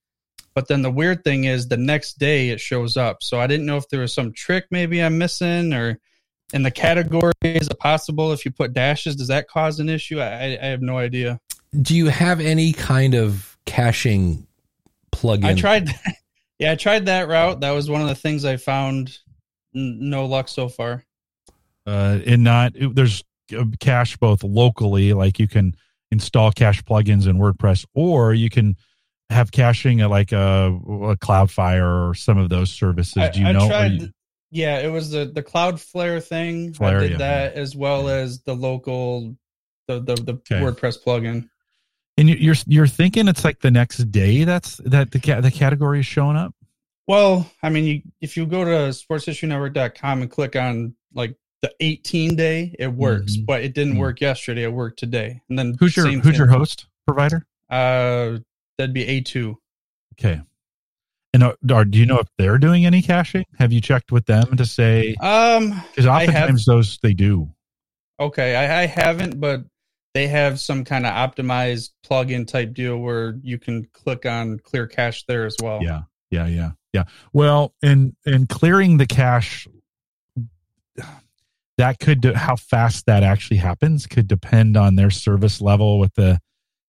But 0.53 0.67
then 0.67 0.81
the 0.81 0.91
weird 0.91 1.23
thing 1.23 1.45
is 1.45 1.67
the 1.67 1.77
next 1.77 2.19
day 2.19 2.49
it 2.49 2.59
shows 2.59 2.97
up. 2.97 3.23
So 3.23 3.39
i 3.39 3.47
didn't 3.47 3.65
know 3.65 3.77
if 3.77 3.87
there 3.89 4.01
was 4.01 4.13
some 4.13 4.33
trick 4.33 4.65
maybe 4.71 5.01
i'm 5.01 5.17
missing 5.17 5.73
or 5.73 5.99
in 6.53 6.63
the 6.63 6.71
category 6.71 7.31
is 7.43 7.67
it 7.67 7.79
possible 7.79 8.33
if 8.33 8.43
you 8.43 8.51
put 8.51 8.73
dashes 8.73 9.15
does 9.15 9.29
that 9.29 9.47
cause 9.47 9.79
an 9.79 9.87
issue? 9.89 10.19
I, 10.19 10.57
I 10.61 10.65
have 10.65 10.81
no 10.81 10.97
idea. 10.97 11.39
Do 11.81 11.95
you 11.95 12.07
have 12.07 12.41
any 12.41 12.73
kind 12.73 13.15
of 13.15 13.57
caching 13.65 14.45
plugin? 15.11 15.45
I 15.45 15.53
tried 15.53 15.89
yeah 16.59 16.73
i 16.73 16.75
tried 16.75 17.05
that 17.05 17.27
route. 17.27 17.61
That 17.61 17.71
was 17.71 17.89
one 17.89 18.01
of 18.01 18.07
the 18.07 18.15
things 18.15 18.45
i 18.45 18.57
found 18.57 19.17
no 19.73 20.25
luck 20.25 20.49
so 20.49 20.67
far. 20.67 21.05
Uh 21.87 22.19
and 22.25 22.43
not 22.43 22.73
there's 22.75 23.23
Uh, 23.53 23.65
cache 23.79 24.17
both 24.17 24.43
locally, 24.43 25.13
like 25.13 25.39
you 25.39 25.47
can 25.47 25.75
install 26.11 26.51
cache 26.51 26.83
plugins 26.83 27.27
in 27.27 27.37
WordPress, 27.37 27.85
or 27.93 28.33
you 28.33 28.49
can 28.49 28.75
have 29.29 29.51
caching 29.51 30.01
at 30.01 30.09
like 30.09 30.31
a, 30.31 30.67
a 30.67 31.17
Cloudflare 31.17 32.09
or 32.09 32.13
some 32.13 32.37
of 32.37 32.49
those 32.49 32.71
services. 32.71 33.29
Do 33.33 33.39
you 33.39 33.47
I, 33.47 33.51
know? 33.51 33.67
Tried, 33.67 34.01
you, 34.01 34.09
yeah, 34.51 34.79
it 34.79 34.91
was 34.91 35.11
the 35.11 35.25
the 35.25 35.43
Cloudflare 35.43 36.21
thing. 36.21 36.73
Flare, 36.73 36.97
I 36.97 37.01
did 37.01 37.11
yeah, 37.11 37.17
that 37.17 37.55
yeah. 37.55 37.61
as 37.61 37.75
well 37.75 38.09
as 38.09 38.41
the 38.41 38.53
local 38.53 39.35
the 39.87 39.99
the, 39.99 40.15
the 40.15 40.33
okay. 40.33 40.55
WordPress 40.55 41.03
plugin. 41.03 41.49
And 42.17 42.29
you're 42.29 42.55
you're 42.67 42.87
thinking 42.87 43.27
it's 43.27 43.43
like 43.43 43.61
the 43.61 43.71
next 43.71 44.11
day 44.11 44.43
that's 44.43 44.77
that 44.85 45.11
the 45.11 45.19
the 45.41 45.51
category 45.51 46.01
is 46.01 46.05
showing 46.05 46.35
up. 46.35 46.53
Well, 47.07 47.49
I 47.63 47.69
mean, 47.69 47.83
you, 47.85 48.01
if 48.21 48.37
you 48.37 48.45
go 48.45 48.63
to 48.63 48.71
sportshistorynetwork.com 48.71 50.21
and 50.21 50.29
click 50.31 50.55
on 50.55 50.95
like 51.13 51.35
the 51.61 51.71
18 51.79 52.35
day, 52.35 52.75
it 52.79 52.87
works, 52.87 53.37
Mhm. 53.37 53.45
but 53.45 53.61
it 53.63 53.73
didn't 53.73 53.95
Mhm. 53.95 53.99
work 53.99 54.21
yesterday. 54.21 54.63
It 54.63 54.73
worked 54.73 54.97
today. 54.99 55.41
And 55.49 55.57
then 55.59 55.75
Who's 55.79 55.95
your 55.95 56.07
Who's 56.07 56.23
thing. 56.23 56.33
your 56.33 56.47
host 56.47 56.87
provider? 57.05 57.45
Uh, 57.69 58.39
that'd 58.77 58.93
be 58.93 59.05
A2. 59.05 59.57
Okay. 60.13 60.41
And 61.33 61.43
are, 61.43 61.55
are, 61.71 61.85
do 61.85 61.97
you 61.97 62.05
know 62.05 62.17
if 62.19 62.27
they're 62.37 62.57
doing 62.57 62.85
any 62.85 63.01
caching? 63.01 63.45
Have 63.57 63.71
you 63.71 63.79
checked 63.79 64.11
with 64.11 64.25
them 64.25 64.57
to 64.57 64.65
say 64.65 65.15
Um, 65.21 65.69
because 65.91 66.05
I 66.05 66.21
have- 66.25 66.29
oftentimes 66.29 66.65
those 66.65 66.97
they 67.01 67.13
do. 67.13 67.53
okay, 68.19 68.55
I, 68.55 68.81
I 68.81 68.85
haven't, 68.87 69.39
but 69.39 69.63
they 70.13 70.27
have 70.27 70.59
some 70.59 70.83
kind 70.83 71.05
of 71.05 71.13
optimized 71.13 71.91
plug-in 72.03 72.45
type 72.45 72.73
deal 72.73 72.97
where 72.97 73.39
you 73.43 73.57
can 73.57 73.85
click 73.93 74.25
on 74.25 74.59
clear 74.59 74.87
cache 74.87 75.23
there 75.25 75.45
as 75.45 75.55
well. 75.61 75.79
Yeah, 75.81 76.01
yeah, 76.31 76.47
yeah, 76.47 76.71
yeah. 76.91 77.03
Well, 77.31 77.73
and 77.81 78.13
and 78.25 78.49
clearing 78.49 78.97
the 78.97 79.07
cache, 79.07 79.69
that 81.81 81.99
could 81.99 82.21
do, 82.21 82.31
how 82.33 82.55
fast 82.55 83.07
that 83.07 83.23
actually 83.23 83.57
happens 83.57 84.05
could 84.05 84.27
depend 84.27 84.77
on 84.77 84.95
their 84.95 85.09
service 85.09 85.59
level 85.59 85.97
with 85.97 86.13
the 86.13 86.39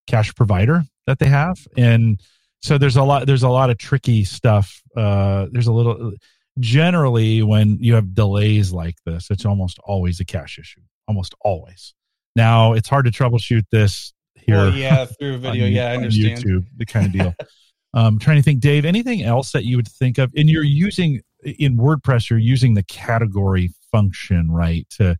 cache 0.06 0.34
provider 0.34 0.84
that 1.06 1.18
they 1.18 1.28
have, 1.28 1.66
and 1.78 2.20
so 2.60 2.76
there's 2.76 2.96
a 2.96 3.02
lot 3.02 3.26
there's 3.26 3.42
a 3.42 3.48
lot 3.48 3.70
of 3.70 3.78
tricky 3.78 4.22
stuff. 4.22 4.82
Uh, 4.94 5.46
there's 5.50 5.66
a 5.66 5.72
little 5.72 6.12
generally 6.60 7.42
when 7.42 7.78
you 7.80 7.94
have 7.94 8.14
delays 8.14 8.70
like 8.70 8.96
this, 9.06 9.30
it's 9.30 9.46
almost 9.46 9.78
always 9.82 10.20
a 10.20 10.26
cache 10.26 10.58
issue, 10.58 10.82
almost 11.08 11.34
always. 11.40 11.94
Now 12.36 12.74
it's 12.74 12.88
hard 12.88 13.06
to 13.06 13.10
troubleshoot 13.10 13.64
this 13.72 14.12
here. 14.34 14.56
Well, 14.56 14.74
yeah, 14.74 15.06
through 15.06 15.38
video. 15.38 15.64
on- 15.64 15.72
yeah, 15.72 15.86
I 15.86 15.96
understand. 15.96 16.44
YouTube, 16.44 16.66
the 16.76 16.84
kind 16.84 17.06
of 17.06 17.12
deal. 17.12 17.34
um, 17.94 18.18
trying 18.18 18.36
to 18.36 18.42
think, 18.42 18.60
Dave, 18.60 18.84
anything 18.84 19.22
else 19.22 19.52
that 19.52 19.64
you 19.64 19.76
would 19.76 19.88
think 19.88 20.18
of? 20.18 20.30
And 20.36 20.50
you're 20.50 20.62
using 20.62 21.22
in 21.42 21.78
WordPress, 21.78 22.28
you're 22.28 22.38
using 22.38 22.74
the 22.74 22.84
category 22.84 23.70
function, 23.92 24.50
right? 24.50 24.86
To 24.96 25.16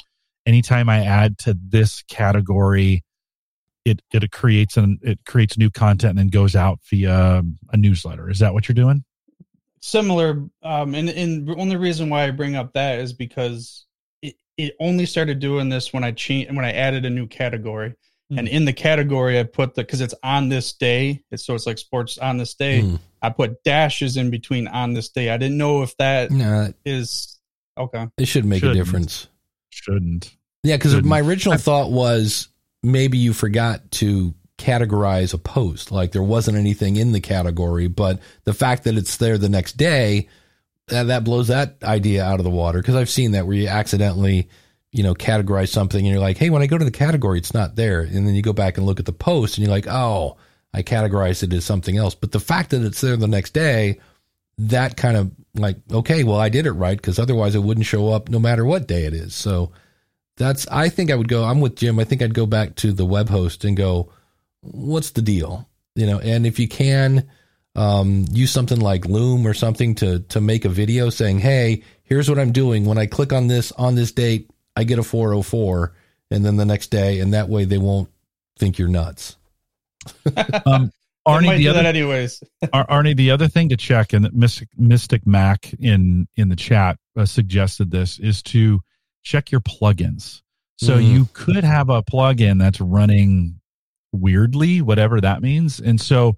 anytime 0.46 0.88
I 0.88 1.04
add 1.04 1.38
to 1.40 1.56
this 1.68 2.02
category, 2.08 3.04
it 3.84 4.02
it 4.12 4.30
creates 4.30 4.76
an 4.76 4.98
it 5.02 5.20
creates 5.26 5.58
new 5.58 5.70
content 5.70 6.10
and 6.10 6.18
then 6.18 6.28
goes 6.28 6.56
out 6.56 6.80
via 6.90 7.42
a 7.72 7.76
newsletter. 7.76 8.30
Is 8.30 8.38
that 8.40 8.54
what 8.54 8.68
you're 8.68 8.74
doing? 8.74 9.04
Similar, 9.80 10.44
um, 10.62 10.94
and 10.94 11.08
and 11.08 11.46
the 11.46 11.56
only 11.56 11.76
reason 11.76 12.08
why 12.08 12.24
I 12.24 12.30
bring 12.30 12.54
up 12.54 12.72
that 12.74 13.00
is 13.00 13.12
because 13.12 13.86
it, 14.22 14.36
it 14.56 14.74
only 14.80 15.06
started 15.06 15.40
doing 15.40 15.68
this 15.68 15.92
when 15.92 16.04
I 16.04 16.12
changed 16.12 16.54
when 16.54 16.64
I 16.64 16.72
added 16.72 17.04
a 17.04 17.10
new 17.10 17.26
category. 17.26 17.94
Hmm. 18.30 18.38
And 18.38 18.48
in 18.48 18.64
the 18.64 18.72
category, 18.72 19.38
I 19.40 19.42
put 19.42 19.74
the 19.74 19.82
because 19.82 20.00
it's 20.00 20.14
on 20.22 20.48
this 20.48 20.72
day. 20.72 21.24
It's 21.32 21.44
so 21.44 21.54
it's 21.54 21.66
like 21.66 21.78
sports 21.78 22.18
on 22.18 22.36
this 22.36 22.54
day. 22.54 22.82
Hmm. 22.82 22.96
I 23.20 23.30
put 23.30 23.62
dashes 23.62 24.16
in 24.16 24.30
between 24.30 24.68
on 24.68 24.94
this 24.94 25.08
day. 25.08 25.30
I 25.30 25.36
didn't 25.36 25.58
know 25.58 25.82
if 25.82 25.96
that 25.96 26.30
Nah, 26.30 26.68
is 26.84 27.31
okay. 27.78 28.08
it 28.16 28.26
should 28.26 28.44
make 28.44 28.60
Shouldn't. 28.60 28.78
a 28.78 28.84
difference. 28.84 29.28
Shouldn't. 29.70 30.34
Yeah, 30.62 30.76
because 30.76 31.02
my 31.02 31.20
original 31.20 31.58
thought 31.58 31.90
was 31.90 32.48
maybe 32.82 33.18
you 33.18 33.32
forgot 33.32 33.90
to 33.92 34.34
categorize 34.58 35.34
a 35.34 35.38
post. 35.38 35.90
Like 35.90 36.12
there 36.12 36.22
wasn't 36.22 36.56
anything 36.56 36.96
in 36.96 37.12
the 37.12 37.20
category, 37.20 37.88
but 37.88 38.20
the 38.44 38.54
fact 38.54 38.84
that 38.84 38.96
it's 38.96 39.16
there 39.16 39.38
the 39.38 39.48
next 39.48 39.76
day, 39.76 40.28
that, 40.88 41.04
that 41.04 41.24
blows 41.24 41.48
that 41.48 41.76
idea 41.82 42.24
out 42.24 42.38
of 42.38 42.44
the 42.44 42.50
water. 42.50 42.80
Because 42.80 42.94
I've 42.94 43.10
seen 43.10 43.32
that 43.32 43.46
where 43.46 43.56
you 43.56 43.68
accidentally, 43.68 44.48
you 44.92 45.02
know, 45.02 45.14
categorize 45.14 45.70
something 45.70 45.98
and 45.98 46.08
you're 46.08 46.20
like, 46.20 46.38
hey, 46.38 46.50
when 46.50 46.62
I 46.62 46.66
go 46.66 46.78
to 46.78 46.84
the 46.84 46.90
category, 46.90 47.38
it's 47.38 47.54
not 47.54 47.76
there. 47.76 48.02
And 48.02 48.26
then 48.26 48.34
you 48.34 48.42
go 48.42 48.52
back 48.52 48.76
and 48.76 48.86
look 48.86 49.00
at 49.00 49.06
the 49.06 49.12
post 49.12 49.56
and 49.56 49.66
you're 49.66 49.74
like, 49.74 49.88
oh, 49.88 50.36
I 50.72 50.82
categorized 50.82 51.42
it 51.42 51.52
as 51.52 51.64
something 51.64 51.96
else. 51.96 52.14
But 52.14 52.32
the 52.32 52.40
fact 52.40 52.70
that 52.70 52.84
it's 52.84 53.00
there 53.00 53.16
the 53.16 53.26
next 53.26 53.52
day, 53.52 53.98
that 54.58 54.96
kind 54.96 55.16
of 55.16 55.32
like, 55.54 55.76
okay, 55.92 56.24
well, 56.24 56.38
I 56.38 56.48
did 56.48 56.66
it 56.66 56.72
right 56.72 56.96
because 56.96 57.18
otherwise 57.18 57.54
it 57.54 57.62
wouldn't 57.62 57.86
show 57.86 58.10
up 58.10 58.28
no 58.28 58.38
matter 58.38 58.64
what 58.64 58.88
day 58.88 59.04
it 59.04 59.14
is. 59.14 59.34
So 59.34 59.72
that's, 60.36 60.66
I 60.68 60.88
think 60.88 61.10
I 61.10 61.14
would 61.14 61.28
go, 61.28 61.44
I'm 61.44 61.60
with 61.60 61.76
Jim. 61.76 61.98
I 61.98 62.04
think 62.04 62.22
I'd 62.22 62.34
go 62.34 62.46
back 62.46 62.76
to 62.76 62.92
the 62.92 63.04
web 63.04 63.28
host 63.28 63.64
and 63.64 63.76
go, 63.76 64.12
what's 64.60 65.10
the 65.10 65.22
deal? 65.22 65.68
You 65.94 66.06
know, 66.06 66.18
and 66.18 66.46
if 66.46 66.58
you 66.58 66.68
can, 66.68 67.28
um, 67.74 68.26
use 68.30 68.50
something 68.50 68.80
like 68.80 69.06
Loom 69.06 69.46
or 69.46 69.54
something 69.54 69.94
to, 69.96 70.20
to 70.20 70.40
make 70.40 70.64
a 70.64 70.70
video 70.70 71.10
saying, 71.10 71.38
Hey, 71.38 71.82
here's 72.04 72.28
what 72.28 72.38
I'm 72.38 72.52
doing. 72.52 72.84
When 72.84 72.98
I 72.98 73.06
click 73.06 73.32
on 73.32 73.46
this 73.46 73.72
on 73.72 73.94
this 73.94 74.12
date, 74.12 74.50
I 74.76 74.84
get 74.84 74.98
a 74.98 75.02
404 75.02 75.94
and 76.30 76.44
then 76.44 76.56
the 76.56 76.64
next 76.64 76.88
day. 76.88 77.20
And 77.20 77.34
that 77.34 77.48
way 77.48 77.64
they 77.64 77.78
won't 77.78 78.10
think 78.58 78.78
you're 78.78 78.88
nuts. 78.88 79.36
Um, 80.66 80.92
Arnie, 81.26 81.46
might 81.46 81.56
the 81.58 81.64
do 81.64 81.70
other 81.70 81.82
that 81.82 81.94
anyways. 81.96 82.42
Arnie, 82.64 83.16
the 83.16 83.30
other 83.30 83.48
thing 83.48 83.68
to 83.68 83.76
check, 83.76 84.12
and 84.12 84.32
Mystic, 84.32 84.68
Mystic 84.76 85.26
Mac 85.26 85.72
in 85.78 86.26
in 86.36 86.48
the 86.48 86.56
chat 86.56 86.98
uh, 87.16 87.24
suggested 87.26 87.90
this, 87.90 88.18
is 88.18 88.42
to 88.44 88.80
check 89.22 89.50
your 89.52 89.60
plugins. 89.60 90.42
So 90.78 90.98
Mhm. 90.98 91.12
you 91.12 91.28
could 91.32 91.62
have 91.64 91.88
a 91.90 92.02
plugin 92.02 92.58
that's 92.58 92.80
running 92.80 93.60
weirdly, 94.12 94.82
whatever 94.82 95.20
that 95.20 95.42
means. 95.42 95.78
And 95.80 96.00
so 96.00 96.36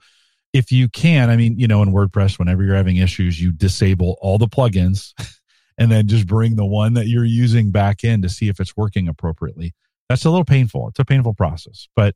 if 0.52 0.70
you 0.70 0.88
can, 0.88 1.30
I 1.30 1.36
mean, 1.36 1.58
you 1.58 1.66
know, 1.66 1.82
in 1.82 1.90
WordPress, 1.92 2.38
whenever 2.38 2.62
you're 2.62 2.76
having 2.76 2.96
issues, 2.98 3.40
you 3.40 3.52
disable 3.52 4.16
all 4.20 4.38
the 4.38 4.46
plugins 4.46 5.12
and 5.78 5.90
then 5.90 6.06
just 6.06 6.26
bring 6.26 6.56
the 6.56 6.64
one 6.66 6.94
that 6.94 7.06
you're 7.08 7.24
using 7.24 7.70
back 7.70 8.04
in 8.04 8.22
to 8.22 8.28
see 8.28 8.48
if 8.48 8.60
it's 8.60 8.76
working 8.76 9.08
appropriately. 9.08 9.74
That's 10.08 10.24
a 10.24 10.30
little 10.30 10.44
painful. 10.44 10.88
It's 10.88 10.98
a 11.00 11.04
painful 11.04 11.34
process, 11.34 11.88
but 11.96 12.14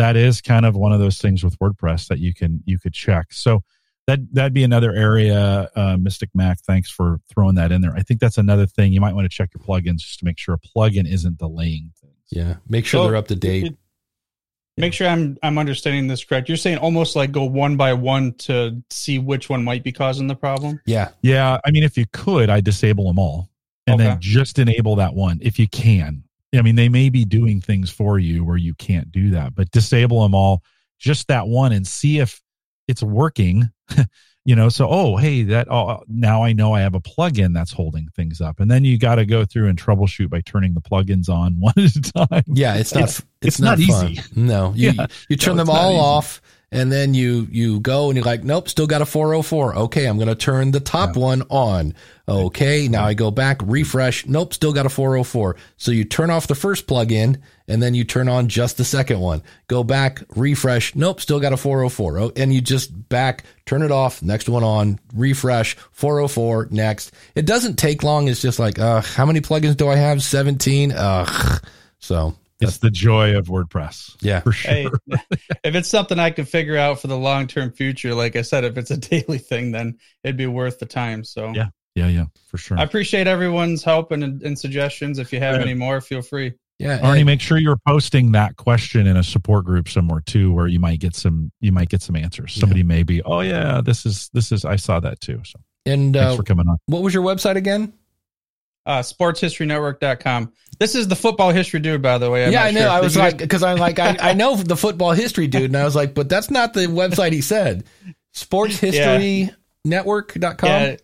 that 0.00 0.16
is 0.16 0.40
kind 0.40 0.64
of 0.64 0.74
one 0.74 0.92
of 0.92 0.98
those 0.98 1.18
things 1.18 1.44
with 1.44 1.58
WordPress 1.58 2.08
that 2.08 2.18
you 2.20 2.32
can 2.32 2.62
you 2.64 2.78
could 2.78 2.94
check. 2.94 3.26
So 3.32 3.62
that 4.06 4.18
that'd 4.32 4.54
be 4.54 4.64
another 4.64 4.92
area. 4.92 5.70
Uh, 5.76 5.96
Mystic 6.00 6.30
Mac, 6.34 6.58
thanks 6.60 6.90
for 6.90 7.20
throwing 7.32 7.54
that 7.56 7.70
in 7.70 7.82
there. 7.82 7.94
I 7.94 8.00
think 8.02 8.18
that's 8.20 8.38
another 8.38 8.66
thing 8.66 8.92
you 8.92 9.00
might 9.00 9.14
want 9.14 9.26
to 9.26 9.28
check 9.28 9.50
your 9.54 9.62
plugins 9.62 9.98
just 9.98 10.18
to 10.20 10.24
make 10.24 10.38
sure 10.38 10.54
a 10.54 10.58
plugin 10.58 11.06
isn't 11.06 11.36
delaying 11.38 11.92
things. 12.00 12.14
Yeah. 12.30 12.56
Make 12.68 12.86
sure 12.86 13.00
So, 13.04 13.08
they're 13.08 13.16
up 13.16 13.28
to 13.28 13.36
date. 13.36 13.76
Make 14.76 14.94
sure 14.94 15.06
I'm 15.08 15.36
I'm 15.42 15.58
understanding 15.58 16.06
this 16.06 16.24
correct. 16.24 16.48
You're 16.48 16.56
saying 16.56 16.78
almost 16.78 17.14
like 17.14 17.30
go 17.32 17.44
one 17.44 17.76
by 17.76 17.92
one 17.92 18.32
to 18.48 18.82
see 18.88 19.18
which 19.18 19.50
one 19.50 19.62
might 19.62 19.84
be 19.84 19.92
causing 19.92 20.26
the 20.28 20.34
problem. 20.36 20.80
Yeah. 20.86 21.10
Yeah, 21.20 21.58
I 21.64 21.70
mean, 21.70 21.82
if 21.82 21.98
you 21.98 22.06
could, 22.12 22.48
I 22.48 22.60
disable 22.62 23.06
them 23.06 23.18
all 23.18 23.50
and 23.86 24.00
Okay. 24.00 24.04
then 24.08 24.20
just 24.20 24.58
enable 24.58 24.96
that 24.96 25.12
one 25.14 25.38
if 25.42 25.58
you 25.58 25.68
can. 25.68 26.24
I 26.54 26.62
mean, 26.62 26.74
they 26.76 26.88
may 26.88 27.08
be 27.10 27.24
doing 27.24 27.60
things 27.60 27.90
for 27.90 28.18
you 28.18 28.44
where 28.44 28.56
you 28.56 28.74
can't 28.74 29.10
do 29.12 29.30
that, 29.30 29.54
but 29.54 29.70
disable 29.70 30.22
them 30.22 30.34
all, 30.34 30.62
just 30.98 31.28
that 31.28 31.46
one, 31.46 31.72
and 31.72 31.86
see 31.86 32.18
if 32.18 32.40
it's 32.88 33.02
working. 33.02 33.70
you 34.44 34.56
know, 34.56 34.68
so 34.68 34.88
oh, 34.90 35.16
hey, 35.16 35.42
that 35.44 35.68
oh, 35.70 35.88
oh, 35.90 36.04
now 36.08 36.42
I 36.42 36.52
know 36.52 36.72
I 36.72 36.80
have 36.80 36.94
a 36.94 37.00
plugin 37.00 37.54
that's 37.54 37.72
holding 37.72 38.08
things 38.16 38.40
up, 38.40 38.58
and 38.58 38.68
then 38.70 38.84
you 38.84 38.98
got 38.98 39.16
to 39.16 39.26
go 39.26 39.44
through 39.44 39.68
and 39.68 39.80
troubleshoot 39.80 40.28
by 40.30 40.40
turning 40.40 40.74
the 40.74 40.80
plugins 40.80 41.28
on 41.28 41.54
one 41.60 41.74
at 41.76 41.94
a 41.96 42.00
time. 42.26 42.42
Yeah, 42.46 42.74
it's 42.76 42.94
not. 42.94 43.02
It's- 43.04 43.22
It's, 43.42 43.56
it's 43.56 43.60
not, 43.60 43.78
not 43.78 43.88
fun. 43.88 44.10
easy. 44.10 44.22
No, 44.34 44.72
you 44.76 44.90
Yeah. 44.90 45.06
you 45.28 45.36
turn 45.36 45.56
No, 45.56 45.64
them 45.64 45.70
all 45.70 45.92
easy. 45.92 45.98
off, 46.00 46.42
and 46.72 46.92
then 46.92 47.14
you 47.14 47.48
you 47.50 47.80
go 47.80 48.08
and 48.08 48.16
you're 48.16 48.24
like, 48.24 48.44
nope, 48.44 48.68
still 48.68 48.86
got 48.86 49.02
a 49.02 49.06
404. 49.06 49.74
Okay, 49.74 50.06
I'm 50.06 50.16
going 50.16 50.28
to 50.28 50.36
turn 50.36 50.70
the 50.70 50.80
top 50.80 51.16
one 51.16 51.42
on. 51.50 51.94
Okay, 52.28 52.86
now 52.86 53.04
I 53.04 53.14
go 53.14 53.32
back, 53.32 53.60
refresh. 53.64 54.24
Nope, 54.26 54.54
still 54.54 54.72
got 54.72 54.86
a 54.86 54.88
404. 54.88 55.56
So 55.76 55.90
you 55.90 56.04
turn 56.04 56.30
off 56.30 56.46
the 56.46 56.54
first 56.54 56.86
plugin, 56.86 57.40
and 57.66 57.82
then 57.82 57.94
you 57.94 58.04
turn 58.04 58.28
on 58.28 58.46
just 58.48 58.76
the 58.76 58.84
second 58.84 59.18
one. 59.18 59.42
Go 59.66 59.82
back, 59.82 60.22
refresh. 60.36 60.94
Nope, 60.94 61.20
still 61.20 61.40
got 61.40 61.52
a 61.52 61.56
404. 61.56 62.18
Oh, 62.18 62.32
and 62.36 62.54
you 62.54 62.60
just 62.60 63.08
back, 63.08 63.44
turn 63.66 63.82
it 63.82 63.90
off, 63.90 64.22
next 64.22 64.48
one 64.48 64.62
on, 64.62 65.00
refresh, 65.12 65.74
404, 65.90 66.68
next. 66.70 67.10
It 67.34 67.46
doesn't 67.46 67.80
take 67.80 68.04
long. 68.04 68.28
It's 68.28 68.42
just 68.42 68.60
like, 68.60 68.78
uh, 68.78 69.00
how 69.00 69.26
many 69.26 69.40
plugins 69.40 69.76
do 69.76 69.88
I 69.88 69.96
have? 69.96 70.22
17. 70.22 70.92
Ugh. 70.92 71.64
So 71.98 72.36
It's 72.60 72.78
the 72.78 72.90
joy 72.90 73.36
of 73.36 73.46
WordPress, 73.46 74.16
yeah. 74.20 74.40
for 74.40 74.52
sure. 74.52 74.72
Hey, 74.72 74.88
if 75.64 75.74
it's 75.74 75.88
something 75.88 76.18
I 76.18 76.30
can 76.30 76.44
figure 76.44 76.76
out 76.76 77.00
for 77.00 77.06
the 77.06 77.16
long 77.16 77.46
term 77.46 77.72
future, 77.72 78.14
like 78.14 78.36
I 78.36 78.42
said, 78.42 78.64
if 78.64 78.76
it's 78.76 78.90
a 78.90 78.96
daily 78.98 79.38
thing, 79.38 79.72
then 79.72 79.98
it'd 80.24 80.36
be 80.36 80.46
worth 80.46 80.78
the 80.78 80.86
time. 80.86 81.24
So 81.24 81.52
Yeah. 81.54 81.68
Yeah, 81.96 82.06
yeah, 82.06 82.26
for 82.46 82.56
sure. 82.56 82.78
I 82.78 82.84
appreciate 82.84 83.26
everyone's 83.26 83.82
help 83.82 84.12
and, 84.12 84.40
and 84.42 84.56
suggestions. 84.56 85.18
If 85.18 85.32
you 85.32 85.40
have 85.40 85.56
Yeah. 85.56 85.62
any 85.62 85.74
more, 85.74 86.00
feel 86.00 86.22
free. 86.22 86.52
Yeah. 86.78 86.98
Arnie, 87.00 87.16
and- 87.18 87.26
make 87.26 87.40
sure 87.40 87.58
you're 87.58 87.80
posting 87.86 88.32
that 88.32 88.56
question 88.56 89.06
in 89.08 89.16
a 89.16 89.24
support 89.24 89.64
group 89.64 89.88
somewhere 89.88 90.20
too, 90.24 90.52
where 90.52 90.68
you 90.68 90.78
might 90.78 91.00
get 91.00 91.16
some 91.16 91.50
you 91.60 91.72
might 91.72 91.88
get 91.88 92.00
some 92.00 92.14
answers. 92.14 92.54
Somebody 92.54 92.84
may 92.84 93.02
be, 93.02 93.22
oh 93.22 93.40
yeah, 93.40 93.80
this 93.84 94.06
is 94.06 94.30
this 94.32 94.52
is 94.52 94.64
I 94.64 94.76
saw 94.76 95.00
that 95.00 95.20
too. 95.20 95.40
So 95.44 95.58
And 95.84 96.14
thanks 96.14 96.34
uh, 96.34 96.36
for 96.36 96.42
coming 96.44 96.68
on. 96.68 96.76
what 96.86 97.02
was 97.02 97.12
your 97.12 97.24
website 97.24 97.56
again? 97.56 97.92
Uh, 98.90 99.02
sportshistorynetwork.com. 99.02 100.52
This 100.80 100.96
is 100.96 101.06
the 101.06 101.14
football 101.14 101.52
history 101.52 101.78
dude, 101.78 102.02
by 102.02 102.18
the 102.18 102.28
way. 102.28 102.44
I'm 102.44 102.52
yeah, 102.52 102.64
I 102.64 102.72
know. 102.72 102.80
sure 102.80 102.88
I 102.88 103.00
was 103.00 103.16
like, 103.16 103.38
because 103.38 103.62
I'm 103.62 103.78
like, 103.78 104.00
I, 104.00 104.16
I 104.20 104.32
know 104.32 104.56
the 104.56 104.76
football 104.76 105.12
history 105.12 105.46
dude, 105.46 105.66
and 105.66 105.76
I 105.76 105.84
was 105.84 105.94
like, 105.94 106.12
but 106.12 106.28
that's 106.28 106.50
not 106.50 106.74
the 106.74 106.88
website 106.88 107.30
he 107.30 107.40
said. 107.40 107.84
Sportshistorynetwork.com. 108.34 110.68
yeah, 110.68 110.96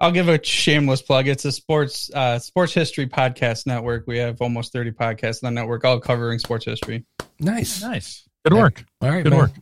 I'll 0.00 0.10
give 0.10 0.30
a 0.30 0.42
shameless 0.42 1.02
plug. 1.02 1.28
It's 1.28 1.44
a 1.44 1.52
sports 1.52 2.10
uh, 2.14 2.38
sports 2.38 2.72
history 2.72 3.06
podcast 3.06 3.66
network. 3.66 4.06
We 4.06 4.16
have 4.20 4.40
almost 4.40 4.72
30 4.72 4.92
podcasts 4.92 5.44
on 5.44 5.54
the 5.54 5.60
network, 5.60 5.84
all 5.84 6.00
covering 6.00 6.38
sports 6.38 6.64
history. 6.64 7.04
Nice. 7.38 7.82
Nice. 7.82 8.26
Good 8.42 8.54
work. 8.54 8.82
All 9.02 9.10
right. 9.10 9.22
Good 9.22 9.32
man. 9.32 9.40
work. 9.40 9.52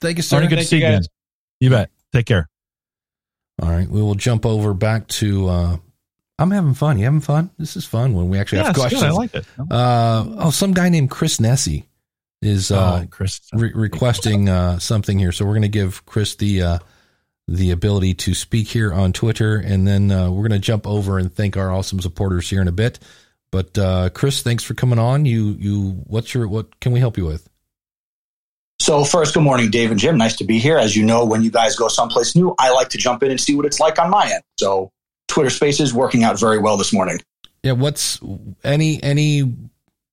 Thank 0.00 0.16
you, 0.16 0.24
sir. 0.24 0.40
Arnie, 0.40 0.48
good 0.48 0.58
to 0.58 0.64
see 0.64 0.78
you, 0.78 0.82
you 0.82 0.88
again. 0.88 0.98
guys. 0.98 1.08
You 1.60 1.70
bet. 1.70 1.90
Take 2.12 2.26
care. 2.26 2.48
All 3.62 3.70
right. 3.70 3.88
We 3.88 4.02
will 4.02 4.16
jump 4.16 4.44
over 4.44 4.74
back 4.74 5.06
to 5.06 5.48
uh, 5.48 5.76
I'm 6.38 6.50
having 6.50 6.74
fun. 6.74 6.98
You 6.98 7.04
having 7.04 7.20
fun? 7.20 7.50
This 7.58 7.76
is 7.76 7.84
fun 7.84 8.14
when 8.14 8.28
we 8.28 8.38
actually 8.38 8.58
Yeah, 8.58 8.64
have 8.64 8.76
it's 8.76 8.78
good. 8.78 8.90
questions. 8.90 9.02
I 9.04 9.10
like 9.10 9.34
it. 9.34 9.46
Uh, 9.70 10.24
oh, 10.38 10.50
some 10.50 10.72
guy 10.72 10.88
named 10.88 11.10
Chris 11.10 11.40
Nessie 11.40 11.86
is 12.42 12.70
uh, 12.72 13.02
oh, 13.04 13.06
Chris. 13.08 13.40
re- 13.52 13.72
requesting 13.74 14.48
uh, 14.48 14.78
something 14.78 15.18
here, 15.18 15.32
so 15.32 15.44
we're 15.44 15.52
going 15.52 15.62
to 15.62 15.68
give 15.68 16.04
Chris 16.06 16.34
the 16.34 16.62
uh, 16.62 16.78
the 17.46 17.70
ability 17.70 18.14
to 18.14 18.34
speak 18.34 18.68
here 18.68 18.92
on 18.92 19.12
Twitter, 19.12 19.56
and 19.56 19.86
then 19.86 20.10
uh, 20.10 20.28
we're 20.30 20.48
going 20.48 20.50
to 20.52 20.58
jump 20.58 20.86
over 20.86 21.18
and 21.18 21.32
thank 21.32 21.56
our 21.56 21.70
awesome 21.70 22.00
supporters 22.00 22.50
here 22.50 22.60
in 22.60 22.68
a 22.68 22.72
bit. 22.72 22.98
But 23.52 23.78
uh, 23.78 24.10
Chris, 24.10 24.42
thanks 24.42 24.64
for 24.64 24.74
coming 24.74 24.98
on. 24.98 25.26
You 25.26 25.50
you 25.58 25.90
what's 26.06 26.34
your 26.34 26.48
what 26.48 26.80
can 26.80 26.90
we 26.92 26.98
help 27.00 27.16
you 27.16 27.26
with? 27.26 27.48
So, 28.80 29.04
first, 29.04 29.34
good 29.34 29.42
morning, 29.44 29.70
Dave 29.70 29.92
and 29.92 30.00
Jim. 30.00 30.18
Nice 30.18 30.36
to 30.36 30.44
be 30.44 30.58
here. 30.58 30.78
As 30.78 30.96
you 30.96 31.04
know, 31.06 31.24
when 31.24 31.42
you 31.42 31.50
guys 31.50 31.76
go 31.76 31.86
someplace 31.88 32.34
new, 32.34 32.54
I 32.58 32.70
like 32.72 32.88
to 32.90 32.98
jump 32.98 33.22
in 33.22 33.30
and 33.30 33.40
see 33.40 33.54
what 33.54 33.64
it's 33.66 33.78
like 33.78 33.98
on 34.00 34.10
my 34.10 34.30
end. 34.32 34.42
So, 34.58 34.90
Twitter 35.28 35.50
Spaces 35.50 35.92
working 35.92 36.24
out 36.24 36.38
very 36.38 36.58
well 36.58 36.76
this 36.76 36.92
morning. 36.92 37.18
Yeah, 37.62 37.72
what's 37.72 38.20
any 38.62 39.02
any 39.02 39.54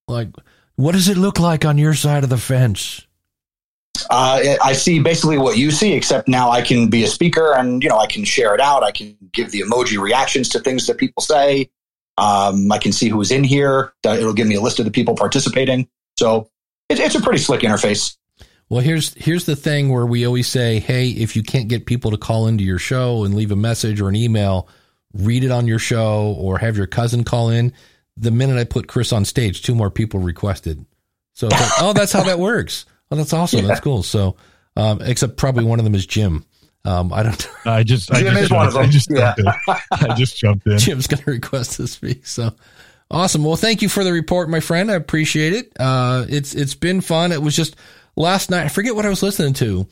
like 0.08 0.30
what 0.76 0.94
does 0.94 1.10
it 1.10 1.18
look 1.18 1.40
like 1.40 1.66
on 1.66 1.78
your 1.78 1.94
side 1.94 2.24
of 2.24 2.30
the 2.30 2.38
fence? 2.38 3.06
Uh, 4.10 4.56
I 4.64 4.74
see 4.74 5.00
basically 5.00 5.38
what 5.38 5.58
you 5.58 5.70
see, 5.70 5.94
except 5.94 6.28
now 6.28 6.50
I 6.50 6.62
can 6.62 6.90
be 6.90 7.04
a 7.04 7.08
speaker 7.08 7.54
and 7.54 7.84
you 7.84 7.90
know 7.90 7.98
I 7.98 8.08
can 8.08 8.24
share 8.24 8.56
it 8.56 8.62
out. 8.62 8.84
I 8.84 8.92
can 8.92 9.18
give 9.32 9.52
the 9.52 9.62
emoji 9.62 10.00
reactions 10.00 10.50
to 10.50 10.60
things 10.60 10.88
that 10.88 10.98
people 10.98 11.22
say. 11.22 11.70
Um, 12.18 12.72
I 12.72 12.78
can 12.78 12.92
see 12.92 13.10
who's 13.10 13.32
in 13.32 13.44
here. 13.44 13.94
Uh, 14.06 14.12
It'll 14.12 14.34
give 14.34 14.48
me 14.48 14.56
a 14.56 14.62
list 14.62 14.80
of 14.80 14.86
the 14.86 14.92
people 14.92 15.16
participating. 15.16 15.88
So 16.18 16.50
it, 16.90 17.00
it's 17.00 17.16
a 17.16 17.22
pretty 17.22 17.40
slick 17.40 17.62
interface. 17.62 18.16
Well, 18.70 18.82
here's 18.82 19.14
here's 19.16 19.46
the 19.46 19.56
thing 19.56 19.90
where 19.90 20.06
we 20.06 20.26
always 20.26 20.48
say, 20.48 20.80
"Hey, 20.80 21.10
if 21.10 21.36
you 21.36 21.44
can't 21.44 21.68
get 21.68 21.86
people 21.86 22.12
to 22.12 22.18
call 22.18 22.48
into 22.48 22.64
your 22.64 22.80
show 22.80 23.26
and 23.26 23.36
leave 23.36 23.52
a 23.52 23.56
message 23.56 24.00
or 24.00 24.08
an 24.08 24.16
email, 24.16 24.70
read 25.14 25.44
it 25.44 25.52
on 25.52 25.68
your 25.68 25.80
show 25.80 26.36
or 26.38 26.58
have 26.58 26.78
your 26.78 26.88
cousin 26.88 27.24
call 27.24 27.50
in." 27.50 27.74
The 28.18 28.32
minute 28.32 28.58
I 28.58 28.66
put 28.66 28.88
Chris 28.88 29.14
on 29.14 29.26
stage, 29.26 29.62
two 29.64 29.74
more 29.74 29.90
people 29.90 30.20
requested. 30.20 30.86
So 31.34 31.48
like, 31.48 31.70
oh, 31.80 31.94
that's 31.94 32.12
how 32.12 32.24
that 32.24 32.40
works. 32.40 32.86
Oh, 33.10 33.16
that's 33.16 33.34
awesome. 33.34 33.66
That's 33.66 33.80
cool. 33.80 34.04
So, 34.04 34.36
um, 34.76 35.02
except 35.02 35.38
probably 35.38 35.64
one 35.64 35.80
of 35.80 35.86
them 35.86 35.96
is 35.96 36.06
Jim. 36.06 36.46
Um, 36.84 37.14
I 37.14 37.24
don't. 37.24 37.50
I 37.66 37.84
just, 37.84 38.12
I 38.12 38.22
Jim 38.22 38.34
just, 38.34 38.44
is 38.44 38.52
one 38.52 38.68
of 38.68 38.76
I 38.76 38.82
them. 38.84 38.92
just, 38.92 39.10
Yeah. 39.12 39.34
jumped 39.38 39.40
in. 39.68 40.12
I 40.12 40.16
just 40.16 40.38
jumped 40.38 40.68
in. 40.68 40.78
Jim's 40.78 41.08
going 41.08 41.24
to 41.24 41.32
request 41.32 41.78
to 41.78 41.88
speak. 41.88 42.26
So 42.26 42.54
awesome. 43.10 43.44
Well, 43.44 43.56
thank 43.56 43.82
you 43.82 43.90
for 43.90 44.04
the 44.04 44.12
report, 44.12 44.50
my 44.50 44.60
friend. 44.60 44.92
I 44.92 44.96
appreciate 44.96 45.54
it. 45.54 45.72
Uh, 45.80 46.26
it's 46.28 46.54
it's 46.54 46.76
been 46.76 47.02
fun. 47.02 47.32
It 47.32 47.42
was 47.42 47.56
just 47.56 47.76
last 48.16 48.50
night. 48.50 48.66
I 48.66 48.68
forget 48.70 48.96
what 48.96 49.06
I 49.06 49.10
was 49.10 49.24
listening 49.24 49.54
to, 49.56 49.88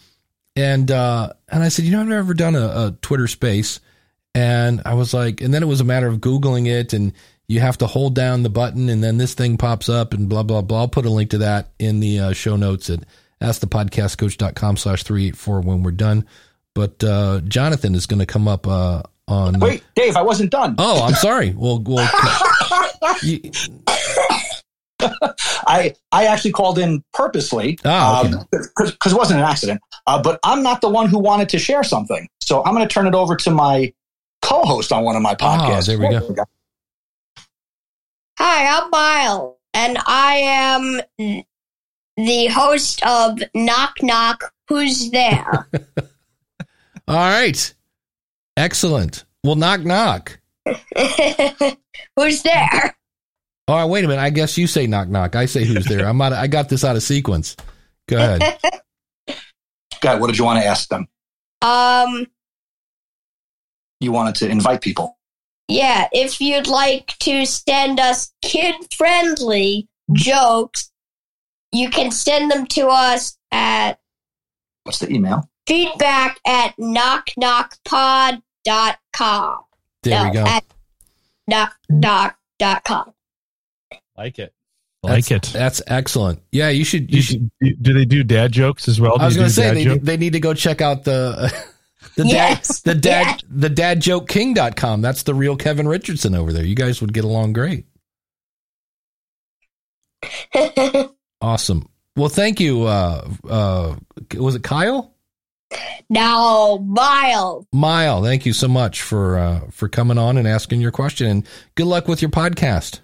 and 0.55 0.89
uh, 0.91 1.33
and 1.49 1.63
I 1.63 1.69
said, 1.69 1.85
you 1.85 1.91
know, 1.91 2.01
I've 2.01 2.07
never 2.07 2.33
done 2.33 2.55
a, 2.55 2.65
a 2.67 2.97
Twitter 3.01 3.27
Space, 3.27 3.79
and 4.35 4.81
I 4.85 4.93
was 4.93 5.13
like, 5.13 5.41
and 5.41 5.53
then 5.53 5.63
it 5.63 5.67
was 5.67 5.81
a 5.81 5.85
matter 5.85 6.07
of 6.07 6.17
googling 6.19 6.67
it, 6.67 6.93
and 6.93 7.13
you 7.47 7.59
have 7.61 7.77
to 7.79 7.87
hold 7.87 8.15
down 8.15 8.43
the 8.43 8.49
button, 8.49 8.89
and 8.89 9.03
then 9.03 9.17
this 9.17 9.33
thing 9.33 9.57
pops 9.57 9.89
up, 9.89 10.13
and 10.13 10.29
blah 10.29 10.43
blah 10.43 10.61
blah. 10.61 10.79
I'll 10.81 10.87
put 10.87 11.05
a 11.05 11.09
link 11.09 11.31
to 11.31 11.39
that 11.39 11.69
in 11.79 11.99
the 11.99 12.19
uh, 12.19 12.33
show 12.33 12.55
notes 12.55 12.89
at 12.89 12.99
askthepodcastcoach.com 13.41 14.77
slash 14.77 15.03
three 15.03 15.27
eight 15.27 15.35
four 15.37 15.61
when 15.61 15.83
we're 15.83 15.91
done. 15.91 16.25
But 16.75 17.03
uh, 17.03 17.41
Jonathan 17.41 17.95
is 17.95 18.05
going 18.05 18.19
to 18.19 18.25
come 18.25 18.47
up 18.47 18.67
uh, 18.67 19.01
on. 19.27 19.59
Wait, 19.59 19.83
Dave, 19.95 20.15
I 20.15 20.21
wasn't 20.21 20.51
done. 20.51 20.75
Oh, 20.77 21.03
I'm 21.03 21.15
sorry. 21.15 21.53
Well, 21.57 21.83
well, 21.85 22.09
you, 23.23 23.41
I 25.01 25.93
I 26.11 26.25
actually 26.25 26.51
called 26.51 26.77
in 26.77 27.03
purposely 27.13 27.79
Ah, 27.85 28.25
okay. 28.25 28.37
because 28.75 29.11
it 29.11 29.17
wasn't 29.17 29.39
an 29.39 29.45
accident. 29.45 29.81
Uh, 30.07 30.21
but 30.21 30.39
I'm 30.43 30.61
not 30.63 30.81
the 30.81 30.89
one 30.89 31.07
who 31.07 31.19
wanted 31.19 31.49
to 31.49 31.59
share 31.59 31.83
something, 31.83 32.27
so 32.41 32.63
I'm 32.63 32.73
going 32.75 32.87
to 32.87 32.93
turn 32.93 33.07
it 33.07 33.15
over 33.15 33.35
to 33.37 33.51
my 33.51 33.93
co-host 34.41 34.91
on 34.91 35.03
one 35.03 35.15
of 35.15 35.21
my 35.21 35.35
Ah, 35.39 35.59
podcasts. 35.69 35.87
there 35.87 35.99
we 35.99 36.09
go. 36.09 36.45
Hi, 38.37 38.79
I'm 38.81 38.89
Miles, 38.89 39.55
and 39.73 39.97
I 40.05 40.35
am 40.37 41.01
the 42.17 42.47
host 42.47 43.05
of 43.05 43.39
Knock 43.53 43.95
Knock. 44.01 44.53
Who's 44.69 45.09
there? 45.11 45.67
all 47.07 47.15
right. 47.15 47.73
Excellent. 48.55 49.25
Well, 49.43 49.55
knock, 49.55 49.81
knock. 49.81 50.39
Who's 52.15 52.43
there? 52.43 52.95
All 53.67 53.75
right, 53.75 53.85
wait 53.85 54.03
a 54.03 54.07
minute. 54.07 54.21
I 54.21 54.29
guess 54.29 54.57
you 54.57 54.67
say 54.67 54.85
knock, 54.87 55.07
knock. 55.07 55.35
I 55.35 55.45
say 55.45 55.63
who's 55.63 55.85
there. 55.85 56.05
I'm 56.05 56.21
out. 56.21 56.33
I 56.33 56.47
got 56.47 56.69
this 56.69 56.83
out 56.83 56.95
of 56.95 57.03
sequence. 57.03 57.55
Go 58.07 58.17
ahead. 58.17 58.59
God, 60.01 60.19
what 60.21 60.27
did 60.27 60.37
you 60.37 60.43
want 60.45 60.59
to 60.61 60.65
ask 60.67 60.89
them? 60.89 61.07
Um, 61.61 62.27
You 63.99 64.11
wanted 64.11 64.35
to 64.35 64.49
invite 64.49 64.81
people. 64.81 65.17
yeah, 65.67 66.07
if 66.11 66.39
you'd 66.41 66.67
like 66.67 67.15
to 67.19 67.45
send 67.45 67.99
us 67.99 68.31
kid-friendly 68.41 69.87
jokes, 70.13 70.91
you 71.71 71.89
can 71.89 72.11
send 72.11 72.51
them 72.51 72.65
to 72.67 72.87
us 72.87 73.37
at 73.51 73.99
What's 74.83 74.99
the 74.99 75.11
email? 75.11 75.49
feedback 75.67 76.39
at 76.47 76.75
knockknockpod.com. 76.77 79.57
There 80.03 80.23
we 80.25 80.31
go. 80.31 80.43
At 80.45 80.63
knock, 81.47 81.75
knock, 81.89 82.37
dot 82.57 82.83
com. 82.85 83.13
Like 84.17 84.39
it. 84.39 84.53
Like 85.03 85.25
That's- 85.25 85.49
it. 85.49 85.53
That's 85.53 85.81
excellent. 85.87 86.41
Yeah, 86.51 86.69
you 86.69 86.83
should. 86.83 87.09
You 87.11 87.17
You 87.17 87.21
should. 87.21 87.51
should, 87.63 87.83
do 87.83 87.93
they 87.93 88.05
do 88.05 88.23
dad 88.23 88.51
jokes 88.51 88.87
as 88.87 88.99
well? 88.99 89.19
I 89.19 89.25
was 89.25 89.35
going 89.35 89.47
to 89.47 89.53
say 89.53 89.85
they, 89.85 89.97
they 89.97 90.17
need 90.17 90.33
to 90.33 90.39
go 90.39 90.53
check 90.53 90.81
out 90.81 91.03
the 91.03 91.53
the 92.23 92.27
Yes, 92.27 92.81
dad 92.81 92.95
the 92.95 92.99
dad 92.99 93.25
yes. 93.27 93.41
the 93.49 93.69
dadjokeking.com. 93.69 95.01
That's 95.01 95.23
the 95.23 95.33
real 95.33 95.55
Kevin 95.55 95.87
Richardson 95.87 96.35
over 96.35 96.51
there. 96.53 96.65
You 96.65 96.75
guys 96.75 97.01
would 97.01 97.13
get 97.13 97.23
along 97.23 97.53
great. 97.53 97.85
Awesome. 101.41 101.87
Well, 102.17 102.27
thank 102.27 102.59
you. 102.59 102.83
Uh, 102.83 103.25
uh, 103.49 103.95
was 104.37 104.55
it 104.55 104.63
Kyle? 104.63 105.13
now, 106.09 106.75
Miles. 106.85 107.65
Mile, 107.71 108.21
thank 108.21 108.45
you 108.45 108.51
so 108.51 108.67
much 108.67 109.01
for 109.01 109.37
uh, 109.39 109.61
for 109.71 109.87
coming 109.87 110.17
on 110.17 110.35
and 110.35 110.45
asking 110.45 110.81
your 110.81 110.91
question, 110.91 111.27
and 111.27 111.47
good 111.75 111.87
luck 111.87 112.09
with 112.09 112.21
your 112.21 112.31
podcast. 112.31 112.99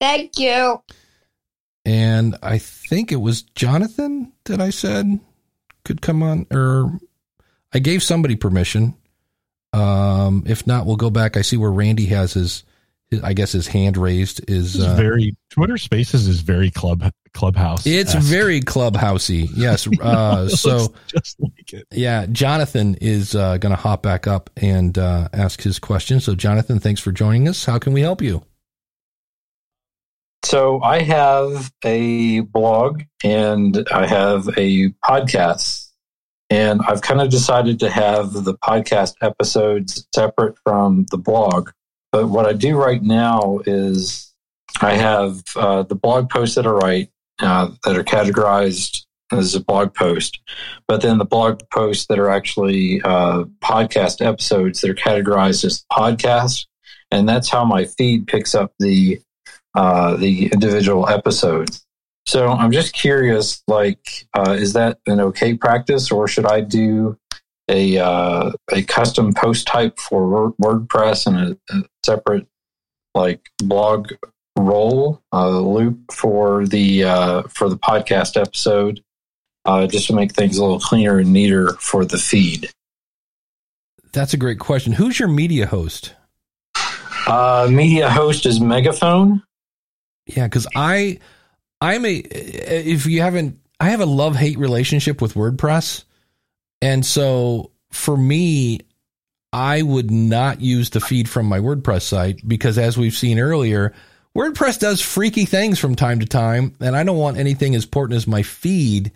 Thank 0.00 0.40
you. 0.40 0.82
And 1.84 2.36
I 2.42 2.58
think 2.58 3.12
it 3.12 3.20
was 3.20 3.42
Jonathan 3.42 4.32
that 4.46 4.60
I 4.60 4.70
said 4.70 5.20
could 5.84 6.02
come 6.02 6.20
on, 6.24 6.48
or 6.50 6.98
I 7.72 7.78
gave 7.78 8.02
somebody 8.02 8.36
permission. 8.36 8.94
Um, 9.72 10.44
if 10.46 10.66
not, 10.66 10.86
we'll 10.86 10.96
go 10.96 11.10
back. 11.10 11.36
I 11.36 11.42
see 11.42 11.56
where 11.56 11.70
Randy 11.70 12.06
has 12.06 12.32
his, 12.32 12.64
his 13.08 13.22
I 13.22 13.32
guess 13.32 13.52
his 13.52 13.68
hand 13.68 13.96
raised 13.96 14.48
is. 14.50 14.80
Uh, 14.80 14.94
very 14.96 15.36
Twitter 15.50 15.78
Spaces 15.78 16.26
is 16.26 16.40
very 16.40 16.70
club 16.70 17.04
clubhouse. 17.32 17.86
it's 17.86 18.14
very 18.14 18.60
clubhousey. 18.60 19.48
Yes. 19.54 19.86
Uh, 20.00 20.48
so. 20.48 20.92
just 21.06 21.38
like 21.40 21.72
it. 21.72 21.86
Yeah, 21.92 22.26
Jonathan 22.26 22.96
is 23.00 23.34
uh, 23.34 23.58
going 23.58 23.70
to 23.70 23.80
hop 23.80 24.02
back 24.02 24.26
up 24.26 24.50
and 24.56 24.96
uh, 24.98 25.28
ask 25.32 25.62
his 25.62 25.78
question. 25.78 26.20
So, 26.20 26.34
Jonathan, 26.34 26.80
thanks 26.80 27.00
for 27.00 27.12
joining 27.12 27.48
us. 27.48 27.64
How 27.64 27.78
can 27.78 27.92
we 27.92 28.00
help 28.00 28.22
you? 28.22 28.42
So 30.44 30.80
I 30.82 31.02
have 31.02 31.70
a 31.84 32.40
blog 32.40 33.02
and 33.22 33.86
I 33.92 34.06
have 34.06 34.48
a 34.56 34.88
podcast. 35.04 35.89
And 36.50 36.80
I've 36.86 37.00
kind 37.00 37.20
of 37.20 37.30
decided 37.30 37.78
to 37.80 37.90
have 37.90 38.32
the 38.32 38.54
podcast 38.54 39.14
episodes 39.22 40.06
separate 40.12 40.58
from 40.64 41.06
the 41.10 41.18
blog. 41.18 41.70
But 42.10 42.28
what 42.28 42.46
I 42.46 42.52
do 42.52 42.76
right 42.76 43.02
now 43.02 43.60
is 43.66 44.34
I 44.80 44.94
have 44.94 45.42
uh, 45.54 45.84
the 45.84 45.94
blog 45.94 46.28
posts 46.28 46.56
that 46.56 46.66
I 46.66 46.70
write 46.70 47.10
uh, 47.40 47.70
that 47.84 47.96
are 47.96 48.04
categorized 48.04 49.04
as 49.32 49.54
a 49.54 49.60
blog 49.60 49.94
post, 49.94 50.40
but 50.88 51.02
then 51.02 51.18
the 51.18 51.24
blog 51.24 51.60
posts 51.72 52.06
that 52.06 52.18
are 52.18 52.30
actually 52.30 53.00
uh, 53.02 53.44
podcast 53.62 54.24
episodes 54.24 54.80
that 54.80 54.90
are 54.90 54.94
categorized 54.94 55.64
as 55.64 55.84
podcast. 55.92 56.66
And 57.12 57.28
that's 57.28 57.48
how 57.48 57.64
my 57.64 57.84
feed 57.84 58.26
picks 58.26 58.54
up 58.54 58.72
the 58.78 59.20
uh, 59.74 60.16
the 60.16 60.46
individual 60.46 61.08
episodes. 61.08 61.86
So 62.30 62.46
I'm 62.46 62.70
just 62.70 62.92
curious, 62.92 63.60
like, 63.66 64.28
uh, 64.38 64.52
is 64.52 64.74
that 64.74 65.00
an 65.08 65.18
okay 65.18 65.54
practice, 65.54 66.12
or 66.12 66.28
should 66.28 66.46
I 66.46 66.60
do 66.60 67.18
a 67.68 67.98
uh, 67.98 68.52
a 68.70 68.82
custom 68.84 69.34
post 69.34 69.66
type 69.66 69.98
for 69.98 70.54
WordPress 70.62 71.26
and 71.26 71.36
a, 71.36 71.76
a 71.76 71.82
separate 72.06 72.46
like 73.16 73.40
blog 73.58 74.12
roll 74.56 75.20
uh, 75.32 75.58
loop 75.58 76.12
for 76.12 76.68
the 76.68 77.02
uh, 77.02 77.42
for 77.48 77.68
the 77.68 77.76
podcast 77.76 78.40
episode, 78.40 79.02
uh, 79.64 79.88
just 79.88 80.06
to 80.06 80.12
make 80.12 80.32
things 80.32 80.56
a 80.56 80.62
little 80.62 80.78
cleaner 80.78 81.18
and 81.18 81.32
neater 81.32 81.72
for 81.80 82.04
the 82.04 82.16
feed? 82.16 82.70
That's 84.12 84.34
a 84.34 84.36
great 84.36 84.60
question. 84.60 84.92
Who's 84.92 85.18
your 85.18 85.28
media 85.28 85.66
host? 85.66 86.14
Uh, 87.26 87.66
media 87.68 88.08
host 88.08 88.46
is 88.46 88.60
Megaphone. 88.60 89.42
Yeah, 90.26 90.46
because 90.46 90.68
I, 90.76 91.18
I'm 91.80 92.04
a. 92.04 92.14
If 92.14 93.06
you 93.06 93.22
haven't, 93.22 93.58
I 93.78 93.90
have 93.90 94.00
a 94.00 94.06
love 94.06 94.36
hate 94.36 94.58
relationship 94.58 95.22
with 95.22 95.34
WordPress, 95.34 96.04
and 96.82 97.04
so 97.04 97.72
for 97.90 98.16
me, 98.16 98.80
I 99.52 99.82
would 99.82 100.10
not 100.10 100.60
use 100.60 100.90
the 100.90 101.00
feed 101.00 101.28
from 101.28 101.46
my 101.46 101.58
WordPress 101.58 102.02
site 102.02 102.46
because, 102.46 102.78
as 102.78 102.96
we've 102.96 103.16
seen 103.16 103.38
earlier, 103.38 103.94
WordPress 104.36 104.78
does 104.78 105.00
freaky 105.00 105.44
things 105.44 105.78
from 105.78 105.96
time 105.96 106.20
to 106.20 106.26
time, 106.26 106.74
and 106.80 106.94
I 106.94 107.02
don't 107.02 107.18
want 107.18 107.38
anything 107.38 107.74
as 107.74 107.84
important 107.84 108.16
as 108.16 108.26
my 108.26 108.42
feed 108.42 109.12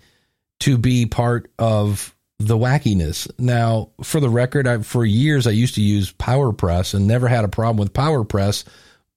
to 0.60 0.78
be 0.78 1.06
part 1.06 1.50
of 1.58 2.14
the 2.38 2.56
wackiness. 2.56 3.30
Now, 3.38 3.90
for 4.02 4.18
the 4.18 4.28
record, 4.28 4.66
I, 4.66 4.78
for 4.78 5.04
years 5.04 5.46
I 5.46 5.50
used 5.50 5.76
to 5.76 5.82
use 5.82 6.12
PowerPress 6.12 6.94
and 6.94 7.06
never 7.06 7.28
had 7.28 7.44
a 7.44 7.48
problem 7.48 7.76
with 7.76 7.92
PowerPress, 7.92 8.64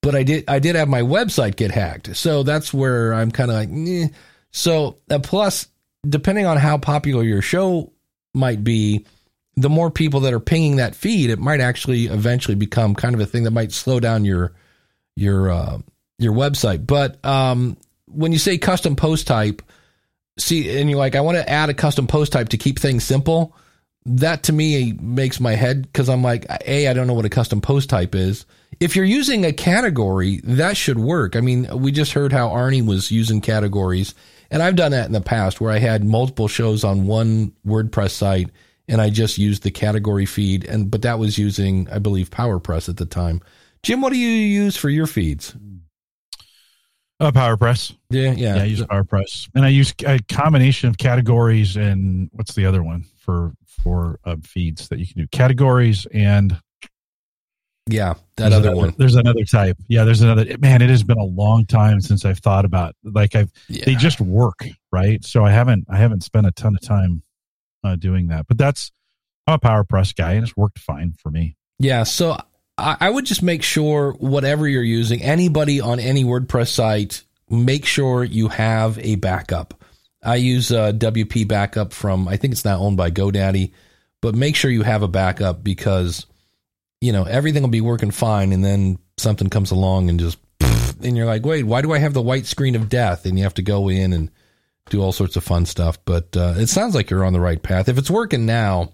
but 0.02 0.16
I 0.16 0.24
did 0.24 0.46
I 0.48 0.60
did 0.60 0.76
have 0.76 0.88
my 0.88 1.02
website 1.02 1.56
get 1.56 1.72
hacked, 1.72 2.16
so 2.16 2.44
that's 2.44 2.74
where 2.74 3.14
I'm 3.14 3.32
kind 3.32 3.52
of 3.52 3.58
like, 3.58 3.70
eh. 3.72 4.08
so 4.52 4.98
uh, 5.10 5.20
plus 5.20 5.68
depending 6.08 6.46
on 6.46 6.58
how 6.58 6.78
popular 6.78 7.24
your 7.24 7.42
show 7.42 7.92
might 8.34 8.64
be, 8.64 9.06
the 9.56 9.70
more 9.70 9.90
people 9.90 10.22
that 10.22 10.34
are 10.34 10.40
pinging 10.40 10.78
that 10.78 10.96
feed, 10.96 11.30
it 11.30 11.40
might 11.40 11.60
actually 11.60 12.06
eventually 12.06 12.56
become 12.56 12.96
kind 12.96 13.16
of 13.16 13.22
a 13.22 13.26
thing 13.26 13.44
that 13.44 13.52
might 13.52 13.72
slow 13.72 14.00
down 14.00 14.24
your 14.24 14.54
your 15.16 15.50
uh, 15.50 15.80
your 16.20 16.34
website. 16.34 16.86
But 16.86 17.24
um, 17.26 17.78
when 18.06 18.32
you 18.32 18.38
say 18.38 18.58
custom 18.58 18.96
post 18.96 19.28
type, 19.28 19.62
see, 20.38 20.80
and 20.80 20.90
you're 20.90 21.00
like, 21.00 21.16
I 21.16 21.22
want 21.22 21.38
to 21.38 21.50
add 21.50 21.70
a 21.70 21.74
custom 21.74 22.08
post 22.08 22.32
type 22.32 22.50
to 22.50 22.58
keep 22.58 22.80
things 22.80 23.04
simple. 23.04 23.56
That 24.06 24.44
to 24.44 24.54
me 24.54 24.94
makes 24.94 25.40
my 25.40 25.56
head 25.56 25.82
because 25.82 26.08
I'm 26.08 26.22
like, 26.22 26.46
a, 26.66 26.88
I 26.88 26.94
don't 26.94 27.08
know 27.08 27.14
what 27.14 27.26
a 27.26 27.30
custom 27.30 27.60
post 27.60 27.90
type 27.90 28.16
is. 28.16 28.46
If 28.80 28.96
you're 28.96 29.06
using 29.06 29.46
a 29.46 29.54
category, 29.54 30.40
that 30.44 30.78
should 30.78 31.00
work. 31.00 31.36
I 31.36 31.42
mean, 31.42 31.68
we 31.80 31.92
just 31.92 32.14
heard 32.14 32.32
how 32.32 32.50
Arnie 32.50 32.86
was 32.86 33.12
using 33.12 33.42
categories, 33.42 34.14
and 34.52 34.62
I've 34.62 34.76
done 34.76 34.92
that 34.92 35.08
in 35.08 35.14
the 35.14 35.22
past 35.22 35.60
where 35.60 35.72
I 35.72 35.80
had 35.80 36.04
multiple 36.04 36.48
shows 36.48 36.84
on 36.84 37.08
one 37.08 37.54
WordPress 37.66 38.12
site 38.12 38.50
and 38.88 39.02
I 39.02 39.10
just 39.10 39.38
used 39.38 39.64
the 39.64 39.72
category 39.72 40.26
feed 40.26 40.66
and 40.66 40.90
but 40.90 41.02
that 41.02 41.20
was 41.20 41.38
using 41.38 41.90
I 41.92 42.00
believe 42.00 42.30
PowerPress 42.30 42.90
at 42.90 42.98
the 42.98 43.06
time. 43.06 43.42
Jim, 43.84 44.02
what 44.02 44.12
do 44.12 44.18
you 44.18 44.30
use 44.30 44.76
for 44.78 44.90
your 44.90 45.08
feeds? 45.08 45.56
Uh, 47.20 47.32
PowerPress. 47.32 47.96
Yeah, 48.10 48.34
yeah. 48.34 48.56
Yeah, 48.56 48.62
I 48.62 48.66
use 48.66 48.82
PowerPress, 48.82 49.50
and 49.56 49.66
I 49.66 49.70
use 49.70 49.94
a 50.06 50.20
combination 50.30 50.90
of 50.90 50.98
categories 50.98 51.76
and 51.76 52.30
what's 52.34 52.54
the 52.54 52.66
other 52.66 52.84
one 52.84 53.06
for 53.18 53.54
for 53.66 54.20
uh, 54.24 54.36
feeds 54.44 54.88
that 54.90 55.00
you 55.00 55.08
can 55.08 55.22
do? 55.22 55.28
Categories 55.28 56.06
and 56.14 56.60
yeah, 57.88 58.14
that 58.14 58.20
there's 58.50 58.54
other 58.54 58.70
another- 58.70 58.76
one. 58.88 58.96
There's 58.98 59.16
another 59.16 59.44
type. 59.46 59.78
Yeah, 59.88 60.04
there's 60.04 60.22
another. 60.22 60.46
Man, 60.60 60.82
it 60.82 60.90
has 60.90 61.04
been 61.04 61.18
a 61.18 61.24
long 61.24 61.66
time 61.66 62.02
since 62.02 62.26
I've 62.26 62.40
thought 62.40 62.66
about 62.66 62.96
like 63.04 63.36
I've 63.36 63.52
Yeah. 63.70 63.86
they 63.86 63.96
just 63.96 64.20
work 64.22 64.66
right. 64.92 65.24
So 65.26 65.44
I 65.46 65.52
haven't 65.52 65.86
I 65.90 65.98
haven't 65.98 66.24
spent 66.24 66.48
a 66.48 66.52
ton 66.52 66.76
of 66.76 66.82
time 66.82 67.24
uh, 67.84 67.96
doing 67.96 68.28
that. 68.28 68.48
But 68.48 68.58
that's 68.58 68.92
I'm 69.48 69.56
a 69.56 69.60
power 69.60 69.84
press 69.84 70.14
guy, 70.14 70.34
and 70.34 70.44
it's 70.44 70.58
worked 70.58 70.80
fine 70.80 71.14
for 71.22 71.32
me. 71.32 71.56
Yeah, 71.80 72.04
so 72.04 72.38
I, 72.78 72.98
I 73.00 73.10
would 73.10 73.26
just 73.26 73.42
make 73.44 73.64
sure 73.64 74.14
whatever 74.14 74.68
you're 74.68 74.84
using, 74.84 75.22
anybody 75.22 75.80
on 75.80 76.00
any 76.00 76.24
WordPress 76.26 76.68
site, 76.70 77.24
make 77.50 77.86
sure 77.86 78.24
you 78.24 78.50
have 78.50 79.00
a 79.00 79.16
backup. 79.16 79.74
I 80.24 80.36
use 80.36 80.72
uh, 80.72 80.92
WP 80.92 81.48
backup 81.48 81.94
from 81.94 82.28
I 82.28 82.36
think 82.38 82.52
it's 82.52 82.66
now 82.66 82.80
owned 82.80 82.98
by 82.98 83.10
GoDaddy, 83.12 83.72
but 84.22 84.36
make 84.36 84.56
sure 84.56 84.70
you 84.70 84.82
have 84.84 85.02
a 85.04 85.08
backup 85.08 85.64
because 85.64 86.26
you 87.02 87.12
know 87.12 87.24
everything 87.24 87.64
will 87.64 87.70
be 87.70 87.82
working 87.82 88.12
fine, 88.12 88.52
and 88.52 88.64
then 88.64 89.00
something 89.18 89.50
comes 89.50 89.72
along 89.72 90.10
and 90.10 90.20
just 90.20 90.38
and 91.04 91.16
you're 91.18 91.26
like, 91.26 91.46
wait, 91.46 91.64
why 91.64 91.82
do 91.82 91.94
I 91.94 92.00
have 92.00 92.14
the 92.14 92.22
white 92.22 92.46
screen 92.46 92.76
of 92.76 92.90
death? 92.90 93.26
And 93.26 93.38
you 93.38 93.44
have 93.44 93.54
to 93.56 93.62
go 93.62 93.90
in 93.90 94.14
and 94.14 94.32
do 94.90 95.02
all 95.02 95.12
sorts 95.12 95.36
of 95.36 95.44
fun 95.44 95.66
stuff. 95.66 95.98
But 96.06 96.36
uh, 96.36 96.54
it 96.58 96.68
sounds 96.68 96.96
like 96.96 97.10
you're 97.10 97.26
on 97.26 97.34
the 97.34 97.40
right 97.40 97.62
path. 97.62 97.90
If 97.90 97.98
it's 97.98 98.10
working 98.10 98.46
now, 98.46 98.94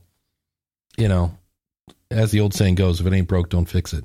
you 0.97 1.08
know, 1.08 1.38
as 2.12 2.32
the 2.32 2.39
old 2.41 2.54
saying 2.54 2.76
goes, 2.76 2.99
if 2.99 3.08
it 3.08 3.14
ain't 3.14 3.28
broke, 3.28 3.49
don't 3.49 3.66
fix 3.70 3.93
it. 3.93 4.04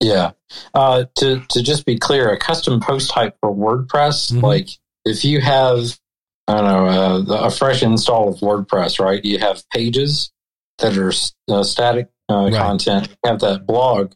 Yeah. 0.00 0.32
Uh, 0.74 1.04
to 1.16 1.42
to 1.50 1.62
just 1.62 1.84
be 1.84 1.98
clear, 1.98 2.30
a 2.32 2.38
custom 2.38 2.80
post 2.80 3.10
type 3.10 3.36
for 3.40 3.54
WordPress, 3.54 4.32
Mhm. 4.32 4.42
like 4.42 4.68
if 5.04 5.24
you 5.24 5.40
have, 5.40 5.98
I 6.46 6.54
don't 6.54 6.64
know, 6.64 7.34
uh, 7.34 7.46
a 7.46 7.50
fresh 7.50 7.82
install 7.82 8.28
of 8.28 8.36
WordPress, 8.40 9.00
right? 9.04 9.24
You 9.24 9.38
have 9.40 9.68
pages 9.70 10.30
that 10.78 10.96
are 10.96 11.12
uh, 11.52 11.62
static 11.64 12.08
uh, 12.28 12.44
Right. 12.44 12.54
content. 12.54 13.08
You 13.08 13.30
have 13.30 13.40
that 13.40 13.66
blog. 13.66 14.12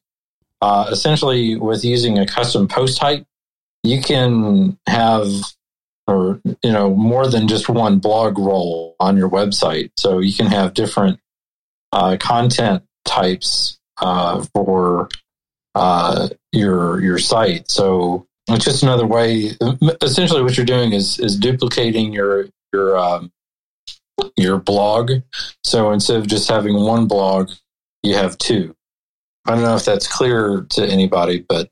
Uh, 0.61 0.87
essentially, 0.91 1.57
with 1.57 1.85
using 1.85 2.19
a 2.19 2.27
custom 2.27 2.69
post 2.69 2.99
type, 2.99 3.27
you 3.83 4.01
can 4.01 4.79
have, 4.87 5.29
or 6.07 6.41
you 6.63 6.71
know, 6.73 6.95
more 6.95 7.27
than 7.27 7.49
just 7.49 7.69
one 7.69 7.99
blog 7.99 8.39
roll 8.39 8.95
on 9.01 9.17
your 9.17 9.29
website. 9.29 9.91
So 9.97 10.19
you 10.19 10.33
can 10.33 10.47
have 10.47 10.75
different 10.75 11.19
uh, 11.93 12.17
content 12.21 12.85
types 13.05 13.79
uh, 14.01 14.45
for 14.55 15.09
uh, 15.75 16.29
your 16.53 17.01
your 17.01 17.19
site. 17.19 17.69
So 17.71 18.27
it's 18.49 18.65
just 18.65 18.83
another 18.83 19.07
way. 19.07 19.53
Essentially, 20.01 20.43
what 20.43 20.57
you're 20.57 20.67
doing 20.67 20.93
is 20.93 21.19
is 21.19 21.37
duplicating 21.37 22.13
your 22.13 22.47
your 22.73 22.97
um, 22.97 23.33
your 24.37 24.59
blog. 24.59 25.11
So 25.65 25.91
instead 25.91 26.19
of 26.19 26.27
just 26.29 26.49
having 26.49 26.75
one 26.85 27.07
blog, 27.09 27.51
you 28.03 28.15
have 28.15 28.39
two. 28.39 28.75
I 29.47 29.55
don't 29.55 29.65
know 29.65 29.75
if 29.77 29.85
that's 29.85 30.07
clear 30.07 30.67
to 30.71 30.87
anybody, 30.87 31.45
but 31.49 31.69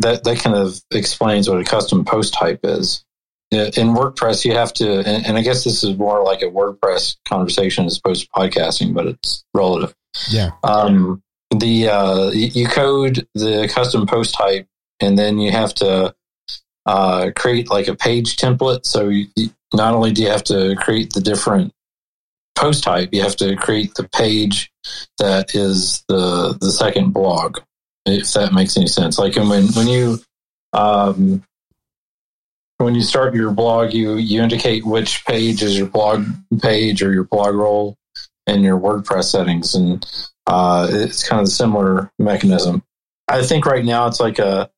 that 0.00 0.24
that 0.24 0.38
kind 0.38 0.56
of 0.56 0.80
explains 0.90 1.48
what 1.48 1.60
a 1.60 1.64
custom 1.64 2.04
post 2.04 2.34
type 2.34 2.60
is. 2.64 3.04
In 3.52 3.94
WordPress, 3.94 4.46
you 4.46 4.54
have 4.54 4.72
to, 4.74 5.00
and, 5.06 5.26
and 5.26 5.36
I 5.36 5.42
guess 5.42 5.62
this 5.64 5.84
is 5.84 5.98
more 5.98 6.24
like 6.24 6.40
a 6.40 6.46
WordPress 6.46 7.16
conversation 7.28 7.84
as 7.84 7.98
opposed 7.98 8.22
to 8.22 8.28
podcasting, 8.34 8.94
but 8.94 9.06
it's 9.06 9.44
relative 9.52 9.94
Yeah. 10.30 10.52
um, 10.64 11.22
the 11.54 11.88
uh, 11.88 12.30
you 12.30 12.66
code 12.66 13.26
the 13.34 13.70
custom 13.72 14.06
post 14.06 14.34
type, 14.34 14.66
and 15.00 15.18
then 15.18 15.38
you 15.38 15.52
have 15.52 15.74
to 15.74 16.14
uh, 16.86 17.30
create 17.36 17.70
like 17.70 17.88
a 17.88 17.94
page 17.94 18.36
template. 18.36 18.86
So 18.86 19.08
you- 19.08 19.28
not 19.74 19.94
only 19.94 20.12
do 20.12 20.22
you 20.22 20.28
have 20.28 20.44
to 20.44 20.74
create 20.76 21.12
the 21.14 21.20
different 21.20 21.72
post 22.62 22.84
type, 22.84 23.08
you 23.12 23.22
have 23.22 23.36
to 23.36 23.56
create 23.56 23.94
the 23.94 24.08
page 24.08 24.70
that 25.18 25.54
is 25.54 26.04
the 26.08 26.56
the 26.60 26.70
second 26.70 27.12
blog. 27.12 27.58
If 28.06 28.32
that 28.32 28.52
makes 28.52 28.76
any 28.76 28.86
sense, 28.86 29.18
like 29.18 29.36
and 29.36 29.48
when 29.48 29.66
when 29.72 29.88
you 29.88 30.18
um, 30.72 31.42
when 32.78 32.94
you 32.94 33.02
start 33.02 33.34
your 33.34 33.52
blog, 33.52 33.92
you 33.92 34.14
you 34.14 34.42
indicate 34.42 34.86
which 34.86 35.24
page 35.26 35.62
is 35.62 35.76
your 35.76 35.88
blog 35.88 36.26
page 36.60 37.02
or 37.02 37.12
your 37.12 37.24
blog 37.24 37.54
roll 37.54 37.96
in 38.46 38.62
your 38.62 38.78
WordPress 38.78 39.24
settings, 39.24 39.74
and 39.74 40.06
uh, 40.46 40.88
it's 40.90 41.28
kind 41.28 41.40
of 41.40 41.46
a 41.46 41.50
similar 41.50 42.10
mechanism. 42.18 42.82
I 43.28 43.42
think 43.42 43.66
right 43.66 43.84
now 43.84 44.06
it's 44.08 44.20
like 44.20 44.38
a, 44.38 44.70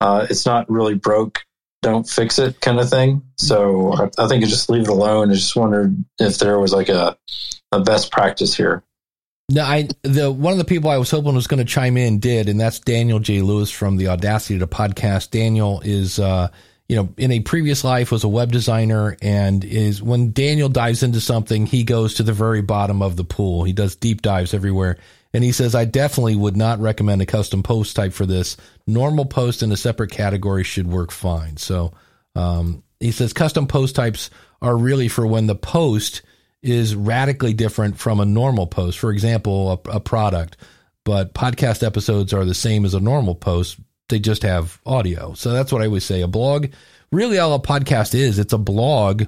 uh, 0.00 0.26
it's 0.30 0.46
not 0.46 0.68
really 0.70 0.94
broke, 0.94 1.44
don't 1.82 2.08
fix 2.08 2.38
it 2.38 2.60
kind 2.60 2.80
of 2.80 2.88
thing. 2.88 3.22
So 3.36 3.92
I, 3.92 4.08
I 4.18 4.28
think 4.28 4.42
you 4.42 4.46
just 4.46 4.70
leave 4.70 4.82
it 4.82 4.88
alone. 4.88 5.30
I 5.30 5.34
just 5.34 5.56
wondered 5.56 5.96
if 6.18 6.38
there 6.38 6.58
was 6.58 6.72
like 6.72 6.88
a, 6.88 7.16
a 7.72 7.80
best 7.80 8.10
practice 8.10 8.56
here. 8.56 8.82
No, 9.50 9.64
I 9.64 9.88
the 10.02 10.30
one 10.30 10.52
of 10.52 10.58
the 10.58 10.64
people 10.64 10.88
I 10.88 10.96
was 10.96 11.10
hoping 11.10 11.34
was 11.34 11.46
going 11.46 11.58
to 11.58 11.70
chime 11.70 11.96
in 11.96 12.20
did, 12.20 12.48
and 12.48 12.58
that's 12.58 12.78
Daniel 12.80 13.18
J. 13.18 13.42
Lewis 13.42 13.70
from 13.70 13.96
the 13.96 14.08
Audacity 14.08 14.58
to 14.58 14.66
Podcast. 14.66 15.30
Daniel 15.30 15.82
is, 15.84 16.18
uh, 16.18 16.48
you 16.88 16.96
know, 16.96 17.12
in 17.18 17.32
a 17.32 17.40
previous 17.40 17.84
life 17.84 18.10
was 18.10 18.24
a 18.24 18.28
web 18.28 18.52
designer, 18.52 19.16
and 19.20 19.62
is 19.64 20.02
when 20.02 20.32
Daniel 20.32 20.70
dives 20.70 21.02
into 21.02 21.20
something, 21.20 21.66
he 21.66 21.82
goes 21.82 22.14
to 22.14 22.22
the 22.22 22.32
very 22.32 22.62
bottom 22.62 23.02
of 23.02 23.16
the 23.16 23.24
pool. 23.24 23.64
He 23.64 23.74
does 23.74 23.96
deep 23.96 24.22
dives 24.22 24.54
everywhere, 24.54 24.96
and 25.34 25.42
he 25.42 25.52
says, 25.52 25.74
"I 25.74 25.84
definitely 25.84 26.36
would 26.36 26.56
not 26.56 26.80
recommend 26.80 27.22
a 27.22 27.26
custom 27.26 27.62
post 27.62 27.96
type 27.96 28.12
for 28.12 28.26
this. 28.26 28.56
Normal 28.86 29.24
post 29.24 29.62
in 29.62 29.72
a 29.72 29.76
separate 29.76 30.10
category 30.10 30.64
should 30.64 30.86
work 30.86 31.10
fine." 31.10 31.56
So 31.56 31.92
um, 32.34 32.82
he 33.00 33.12
says 33.12 33.32
custom 33.32 33.66
post 33.66 33.94
types 33.94 34.30
are 34.60 34.76
really 34.76 35.08
for 35.08 35.26
when 35.26 35.46
the 35.46 35.54
post 35.54 36.22
is 36.62 36.94
radically 36.94 37.52
different 37.52 37.98
from 37.98 38.20
a 38.20 38.24
normal 38.24 38.66
post. 38.66 38.98
For 38.98 39.10
example, 39.10 39.82
a, 39.86 39.96
a 39.96 40.00
product, 40.00 40.56
but 41.04 41.34
podcast 41.34 41.84
episodes 41.84 42.32
are 42.32 42.44
the 42.44 42.54
same 42.54 42.84
as 42.84 42.94
a 42.94 43.00
normal 43.00 43.34
post. 43.34 43.78
They 44.08 44.20
just 44.20 44.42
have 44.42 44.80
audio. 44.86 45.34
So 45.34 45.50
that's 45.50 45.72
what 45.72 45.82
I 45.82 45.86
always 45.86 46.04
say. 46.04 46.20
A 46.20 46.28
blog, 46.28 46.68
really, 47.10 47.38
all 47.38 47.54
a 47.54 47.60
podcast 47.60 48.14
is. 48.14 48.38
It's 48.38 48.52
a 48.52 48.58
blog 48.58 49.24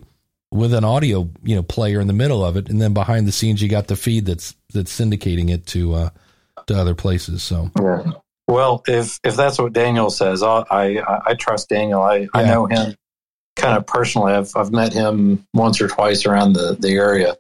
with 0.55 0.73
an 0.73 0.85
audio, 0.85 1.29
you 1.43 1.57
know, 1.57 1.65
player 1.65 2.01
in 2.01 2.07
the 2.07 2.13
middle 2.13 2.45
of 2.45 2.57
it, 2.57 2.69
and 2.69 2.81
then 2.81 2.95
behind 2.95 3.27
the 3.27 3.33
scenes, 3.33 3.61
you 3.61 3.69
got 3.69 3.89
the 3.89 3.97
feed 3.97 4.25
that's 4.25 4.55
that's 4.73 4.99
syndicating 4.99 5.51
it 5.51 5.67
to 5.67 5.95
uh, 5.95 6.11
to 6.69 6.79
other 6.79 6.95
places. 6.95 7.43
So 7.43 7.71
Yeah. 7.79 8.13
Well, 8.47 8.83
if 8.87 9.19
if 9.25 9.37
that's 9.37 9.59
what 9.59 9.73
Daniel 9.73 10.11
says, 10.11 10.43
I 10.43 10.65
I 10.71 11.21
I 11.27 11.35
trust 11.35 11.69
Daniel. 11.69 12.01
I, 12.01 12.29
I 12.33 12.45
know 12.45 12.67
him 12.67 12.95
kind 13.57 13.77
of 13.77 13.87
personally. 13.87 14.33
I've 14.33 14.53
I've 14.55 14.71
met 14.71 14.93
him 14.93 15.45
once 15.55 15.81
or 15.81 15.89
twice 15.89 16.25
around 16.25 16.53
the 16.53 16.77
the 16.79 16.93
area. 16.93 17.37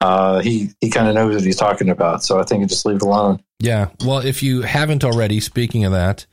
Uh, 0.00 0.40
he 0.40 0.70
he 0.80 0.90
kind 0.90 1.06
of 1.06 1.14
knows 1.14 1.34
what 1.34 1.44
he's 1.44 1.56
talking 1.56 1.88
about, 1.88 2.24
so 2.24 2.40
I 2.40 2.42
think 2.42 2.64
I 2.64 2.66
just 2.66 2.84
leave 2.84 2.96
it 2.96 3.02
alone. 3.02 3.40
Yeah. 3.60 3.90
Well, 4.04 4.18
if 4.18 4.42
you 4.42 4.62
haven't 4.62 5.04
already, 5.04 5.38
speaking 5.40 5.84
of 5.84 5.92
that, 5.92 6.26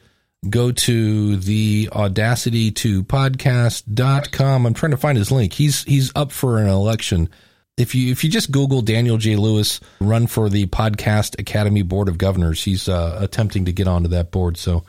go 0.50 0.72
to 0.72 1.38
the 1.38 1.90
audacity 1.92 2.72
to 2.72 3.04
podcast.com. 3.04 4.66
I'm 4.66 4.74
trying 4.74 4.92
to 4.92 4.98
find 4.98 5.18
his 5.18 5.32
link. 5.32 5.54
He's 5.54 5.84
he's 5.84 6.12
up 6.16 6.32
for 6.32 6.60
an 6.60 6.68
election 6.68 7.30
if 7.78 7.94
you 7.94 8.12
if 8.12 8.24
you 8.24 8.30
just 8.30 8.52
Google 8.52 8.82
Daniel 8.82 9.18
J. 9.18 9.36
Lewis 9.36 9.80
run 10.02 10.28
for 10.28 10.50
the 10.50 10.66
Podcast 10.66 11.40
Academy 11.40 11.84
Board 11.84 12.10
of 12.10 12.18
Governors, 12.18 12.64
he's 12.64 12.90
uh, 12.90 13.18
attempting 13.22 13.66
to 13.66 13.72
get 13.72 13.88
onto 13.88 14.10
that 14.10 14.32
board. 14.32 14.58
So, 14.58 14.84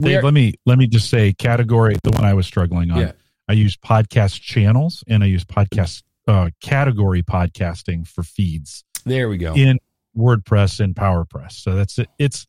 Dave, 0.00 0.16
We're- 0.16 0.22
let 0.22 0.34
me 0.34 0.54
let 0.66 0.78
me 0.78 0.86
just 0.86 1.08
say 1.08 1.32
category 1.32 1.96
the 2.02 2.10
one 2.10 2.24
I 2.24 2.34
was 2.34 2.46
struggling 2.46 2.90
on. 2.90 3.00
Yeah. 3.00 3.12
I 3.48 3.54
use 3.54 3.76
podcast 3.76 4.40
channels 4.40 5.02
and 5.08 5.24
I 5.24 5.26
use 5.26 5.44
podcast 5.44 6.02
uh, 6.28 6.50
category 6.60 7.22
podcasting 7.22 8.06
for 8.06 8.22
feeds 8.22 8.84
there 9.04 9.28
we 9.28 9.38
go. 9.38 9.54
in 9.54 9.78
WordPress 10.16 10.78
and 10.78 10.94
PowerPress. 10.94 11.52
So 11.52 11.74
that's 11.74 11.98
it. 11.98 12.08
It's 12.18 12.46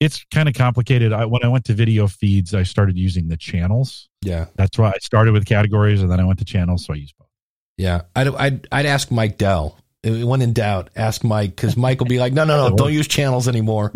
it's 0.00 0.24
kind 0.32 0.48
of 0.48 0.54
complicated. 0.54 1.12
I, 1.12 1.24
when 1.24 1.42
I 1.44 1.48
went 1.48 1.64
to 1.66 1.74
video 1.74 2.06
feeds, 2.06 2.54
I 2.54 2.62
started 2.64 2.96
using 2.98 3.28
the 3.28 3.36
channels. 3.36 4.08
Yeah, 4.22 4.46
That's 4.56 4.78
why 4.78 4.90
I 4.90 4.98
started 5.00 5.32
with 5.32 5.46
categories 5.46 6.02
and 6.02 6.10
then 6.10 6.20
I 6.20 6.24
went 6.24 6.38
to 6.40 6.44
channels. 6.44 6.84
So 6.84 6.92
I 6.92 6.96
use 6.96 7.12
both. 7.18 7.28
yeah. 7.76 8.02
I'd 8.14 8.28
I'd, 8.28 8.68
I'd 8.72 8.86
ask 8.86 9.10
Mike 9.10 9.38
Dell. 9.38 9.78
When 10.04 10.40
in 10.40 10.52
doubt, 10.52 10.90
ask 10.94 11.24
Mike 11.24 11.50
because 11.56 11.76
Mike 11.76 11.98
will 11.98 12.06
be 12.06 12.20
like, 12.20 12.32
no, 12.32 12.44
no, 12.44 12.68
no, 12.68 12.76
don't 12.76 12.92
use 12.92 13.08
channels 13.08 13.48
anymore 13.48 13.90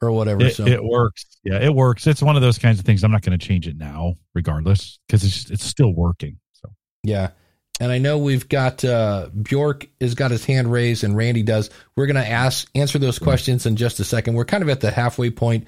or 0.00 0.10
whatever. 0.12 0.44
It, 0.44 0.54
so 0.54 0.66
it 0.66 0.82
works. 0.82 1.26
Yeah, 1.44 1.58
it 1.58 1.74
works. 1.74 2.06
It's 2.06 2.22
one 2.22 2.34
of 2.36 2.40
those 2.40 2.56
kinds 2.56 2.78
of 2.78 2.86
things. 2.86 3.04
I'm 3.04 3.10
not 3.10 3.20
going 3.20 3.38
to 3.38 3.46
change 3.46 3.68
it 3.68 3.76
now, 3.76 4.14
regardless, 4.34 4.98
because 5.06 5.22
it's 5.22 5.50
it's 5.50 5.64
still 5.64 5.92
working. 5.92 6.38
So 6.52 6.70
Yeah. 7.02 7.30
And 7.80 7.90
I 7.90 7.96
know 7.96 8.18
we've 8.18 8.46
got 8.46 8.84
uh, 8.84 9.30
Bjork 9.42 9.88
has 10.02 10.14
got 10.14 10.30
his 10.30 10.44
hand 10.44 10.70
raised 10.70 11.02
and 11.02 11.16
Randy 11.16 11.42
does. 11.42 11.70
We're 11.96 12.06
going 12.06 12.22
to 12.22 12.28
ask 12.28 12.68
answer 12.74 12.98
those 12.98 13.18
questions 13.18 13.64
in 13.64 13.76
just 13.76 13.98
a 14.00 14.04
second. 14.04 14.34
We're 14.34 14.44
kind 14.44 14.62
of 14.62 14.68
at 14.68 14.80
the 14.80 14.90
halfway 14.90 15.30
point. 15.30 15.66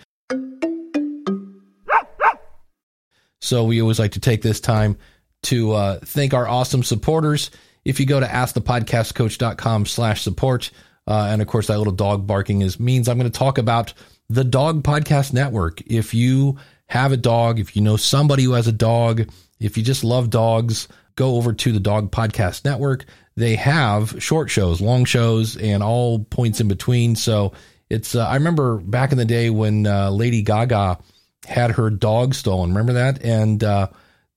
So 3.40 3.64
we 3.64 3.80
always 3.80 3.98
like 3.98 4.12
to 4.12 4.20
take 4.20 4.42
this 4.42 4.60
time 4.60 4.98
to 5.44 5.72
uh, 5.72 5.98
thank 6.04 6.34
our 6.34 6.46
awesome 6.46 6.82
supporters. 6.82 7.50
If 7.84 7.98
you 7.98 8.06
go 8.06 8.20
to 8.20 8.26
askthepodcastcoach.com 8.26 9.86
slash 9.86 10.22
support, 10.22 10.70
uh, 11.08 11.28
and 11.30 11.42
of 11.42 11.48
course 11.48 11.66
that 11.66 11.78
little 11.78 11.94
dog 11.94 12.26
barking 12.26 12.60
is 12.60 12.78
means 12.78 13.08
I'm 13.08 13.18
going 13.18 13.30
to 13.30 13.36
talk 13.36 13.58
about 13.58 13.94
the 14.28 14.44
Dog 14.44 14.82
Podcast 14.84 15.32
Network. 15.32 15.80
If 15.86 16.14
you 16.14 16.58
have 16.86 17.10
a 17.10 17.16
dog, 17.16 17.58
if 17.58 17.74
you 17.74 17.82
know 17.82 17.96
somebody 17.96 18.44
who 18.44 18.52
has 18.52 18.68
a 18.68 18.72
dog, 18.72 19.28
if 19.58 19.76
you 19.76 19.82
just 19.82 20.04
love 20.04 20.30
dogs, 20.30 20.88
go 21.16 21.36
over 21.36 21.52
to 21.52 21.72
the 21.72 21.80
Dog 21.80 22.10
Podcast 22.10 22.64
Network. 22.64 23.04
They 23.36 23.56
have 23.56 24.22
short 24.22 24.50
shows, 24.50 24.80
long 24.80 25.04
shows, 25.04 25.56
and 25.56 25.82
all 25.82 26.20
points 26.24 26.60
in 26.60 26.68
between. 26.68 27.16
So 27.16 27.52
it's, 27.88 28.14
uh, 28.14 28.26
I 28.26 28.34
remember 28.34 28.78
back 28.78 29.12
in 29.12 29.18
the 29.18 29.24
day 29.24 29.50
when 29.50 29.86
uh, 29.86 30.10
Lady 30.10 30.42
Gaga 30.42 30.98
had 31.46 31.72
her 31.72 31.90
dog 31.90 32.34
stolen. 32.34 32.70
Remember 32.70 32.94
that? 32.94 33.22
And 33.24 33.62
uh, 33.64 33.88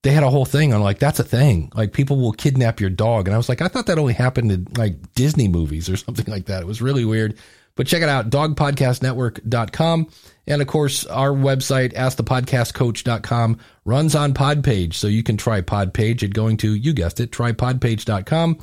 they 0.02 0.12
had 0.12 0.22
a 0.22 0.30
whole 0.30 0.44
thing 0.44 0.72
on 0.72 0.80
like, 0.80 0.98
that's 0.98 1.20
a 1.20 1.24
thing. 1.24 1.70
Like 1.74 1.92
people 1.92 2.18
will 2.18 2.32
kidnap 2.32 2.80
your 2.80 2.90
dog. 2.90 3.28
And 3.28 3.34
I 3.34 3.38
was 3.38 3.48
like, 3.48 3.60
I 3.60 3.68
thought 3.68 3.86
that 3.86 3.98
only 3.98 4.14
happened 4.14 4.52
in 4.52 4.68
like 4.76 5.14
Disney 5.14 5.48
movies 5.48 5.88
or 5.88 5.96
something 5.96 6.26
like 6.26 6.46
that. 6.46 6.62
It 6.62 6.66
was 6.66 6.82
really 6.82 7.04
weird. 7.04 7.38
But 7.76 7.86
check 7.86 8.02
it 8.02 8.08
out, 8.08 8.30
dogpodcastnetwork.com. 8.30 10.08
And 10.48 10.62
of 10.62 10.68
course, 10.68 11.06
our 11.06 11.30
website, 11.30 11.92
askthepodcastcoach.com, 11.92 13.58
runs 13.84 14.14
on 14.14 14.32
Podpage. 14.32 14.94
So 14.94 15.06
you 15.06 15.22
can 15.22 15.36
try 15.36 15.60
Podpage 15.60 16.22
at 16.22 16.32
going 16.32 16.56
to, 16.58 16.74
you 16.74 16.92
guessed 16.92 17.20
it, 17.20 17.30
trypodpage.com. 17.30 18.58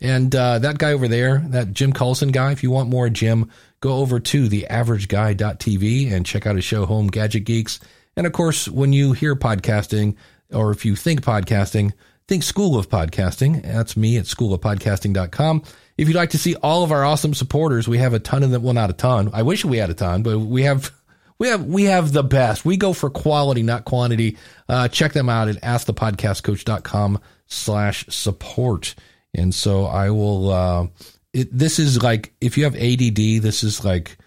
And 0.00 0.34
uh, 0.34 0.58
that 0.60 0.78
guy 0.78 0.92
over 0.92 1.08
there, 1.08 1.38
that 1.48 1.72
Jim 1.72 1.92
Collison 1.92 2.30
guy, 2.30 2.52
if 2.52 2.62
you 2.62 2.70
want 2.70 2.88
more 2.88 3.08
Jim, 3.08 3.50
go 3.80 3.96
over 3.96 4.20
to 4.20 4.48
theaverageguy.tv 4.48 6.12
and 6.12 6.26
check 6.26 6.46
out 6.46 6.56
his 6.56 6.64
show, 6.64 6.86
Home 6.86 7.08
Gadget 7.08 7.44
Geeks. 7.44 7.80
And 8.16 8.26
of 8.26 8.32
course, 8.32 8.68
when 8.68 8.92
you 8.92 9.12
hear 9.12 9.34
podcasting, 9.34 10.16
or 10.52 10.70
if 10.70 10.84
you 10.84 10.96
think 10.96 11.22
podcasting, 11.22 11.92
think 12.26 12.42
School 12.42 12.76
of 12.76 12.88
Podcasting. 12.88 13.62
That's 13.62 13.96
me 13.96 14.18
at 14.18 14.24
schoolofpodcasting.com. 14.24 15.62
If 15.98 16.06
you'd 16.06 16.16
like 16.16 16.30
to 16.30 16.38
see 16.38 16.54
all 16.54 16.84
of 16.84 16.92
our 16.92 17.04
awesome 17.04 17.34
supporters, 17.34 17.88
we 17.88 17.98
have 17.98 18.14
a 18.14 18.20
ton 18.20 18.44
of 18.44 18.50
them. 18.52 18.62
Well, 18.62 18.72
not 18.72 18.88
a 18.88 18.94
ton. 18.94 19.30
I 19.32 19.42
wish 19.42 19.64
we 19.64 19.78
had 19.78 19.90
a 19.90 19.94
ton, 19.94 20.22
but 20.22 20.38
we 20.38 20.62
have 20.62 20.92
we 21.38 21.48
have 21.48 21.64
we 21.64 21.84
have 21.84 22.12
the 22.12 22.22
best. 22.22 22.64
We 22.64 22.76
go 22.76 22.92
for 22.92 23.10
quality, 23.10 23.62
not 23.62 23.84
quantity. 23.84 24.38
Uh, 24.68 24.88
check 24.88 25.12
them 25.12 25.28
out 25.28 25.48
at 25.48 25.60
askthepodcastcoach.com 25.60 27.20
slash 27.46 28.06
support. 28.08 28.94
And 29.34 29.54
so 29.54 29.86
I 29.86 30.10
will 30.10 30.50
uh 30.50 30.86
it, 31.32 31.56
this 31.56 31.78
is 31.78 32.02
like 32.02 32.32
if 32.40 32.56
you 32.56 32.64
have 32.64 32.76
ADD, 32.76 33.42
this 33.42 33.64
is 33.64 33.84
like 33.84 34.18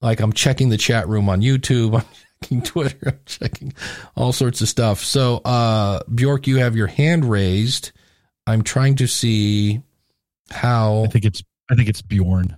like 0.00 0.20
I'm 0.20 0.32
checking 0.32 0.68
the 0.68 0.76
chat 0.76 1.08
room 1.08 1.28
on 1.28 1.42
YouTube, 1.42 1.94
I'm 2.00 2.04
checking 2.42 2.62
Twitter, 2.62 2.98
I'm 3.06 3.20
checking 3.24 3.72
all 4.16 4.32
sorts 4.32 4.60
of 4.60 4.68
stuff. 4.68 5.00
So 5.00 5.38
uh 5.38 6.00
Bjork, 6.12 6.46
you 6.46 6.56
have 6.56 6.76
your 6.76 6.88
hand 6.88 7.24
raised. 7.24 7.92
I'm 8.46 8.62
trying 8.62 8.96
to 8.96 9.06
see 9.06 9.82
how 10.50 11.04
I 11.04 11.06
think 11.08 11.24
it's 11.24 11.42
I 11.70 11.74
think 11.74 11.88
it's 11.88 12.02
Bjorn. 12.02 12.56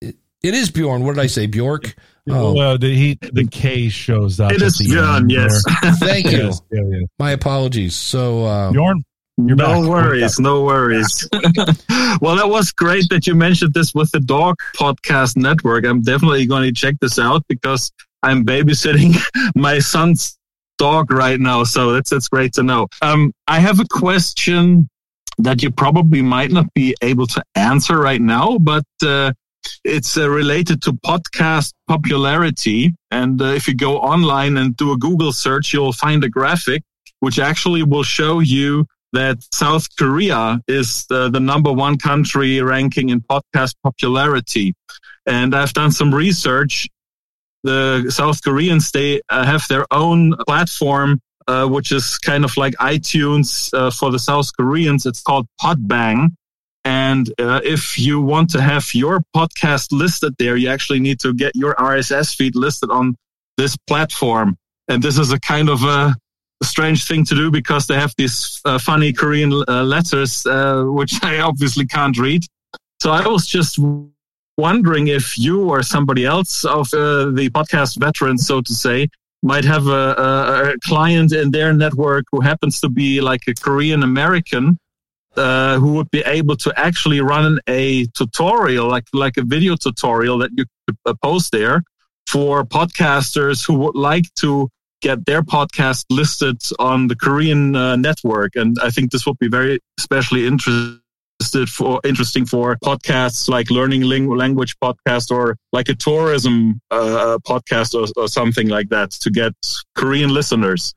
it 0.00 0.14
is 0.42 0.70
Bjorn. 0.70 1.04
What 1.04 1.14
did 1.16 1.22
I 1.22 1.26
say? 1.26 1.46
Bjork? 1.46 1.94
Oh. 2.28 2.54
Well, 2.54 2.76
the 2.78 2.94
he 2.94 3.18
the 3.32 3.46
K 3.46 3.88
shows 3.88 4.40
up. 4.40 4.52
It 4.52 4.56
at 4.62 4.66
is 4.66 4.78
the 4.78 4.86
Björn, 4.86 5.30
yes. 5.30 5.62
Thank 6.00 6.30
you. 6.30 6.38
Yes, 6.46 6.60
yeah, 6.72 6.82
yeah. 6.88 7.00
My 7.18 7.30
apologies. 7.32 7.94
So 7.94 8.44
uh 8.44 8.72
Bjorn, 8.72 9.04
You're 9.36 9.56
no 9.56 9.82
back. 9.82 9.90
worries, 9.90 10.40
no 10.40 10.64
worries. 10.64 11.28
well, 12.20 12.36
that 12.36 12.48
was 12.48 12.72
great 12.72 13.04
that 13.10 13.26
you 13.26 13.34
mentioned 13.34 13.74
this 13.74 13.94
with 13.94 14.10
the 14.10 14.20
Dog 14.20 14.56
Podcast 14.76 15.36
Network. 15.36 15.84
I'm 15.86 16.00
definitely 16.02 16.46
going 16.46 16.62
to 16.64 16.72
check 16.72 16.96
this 17.00 17.18
out 17.18 17.44
because 17.48 17.92
I'm 18.22 18.44
babysitting 18.44 19.14
my 19.54 19.78
son's 19.78 20.36
dog 20.78 21.10
right 21.12 21.38
now. 21.38 21.64
So 21.64 21.92
that's 21.92 22.10
that's 22.10 22.28
great 22.28 22.52
to 22.54 22.62
know. 22.62 22.88
Um, 23.02 23.32
I 23.46 23.60
have 23.60 23.78
a 23.78 23.84
question 23.88 24.88
that 25.38 25.62
you 25.62 25.70
probably 25.70 26.22
might 26.22 26.50
not 26.50 26.72
be 26.74 26.94
able 27.02 27.26
to 27.26 27.42
answer 27.54 27.98
right 27.98 28.20
now, 28.20 28.58
but 28.58 28.84
uh, 29.02 29.32
it's 29.84 30.16
uh, 30.16 30.28
related 30.28 30.82
to 30.82 30.92
podcast 30.92 31.72
popularity. 31.88 32.94
And 33.10 33.40
uh, 33.40 33.46
if 33.46 33.68
you 33.68 33.74
go 33.74 33.98
online 33.98 34.56
and 34.56 34.76
do 34.76 34.92
a 34.92 34.96
Google 34.96 35.32
search, 35.32 35.72
you'll 35.72 35.92
find 35.92 36.24
a 36.24 36.28
graphic 36.28 36.82
which 37.20 37.38
actually 37.38 37.82
will 37.82 38.02
show 38.02 38.40
you 38.40 38.86
that 39.12 39.38
South 39.52 39.86
Korea 39.96 40.60
is 40.68 41.06
the, 41.08 41.30
the 41.30 41.40
number 41.40 41.72
one 41.72 41.96
country 41.96 42.60
ranking 42.60 43.08
in 43.08 43.20
podcast 43.20 43.74
popularity. 43.82 44.74
And 45.26 45.54
I've 45.54 45.72
done 45.72 45.92
some 45.92 46.14
research. 46.14 46.88
The 47.62 48.10
South 48.10 48.42
Koreans, 48.42 48.90
they 48.92 49.22
uh, 49.28 49.44
have 49.44 49.66
their 49.68 49.86
own 49.90 50.34
platform, 50.46 51.20
uh, 51.48 51.66
which 51.66 51.92
is 51.92 52.18
kind 52.18 52.44
of 52.44 52.56
like 52.56 52.74
iTunes 52.74 53.72
uh, 53.72 53.90
for 53.90 54.10
the 54.10 54.18
South 54.18 54.50
Koreans. 54.56 55.06
It's 55.06 55.22
called 55.22 55.46
Podbbang. 55.60 56.30
And 56.84 57.28
uh, 57.40 57.60
if 57.64 57.98
you 57.98 58.20
want 58.20 58.50
to 58.50 58.60
have 58.60 58.94
your 58.94 59.22
podcast 59.34 59.88
listed 59.90 60.34
there, 60.38 60.56
you 60.56 60.68
actually 60.68 61.00
need 61.00 61.18
to 61.20 61.34
get 61.34 61.56
your 61.56 61.74
RSS 61.74 62.34
feed 62.34 62.54
listed 62.54 62.90
on 62.90 63.16
this 63.56 63.76
platform. 63.88 64.56
And 64.88 65.02
this 65.02 65.18
is 65.18 65.32
a 65.32 65.40
kind 65.40 65.68
of 65.68 65.82
a, 65.82 66.14
strange 66.62 67.06
thing 67.06 67.22
to 67.22 67.34
do 67.34 67.50
because 67.50 67.86
they 67.86 67.94
have 67.94 68.14
these 68.16 68.62
uh, 68.64 68.78
funny 68.78 69.12
Korean 69.12 69.52
uh, 69.52 69.82
letters, 69.82 70.46
uh, 70.46 70.84
which 70.84 71.12
I 71.22 71.40
obviously 71.40 71.84
can't 71.86 72.16
read. 72.16 72.44
So 73.02 73.10
I 73.10 73.28
was 73.28 73.46
just 73.46 73.78
wondering 74.56 75.08
if 75.08 75.38
you 75.38 75.68
or 75.68 75.82
somebody 75.82 76.24
else 76.24 76.64
of 76.64 76.88
the 76.90 77.50
podcast 77.52 77.98
veterans, 78.00 78.46
so 78.46 78.62
to 78.62 78.72
say, 78.72 79.08
might 79.42 79.64
have 79.64 79.86
a, 79.86 80.72
a, 80.72 80.74
client 80.82 81.32
in 81.32 81.50
their 81.50 81.72
network 81.72 82.24
who 82.32 82.40
happens 82.40 82.80
to 82.80 82.88
be 82.88 83.20
like 83.20 83.42
a 83.48 83.54
Korean 83.54 84.02
American. 84.02 84.78
Uh, 85.36 85.78
who 85.78 85.92
would 85.92 86.10
be 86.10 86.20
able 86.20 86.56
to 86.56 86.72
actually 86.78 87.20
run 87.20 87.60
a 87.66 88.06
tutorial, 88.16 88.88
like 88.88 89.04
like 89.12 89.36
a 89.36 89.44
video 89.44 89.76
tutorial 89.76 90.38
that 90.38 90.50
you 90.56 90.64
could 90.86 90.96
uh, 91.04 91.12
post 91.22 91.52
there 91.52 91.82
for 92.26 92.64
podcasters 92.64 93.66
who 93.66 93.74
would 93.74 93.94
like 93.94 94.24
to 94.36 94.70
get 95.02 95.26
their 95.26 95.42
podcast 95.42 96.04
listed 96.10 96.56
on 96.78 97.08
the 97.08 97.16
Korean 97.16 97.76
uh, 97.76 97.96
network. 97.96 98.56
And 98.56 98.76
I 98.82 98.90
think 98.90 99.10
this 99.10 99.26
would 99.26 99.38
be 99.38 99.48
very 99.48 99.78
especially 99.98 100.46
interested 101.40 101.68
for 101.68 102.00
interesting 102.04 102.46
for 102.46 102.76
podcasts 102.76 103.48
like 103.48 103.70
learning 103.70 104.02
ling- 104.02 104.28
language 104.28 104.76
podcast 104.78 105.30
or 105.30 105.56
like 105.72 105.88
a 105.88 105.94
tourism 105.94 106.80
uh, 106.90 107.38
podcast 107.46 107.94
or, 107.94 108.06
or 108.20 108.28
something 108.28 108.68
like 108.68 108.88
that 108.88 109.10
to 109.10 109.30
get 109.30 109.52
Korean 109.94 110.30
listeners. 110.30 110.94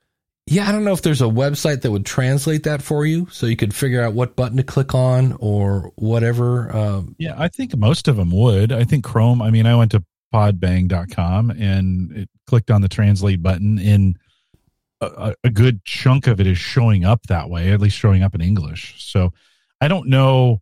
Yeah, 0.48 0.68
I 0.68 0.72
don't 0.72 0.84
know 0.84 0.94
if 0.94 1.04
there's 1.04 1.22
a 1.22 1.26
website 1.26 1.82
that 1.82 1.92
would 1.92 2.08
translate 2.08 2.64
that 2.64 2.82
for 2.82 3.06
you, 3.06 3.28
so 3.30 3.46
you 3.46 3.56
could 3.56 3.74
figure 3.74 4.02
out 4.02 4.14
what 4.14 4.36
button 4.36 4.58
to 4.58 4.64
click 4.64 4.96
on 4.96 5.38
or 5.40 5.92
whatever. 5.96 6.76
Um, 6.76 7.16
Yeah, 7.20 7.36
I 7.38 7.50
think 7.50 7.78
most 7.78 8.08
of 8.08 8.16
them 8.16 8.32
would. 8.32 8.72
I 8.72 8.84
think 8.84 9.04
Chrome, 9.04 9.44
I 9.44 9.52
mean, 9.52 9.68
I 9.68 9.76
went 9.76 9.92
to 9.92 10.04
podbbang.com 10.34 11.52
and 11.52 12.12
it 12.18 12.30
clicked 12.48 12.72
on 12.72 12.82
the 12.82 12.88
translate 12.88 13.44
button 13.44 13.78
and 13.78 14.18
a, 15.02 15.36
a 15.44 15.50
good 15.50 15.86
chunk 15.86 16.26
of 16.28 16.40
it 16.40 16.48
is 16.48 16.58
showing 16.58 17.06
up 17.06 17.22
that 17.28 17.50
way, 17.50 17.72
at 17.72 17.80
least 17.80 17.98
showing 17.98 18.24
up 18.24 18.34
in 18.34 18.42
English. 18.42 18.96
So 18.98 19.32
I 19.82 19.88
don't 19.88 20.10
know 20.10 20.62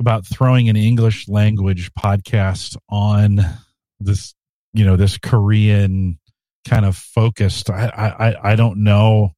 about 0.00 0.26
throwing 0.26 0.68
an 0.68 0.76
English 0.76 1.28
language 1.28 1.92
podcast 1.94 2.76
on 2.88 3.40
this, 4.00 4.34
you 4.72 4.84
know, 4.84 4.96
this 4.96 5.16
Korean 5.18 6.18
kind 6.68 6.84
of 6.84 6.96
focused. 6.96 7.70
I, 7.70 7.86
I, 8.18 8.52
I 8.52 8.56
don't 8.56 8.82
know 8.82 9.32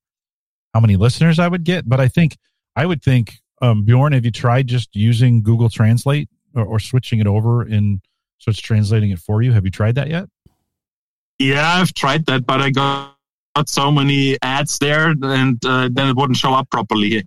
how 0.72 0.80
many 0.80 0.96
listeners 0.96 1.38
I 1.38 1.48
would 1.48 1.64
get, 1.64 1.88
but 1.88 2.00
I 2.00 2.08
think 2.08 2.36
I 2.76 2.86
would 2.86 3.02
think 3.02 3.34
um, 3.60 3.84
Bjorn, 3.84 4.12
have 4.12 4.24
you 4.24 4.30
tried 4.30 4.66
just 4.66 4.94
using 4.96 5.42
Google 5.42 5.68
Translate 5.68 6.28
or, 6.54 6.64
or 6.64 6.78
switching 6.78 7.20
it 7.20 7.26
over 7.26 7.66
in 7.66 8.00
so 8.38 8.50
it's 8.50 8.60
translating 8.60 9.10
it 9.10 9.18
for 9.18 9.42
you? 9.42 9.52
Have 9.52 9.64
you 9.64 9.70
tried 9.70 9.94
that 9.94 10.08
yet? 10.08 10.28
Yeah, 11.38 11.66
I've 11.66 11.92
tried 11.94 12.26
that, 12.26 12.46
but 12.46 12.60
I 12.60 12.70
got, 12.70 13.16
got 13.56 13.68
so 13.68 13.90
many 13.90 14.38
ads 14.42 14.78
there, 14.78 15.10
and 15.10 15.64
uh, 15.64 15.88
then 15.92 16.08
it 16.08 16.16
wouldn't 16.16 16.36
show 16.36 16.52
up 16.54 16.70
properly. 16.70 17.24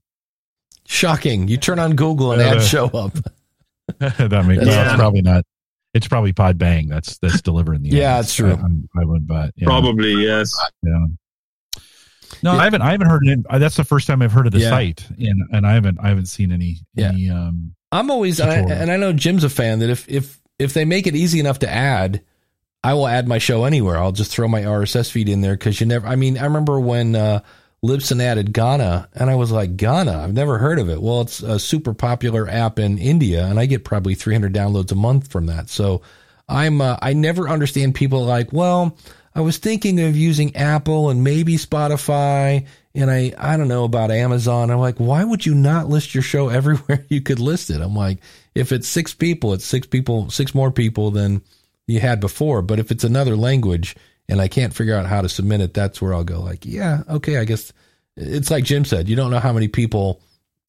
Shocking! 0.90 1.48
You 1.50 1.58
turn 1.58 1.80
on 1.80 1.96
Google 1.96 2.32
and 2.32 2.42
Uh, 2.42 2.56
ads 2.56 2.68
show 2.68 2.86
up. 2.88 3.14
that 4.00 4.46
makes 4.48 4.66
well, 4.66 4.68
Yeah. 4.68 4.86
it's 4.88 4.96
probably 4.96 5.22
not. 5.22 5.44
It's 5.94 6.08
probably 6.08 6.32
Podbbang 6.34 6.90
that's 6.90 7.18
that's 7.20 7.42
delivering 7.42 7.82
the. 7.84 7.90
Yeah, 7.92 8.18
ads. 8.18 8.28
it's 8.28 8.36
true. 8.36 8.52
I, 8.52 8.54
I'm- 8.54 8.88
would 8.96 9.28
bet. 9.28 9.52
Yeah. 9.58 9.66
Probably, 9.66 10.14
yes. 10.26 10.54
Yeah. 10.84 11.06
No, 12.44 12.52
I 12.52 12.64
haven't. 12.66 12.82
I 12.82 12.92
haven't 12.92 13.08
heard 13.10 13.28
it. 13.28 13.40
That's 13.52 13.76
the 13.78 13.84
first 13.84 14.08
time 14.08 14.22
I've 14.22 14.32
heard 14.32 14.48
of 14.48 14.54
the 14.54 14.60
Yeah. 14.60 14.70
site, 14.70 15.06
and 15.18 15.44
and 15.52 15.66
I 15.68 15.74
haven't. 15.74 16.00
I 16.02 16.10
haven't 16.10 16.28
seen 16.28 16.52
any. 16.52 16.78
Yeah. 16.96 17.10
Any. 17.10 17.30
Um. 17.30 17.74
I'm 17.92 18.12
always, 18.12 18.40
and 18.40 18.50
I, 18.50 18.56
and 18.76 18.92
I 18.92 18.98
know 18.98 19.14
Jim's 19.14 19.44
a 19.46 19.50
fan 19.50 19.80
that 19.80 19.90
if 19.90 20.08
if 20.10 20.40
if 20.60 20.74
they 20.74 20.86
make 20.86 21.08
it 21.08 21.16
easy 21.16 21.40
enough 21.40 21.60
to 21.60 21.70
add, 21.70 22.22
I 22.84 22.94
will 22.94 23.08
add 23.08 23.28
my 23.28 23.38
show 23.38 23.64
anywhere. 23.64 23.98
I'll 23.98 24.12
just 24.12 24.32
throw 24.32 24.48
my 24.48 24.62
RSS 24.64 25.10
feed 25.10 25.30
in 25.30 25.42
there 25.42 25.54
because 25.54 25.80
you 25.80 25.88
never. 25.88 26.06
I 26.06 26.16
mean, 26.18 26.38
I 26.38 26.44
remember 26.44 26.80
when 26.80 27.16
uh, 27.16 27.40
Libsyn 27.84 28.22
added 28.22 28.54
Gaana, 28.54 29.08
and 29.14 29.30
I 29.30 29.36
was 29.36 29.52
like, 29.52 29.78
Gaana, 29.78 30.24
I've 30.24 30.34
never 30.34 30.58
heard 30.58 30.80
of 30.80 30.90
it. 30.90 31.02
Well, 31.02 31.22
it's 31.22 31.42
a 31.42 31.60
super 31.60 31.94
popular 31.94 32.48
app 32.50 32.80
in 32.80 32.98
India, 32.98 33.46
and 33.46 33.60
I 33.60 33.68
get 33.68 33.84
probably 33.84 34.16
300 34.16 34.52
downloads 34.54 34.92
a 34.92 34.96
month 34.96 35.32
from 35.32 35.46
that. 35.46 35.70
So 35.70 36.02
I'm 36.50 36.82
uh, 36.82 36.98
I 37.02 37.14
never 37.14 37.48
understand 37.48 37.94
people 37.94 38.26
like, 38.26 38.52
well, 38.52 38.98
I 39.36 39.42
was 39.42 39.58
thinking 39.58 40.00
of 40.00 40.18
using 40.18 40.56
Apple 40.56 41.12
and 41.12 41.24
maybe 41.24 41.58
Spotify, 41.58 42.66
and 42.96 43.12
I 43.12 43.34
I 43.38 43.58
don't 43.58 43.68
know 43.68 43.84
about 43.84 44.10
Amazon. 44.10 44.72
I'm 44.72 44.80
like, 44.80 44.98
why 44.98 45.24
would 45.24 45.46
you 45.46 45.54
not 45.54 45.88
list 45.88 46.16
your 46.16 46.24
show 46.24 46.50
everywhere 46.50 47.06
you 47.10 47.22
could 47.22 47.40
list 47.40 47.70
it? 47.70 47.82
I'm 47.82 47.96
like, 47.96 48.20
if 48.56 48.72
it's 48.72 48.88
six 48.88 49.14
people, 49.14 49.54
it's 49.54 49.66
six 49.66 49.86
people, 49.86 50.32
six 50.32 50.56
more 50.56 50.72
people 50.72 51.12
than 51.12 51.44
you 51.86 52.00
had 52.00 52.20
before. 52.20 52.64
But 52.64 52.80
if 52.80 52.90
it's 52.90 53.04
another 53.04 53.36
language 53.36 53.96
and 54.30 54.42
I 54.42 54.48
can't 54.48 54.74
figure 54.74 54.96
out 54.96 55.06
how 55.06 55.22
to 55.22 55.30
submit 55.30 55.62
it, 55.62 55.74
that's 55.74 56.02
where 56.02 56.14
I'll 56.14 56.24
go. 56.24 56.42
Like, 56.42 56.66
yeah, 56.66 57.04
okay, 57.10 57.38
I 57.38 57.46
guess 57.46 57.72
it's 58.16 58.52
like 58.52 58.64
Jim 58.64 58.86
said. 58.86 59.08
You 59.08 59.16
don't 59.16 59.32
know 59.32 59.40
how 59.40 59.54
many 59.54 59.68
people 59.68 60.22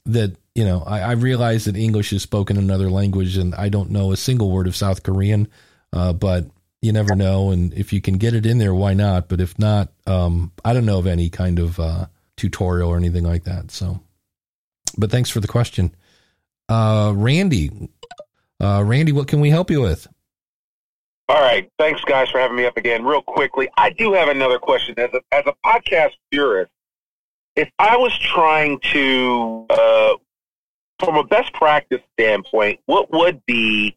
that 0.06 0.36
you 0.54 0.64
know. 0.64 0.82
I, 0.86 1.00
I 1.00 1.12
realize 1.12 1.64
that 1.64 1.76
English 1.76 2.12
is 2.12 2.22
spoken 2.22 2.56
in 2.56 2.64
another 2.64 2.90
language, 2.90 3.36
and 3.36 3.54
I 3.54 3.68
don't 3.68 3.90
know 3.90 4.12
a 4.12 4.16
single 4.16 4.50
word 4.50 4.66
of 4.66 4.76
South 4.76 5.02
Korean. 5.02 5.48
Uh, 5.92 6.12
but 6.12 6.46
you 6.82 6.92
never 6.92 7.14
know, 7.14 7.50
and 7.50 7.72
if 7.74 7.92
you 7.92 8.00
can 8.00 8.18
get 8.18 8.34
it 8.34 8.46
in 8.46 8.58
there, 8.58 8.74
why 8.74 8.94
not? 8.94 9.28
But 9.28 9.40
if 9.40 9.58
not, 9.58 9.88
um, 10.06 10.52
I 10.64 10.72
don't 10.72 10.86
know 10.86 10.98
of 10.98 11.06
any 11.06 11.28
kind 11.30 11.58
of 11.58 11.80
uh, 11.80 12.06
tutorial 12.36 12.90
or 12.90 12.96
anything 12.96 13.24
like 13.24 13.44
that. 13.44 13.70
So, 13.70 14.00
but 14.96 15.10
thanks 15.10 15.30
for 15.30 15.40
the 15.40 15.48
question, 15.48 15.94
uh, 16.68 17.12
Randy. 17.16 17.90
Uh, 18.60 18.82
Randy, 18.84 19.12
what 19.12 19.28
can 19.28 19.40
we 19.40 19.50
help 19.50 19.70
you 19.70 19.80
with? 19.80 20.06
All 21.28 21.40
right. 21.42 21.70
Thanks, 21.78 22.02
guys, 22.04 22.30
for 22.30 22.38
having 22.38 22.56
me 22.56 22.64
up 22.64 22.76
again. 22.78 23.04
Real 23.04 23.20
quickly, 23.20 23.68
I 23.76 23.90
do 23.90 24.14
have 24.14 24.28
another 24.28 24.58
question. 24.58 24.94
As 24.98 25.10
a, 25.12 25.20
as 25.30 25.44
a 25.46 25.54
podcast 25.64 26.12
purist, 26.30 26.70
if 27.54 27.68
I 27.78 27.96
was 27.96 28.16
trying 28.18 28.78
to, 28.92 29.66
uh, 29.68 30.14
from 30.98 31.16
a 31.16 31.24
best 31.24 31.52
practice 31.52 32.00
standpoint, 32.18 32.80
what 32.86 33.10
would 33.12 33.44
be 33.46 33.96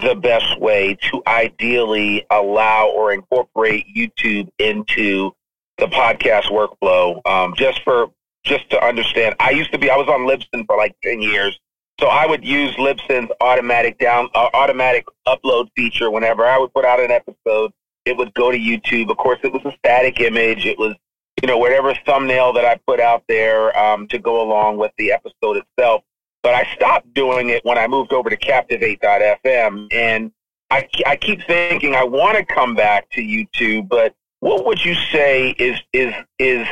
the 0.00 0.14
best 0.14 0.60
way 0.60 0.98
to 1.10 1.22
ideally 1.26 2.26
allow 2.30 2.88
or 2.88 3.12
incorporate 3.12 3.86
YouTube 3.96 4.48
into 4.58 5.32
the 5.78 5.86
podcast 5.86 6.50
workflow? 6.50 7.26
Um, 7.26 7.54
just 7.56 7.82
for 7.84 8.08
just 8.44 8.68
to 8.70 8.84
understand, 8.84 9.34
I 9.40 9.50
used 9.50 9.72
to 9.72 9.78
be 9.78 9.88
I 9.88 9.96
was 9.96 10.08
on 10.08 10.20
Libsyn 10.20 10.66
for 10.66 10.76
like 10.76 10.94
ten 11.02 11.22
years. 11.22 11.58
So 12.00 12.08
I 12.08 12.26
would 12.26 12.44
use 12.44 12.74
Libsyn's 12.76 13.30
automatic 13.40 13.98
down, 13.98 14.28
uh, 14.34 14.50
automatic 14.52 15.06
upload 15.26 15.68
feature. 15.74 16.10
Whenever 16.10 16.44
I 16.44 16.58
would 16.58 16.72
put 16.74 16.84
out 16.84 17.00
an 17.00 17.10
episode, 17.10 17.72
it 18.04 18.16
would 18.16 18.34
go 18.34 18.50
to 18.50 18.58
YouTube. 18.58 19.10
Of 19.10 19.16
course, 19.16 19.38
it 19.42 19.52
was 19.52 19.62
a 19.64 19.74
static 19.78 20.20
image. 20.20 20.66
It 20.66 20.78
was, 20.78 20.94
you 21.42 21.48
know, 21.48 21.56
whatever 21.56 21.94
thumbnail 22.04 22.52
that 22.52 22.64
I 22.66 22.78
put 22.86 23.00
out 23.00 23.24
there 23.28 23.76
um, 23.78 24.08
to 24.08 24.18
go 24.18 24.42
along 24.42 24.76
with 24.76 24.92
the 24.98 25.12
episode 25.12 25.56
itself. 25.56 26.02
But 26.42 26.54
I 26.54 26.68
stopped 26.74 27.12
doing 27.14 27.48
it 27.48 27.64
when 27.64 27.78
I 27.78 27.86
moved 27.88 28.12
over 28.12 28.28
to 28.28 28.36
Captivate.fm, 28.36 29.92
and 29.92 30.30
I, 30.70 30.88
I 31.06 31.16
keep 31.16 31.42
thinking 31.46 31.94
I 31.94 32.04
want 32.04 32.36
to 32.36 32.44
come 32.44 32.74
back 32.74 33.10
to 33.12 33.22
YouTube. 33.22 33.88
But 33.88 34.14
what 34.40 34.66
would 34.66 34.84
you 34.84 34.94
say 34.94 35.50
is 35.58 35.80
is 35.92 36.14
is 36.38 36.68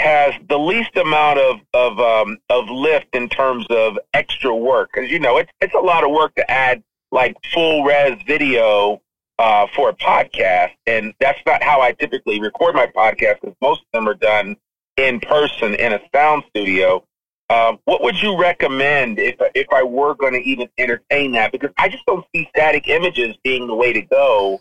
has 0.00 0.34
the 0.48 0.58
least 0.58 0.96
amount 0.96 1.38
of 1.38 1.60
of 1.74 2.00
um, 2.00 2.38
of 2.48 2.68
lift 2.68 3.14
in 3.14 3.28
terms 3.28 3.66
of 3.70 3.98
extra 4.14 4.54
work 4.54 4.90
because 4.92 5.10
you 5.10 5.18
know 5.18 5.36
it's 5.36 5.50
it's 5.60 5.74
a 5.74 5.78
lot 5.78 6.04
of 6.04 6.10
work 6.10 6.34
to 6.34 6.50
add 6.50 6.82
like 7.12 7.36
full 7.52 7.84
res 7.84 8.18
video 8.26 9.00
uh, 9.38 9.66
for 9.74 9.90
a 9.90 9.94
podcast, 9.94 10.72
and 10.86 11.14
that's 11.20 11.38
not 11.46 11.62
how 11.62 11.80
I 11.80 11.92
typically 11.92 12.40
record 12.40 12.74
my 12.74 12.86
podcast 12.86 13.40
because 13.40 13.56
most 13.60 13.80
of 13.80 13.86
them 13.92 14.08
are 14.08 14.14
done 14.14 14.56
in 14.96 15.20
person 15.20 15.74
in 15.74 15.92
a 15.92 16.00
sound 16.14 16.44
studio. 16.48 17.04
Um, 17.48 17.78
what 17.84 18.02
would 18.02 18.20
you 18.22 18.38
recommend 18.38 19.18
if 19.18 19.36
if 19.54 19.66
I 19.72 19.82
were 19.82 20.14
going 20.14 20.34
to 20.34 20.40
even 20.40 20.68
entertain 20.78 21.32
that? 21.32 21.52
Because 21.52 21.70
I 21.78 21.88
just 21.88 22.06
don't 22.06 22.24
see 22.34 22.48
static 22.50 22.88
images 22.88 23.36
being 23.44 23.66
the 23.66 23.74
way 23.74 23.92
to 23.92 24.02
go 24.02 24.60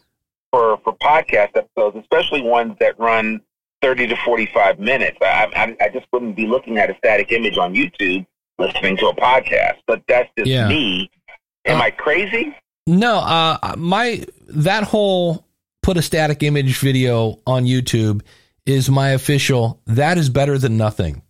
for 0.52 0.78
for 0.84 0.94
podcast 0.98 1.56
episodes, 1.56 1.98
especially 1.98 2.42
ones 2.42 2.76
that 2.80 3.00
run 3.00 3.42
30 3.82 4.08
to 4.08 4.16
45 4.26 4.80
minutes. 4.80 5.18
I, 5.22 5.48
I, 5.56 5.86
I 5.86 5.90
just 5.90 6.06
wouldn't 6.12 6.36
be 6.36 6.48
looking 6.48 6.78
at 6.78 6.90
a 6.90 6.96
static 6.98 7.32
image 7.32 7.58
on 7.58 7.74
YouTube 7.74 8.26
listening 8.58 8.98
to 8.98 9.08
a 9.08 9.16
podcast, 9.16 9.78
but 9.88 10.02
that's 10.08 10.30
just 10.38 10.50
Yeah. 10.50 10.68
me. 10.68 11.10
Am 11.66 11.78
Uh, 11.80 11.86
I 11.86 11.92
crazy? 11.92 12.54
No, 12.88 13.16
uh, 13.18 13.76
my 13.78 14.24
that 14.50 14.84
whole 14.84 15.46
put 15.82 15.96
a 15.98 16.02
static 16.02 16.44
image 16.44 16.78
video 16.80 17.40
on 17.48 17.66
YouTube 17.66 18.22
is 18.66 18.90
my 18.90 19.10
official. 19.12 19.82
That 19.88 20.18
is 20.18 20.30
better 20.30 20.58
than 20.58 20.76
nothing. 20.78 21.22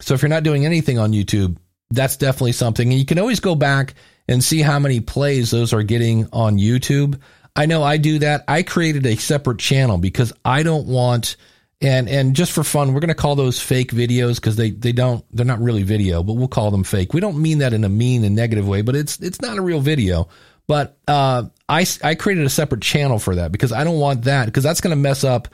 So 0.00 0.14
if 0.14 0.22
you're 0.22 0.28
not 0.28 0.42
doing 0.42 0.66
anything 0.66 0.98
on 0.98 1.12
YouTube, 1.12 1.56
that's 1.90 2.16
definitely 2.16 2.52
something. 2.52 2.90
And 2.90 2.98
you 2.98 3.04
can 3.06 3.18
always 3.18 3.38
go 3.40 3.54
back 3.54 3.94
and 4.26 4.42
see 4.42 4.60
how 4.62 4.78
many 4.78 5.00
plays 5.00 5.50
those 5.50 5.72
are 5.72 5.82
getting 5.82 6.26
on 6.32 6.58
YouTube. 6.58 7.20
I 7.54 7.66
know 7.66 7.82
I 7.84 7.98
do 7.98 8.18
that. 8.20 8.42
I 8.48 8.62
created 8.64 9.06
a 9.06 9.14
separate 9.16 9.58
channel 9.60 9.98
because 9.98 10.32
I 10.44 10.62
don't 10.64 10.86
want 10.88 11.36
and 11.80 12.08
and 12.08 12.34
just 12.34 12.52
for 12.52 12.64
fun, 12.64 12.94
we're 12.94 13.00
going 13.00 13.08
to 13.08 13.14
call 13.14 13.36
those 13.36 13.60
fake 13.60 13.90
videos 13.92 14.36
because 14.36 14.56
they 14.56 14.70
they 14.70 14.92
don't 14.92 15.24
they're 15.34 15.46
not 15.46 15.60
really 15.60 15.82
video, 15.82 16.22
but 16.22 16.34
we'll 16.34 16.48
call 16.48 16.70
them 16.70 16.84
fake. 16.84 17.12
We 17.12 17.20
don't 17.20 17.40
mean 17.40 17.58
that 17.58 17.72
in 17.72 17.84
a 17.84 17.88
mean 17.88 18.24
and 18.24 18.34
negative 18.34 18.66
way, 18.66 18.82
but 18.82 18.96
it's 18.96 19.18
it's 19.20 19.40
not 19.40 19.58
a 19.58 19.62
real 19.62 19.80
video. 19.80 20.28
But 20.66 20.96
uh, 21.06 21.44
I 21.68 21.86
I 22.02 22.14
created 22.14 22.46
a 22.46 22.50
separate 22.50 22.82
channel 22.82 23.18
for 23.18 23.34
that 23.34 23.52
because 23.52 23.72
I 23.72 23.84
don't 23.84 23.98
want 23.98 24.24
that 24.24 24.46
because 24.46 24.64
that's 24.64 24.80
going 24.80 24.92
to 24.92 25.00
mess 25.00 25.24
up 25.24 25.48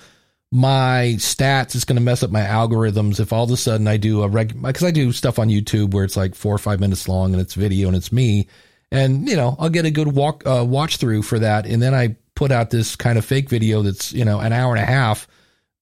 my 0.52 1.14
stats. 1.18 1.74
It's 1.74 1.84
going 1.84 1.96
to 1.96 2.02
mess 2.02 2.22
up 2.22 2.30
my 2.30 2.42
algorithms 2.42 3.18
if 3.18 3.32
all 3.32 3.44
of 3.44 3.50
a 3.50 3.56
sudden 3.56 3.88
I 3.88 3.96
do 3.96 4.22
a 4.22 4.28
reg 4.28 4.60
because 4.60 4.84
I 4.84 4.90
do 4.90 5.12
stuff 5.12 5.38
on 5.38 5.48
YouTube 5.48 5.92
where 5.92 6.04
it's 6.04 6.16
like 6.16 6.34
four 6.34 6.54
or 6.54 6.58
five 6.58 6.80
minutes 6.80 7.08
long 7.08 7.32
and 7.32 7.40
it's 7.40 7.54
video 7.54 7.88
and 7.88 7.96
it's 7.96 8.12
me, 8.12 8.48
and 8.92 9.28
you 9.28 9.36
know 9.36 9.56
I'll 9.58 9.70
get 9.70 9.84
a 9.84 9.90
good 9.90 10.08
walk 10.08 10.44
uh, 10.46 10.64
watch 10.66 10.98
through 10.98 11.22
for 11.22 11.40
that, 11.40 11.66
and 11.66 11.82
then 11.82 11.94
I 11.94 12.16
put 12.34 12.52
out 12.52 12.70
this 12.70 12.94
kind 12.94 13.18
of 13.18 13.24
fake 13.24 13.48
video 13.48 13.82
that's 13.82 14.12
you 14.12 14.24
know 14.24 14.38
an 14.38 14.52
hour 14.52 14.74
and 14.74 14.82
a 14.82 14.86
half. 14.86 15.26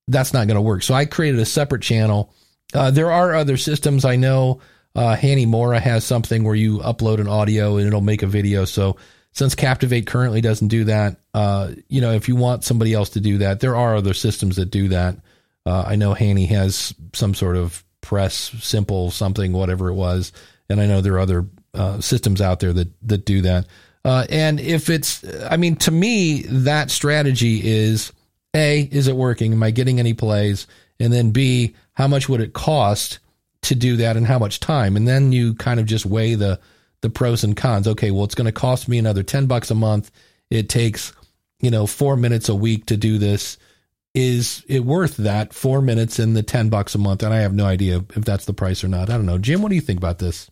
That's 0.09 0.33
not 0.33 0.47
going 0.47 0.55
to 0.55 0.61
work. 0.61 0.83
So 0.83 0.93
I 0.93 1.05
created 1.05 1.39
a 1.39 1.45
separate 1.45 1.81
channel. 1.81 2.33
Uh, 2.73 2.91
there 2.91 3.11
are 3.11 3.35
other 3.35 3.57
systems 3.57 4.05
I 4.05 4.15
know. 4.15 4.61
Uh, 4.95 5.15
Hanny 5.15 5.45
Mora 5.45 5.79
has 5.79 6.03
something 6.03 6.43
where 6.43 6.55
you 6.55 6.79
upload 6.79 7.19
an 7.19 7.27
audio 7.27 7.77
and 7.77 7.87
it'll 7.87 8.01
make 8.01 8.23
a 8.23 8.27
video. 8.27 8.65
So 8.65 8.97
since 9.33 9.55
Captivate 9.55 10.07
currently 10.07 10.41
doesn't 10.41 10.69
do 10.69 10.85
that, 10.85 11.17
uh, 11.33 11.71
you 11.87 12.01
know, 12.01 12.11
if 12.11 12.27
you 12.27 12.35
want 12.35 12.63
somebody 12.63 12.93
else 12.93 13.11
to 13.11 13.19
do 13.19 13.37
that, 13.39 13.59
there 13.59 13.75
are 13.75 13.95
other 13.95 14.13
systems 14.13 14.55
that 14.55 14.71
do 14.71 14.89
that. 14.89 15.15
Uh, 15.65 15.83
I 15.85 15.95
know 15.95 16.13
Hanny 16.13 16.47
has 16.47 16.93
some 17.13 17.35
sort 17.35 17.55
of 17.55 17.83
press 18.01 18.35
simple 18.35 19.11
something, 19.11 19.53
whatever 19.53 19.89
it 19.89 19.93
was, 19.93 20.31
and 20.69 20.81
I 20.81 20.87
know 20.87 21.01
there 21.01 21.13
are 21.13 21.19
other 21.19 21.47
uh, 21.73 22.01
systems 22.01 22.41
out 22.41 22.59
there 22.59 22.73
that 22.73 22.87
that 23.07 23.25
do 23.25 23.41
that. 23.43 23.67
Uh, 24.03 24.25
and 24.29 24.59
if 24.59 24.89
it's, 24.89 25.23
I 25.49 25.57
mean, 25.57 25.75
to 25.77 25.91
me, 25.91 26.43
that 26.43 26.89
strategy 26.89 27.61
is 27.63 28.11
a, 28.55 28.81
is 28.91 29.07
it 29.07 29.15
working? 29.15 29.53
Am 29.53 29.63
I 29.63 29.71
getting 29.71 29.99
any 29.99 30.13
plays? 30.13 30.67
And 30.99 31.13
then 31.13 31.31
B, 31.31 31.75
how 31.93 32.07
much 32.07 32.27
would 32.27 32.41
it 32.41 32.53
cost 32.53 33.19
to 33.63 33.75
do 33.75 33.97
that 33.97 34.17
and 34.17 34.25
how 34.25 34.39
much 34.39 34.59
time? 34.59 34.95
And 34.95 35.07
then 35.07 35.31
you 35.31 35.53
kind 35.55 35.79
of 35.79 35.85
just 35.85 36.05
weigh 36.05 36.35
the 36.35 36.59
the 37.01 37.09
pros 37.09 37.43
and 37.43 37.55
cons. 37.55 37.87
Okay, 37.87 38.11
well, 38.11 38.25
it's 38.25 38.35
going 38.35 38.45
to 38.45 38.51
cost 38.51 38.89
me 38.89 38.97
another 38.97 39.23
10 39.23 39.45
bucks 39.45 39.71
a 39.71 39.75
month. 39.75 40.11
It 40.49 40.67
takes, 40.67 41.13
you 41.61 41.71
know, 41.71 41.87
4 41.87 42.17
minutes 42.17 42.49
a 42.49 42.55
week 42.55 42.87
to 42.87 42.97
do 42.97 43.17
this. 43.17 43.57
Is 44.13 44.65
it 44.67 44.83
worth 44.83 45.15
that 45.17 45.53
4 45.53 45.81
minutes 45.81 46.19
and 46.19 46.35
the 46.35 46.43
10 46.43 46.69
bucks 46.69 46.95
a 46.95 46.97
month? 46.97 47.23
And 47.23 47.33
I 47.33 47.37
have 47.39 47.53
no 47.53 47.65
idea 47.65 48.03
if 48.15 48.25
that's 48.25 48.45
the 48.45 48.53
price 48.53 48.83
or 48.83 48.89
not. 48.89 49.09
I 49.09 49.13
don't 49.13 49.25
know. 49.25 49.37
Jim, 49.37 49.61
what 49.61 49.69
do 49.69 49.75
you 49.75 49.81
think 49.81 49.97
about 49.97 50.19
this? 50.19 50.49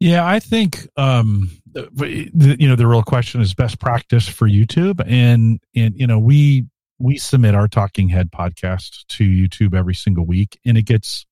Yeah, 0.00 0.26
I 0.26 0.38
think 0.38 0.88
um, 0.96 1.50
you 1.74 2.68
know 2.68 2.76
the 2.76 2.86
real 2.86 3.02
question 3.02 3.40
is 3.40 3.52
best 3.52 3.80
practice 3.80 4.28
for 4.28 4.48
YouTube, 4.48 5.02
and 5.04 5.60
and 5.74 5.98
you 5.98 6.06
know 6.06 6.20
we 6.20 6.66
we 6.98 7.16
submit 7.18 7.54
our 7.54 7.68
Talking 7.68 8.08
Head 8.08 8.30
podcast 8.30 9.06
to 9.08 9.24
YouTube 9.24 9.74
every 9.74 9.94
single 9.94 10.26
week, 10.26 10.58
and 10.64 10.76
it 10.76 10.82
gets 10.82 11.26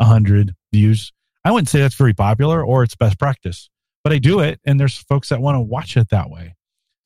a 0.00 0.04
hundred 0.04 0.54
views. 0.72 1.12
I 1.44 1.50
wouldn't 1.50 1.68
say 1.68 1.80
that's 1.80 1.94
very 1.94 2.14
popular 2.14 2.64
or 2.64 2.82
it's 2.82 2.94
best 2.94 3.18
practice, 3.18 3.68
but 4.04 4.12
I 4.12 4.18
do 4.18 4.40
it, 4.40 4.60
and 4.64 4.78
there's 4.78 4.96
folks 4.96 5.28
that 5.30 5.40
want 5.40 5.56
to 5.56 5.60
watch 5.60 5.96
it 5.96 6.10
that 6.10 6.30
way. 6.30 6.54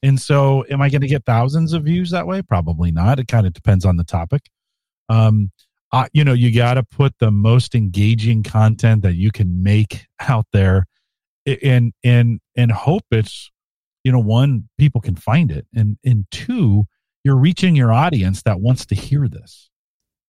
And 0.03 0.21
so, 0.21 0.65
am 0.69 0.83
I 0.83 0.91
going 0.91 1.03
to 1.03 1.07
get 1.07 1.25
thousands 1.25 1.73
of 1.73 1.85
views 1.85 2.11
that 2.11 2.27
way? 2.27 2.43
Probably 2.43 2.91
not. 2.91 3.19
It 3.19 3.29
kind 3.29 3.47
of 3.47 3.53
depends 3.53 3.85
on 3.85 3.97
the 3.97 4.05
topic. 4.05 4.43
Um, 5.09 5.51
you 6.13 6.25
know, 6.25 6.33
you 6.33 6.55
got 6.55 6.75
to 6.75 6.83
put 6.83 7.19
the 7.19 7.31
most 7.31 7.75
engaging 7.75 8.43
content 8.43 9.03
that 9.03 9.15
you 9.15 9.31
can 9.31 9.63
make 9.63 10.07
out 10.21 10.47
there, 10.53 10.87
and 11.47 11.93
and 12.03 12.41
and 12.57 12.73
hope 12.73 13.05
it's, 13.11 13.51
you 14.03 14.11
know, 14.11 14.19
one 14.19 14.69
people 14.79 15.01
can 15.01 15.15
find 15.15 15.51
it, 15.51 15.67
and 15.75 15.99
and 16.05 16.25
two, 16.31 16.87
you're 17.25 17.37
reaching 17.37 17.77
your 17.77 17.93
audience 17.93 18.43
that 18.43 18.61
wants 18.61 18.87
to 18.87 18.95
hear 18.95 19.29
this. 19.29 19.71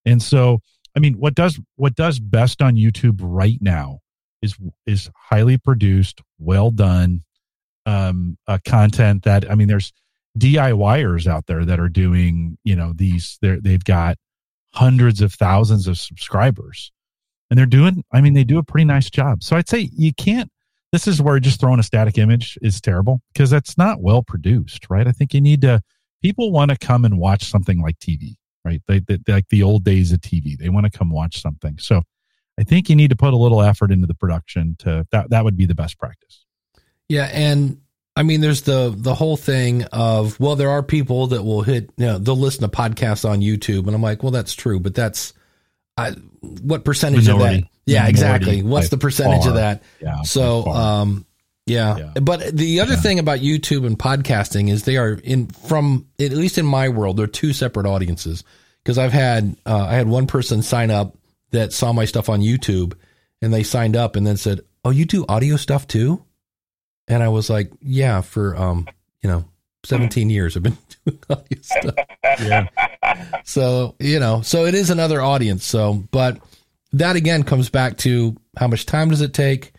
And 0.05 0.21
so, 0.21 0.59
I 0.95 0.99
mean, 0.99 1.15
what 1.15 1.35
does 1.35 1.59
what 1.75 1.95
does 1.95 2.19
best 2.19 2.61
on 2.61 2.75
YouTube 2.75 3.19
right 3.21 3.57
now 3.61 3.99
is 4.41 4.55
is 4.85 5.09
highly 5.15 5.57
produced, 5.57 6.21
well 6.39 6.71
done 6.71 7.23
um, 7.85 8.37
uh, 8.47 8.59
content. 8.65 9.23
That 9.23 9.49
I 9.49 9.55
mean, 9.55 9.67
there's 9.67 9.91
DIYers 10.37 11.27
out 11.27 11.45
there 11.47 11.65
that 11.65 11.79
are 11.79 11.89
doing, 11.89 12.57
you 12.63 12.75
know, 12.75 12.93
these. 12.95 13.37
They 13.41 13.57
they've 13.61 13.83
got 13.83 14.17
hundreds 14.73 15.21
of 15.21 15.33
thousands 15.33 15.87
of 15.87 15.97
subscribers, 15.97 16.91
and 17.49 17.57
they're 17.57 17.65
doing. 17.65 18.03
I 18.11 18.21
mean, 18.21 18.33
they 18.33 18.43
do 18.43 18.57
a 18.57 18.63
pretty 18.63 18.85
nice 18.85 19.09
job. 19.09 19.43
So 19.43 19.55
I'd 19.55 19.69
say 19.69 19.89
you 19.93 20.13
can't. 20.13 20.51
This 20.91 21.07
is 21.07 21.21
where 21.21 21.39
just 21.39 21.59
throwing 21.59 21.79
a 21.79 21.83
static 21.83 22.19
image 22.19 22.57
is 22.61 22.79
terrible 22.79 23.21
because 23.33 23.49
that's 23.49 23.79
not 23.79 24.01
well 24.01 24.21
produced, 24.21 24.87
right? 24.89 25.07
I 25.07 25.11
think 25.11 25.33
you 25.33 25.41
need 25.41 25.61
to. 25.61 25.81
People 26.24 26.51
want 26.51 26.71
to 26.71 26.78
come 26.78 27.05
and 27.05 27.19
watch 27.19 27.43
something 27.43 27.80
like 27.82 27.99
TV 27.99 28.38
right? 28.65 28.82
They, 28.88 28.99
they, 28.99 29.19
like 29.28 29.49
the 29.49 29.63
old 29.63 29.84
days 29.84 30.11
of 30.11 30.21
TV. 30.21 30.57
They 30.57 30.69
want 30.69 30.86
to 30.91 30.97
come 30.97 31.09
watch 31.09 31.41
something. 31.41 31.78
So 31.80 32.03
I 32.59 32.63
think 32.63 32.89
you 32.89 32.95
need 32.95 33.09
to 33.09 33.15
put 33.15 33.34
a 33.34 33.38
little 33.38 33.61
effort 33.61 33.91
into 33.91 34.07
the 34.07 34.13
production 34.13 34.76
to 34.80 35.05
that. 35.11 35.30
That 35.30 35.43
would 35.43 35.57
be 35.57 35.65
the 35.65 35.76
best 35.76 35.97
practice. 35.97 36.45
Yeah, 37.09 37.30
and 37.32 37.82
I 38.15 38.24
mean, 38.24 38.41
there's 38.41 38.61
the 38.61 38.93
the 38.95 39.15
whole 39.15 39.38
thing 39.38 39.84
of 39.86 40.39
well, 40.39 40.55
there 40.55 40.69
are 40.69 40.84
people 40.84 41.28
that 41.28 41.43
will 41.43 41.63
hit. 41.63 41.89
You 41.97 42.05
know, 42.05 42.17
they'll 42.17 42.38
listen 42.38 42.61
to 42.61 42.69
podcasts 42.69 43.28
on 43.28 43.41
YouTube, 43.41 43.88
and 43.88 43.95
I'm 43.95 44.01
like, 44.01 44.24
well, 44.24 44.32
that's 44.32 44.53
true, 44.53 44.80
but 44.80 44.95
that's 44.95 45.34
I, 45.97 46.11
what 46.41 46.86
percentage 46.86 47.28
Minority. 47.28 47.55
of 47.55 47.61
that? 47.63 47.69
Yeah, 47.86 48.07
exactly. 48.07 48.63
What's 48.63 48.89
the 48.89 48.97
percentage 48.97 49.41
far. 49.41 49.49
of 49.49 49.55
that? 49.55 49.84
Yeah. 49.99 50.21
So, 50.21 50.65
um, 50.67 51.26
yeah. 51.66 51.97
Yeah. 51.97 52.20
But 52.22 52.55
the 52.55 52.80
other 52.82 52.93
Yeah. 52.93 52.99
thing 53.01 53.20
about 53.20 53.39
YouTube 53.39 53.86
and 53.86 53.97
podcasting 53.97 54.70
is 54.70 54.84
they 54.84 54.97
are 54.97 55.14
in 55.24 55.47
from 55.47 56.07
at 56.20 56.32
least 56.32 56.57
in 56.57 56.66
my 56.66 56.89
world, 56.89 57.18
they're 57.18 57.28
two 57.28 57.53
separate 57.53 57.86
audiences. 57.86 58.43
Because 58.84 58.97
I've 58.97 59.14
had 59.14 59.55
uh, 59.66 59.86
I 59.89 59.93
had 59.93 60.07
one 60.07 60.28
person 60.28 60.61
sign 60.61 60.91
up 60.91 61.18
that 61.51 61.72
saw 61.72 61.93
my 61.93 62.03
stuff 62.05 62.28
on 62.30 62.41
YouTube, 62.41 62.93
and 63.41 63.53
they 63.53 63.64
signed 63.64 63.95
up 63.95 64.16
and 64.18 64.28
then 64.28 64.36
said, 64.36 64.59
"Oh, 64.84 64.89
you 64.89 65.05
do 65.05 65.26
audio 65.30 65.55
stuff 65.55 65.88
too?" 65.88 66.22
And 67.07 67.24
I 67.24 67.30
was 67.30 67.49
like, 67.49 67.72
"Yeah, 67.82 68.20
for 68.20 68.55
um, 68.57 68.86
you 69.22 69.30
know, 69.30 69.45
seventeen 69.86 70.30
years 70.30 70.57
I've 70.57 70.64
been 70.64 70.78
doing 71.05 71.20
audio 71.30 71.59
stuff." 71.61 71.95
yeah. 72.41 72.68
So, 73.45 73.95
you 73.99 74.20
know, 74.20 74.41
so 74.41 74.66
it 74.66 74.76
is 74.76 74.89
another 74.89 75.22
audience. 75.22 75.66
So, 75.66 76.03
but 76.11 76.39
that 76.93 77.16
again 77.16 77.43
comes 77.43 77.70
back 77.70 77.97
to 77.99 78.36
how 78.57 78.68
much 78.68 78.86
time 78.86 79.09
does 79.09 79.22
it 79.22 79.34
take? 79.34 79.72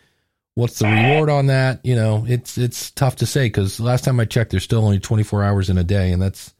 What's 0.56 0.78
the 0.78 0.86
reward 0.86 1.30
on 1.30 1.46
that? 1.48 1.80
You 1.84 1.96
know, 1.96 2.24
it's 2.28 2.56
it's 2.56 2.92
tough 2.92 3.16
to 3.16 3.26
say 3.26 3.46
because 3.46 3.80
last 3.80 4.04
time 4.04 4.20
I 4.20 4.24
checked, 4.24 4.52
there's 4.52 4.62
still 4.62 4.84
only 4.84 5.00
24 5.00 5.42
hours 5.42 5.68
in 5.68 5.78
a 5.78 5.84
day, 5.84 6.12
and 6.12 6.22
that's 6.22 6.54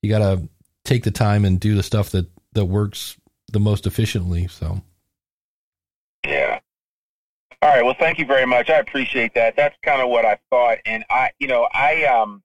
you 0.00 0.10
got 0.10 0.18
to 0.18 0.48
take 0.84 1.02
the 1.02 1.10
time 1.10 1.44
and 1.44 1.58
do 1.58 1.74
the 1.74 1.82
stuff 1.82 2.10
that 2.10 2.26
that 2.52 2.66
works 2.66 3.16
the 3.52 3.58
most 3.58 3.86
efficiently. 3.86 4.46
So, 4.46 4.80
Yeah. 6.24 6.60
All 7.62 7.68
right. 7.68 7.84
Well, 7.84 7.96
thank 7.98 8.18
you 8.18 8.26
very 8.26 8.46
much. 8.46 8.70
I 8.70 8.78
appreciate 8.78 9.34
that. 9.34 9.56
That's 9.56 9.76
kind 9.82 10.02
of 10.02 10.08
what 10.08 10.24
I 10.24 10.38
thought, 10.50 10.78
and 10.86 11.04
I, 11.10 11.30
you 11.38 11.46
know, 11.48 11.68
I, 11.72 12.04
um, 12.04 12.42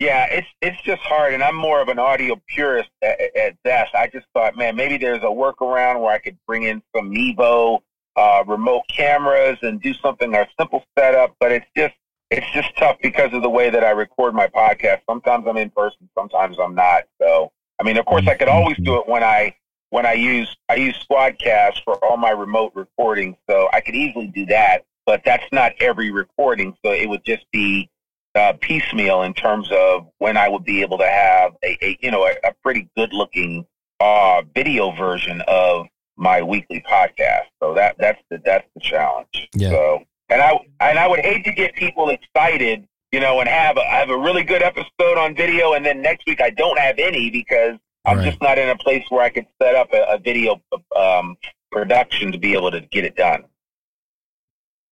yeah, 0.00 0.26
it's 0.26 0.48
it's 0.60 0.80
just 0.82 1.02
hard, 1.02 1.34
and 1.34 1.42
I'm 1.42 1.56
more 1.56 1.80
of 1.80 1.88
an 1.88 1.98
audio 1.98 2.40
purist 2.46 2.90
at, 3.02 3.20
at 3.36 3.62
best. 3.62 3.94
I 3.94 4.08
just 4.08 4.26
thought, 4.34 4.56
man, 4.56 4.74
maybe 4.76 4.96
there's 4.96 5.22
a 5.22 5.26
workaround 5.26 6.00
where 6.00 6.12
I 6.12 6.18
could 6.18 6.38
bring 6.46 6.64
in 6.64 6.82
some 6.94 7.10
Mevo 7.10 7.82
uh, 8.18 8.42
remote 8.48 8.82
cameras 8.88 9.58
and 9.62 9.80
do 9.80 9.94
something 9.94 10.34
a 10.34 10.44
simple 10.58 10.84
setup, 10.98 11.36
but 11.38 11.52
it's 11.52 11.66
just 11.76 11.94
it's 12.30 12.50
just 12.52 12.76
tough 12.76 12.96
because 13.00 13.32
of 13.32 13.42
the 13.42 13.48
way 13.48 13.70
that 13.70 13.84
I 13.84 13.90
record 13.90 14.34
my 14.34 14.48
podcast. 14.48 15.00
Sometimes 15.08 15.46
I'm 15.46 15.56
in 15.56 15.70
person, 15.70 16.10
sometimes 16.18 16.58
I'm 16.60 16.74
not. 16.74 17.04
So, 17.22 17.52
I 17.80 17.84
mean, 17.84 17.96
of 17.96 18.04
course, 18.06 18.26
I 18.26 18.34
could 18.34 18.48
always 18.48 18.76
do 18.78 18.96
it 18.96 19.08
when 19.08 19.22
I 19.22 19.54
when 19.90 20.04
I 20.04 20.14
use 20.14 20.54
I 20.68 20.74
use 20.74 20.98
Squadcast 21.08 21.84
for 21.84 21.94
all 22.04 22.16
my 22.16 22.30
remote 22.30 22.72
recording, 22.74 23.36
so 23.48 23.68
I 23.72 23.80
could 23.80 23.94
easily 23.94 24.26
do 24.26 24.46
that. 24.46 24.84
But 25.06 25.22
that's 25.24 25.46
not 25.52 25.72
every 25.80 26.10
recording, 26.10 26.76
so 26.84 26.90
it 26.90 27.08
would 27.08 27.24
just 27.24 27.46
be 27.52 27.88
uh, 28.34 28.54
piecemeal 28.60 29.22
in 29.22 29.32
terms 29.32 29.70
of 29.70 30.08
when 30.18 30.36
I 30.36 30.48
would 30.48 30.64
be 30.64 30.82
able 30.82 30.98
to 30.98 31.08
have 31.08 31.52
a, 31.62 31.78
a 31.82 31.98
you 32.00 32.10
know 32.10 32.24
a, 32.24 32.32
a 32.48 32.52
pretty 32.64 32.90
good 32.96 33.12
looking 33.12 33.64
uh, 34.00 34.42
video 34.54 34.90
version 34.90 35.40
of 35.46 35.86
my 36.18 36.42
weekly 36.42 36.82
podcast. 36.90 37.46
So 37.62 37.74
that 37.74 37.96
that's 37.98 38.20
the 38.30 38.40
that's 38.44 38.66
the 38.74 38.80
challenge. 38.80 39.48
Yeah. 39.54 39.70
So 39.70 40.04
and 40.28 40.42
I 40.42 40.58
and 40.80 40.98
I 40.98 41.06
would 41.06 41.20
hate 41.20 41.44
to 41.44 41.52
get 41.52 41.74
people 41.74 42.10
excited, 42.10 42.86
you 43.12 43.20
know, 43.20 43.40
and 43.40 43.48
have 43.48 43.76
a, 43.76 43.84
have 43.84 44.10
a 44.10 44.18
really 44.18 44.42
good 44.44 44.62
episode 44.62 45.16
on 45.16 45.34
video, 45.34 45.72
and 45.72 45.86
then 45.86 46.02
next 46.02 46.26
week 46.26 46.40
I 46.40 46.50
don't 46.50 46.78
have 46.78 46.98
any 46.98 47.30
because 47.30 47.76
I'm 48.04 48.18
Right. 48.18 48.26
just 48.30 48.40
not 48.42 48.58
in 48.58 48.68
a 48.68 48.76
place 48.76 49.04
where 49.10 49.22
I 49.22 49.28
could 49.30 49.46
set 49.62 49.74
up 49.74 49.92
a, 49.92 50.02
a 50.14 50.18
video 50.18 50.60
um, 50.96 51.36
production 51.70 52.32
to 52.32 52.38
be 52.38 52.54
able 52.54 52.70
to 52.70 52.80
get 52.80 53.04
it 53.04 53.16
done. 53.16 53.44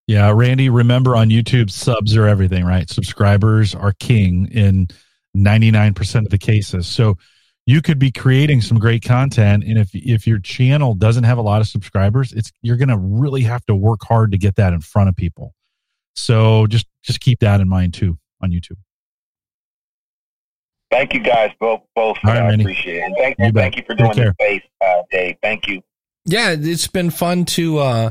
Yeah, 0.07 0.31
Randy, 0.35 0.69
remember 0.69 1.17
on 1.17 1.31
YouTube, 1.31 1.71
subs 1.71 2.17
are 2.17 2.29
everything, 2.29 2.65
right? 2.65 2.89
Subscribers 2.89 3.75
are 3.75 3.93
king 3.93 4.49
in 4.53 4.87
99% 5.37 6.19
of 6.25 6.29
the 6.29 6.39
cases. 6.39 6.87
So 6.87 7.17
you 7.67 7.83
could 7.83 7.99
be 7.99 8.13
creating 8.13 8.61
some 8.61 8.79
great 8.79 9.03
content 9.05 9.65
and 9.65 9.77
if 9.77 9.91
if 9.93 10.27
your 10.27 10.39
channel 10.39 10.95
doesn't 10.95 11.25
have 11.25 11.37
a 11.39 11.43
lot 11.43 11.61
of 11.61 11.67
subscribers, 11.67 12.33
it's 12.33 12.53
you're 12.63 12.77
going 12.77 12.89
to 12.89 12.97
really 12.99 13.43
have 13.43 13.65
to 13.67 13.75
work 13.75 14.01
hard 14.05 14.31
to 14.33 14.39
get 14.39 14.55
that 14.57 14.73
in 14.73 14.81
front 14.81 15.09
of 15.09 15.17
people. 15.17 15.53
So 16.15 16.67
just 16.69 16.87
just 17.03 17.21
keep 17.21 17.41
that 17.41 17.61
in 17.61 17.69
mind 17.69 17.95
too 17.95 18.19
on 18.43 18.51
YouTube. 18.51 18.79
Thank 20.91 21.13
you 21.15 21.21
guys 21.21 21.51
both 21.59 21.83
both. 21.95 22.17
for 22.19 22.29
All 22.29 22.35
right, 22.35 22.51
that. 22.51 22.59
I 22.59 22.63
appreciate 22.63 22.99
it. 23.03 23.13
Thank 23.19 23.37
You 23.39 23.47
you, 23.47 23.53
thank 23.53 23.77
you 23.77 23.83
for 23.87 23.95
doing 23.95 24.13
care. 24.13 24.35
this 24.39 24.47
space, 24.47 24.63
uh, 24.81 25.03
Dave. 25.11 25.37
Thank 25.43 25.67
you. 25.67 25.83
yeah, 26.25 26.55
it's 26.57 26.87
been 26.87 27.11
fun 27.11 27.45
to 27.47 27.79
uh 27.79 28.11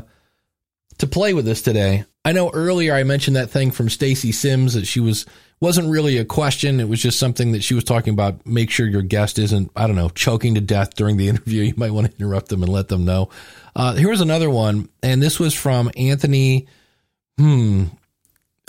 to 0.98 1.06
play 1.06 1.32
with 1.34 1.46
this 1.46 1.62
today. 1.62 2.04
I 2.24 2.32
know 2.32 2.50
earlier 2.50 2.94
I 2.94 3.02
mentioned 3.04 3.36
that 3.36 3.50
thing 3.50 3.70
from 3.70 3.88
Stacy 3.88 4.32
Sims 4.32 4.74
that 4.74 4.86
she 4.86 5.00
was 5.00 5.24
wasn't 5.60 5.88
really 5.90 6.18
a 6.18 6.24
question. 6.24 6.80
It 6.80 6.88
was 6.88 7.00
just 7.00 7.18
something 7.18 7.52
that 7.52 7.62
she 7.64 7.74
was 7.74 7.84
talking 7.84 8.12
about. 8.12 8.46
Make 8.46 8.70
sure 8.70 8.86
your 8.86 9.02
guest 9.02 9.38
isn't, 9.38 9.70
I 9.74 9.86
don't 9.86 9.96
know, 9.96 10.10
choking 10.10 10.54
to 10.56 10.60
death 10.60 10.94
during 10.96 11.16
the 11.16 11.28
interview. 11.30 11.62
You 11.62 11.74
might 11.76 11.92
want 11.92 12.10
to 12.10 12.16
interrupt 12.18 12.48
them 12.48 12.62
and 12.62 12.70
let 12.72 12.88
them 12.88 13.04
know. 13.04 13.30
Uh, 13.74 13.94
here 13.94 14.10
was 14.10 14.20
another 14.20 14.50
one, 14.50 14.88
and 15.02 15.22
this 15.22 15.38
was 15.38 15.54
from 15.54 15.90
Anthony. 15.96 16.66
Hmm, 17.38 17.84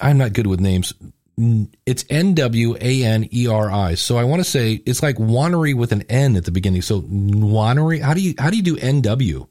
I'm 0.02 0.18
not 0.18 0.34
good 0.34 0.48
with 0.48 0.60
names. 0.60 0.94
It's 1.86 2.04
N 2.10 2.34
W 2.34 2.76
A 2.82 3.04
N 3.04 3.30
E 3.32 3.48
R 3.48 3.70
I. 3.72 3.94
So 3.96 4.18
I 4.18 4.24
want 4.24 4.40
to 4.40 4.44
say 4.50 4.74
it's 4.86 5.04
like 5.04 5.18
Wanery 5.18 5.76
with 5.76 5.92
an 5.92 6.02
N 6.10 6.36
at 6.36 6.46
the 6.46 6.52
beginning. 6.52 6.82
So 6.82 7.02
Wanery. 7.02 8.02
How 8.02 8.14
do 8.16 8.22
you 8.22 8.34
how 8.40 8.50
do 8.50 8.58
you 8.58 8.64
do 8.64 8.76
N 8.78 9.02
W? 9.02 9.46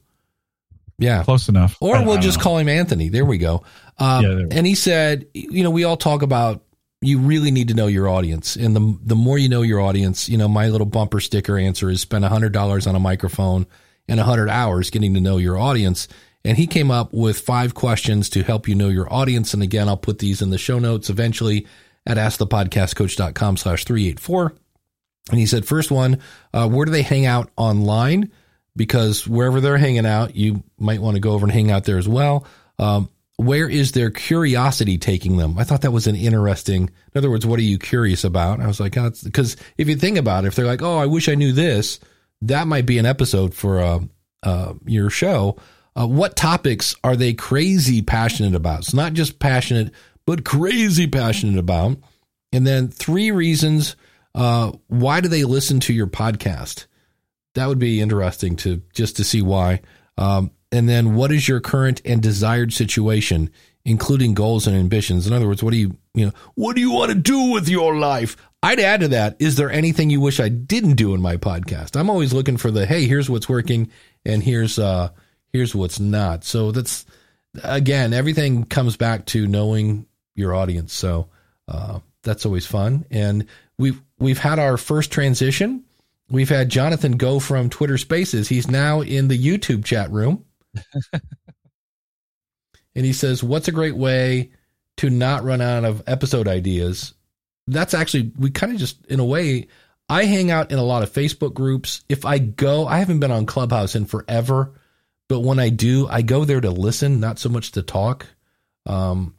Yeah, 0.99 1.23
Close 1.23 1.47
enough. 1.47 1.77
or 1.79 1.95
I- 1.95 2.01
I 2.01 2.05
we'll 2.05 2.15
don't 2.15 2.23
just 2.23 2.39
know. 2.39 2.43
call 2.43 2.57
him 2.57 2.67
Anthony. 2.67 3.09
There 3.09 3.23
we 3.23 3.37
go. 3.37 3.63
Um, 3.99 4.23
Yeah, 4.25 4.33
there 4.33 4.47
and 4.51 4.67
he 4.67 4.75
said, 4.75 5.27
you 5.33 5.63
know, 5.63 5.69
we 5.69 5.83
all 5.85 5.95
talk 5.95 6.23
about 6.23 6.63
you 7.01 7.19
really 7.19 7.51
need 7.51 7.67
to 7.67 7.73
know 7.73 7.87
your 7.87 8.09
audience, 8.09 8.55
and 8.55 8.75
the 8.75 8.97
the 9.03 9.15
more 9.15 9.37
you 9.37 9.49
know 9.49 9.61
your 9.61 9.81
audience, 9.81 10.27
you 10.29 10.37
know, 10.37 10.47
my 10.47 10.67
little 10.67 10.87
bumper 10.87 11.19
sticker 11.19 11.57
answer 11.57 11.89
is 11.89 12.01
spend 12.01 12.25
hundred 12.25 12.53
dollars 12.53 12.87
on 12.87 12.95
a 12.95 12.99
microphone 12.99 13.67
and 14.07 14.19
hundred 14.19 14.49
hours 14.49 14.89
getting 14.89 15.13
to 15.13 15.21
know 15.21 15.37
your 15.37 15.57
audience. 15.57 16.07
And 16.43 16.57
he 16.57 16.65
came 16.65 16.91
up 16.91 17.13
with 17.13 17.39
five 17.39 17.73
questions 17.73 18.29
to 18.29 18.43
help 18.43 18.67
you 18.69 18.75
know 18.75 18.87
your 18.87 19.11
audience. 19.11 19.53
And 19.53 19.61
again, 19.61 19.89
I'll 19.89 19.97
put 19.97 20.19
these 20.19 20.41
in 20.41 20.49
the 20.49 20.57
show 20.57 20.79
notes 20.79 21.09
eventually 21.09 21.67
at 22.05 22.15
askthepodcastcoach.com 22.15 23.57
slash 23.57 23.83
384. 23.83 24.55
And 25.29 25.39
he 25.39 25.45
said, 25.45 25.65
first 25.65 25.91
one, 25.91 26.21
uh, 26.53 26.69
where 26.69 26.85
do 26.85 26.91
they 26.91 27.01
hang 27.01 27.25
out 27.25 27.51
online? 27.57 28.31
Because 28.77 29.27
wherever 29.27 29.59
they're 29.59 29.77
hanging 29.77 30.05
out, 30.05 30.37
you 30.37 30.63
might 30.77 31.01
want 31.01 31.15
to 31.15 31.19
go 31.19 31.31
over 31.31 31.45
and 31.45 31.51
hang 31.51 31.69
out 31.69 31.83
there 31.83 31.97
as 31.97 32.07
well. 32.07 32.47
Um, 32.79 33.09
where 33.37 33.69
is 33.69 33.91
their 33.91 34.09
curiosity 34.09 34.97
taking 34.97 35.37
them? 35.37 35.57
I 35.57 35.63
thought 35.63 35.81
that 35.81 35.91
was 35.91 36.07
an 36.07 36.15
interesting. 36.15 36.83
In 36.83 37.17
other 37.17 37.29
words, 37.29 37.45
what 37.45 37.59
are 37.59 37.63
you 37.63 37.77
curious 37.77 38.23
about? 38.23 38.59
I 38.59 38.67
was 38.67 38.79
like, 38.79 38.97
oh, 38.97 39.11
because 39.23 39.55
if 39.77 39.87
you 39.87 39.95
think 39.95 40.17
about 40.17 40.43
it, 40.43 40.47
if 40.47 40.55
they're 40.55 40.65
like, 40.65 40.81
oh, 40.81 40.97
I 40.97 41.05
wish 41.05 41.29
I 41.29 41.35
knew 41.35 41.53
this, 41.53 41.99
that 42.41 42.67
might 42.67 42.87
be 42.87 42.97
an 42.97 43.05
episode 43.05 43.53
for 43.53 43.79
uh, 43.79 43.99
uh, 44.41 44.73
your 44.85 45.11
show. 45.11 45.57
Uh, 45.95 46.07
what 46.07 46.35
topics 46.35 46.95
are 47.03 47.15
they 47.15 47.33
crazy 47.33 48.01
passionate 48.01 48.55
about? 48.55 48.79
It's 48.79 48.93
not 48.93 49.13
just 49.13 49.39
passionate, 49.39 49.93
but 50.25 50.43
crazy 50.43 51.07
passionate 51.07 51.59
about. 51.59 51.97
And 52.51 52.65
then 52.65 52.87
three 52.87 53.31
reasons 53.31 53.95
uh, 54.33 54.71
why 54.87 55.19
do 55.21 55.27
they 55.29 55.43
listen 55.43 55.79
to 55.81 55.93
your 55.93 56.07
podcast? 56.07 56.85
That 57.55 57.67
would 57.67 57.79
be 57.79 58.01
interesting 58.01 58.55
to 58.57 58.83
just 58.93 59.17
to 59.17 59.23
see 59.23 59.41
why. 59.41 59.81
Um, 60.17 60.51
and 60.71 60.87
then 60.87 61.15
what 61.15 61.31
is 61.31 61.47
your 61.47 61.59
current 61.59 62.01
and 62.03 62.21
desired 62.21 62.73
situation, 62.73 63.49
including 63.85 64.33
goals 64.33 64.67
and 64.67 64.75
ambitions? 64.75 65.27
In 65.27 65.33
other 65.33 65.47
words, 65.47 65.63
what 65.63 65.71
do 65.71 65.77
you, 65.77 65.97
you 66.13 66.25
know, 66.25 66.33
what 66.55 66.75
do 66.75 66.81
you 66.81 66.91
want 66.91 67.11
to 67.11 67.15
do 67.15 67.51
with 67.51 67.69
your 67.69 67.95
life? 67.95 68.35
I'd 68.61 68.79
add 68.79 69.01
to 69.01 69.07
that, 69.09 69.37
is 69.39 69.55
there 69.55 69.71
anything 69.71 70.09
you 70.09 70.19
wish 70.19 70.39
I 70.39 70.49
didn't 70.49 70.95
do 70.95 71.13
in 71.13 71.21
my 71.21 71.37
podcast? 71.37 71.97
I'm 71.97 72.09
always 72.09 72.33
looking 72.33 72.57
for 72.57 72.71
the, 72.71 72.85
hey, 72.85 73.05
here's 73.05 73.29
what's 73.29 73.47
working 73.47 73.89
and 74.25 74.43
here's, 74.43 74.77
uh, 74.77 75.09
here's 75.53 75.73
what's 75.75 75.99
not. 75.99 76.43
So 76.43 76.71
that's, 76.71 77.05
again, 77.63 78.13
everything 78.13 78.65
comes 78.65 78.97
back 78.97 79.25
to 79.27 79.47
knowing 79.47 80.05
your 80.35 80.53
audience. 80.53 80.93
So, 80.93 81.29
uh, 81.67 81.99
that's 82.23 82.45
always 82.45 82.65
fun. 82.65 83.05
And 83.09 83.45
we've, 83.77 84.01
we've 84.19 84.39
had 84.39 84.59
our 84.59 84.75
first 84.75 85.11
transition. 85.11 85.85
We've 86.29 86.49
had 86.49 86.67
Jonathan 86.67 87.13
go 87.13 87.39
from 87.39 87.69
Twitter 87.69 87.97
Spaces. 87.97 88.49
He's 88.49 88.69
now 88.69 88.99
in 88.99 89.29
the 89.29 89.37
YouTube 89.37 89.85
chat 89.85 90.11
room. 90.11 90.43
And 92.95 93.05
he 93.05 93.13
says, 93.13 93.43
What's 93.43 93.67
a 93.67 93.73
great 93.73 93.95
way 93.95 94.51
to 94.97 95.09
not 95.09 95.43
run 95.43 95.61
out 95.61 95.85
of 95.85 96.03
episode 96.07 96.47
ideas? 96.47 97.13
That's 97.67 97.93
actually, 97.93 98.31
we 98.37 98.49
kind 98.49 98.71
of 98.71 98.79
just, 98.79 99.05
in 99.07 99.19
a 99.19 99.25
way, 99.25 99.67
I 100.09 100.23
hang 100.23 100.51
out 100.51 100.71
in 100.71 100.79
a 100.79 100.83
lot 100.83 101.03
of 101.03 101.11
Facebook 101.11 101.53
groups. 101.53 102.03
If 102.07 102.25
I 102.25 102.39
go, 102.39 102.87
I 102.87 102.99
haven't 102.99 103.19
been 103.19 103.31
on 103.31 103.45
Clubhouse 103.45 103.95
in 103.95 104.05
forever, 104.05 104.73
but 105.27 105.41
when 105.41 105.59
I 105.59 105.69
do, 105.69 106.07
I 106.07 106.21
go 106.21 106.45
there 106.45 106.61
to 106.61 106.71
listen, 106.71 107.19
not 107.19 107.39
so 107.39 107.49
much 107.49 107.73
to 107.73 107.81
talk. 107.81 108.25
Um, 108.85 109.35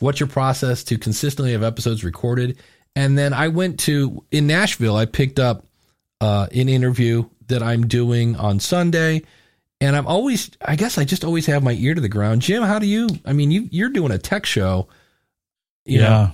what's 0.00 0.18
your 0.18 0.28
process 0.28 0.82
to 0.84 0.98
consistently 0.98 1.52
have 1.52 1.62
episodes 1.62 2.02
recorded? 2.02 2.58
And 2.96 3.16
then 3.16 3.32
I 3.32 3.48
went 3.48 3.78
to, 3.80 4.24
in 4.32 4.46
Nashville, 4.48 4.96
I 4.96 5.06
picked 5.06 5.38
up 5.38 5.64
uh, 6.20 6.48
an 6.52 6.68
interview 6.68 7.28
that 7.46 7.62
I'm 7.62 7.86
doing 7.86 8.36
on 8.36 8.58
Sunday 8.60 9.22
and 9.84 9.96
I'm 9.96 10.06
always, 10.06 10.50
I 10.60 10.76
guess 10.76 10.98
I 10.98 11.04
just 11.04 11.24
always 11.24 11.46
have 11.46 11.62
my 11.62 11.72
ear 11.72 11.94
to 11.94 12.00
the 12.00 12.08
ground. 12.08 12.42
Jim, 12.42 12.62
how 12.62 12.78
do 12.78 12.86
you, 12.86 13.08
I 13.24 13.32
mean, 13.32 13.50
you, 13.50 13.68
you're 13.70 13.90
doing 13.90 14.12
a 14.12 14.18
tech 14.18 14.46
show. 14.46 14.88
Yeah. 15.84 15.98
Know. 15.98 16.30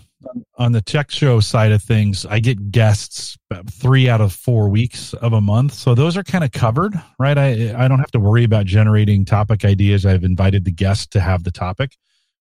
On 0.58 0.72
the 0.72 0.82
tech 0.82 1.10
show 1.10 1.40
side 1.40 1.72
of 1.72 1.82
things, 1.82 2.26
I 2.26 2.40
get 2.40 2.70
guests 2.70 3.38
three 3.70 4.08
out 4.08 4.20
of 4.20 4.34
four 4.34 4.68
weeks 4.68 5.14
of 5.14 5.32
a 5.32 5.40
month. 5.40 5.72
So 5.72 5.94
those 5.94 6.16
are 6.16 6.22
kind 6.22 6.44
of 6.44 6.52
covered, 6.52 6.94
right? 7.18 7.38
I, 7.38 7.74
I 7.74 7.88
don't 7.88 8.00
have 8.00 8.10
to 8.10 8.20
worry 8.20 8.44
about 8.44 8.66
generating 8.66 9.24
topic 9.24 9.64
ideas. 9.64 10.04
I've 10.04 10.22
invited 10.22 10.66
the 10.66 10.72
guest 10.72 11.10
to 11.12 11.20
have 11.20 11.42
the 11.42 11.50
topic, 11.50 11.96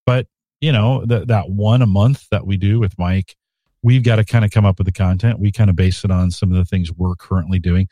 but 0.05 0.27
you 0.59 0.73
know, 0.73 1.05
that 1.05 1.29
that 1.29 1.49
one 1.49 1.81
a 1.81 1.87
month 1.87 2.27
that 2.31 2.45
we 2.45 2.57
do 2.57 2.81
with 2.81 2.99
Mike, 2.99 3.37
we've 3.81 4.03
got 4.03 4.17
to 4.17 4.25
kind 4.25 4.43
of 4.43 4.51
come 4.51 4.65
up 4.65 4.77
with 4.77 4.85
the 4.85 4.91
content. 4.91 5.39
We 5.39 5.51
kind 5.53 5.69
of 5.69 5.77
base 5.77 6.03
it 6.03 6.11
on 6.11 6.31
some 6.31 6.51
of 6.51 6.57
the 6.57 6.65
things 6.65 6.91
we're 6.91 7.15
currently 7.15 7.59
doing. 7.59 7.87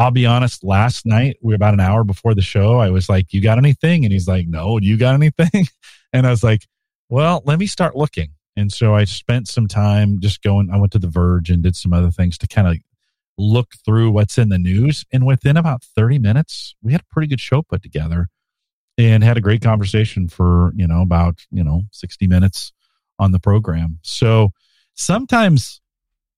I'll 0.00 0.10
be 0.10 0.24
honest, 0.24 0.64
last 0.64 1.04
night, 1.04 1.36
we 1.42 1.52
were 1.52 1.56
about 1.56 1.74
an 1.74 1.80
hour 1.80 2.04
before 2.04 2.34
the 2.34 2.40
show. 2.40 2.78
I 2.78 2.88
was 2.88 3.10
like, 3.10 3.34
You 3.34 3.42
got 3.42 3.58
anything? 3.58 4.06
And 4.06 4.12
he's 4.12 4.26
like, 4.26 4.46
No, 4.48 4.78
you 4.78 4.96
got 4.96 5.14
anything? 5.14 5.66
And 6.12 6.26
I 6.26 6.30
was 6.30 6.42
like, 6.42 6.66
Well, 7.10 7.42
let 7.44 7.58
me 7.58 7.66
start 7.66 7.94
looking. 7.94 8.30
And 8.56 8.72
so 8.72 8.94
I 8.94 9.04
spent 9.04 9.46
some 9.46 9.68
time 9.68 10.18
just 10.18 10.42
going, 10.42 10.70
I 10.72 10.78
went 10.78 10.92
to 10.92 10.98
The 10.98 11.06
Verge 11.06 11.50
and 11.50 11.62
did 11.62 11.76
some 11.76 11.92
other 11.92 12.10
things 12.10 12.38
to 12.38 12.48
kind 12.48 12.66
of 12.66 12.78
look 13.36 13.74
through 13.84 14.10
what's 14.10 14.38
in 14.38 14.48
the 14.48 14.58
news. 14.58 15.04
And 15.12 15.26
within 15.26 15.58
about 15.58 15.84
30 15.84 16.18
minutes, 16.18 16.74
we 16.82 16.92
had 16.92 17.02
a 17.02 17.12
pretty 17.14 17.28
good 17.28 17.38
show 17.38 17.62
put 17.62 17.82
together 17.82 18.28
and 18.96 19.22
had 19.22 19.36
a 19.36 19.42
great 19.42 19.60
conversation 19.60 20.28
for, 20.28 20.72
you 20.74 20.86
know, 20.86 21.02
about, 21.02 21.40
you 21.50 21.62
know, 21.62 21.82
60 21.92 22.26
minutes 22.26 22.72
on 23.18 23.32
the 23.32 23.38
program. 23.38 23.98
So 24.02 24.50
sometimes 24.94 25.82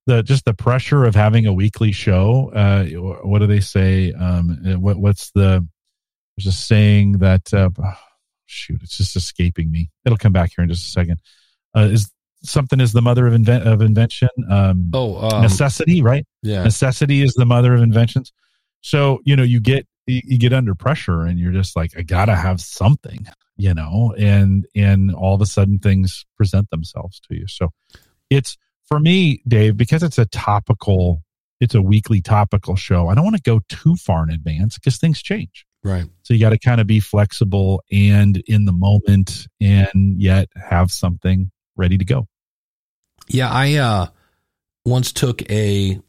the 0.05 0.23
just 0.23 0.45
the 0.45 0.53
pressure 0.53 1.05
of 1.05 1.15
having 1.15 1.45
a 1.45 1.53
weekly 1.53 1.91
show. 1.91 2.51
Uh, 2.53 2.85
what 3.23 3.39
do 3.39 3.47
they 3.47 3.59
say? 3.59 4.11
Um, 4.13 4.59
what 4.81 4.97
what's 4.97 5.31
the 5.31 5.67
there's 6.37 6.47
a 6.47 6.51
saying 6.51 7.19
that 7.19 7.53
uh, 7.53 7.69
shoot, 8.45 8.81
it's 8.83 8.97
just 8.97 9.15
escaping 9.15 9.71
me. 9.71 9.89
It'll 10.05 10.17
come 10.17 10.33
back 10.33 10.51
here 10.55 10.63
in 10.63 10.69
just 10.69 10.87
a 10.87 10.91
second. 10.91 11.19
Uh, 11.75 11.89
is 11.91 12.11
something 12.43 12.79
is 12.79 12.93
the 12.93 13.01
mother 13.01 13.25
of 13.27 13.33
invent 13.33 13.67
of 13.67 13.81
invention? 13.81 14.29
Um, 14.49 14.91
oh, 14.93 15.29
um, 15.29 15.41
necessity, 15.41 16.01
right? 16.01 16.25
Yeah, 16.41 16.63
necessity 16.63 17.21
is 17.21 17.33
the 17.33 17.45
mother 17.45 17.73
of 17.73 17.81
inventions. 17.81 18.33
So 18.81 19.21
you 19.25 19.35
know 19.35 19.43
you 19.43 19.59
get 19.59 19.87
you 20.05 20.37
get 20.37 20.53
under 20.53 20.75
pressure 20.75 21.21
and 21.21 21.39
you're 21.39 21.53
just 21.53 21.75
like 21.75 21.97
I 21.97 22.01
gotta 22.01 22.35
have 22.35 22.59
something, 22.59 23.25
you 23.55 23.73
know, 23.73 24.13
and 24.17 24.65
and 24.75 25.13
all 25.13 25.35
of 25.35 25.41
a 25.41 25.45
sudden 25.45 25.79
things 25.79 26.25
present 26.37 26.69
themselves 26.69 27.19
to 27.21 27.35
you. 27.35 27.47
So 27.47 27.71
it's 28.29 28.57
for 28.93 28.99
me, 28.99 29.41
Dave, 29.47 29.75
because 29.75 30.03
it's 30.03 30.19
a 30.19 30.25
topical, 30.27 31.23
it's 31.59 31.73
a 31.73 31.81
weekly 31.81 32.21
topical 32.21 32.75
show. 32.75 33.07
I 33.07 33.15
don't 33.15 33.23
want 33.23 33.35
to 33.37 33.41
go 33.41 33.59
too 33.67 33.95
far 33.95 34.21
in 34.21 34.29
advance 34.29 34.77
because 34.77 34.97
things 34.97 35.19
change. 35.19 35.65
Right. 35.83 36.05
So 36.21 36.35
you 36.35 36.39
got 36.39 36.51
to 36.51 36.59
kind 36.59 36.79
of 36.79 36.85
be 36.85 36.99
flexible 36.99 37.81
and 37.91 38.37
in 38.45 38.65
the 38.65 38.71
moment 38.71 39.47
and 39.59 40.21
yet 40.21 40.49
have 40.55 40.91
something 40.91 41.49
ready 41.75 41.97
to 41.97 42.05
go. 42.05 42.27
Yeah, 43.27 43.49
I 43.49 43.77
uh 43.77 44.07
once 44.85 45.11
took 45.11 45.41
a 45.49 45.99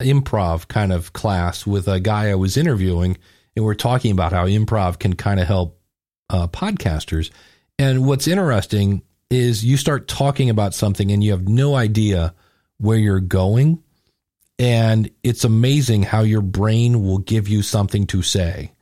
improv 0.00 0.68
kind 0.68 0.92
of 0.92 1.12
class 1.12 1.66
with 1.66 1.88
a 1.88 1.98
guy 1.98 2.30
I 2.30 2.36
was 2.36 2.56
interviewing 2.56 3.18
and 3.56 3.64
we're 3.64 3.74
talking 3.74 4.12
about 4.12 4.32
how 4.32 4.46
improv 4.46 5.00
can 5.00 5.16
kind 5.16 5.40
of 5.40 5.48
help 5.48 5.80
uh, 6.28 6.46
podcasters. 6.46 7.30
And 7.76 8.06
what's 8.06 8.28
interesting 8.28 9.02
is 9.30 9.64
you 9.64 9.76
start 9.76 10.08
talking 10.08 10.50
about 10.50 10.74
something 10.74 11.10
and 11.12 11.22
you 11.22 11.30
have 11.30 11.48
no 11.48 11.74
idea 11.74 12.34
where 12.78 12.98
you're 12.98 13.20
going. 13.20 13.82
And 14.58 15.10
it's 15.22 15.44
amazing 15.44 16.02
how 16.02 16.22
your 16.22 16.42
brain 16.42 17.02
will 17.02 17.18
give 17.18 17.48
you 17.48 17.62
something 17.62 18.06
to 18.08 18.22
say. 18.22 18.72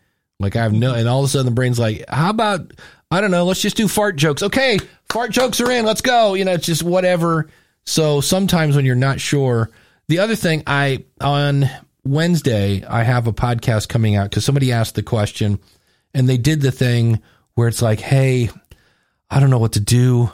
Like 0.41 0.57
I 0.57 0.63
have 0.63 0.73
no, 0.73 0.95
and 0.95 1.09
all 1.09 1.21
of 1.21 1.27
a 1.27 1.29
sudden 1.29 1.47
the 1.47 1.53
brain's 1.53 1.79
like, 1.79 2.05
how 2.09 2.31
about, 2.31 2.73
I 3.11 3.21
don't 3.21 3.31
know, 3.31 3.45
let's 3.45 3.61
just 3.61 3.77
do 3.77 3.89
fart 3.89 4.17
jokes. 4.17 4.43
Okay, 4.43 4.79
fart 5.11 5.31
jokes 5.31 5.61
are 5.61 5.71
in, 5.71 5.85
let's 5.85 6.01
go. 6.01 6.35
You 6.35 6.45
know, 6.45 6.53
it's 6.53 6.67
just 6.67 6.83
whatever. 6.83 7.51
So 7.85 8.21
sometimes 8.21 8.77
when 8.77 8.85
you're 8.85 8.95
not 8.95 9.21
sure, 9.21 9.71
the 10.09 10.21
other 10.21 10.37
thing 10.37 10.63
I, 10.67 11.05
on 11.21 11.69
Wednesday, 12.05 12.85
I 12.85 13.03
have 13.03 13.27
a 13.27 13.33
podcast 13.33 13.89
coming 13.89 14.17
out 14.17 14.31
because 14.31 14.45
somebody 14.45 14.73
asked 14.73 14.95
the 14.95 15.03
question 15.03 15.59
and 16.15 16.29
they 16.29 16.39
did 16.39 16.61
the 16.61 16.73
thing 16.73 17.21
where 17.55 17.69
it's 17.69 17.83
like, 17.83 18.01
hey, 18.01 18.51
I 19.31 19.41
don't 19.41 19.51
know 19.51 19.59
what 19.59 19.73
to 19.73 19.81
do. 19.81 20.33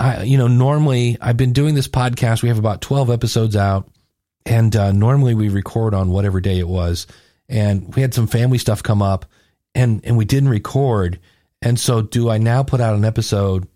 I, 0.00 0.22
you 0.24 0.38
know, 0.38 0.48
normally 0.48 1.16
I've 1.20 1.36
been 1.36 1.52
doing 1.52 1.74
this 1.74 1.88
podcast. 1.88 2.42
We 2.42 2.48
have 2.48 2.58
about 2.58 2.80
12 2.80 3.10
episodes 3.10 3.56
out, 3.56 3.88
and 4.44 4.74
uh, 4.74 4.92
normally 4.92 5.34
we 5.34 5.48
record 5.48 5.94
on 5.94 6.10
whatever 6.10 6.40
day 6.40 6.58
it 6.58 6.68
was. 6.68 7.06
And 7.48 7.94
we 7.94 8.02
had 8.02 8.14
some 8.14 8.26
family 8.26 8.58
stuff 8.58 8.82
come 8.82 9.02
up, 9.02 9.26
and 9.74 10.00
and 10.04 10.16
we 10.16 10.24
didn't 10.24 10.48
record. 10.48 11.20
And 11.62 11.78
so, 11.78 12.02
do 12.02 12.30
I 12.30 12.38
now 12.38 12.62
put 12.62 12.80
out 12.80 12.96
an 12.96 13.04
episode 13.04 13.68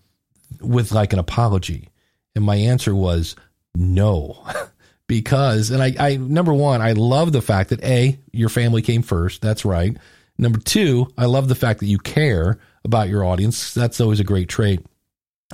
with 0.61 0.91
like 0.91 1.13
an 1.13 1.19
apology? 1.19 1.89
And 2.35 2.45
my 2.45 2.57
answer 2.57 2.95
was 2.95 3.37
no, 3.75 4.43
because 5.07 5.71
and 5.71 5.83
I, 5.83 5.95
I 5.99 6.17
number 6.17 6.55
one, 6.55 6.81
I 6.81 6.93
love 6.93 7.33
the 7.33 7.43
fact 7.43 7.71
that 7.71 7.85
a 7.85 8.19
your 8.33 8.49
family 8.49 8.83
came 8.83 9.03
first. 9.03 9.43
That's 9.43 9.65
right. 9.65 9.97
Number 10.39 10.59
two, 10.59 11.09
I 11.19 11.27
love 11.27 11.49
the 11.49 11.55
fact 11.55 11.81
that 11.81 11.87
you 11.87 11.99
care 11.99 12.59
about 12.85 13.09
your 13.09 13.25
audience. 13.25 13.75
That's 13.75 14.01
always 14.01 14.21
a 14.21 14.25
great 14.25 14.49
trait 14.49 14.81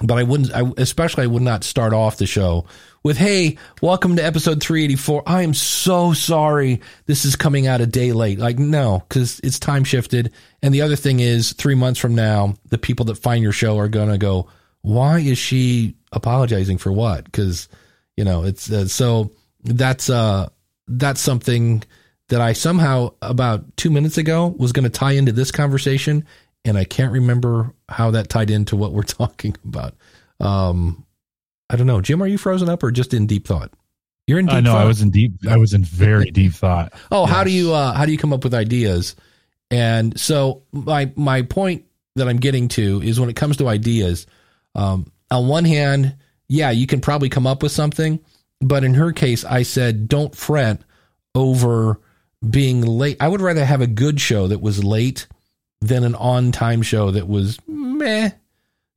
but 0.03 0.19
I 0.19 0.25
wouldn't, 0.25 0.53
I, 0.53 0.62
especially 0.77 1.25
I 1.25 1.29
would 1.29 1.43
not 1.43 1.62
start 1.62 1.93
off 1.93 2.16
the 2.16 2.27
show 2.27 2.66
with, 3.05 3.16
Hey, 3.16 3.59
welcome 3.81 4.16
to 4.16 4.25
episode 4.25 4.61
384. 4.61 5.23
I 5.27 5.43
am 5.43 5.55
so 5.55 6.12
sorry. 6.12 6.81
This 7.07 7.25
is 7.25 7.37
coming 7.37 7.69
out 7.69 7.81
a 7.81 7.87
day 7.87 8.12
late. 8.12 8.39
Like, 8.39 8.59
no, 8.59 9.05
cause 9.09 9.41
it's 9.45 9.61
time 9.61 9.85
shifted. 9.85 10.33
And 10.62 10.75
the 10.75 10.83
other 10.83 10.97
thing 10.97 11.21
is 11.21 11.53
three 11.53 11.77
months 11.77 12.01
from 12.01 12.15
now, 12.16 12.55
the 12.71 12.79
people 12.79 13.07
that 13.07 13.16
find 13.16 13.43
your 13.43 13.53
show 13.53 13.79
are 13.79 13.89
going 13.89 14.09
to 14.09 14.19
go, 14.19 14.49
why 14.81 15.21
is 15.21 15.39
she 15.39 15.95
apologizing 16.11 16.79
for 16.79 16.91
what? 16.91 17.31
Cause 17.33 17.69
you 18.16 18.25
know, 18.25 18.45
it's, 18.45 18.71
uh, 18.71 18.89
so 18.89 19.31
that's, 19.62 20.11
uh, 20.11 20.49
that's 20.89 21.21
something 21.21 21.85
that 22.29 22.41
I 22.41 22.53
somehow 22.53 23.11
about 23.23 23.77
two 23.77 23.91
minutes 23.91 24.19
ago 24.19 24.55
was 24.59 24.73
going 24.73 24.85
to 24.85 24.91
tie 24.91 25.12
into 25.12 25.33
this 25.33 25.51
conversation 25.51 26.27
and 26.65 26.78
I 26.78 26.85
can't 26.85 27.12
remember 27.12 27.73
how 27.89 28.11
that 28.12 28.28
tied 28.28 28.51
into 28.51 28.77
what 28.77 28.93
we're 28.93 29.03
talking 29.05 29.57
about. 29.65 29.95
Um, 30.41 31.05
I 31.70 31.77
don't 31.77 31.86
know, 31.86 32.01
Jim. 32.01 32.23
Are 32.23 32.27
you 32.27 32.39
frozen 32.39 32.69
up 32.69 32.82
or 32.82 32.91
just 32.91 33.15
in 33.15 33.27
deep 33.27 33.47
thought? 33.47 33.73
You're 34.27 34.39
in. 34.39 34.47
Deep 34.47 34.55
I 34.55 34.61
know. 34.61 34.73
Thought? 34.73 34.82
I 34.82 34.86
was 34.86 35.03
in 35.03 35.11
deep. 35.11 35.32
I 35.49 35.57
was 35.57 35.74
in 35.74 35.85
very 35.85 36.31
deep 36.31 36.53
thought. 36.53 36.93
Oh, 37.11 37.23
yes. 37.23 37.31
how 37.31 37.45
do 37.45 37.51
you 37.51 37.73
uh, 37.73 37.93
how 37.93 38.07
do 38.07 38.12
you 38.12 38.19
come 38.19 38.32
up 38.32 38.45
with 38.45 38.55
ideas? 38.55 39.16
And 39.70 40.19
so 40.19 40.62
my 40.73 41.12
my 41.16 41.43
point 41.43 41.85
that 42.16 42.28
I'm 42.28 42.36
getting 42.39 42.69
to 42.69 43.03
is 43.03 43.19
when 43.19 43.28
it 43.28 43.36
comes 43.36 43.57
to 43.59 43.69
ideas. 43.69 44.27
Um, 44.74 45.11
on 45.31 45.49
one 45.49 45.65
hand, 45.65 46.16
yeah, 46.49 46.70
you 46.70 46.86
can 46.86 47.01
probably 47.01 47.28
come 47.28 47.47
up 47.47 47.62
with 47.62 47.73
something, 47.73 48.20
but 48.61 48.85
in 48.85 48.95
her 48.95 49.12
case, 49.12 49.45
I 49.45 49.62
said 49.62 50.09
don't 50.09 50.35
fret 50.35 50.82
over 51.35 52.01
being 52.49 52.82
late. 52.82 53.16
I 53.20 53.28
would 53.28 53.41
rather 53.41 53.65
have 53.65 53.81
a 53.81 53.86
good 53.86 54.20
show 54.20 54.47
that 54.49 54.61
was 54.61 54.85
late 54.85 55.27
than 55.86 56.05
an 56.05 56.15
on 56.15 56.52
time 56.52 56.82
show 56.82 57.11
that 57.11 57.28
was 57.28 57.59
meh. 57.66 58.31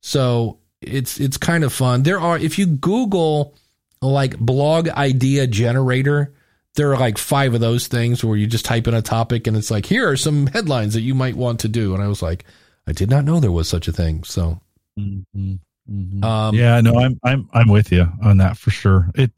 So 0.00 0.58
it's 0.80 1.18
it's 1.20 1.36
kind 1.36 1.64
of 1.64 1.72
fun. 1.72 2.02
There 2.02 2.20
are 2.20 2.38
if 2.38 2.58
you 2.58 2.66
Google 2.66 3.54
like 4.00 4.38
blog 4.38 4.88
idea 4.90 5.46
generator, 5.46 6.32
there 6.76 6.92
are 6.92 6.98
like 6.98 7.18
five 7.18 7.54
of 7.54 7.60
those 7.60 7.88
things 7.88 8.24
where 8.24 8.36
you 8.36 8.46
just 8.46 8.64
type 8.64 8.86
in 8.86 8.94
a 8.94 9.02
topic 9.02 9.46
and 9.46 9.56
it's 9.56 9.70
like, 9.70 9.86
here 9.86 10.08
are 10.08 10.16
some 10.16 10.46
headlines 10.46 10.94
that 10.94 11.00
you 11.00 11.14
might 11.14 11.36
want 11.36 11.60
to 11.60 11.68
do. 11.68 11.94
And 11.94 12.02
I 12.02 12.06
was 12.06 12.22
like, 12.22 12.44
I 12.86 12.92
did 12.92 13.10
not 13.10 13.24
know 13.24 13.40
there 13.40 13.50
was 13.52 13.68
such 13.68 13.88
a 13.88 13.92
thing. 13.92 14.22
So, 14.24 14.60
Mm-hmm. 14.98 15.54
Mhm. 15.90 16.24
um, 16.24 16.54
yeah, 16.54 16.80
no, 16.80 16.98
I'm 16.98 17.18
I'm 17.24 17.48
I'm 17.54 17.68
with 17.68 17.90
you 17.92 18.06
on 18.22 18.36
that 18.38 18.56
for 18.58 18.70
sure. 18.70 19.10
It, 19.14 19.30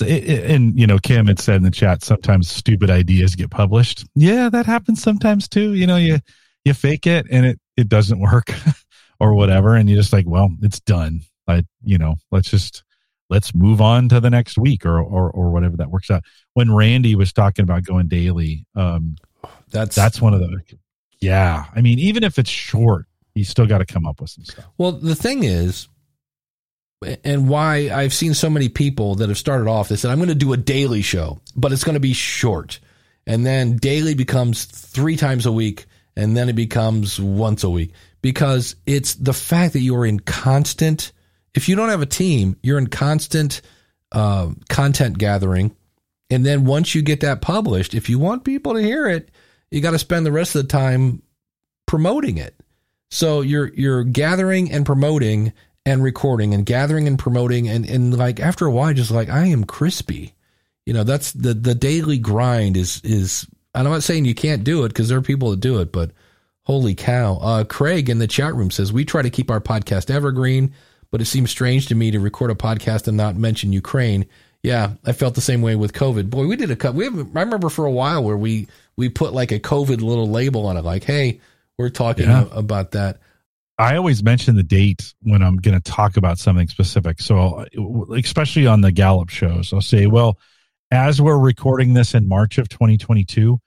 it, 0.00 0.02
it- 0.30 0.50
and 0.50 0.78
you 0.78 0.86
know, 0.86 0.98
Kim 0.98 1.26
had 1.26 1.38
said 1.40 1.56
in 1.56 1.62
the 1.64 1.70
chat 1.70 2.02
sometimes 2.04 2.48
stupid 2.50 2.88
ideas 2.90 3.34
get 3.34 3.50
published. 3.50 4.06
Yeah, 4.14 4.48
that 4.48 4.64
happens 4.64 5.02
sometimes 5.02 5.48
too. 5.48 5.74
You 5.74 5.86
know, 5.86 5.96
you 5.96 6.20
you 6.64 6.74
fake 6.74 7.06
it 7.06 7.26
and 7.30 7.46
it 7.46 7.60
it 7.76 7.88
doesn't 7.88 8.20
work 8.20 8.52
or 9.20 9.34
whatever, 9.34 9.74
and 9.74 9.88
you're 9.88 9.98
just 9.98 10.12
like, 10.12 10.26
well, 10.26 10.50
it's 10.62 10.80
done. 10.80 11.20
I 11.48 11.64
you 11.82 11.98
know, 11.98 12.16
let's 12.30 12.50
just 12.50 12.84
let's 13.30 13.54
move 13.54 13.80
on 13.80 14.08
to 14.10 14.20
the 14.20 14.30
next 14.30 14.58
week 14.58 14.84
or 14.86 15.00
or 15.00 15.30
or 15.30 15.50
whatever 15.50 15.76
that 15.78 15.90
works 15.90 16.10
out. 16.10 16.24
When 16.54 16.72
Randy 16.72 17.14
was 17.14 17.32
talking 17.32 17.62
about 17.62 17.84
going 17.84 18.08
daily, 18.08 18.66
um, 18.76 19.16
that's, 19.70 19.96
that's 19.96 20.20
one 20.20 20.34
of 20.34 20.40
the 20.40 20.60
yeah. 21.20 21.64
I 21.74 21.80
mean, 21.80 21.98
even 21.98 22.24
if 22.24 22.38
it's 22.38 22.50
short, 22.50 23.06
you 23.34 23.44
still 23.44 23.66
got 23.66 23.78
to 23.78 23.86
come 23.86 24.06
up 24.06 24.20
with 24.20 24.30
some 24.30 24.44
stuff. 24.44 24.66
Well, 24.76 24.92
the 24.92 25.14
thing 25.14 25.44
is, 25.44 25.88
and 27.24 27.48
why 27.48 27.90
I've 27.90 28.12
seen 28.12 28.34
so 28.34 28.50
many 28.50 28.68
people 28.68 29.16
that 29.16 29.28
have 29.28 29.38
started 29.38 29.68
off, 29.68 29.88
they 29.88 29.96
said, 29.96 30.10
I'm 30.10 30.18
going 30.18 30.28
to 30.28 30.34
do 30.34 30.52
a 30.52 30.56
daily 30.56 31.02
show, 31.02 31.40
but 31.56 31.72
it's 31.72 31.84
going 31.84 31.94
to 31.94 32.00
be 32.00 32.12
short. 32.12 32.80
And 33.26 33.46
then 33.46 33.76
daily 33.76 34.14
becomes 34.14 34.64
three 34.64 35.16
times 35.16 35.46
a 35.46 35.52
week, 35.52 35.86
and 36.16 36.36
then 36.36 36.48
it 36.48 36.54
becomes 36.54 37.18
once 37.20 37.64
a 37.64 37.70
week 37.70 37.92
because 38.20 38.76
it's 38.86 39.14
the 39.14 39.32
fact 39.32 39.72
that 39.72 39.80
you're 39.80 40.06
in 40.06 40.20
constant, 40.20 41.12
if 41.54 41.68
you 41.68 41.76
don't 41.76 41.88
have 41.88 42.02
a 42.02 42.06
team, 42.06 42.56
you're 42.62 42.78
in 42.78 42.86
constant 42.86 43.62
uh, 44.12 44.50
content 44.68 45.18
gathering. 45.18 45.74
And 46.30 46.46
then 46.46 46.64
once 46.64 46.94
you 46.94 47.02
get 47.02 47.20
that 47.20 47.42
published, 47.42 47.94
if 47.94 48.08
you 48.08 48.18
want 48.18 48.44
people 48.44 48.74
to 48.74 48.82
hear 48.82 49.06
it, 49.06 49.30
you 49.70 49.80
got 49.80 49.90
to 49.90 49.98
spend 49.98 50.24
the 50.24 50.32
rest 50.32 50.54
of 50.54 50.62
the 50.62 50.68
time 50.68 51.22
promoting 51.86 52.38
it. 52.38 52.54
So 53.10 53.42
you're 53.42 53.72
you're 53.74 54.04
gathering 54.04 54.72
and 54.72 54.86
promoting 54.86 55.52
and 55.84 56.02
recording 56.02 56.54
and 56.54 56.64
gathering 56.64 57.06
and 57.06 57.18
promoting 57.18 57.68
and 57.68 57.84
and 57.84 58.16
like 58.16 58.40
after 58.40 58.64
a 58.66 58.70
while 58.70 58.94
just 58.94 59.10
like 59.10 59.28
I 59.28 59.46
am 59.46 59.64
crispy. 59.64 60.34
You 60.86 60.94
know, 60.94 61.04
that's 61.04 61.32
the 61.32 61.52
the 61.52 61.74
daily 61.74 62.18
grind 62.18 62.76
is 62.76 63.00
is 63.04 63.46
I'm 63.74 63.84
not 63.84 64.02
saying 64.02 64.24
you 64.24 64.34
can't 64.34 64.64
do 64.64 64.84
it 64.84 64.88
because 64.88 65.08
there 65.08 65.18
are 65.18 65.22
people 65.22 65.50
that 65.50 65.60
do 65.60 65.80
it, 65.80 65.92
but 65.92 66.10
holy 66.64 66.94
cow. 66.94 67.36
Uh 67.36 67.64
Craig 67.64 68.08
in 68.10 68.18
the 68.18 68.26
chat 68.26 68.54
room 68.54 68.70
says 68.70 68.92
we 68.92 69.04
try 69.04 69.22
to 69.22 69.30
keep 69.30 69.50
our 69.50 69.60
podcast 69.60 70.10
evergreen, 70.10 70.74
but 71.10 71.20
it 71.20 71.26
seems 71.26 71.50
strange 71.50 71.86
to 71.88 71.94
me 71.94 72.10
to 72.10 72.20
record 72.20 72.50
a 72.50 72.54
podcast 72.54 73.08
and 73.08 73.16
not 73.16 73.36
mention 73.36 73.72
Ukraine. 73.72 74.26
Yeah, 74.62 74.92
I 75.04 75.12
felt 75.12 75.34
the 75.34 75.40
same 75.40 75.60
way 75.60 75.74
with 75.74 75.92
COVID. 75.92 76.30
Boy, 76.30 76.46
we 76.46 76.54
did 76.54 76.70
a 76.70 76.76
cut. 76.76 76.94
We 76.94 77.04
have, 77.06 77.18
I 77.36 77.40
remember 77.40 77.68
for 77.68 77.84
a 77.84 77.90
while 77.90 78.22
where 78.22 78.36
we 78.36 78.68
we 78.96 79.08
put 79.08 79.32
like 79.32 79.50
a 79.50 79.58
COVID 79.58 80.00
little 80.02 80.28
label 80.28 80.66
on 80.66 80.76
it, 80.76 80.84
like, 80.84 81.02
"Hey, 81.02 81.40
we're 81.78 81.88
talking 81.88 82.28
Yeah. 82.28 82.44
about 82.52 82.92
that." 82.92 83.18
I 83.78 83.96
always 83.96 84.22
mention 84.22 84.54
the 84.54 84.62
date 84.62 85.14
when 85.22 85.42
I'm 85.42 85.56
going 85.56 85.74
to 85.74 85.80
talk 85.90 86.16
about 86.16 86.38
something 86.38 86.68
specific. 86.68 87.20
So, 87.20 87.38
I'll- 87.76 88.06
especially 88.14 88.66
on 88.68 88.82
the 88.82 88.92
Gallup 88.92 89.30
shows, 89.30 89.72
I'll 89.72 89.80
say, 89.80 90.06
well, 90.06 90.38
as 90.92 91.22
we're 91.22 91.38
recording 91.38 91.94
this 91.94 92.12
in 92.12 92.28
March 92.28 92.58
of 92.58 92.68
2022, 92.68 93.58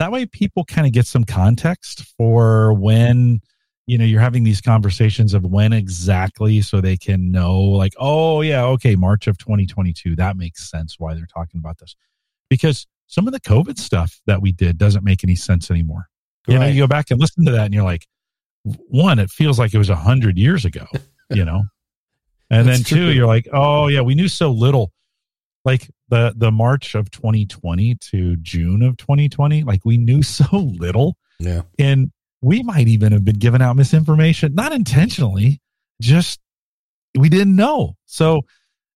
that 0.00 0.10
way 0.10 0.26
people 0.26 0.64
kind 0.64 0.84
of 0.84 0.92
get 0.92 1.06
some 1.06 1.22
context 1.22 2.02
for 2.18 2.74
when, 2.74 3.40
you 3.86 3.96
know, 3.96 4.04
you're 4.04 4.20
having 4.20 4.42
these 4.42 4.60
conversations 4.60 5.32
of 5.32 5.44
when 5.44 5.72
exactly 5.72 6.60
so 6.60 6.80
they 6.80 6.96
can 6.96 7.30
know, 7.30 7.60
like, 7.60 7.92
oh, 7.98 8.40
yeah, 8.40 8.64
okay, 8.64 8.96
March 8.96 9.28
of 9.28 9.38
2022. 9.38 10.16
That 10.16 10.36
makes 10.36 10.68
sense 10.68 10.96
why 10.98 11.14
they're 11.14 11.28
talking 11.32 11.60
about 11.60 11.78
this. 11.78 11.94
Because 12.50 12.88
some 13.06 13.28
of 13.28 13.32
the 13.32 13.40
COVID 13.40 13.78
stuff 13.78 14.20
that 14.26 14.42
we 14.42 14.50
did 14.50 14.76
doesn't 14.76 15.04
make 15.04 15.22
any 15.22 15.36
sense 15.36 15.70
anymore. 15.70 16.08
You 16.48 16.58
know, 16.58 16.66
you 16.66 16.82
go 16.82 16.88
back 16.88 17.12
and 17.12 17.20
listen 17.20 17.44
to 17.44 17.52
that 17.52 17.66
and 17.66 17.74
you're 17.74 17.84
like, 17.84 18.08
one, 18.64 19.20
it 19.20 19.30
feels 19.30 19.56
like 19.56 19.72
it 19.72 19.78
was 19.78 19.90
a 19.90 19.94
hundred 19.94 20.36
years 20.36 20.64
ago, 20.64 20.86
you 21.30 21.44
know, 21.44 21.62
and 22.50 22.66
That's 22.66 22.78
then 22.78 22.84
two, 22.84 23.04
true. 23.04 23.12
you're 23.12 23.28
like, 23.28 23.46
oh 23.52 23.86
yeah, 23.86 24.00
we 24.00 24.16
knew 24.16 24.26
so 24.26 24.50
little. 24.50 24.92
Like 25.64 25.90
the 26.08 26.32
the 26.36 26.50
March 26.50 26.94
of 26.94 27.10
2020 27.10 27.94
to 28.10 28.36
June 28.36 28.82
of 28.82 28.96
2020, 28.96 29.64
like 29.64 29.84
we 29.84 29.96
knew 29.96 30.22
so 30.22 30.44
little, 30.56 31.16
Yeah. 31.38 31.62
and 31.78 32.10
we 32.40 32.62
might 32.62 32.88
even 32.88 33.12
have 33.12 33.24
been 33.24 33.38
giving 33.38 33.62
out 33.62 33.76
misinformation, 33.76 34.54
not 34.54 34.72
intentionally, 34.72 35.60
just 36.00 36.40
we 37.16 37.28
didn't 37.28 37.54
know. 37.54 37.94
So 38.06 38.42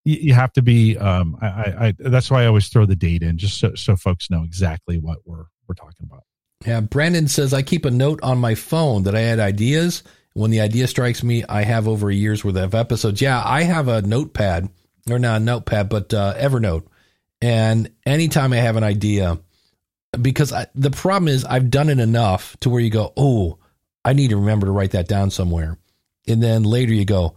you, 0.05 0.17
you 0.17 0.35
have 0.35 0.53
to 0.55 0.63
be. 0.63 0.97
Um, 0.99 1.37
I, 1.41 1.47
I, 1.47 1.87
I 1.89 1.95
that's 1.99 2.31
why 2.31 2.43
I 2.43 2.47
always 2.47 2.69
throw 2.69 2.87
the 2.87 2.97
date 2.97 3.23
in, 3.23 3.39
just 3.39 3.59
so 3.61 3.75
so 3.75 3.95
folks 3.97 4.31
know 4.31 4.43
exactly 4.43 4.99
what 4.99 5.19
we're 5.25 5.45
we're 5.69 5.75
talking 5.77 6.05
about. 6.11 6.25
Yeah, 6.67 6.81
Brandon 6.81 7.29
says 7.29 7.53
I 7.55 7.63
keep 7.63 7.85
a 7.85 7.91
note 7.91 8.21
on 8.23 8.39
my 8.39 8.55
phone 8.57 9.05
that 9.05 9.15
I 9.15 9.21
had 9.21 9.39
ideas. 9.39 10.03
When 10.33 10.51
the 10.51 10.61
idea 10.61 10.87
strikes 10.87 11.23
me, 11.23 11.45
I 11.49 11.63
have 11.63 11.87
over 11.89 12.11
a 12.11 12.15
year's 12.15 12.45
worth 12.45 12.57
of 12.57 12.75
episodes. 12.75 13.21
Yeah, 13.23 13.41
I 13.45 13.63
have 13.63 13.89
a 13.89 14.03
notepad, 14.03 14.69
or 15.11 15.19
not 15.19 15.43
notepad, 15.43 15.89
but 15.89 16.13
uh, 16.13 16.35
Evernote. 16.37 16.87
And 17.41 17.91
anytime 18.05 18.53
I 18.53 18.57
have 18.57 18.77
an 18.77 18.85
idea, 18.85 19.39
because 20.21 20.53
I, 20.53 20.67
the 20.75 20.91
problem 20.91 21.29
is 21.29 21.45
I've 21.45 21.71
done 21.71 21.91
it 21.91 21.99
enough 21.99 22.57
to 22.61 22.71
where 22.71 22.81
you 22.81 22.91
go, 22.91 23.13
oh, 23.17 23.59
I 24.05 24.13
need 24.13 24.31
to 24.31 24.37
remember 24.37 24.67
to 24.67 24.73
write 24.73 24.93
that 24.93 25.09
down 25.09 25.31
somewhere. 25.31 25.79
And 26.27 26.43
then 26.43 26.63
later 26.63 26.93
you 26.93 27.05
go, 27.05 27.37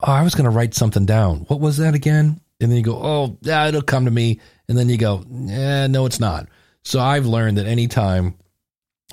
oh, 0.00 0.12
I 0.12 0.22
was 0.22 0.34
going 0.34 0.44
to 0.44 0.50
write 0.50 0.74
something 0.74 1.06
down. 1.06 1.40
What 1.48 1.60
was 1.60 1.78
that 1.78 1.94
again? 1.94 2.40
And 2.60 2.70
then 2.70 2.78
you 2.78 2.84
go, 2.84 2.96
oh, 2.96 3.38
yeah, 3.42 3.66
it'll 3.66 3.82
come 3.82 4.04
to 4.04 4.10
me. 4.10 4.40
And 4.68 4.76
then 4.78 4.88
you 4.88 4.96
go, 4.96 5.24
eh, 5.48 5.86
no, 5.86 6.06
it's 6.06 6.20
not. 6.20 6.48
So 6.84 7.00
I've 7.00 7.26
learned 7.26 7.58
that 7.58 7.66
anytime 7.66 8.36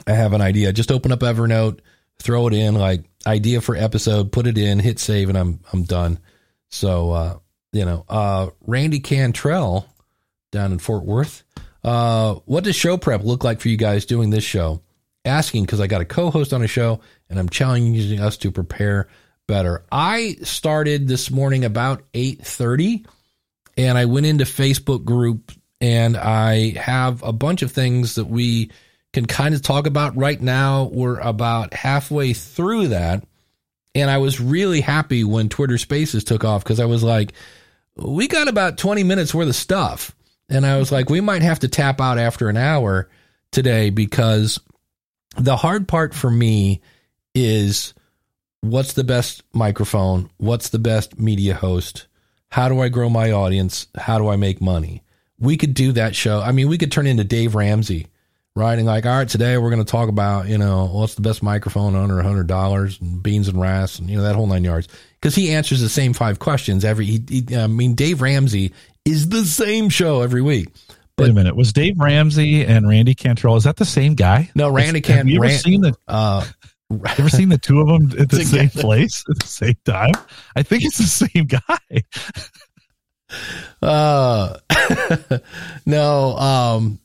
I 0.08 0.14
have 0.14 0.34
an 0.34 0.42
idea, 0.42 0.74
just 0.74 0.92
open 0.92 1.12
up 1.12 1.20
Evernote, 1.20 1.80
throw 2.20 2.48
it 2.48 2.54
in, 2.54 2.76
like 2.76 3.04
idea 3.26 3.62
for 3.62 3.76
episode, 3.76 4.32
put 4.32 4.48
it 4.48 4.58
in, 4.58 4.80
hit 4.80 5.00
save, 5.00 5.30
and 5.30 5.38
I'm 5.38 5.60
I'm 5.72 5.84
done. 5.84 6.20
So 6.70 7.12
uh, 7.12 7.40
you 7.72 7.86
know, 7.86 8.06
uh, 8.10 8.50
Randy 8.66 9.00
Cantrell 9.00 9.88
down 10.52 10.72
in 10.72 10.80
Fort 10.80 11.04
Worth. 11.04 11.44
Uh, 11.84 12.36
what 12.46 12.64
does 12.64 12.76
show 12.76 12.98
prep 12.98 13.24
look 13.24 13.44
like 13.44 13.60
for 13.60 13.70
you 13.70 13.78
guys 13.78 14.06
doing 14.06 14.30
this 14.30 14.44
show? 14.44 14.82
Asking 15.24 15.66
because 15.66 15.80
I 15.80 15.88
got 15.88 16.02
a 16.02 16.06
co-host 16.06 16.54
on 16.54 16.64
a 16.64 16.68
show 16.68 17.02
and 17.30 17.40
I'm 17.40 17.50
challenging 17.50 18.20
us 18.20 18.38
to 18.38 18.52
prepare 18.52 19.08
better. 19.48 19.84
I 19.92 20.38
started 20.44 21.08
this 21.08 21.30
morning 21.30 21.66
about 21.66 22.04
eight 22.14 22.46
thirty, 22.46 23.06
and 23.78 23.98
I 23.98 24.06
went 24.06 24.26
into 24.26 24.46
Facebook 24.46 25.04
group 25.04 25.52
and 25.80 26.18
I 26.18 26.72
have 26.72 27.24
a 27.24 27.34
bunch 27.34 27.62
of 27.62 27.72
things 27.72 28.16
that 28.16 28.26
we 28.26 28.72
can 29.14 29.26
kind 29.26 29.54
of 29.54 29.62
talk 29.62 29.88
about 29.88 30.16
right 30.16 30.40
now. 30.40 30.86
We're 30.86 31.20
about 31.20 31.74
halfway 31.74 32.34
through 32.34 32.90
that. 32.90 33.24
And 33.94 34.10
I 34.10 34.20
was 34.20 34.40
really 34.40 34.80
happy 34.80 35.24
when 35.24 35.50
Twitter 35.50 35.78
Spaces 35.78 36.24
took 36.24 36.46
off 36.46 36.64
because 36.64 36.80
I 36.80 36.86
was 36.86 37.04
like, 37.04 37.34
we 38.04 38.28
got 38.28 38.48
about 38.48 38.78
20 38.78 39.04
minutes 39.04 39.34
worth 39.34 39.50
of 39.50 39.56
stuff. 39.56 40.16
And 40.50 40.66
I 40.66 40.78
was 40.78 40.92
like, 40.92 41.10
we 41.10 41.22
might 41.22 41.42
have 41.42 41.60
to 41.60 41.68
tap 41.68 42.02
out 42.02 42.18
after 42.18 42.50
an 42.50 42.58
hour 42.58 43.10
today 43.52 43.90
because 43.90 44.60
the 45.38 45.56
hard 45.56 45.88
part 45.88 46.14
for 46.14 46.30
me 46.30 46.82
is 47.34 47.94
what's 48.62 48.94
the 48.94 49.04
best 49.04 49.44
microphone? 49.54 50.30
What's 50.38 50.70
the 50.70 50.80
best 50.80 51.20
media 51.20 51.54
host? 51.54 52.08
How 52.50 52.68
do 52.68 52.82
I 52.82 52.90
grow 52.90 53.10
my 53.10 53.32
audience? 53.32 53.88
How 53.96 54.18
do 54.18 54.28
I 54.28 54.36
make 54.36 54.60
money? 54.60 55.04
We 55.40 55.58
could 55.58 55.74
do 55.74 55.94
that 55.94 56.16
show. 56.16 56.42
I 56.42 56.52
mean, 56.52 56.68
we 56.68 56.78
could 56.78 56.92
turn 56.92 57.08
into 57.08 57.24
Dave 57.24 57.56
Ramsey, 57.56 58.08
right? 58.56 58.78
And 58.78 58.86
like, 58.86 59.06
all 59.06 59.18
right, 59.18 59.30
today 59.30 59.58
we're 59.58 59.70
going 59.70 59.84
to 59.84 59.90
talk 59.90 60.10
about, 60.10 60.48
you 60.48 60.58
know, 60.58 60.88
what's 60.88 61.16
the 61.16 61.22
best 61.22 61.42
microphone 61.42 61.96
under 61.96 62.20
a 62.20 62.24
hundred 62.24 62.48
dollars 62.48 63.00
and 63.00 63.22
beans 63.22 63.48
and 63.48 63.60
rice 63.60 64.00
and, 64.00 64.10
you 64.10 64.18
know, 64.18 64.24
that 64.24 64.36
whole 64.36 64.48
nine 64.48 64.64
yards. 64.64 64.88
Cause 65.22 65.36
he 65.36 65.52
answers 65.52 65.82
the 65.82 65.90
same 65.90 66.14
five 66.14 66.40
questions 66.40 66.84
every, 66.84 67.06
he, 67.06 67.24
he, 67.30 67.56
I 67.56 67.68
mean, 67.68 67.94
Dave 67.94 68.22
Ramsey 68.22 68.74
is 69.06 69.30
the 69.30 69.46
same 69.46 69.90
show 69.90 70.22
every 70.22 70.42
week. 70.42 70.70
Wait 71.18 71.30
a 71.30 71.34
minute. 71.34 71.56
Was 71.56 71.72
Dave 71.72 72.00
Ramsey 72.00 72.66
and 72.66 72.88
Randy 72.88 73.14
Cantrell? 73.14 73.56
Is 73.56 73.66
that 73.66 73.76
the 73.76 73.86
same 73.86 74.16
guy? 74.16 74.50
No, 74.56 74.70
Randy 74.70 75.02
Have 75.14 75.28
you 75.28 75.44
ever 75.44 75.54
seen 75.54 75.82
the 75.82 75.96
uh, 76.08 76.46
ever 77.18 77.30
seen 77.30 77.50
the 77.50 77.60
two 77.60 77.80
of 77.80 77.88
them 77.88 78.20
at 78.20 78.30
the 78.30 78.44
same 78.44 78.70
place 78.70 79.24
at 79.30 79.40
the 79.40 79.48
same 79.48 79.78
time? 79.86 80.14
I 80.56 80.64
think 80.64 80.84
it's 80.84 80.98
the 80.98 81.04
same 81.04 81.46
guy. 81.46 82.04
Uh, 83.82 84.58
no, 85.86 86.38
um, 86.38 87.00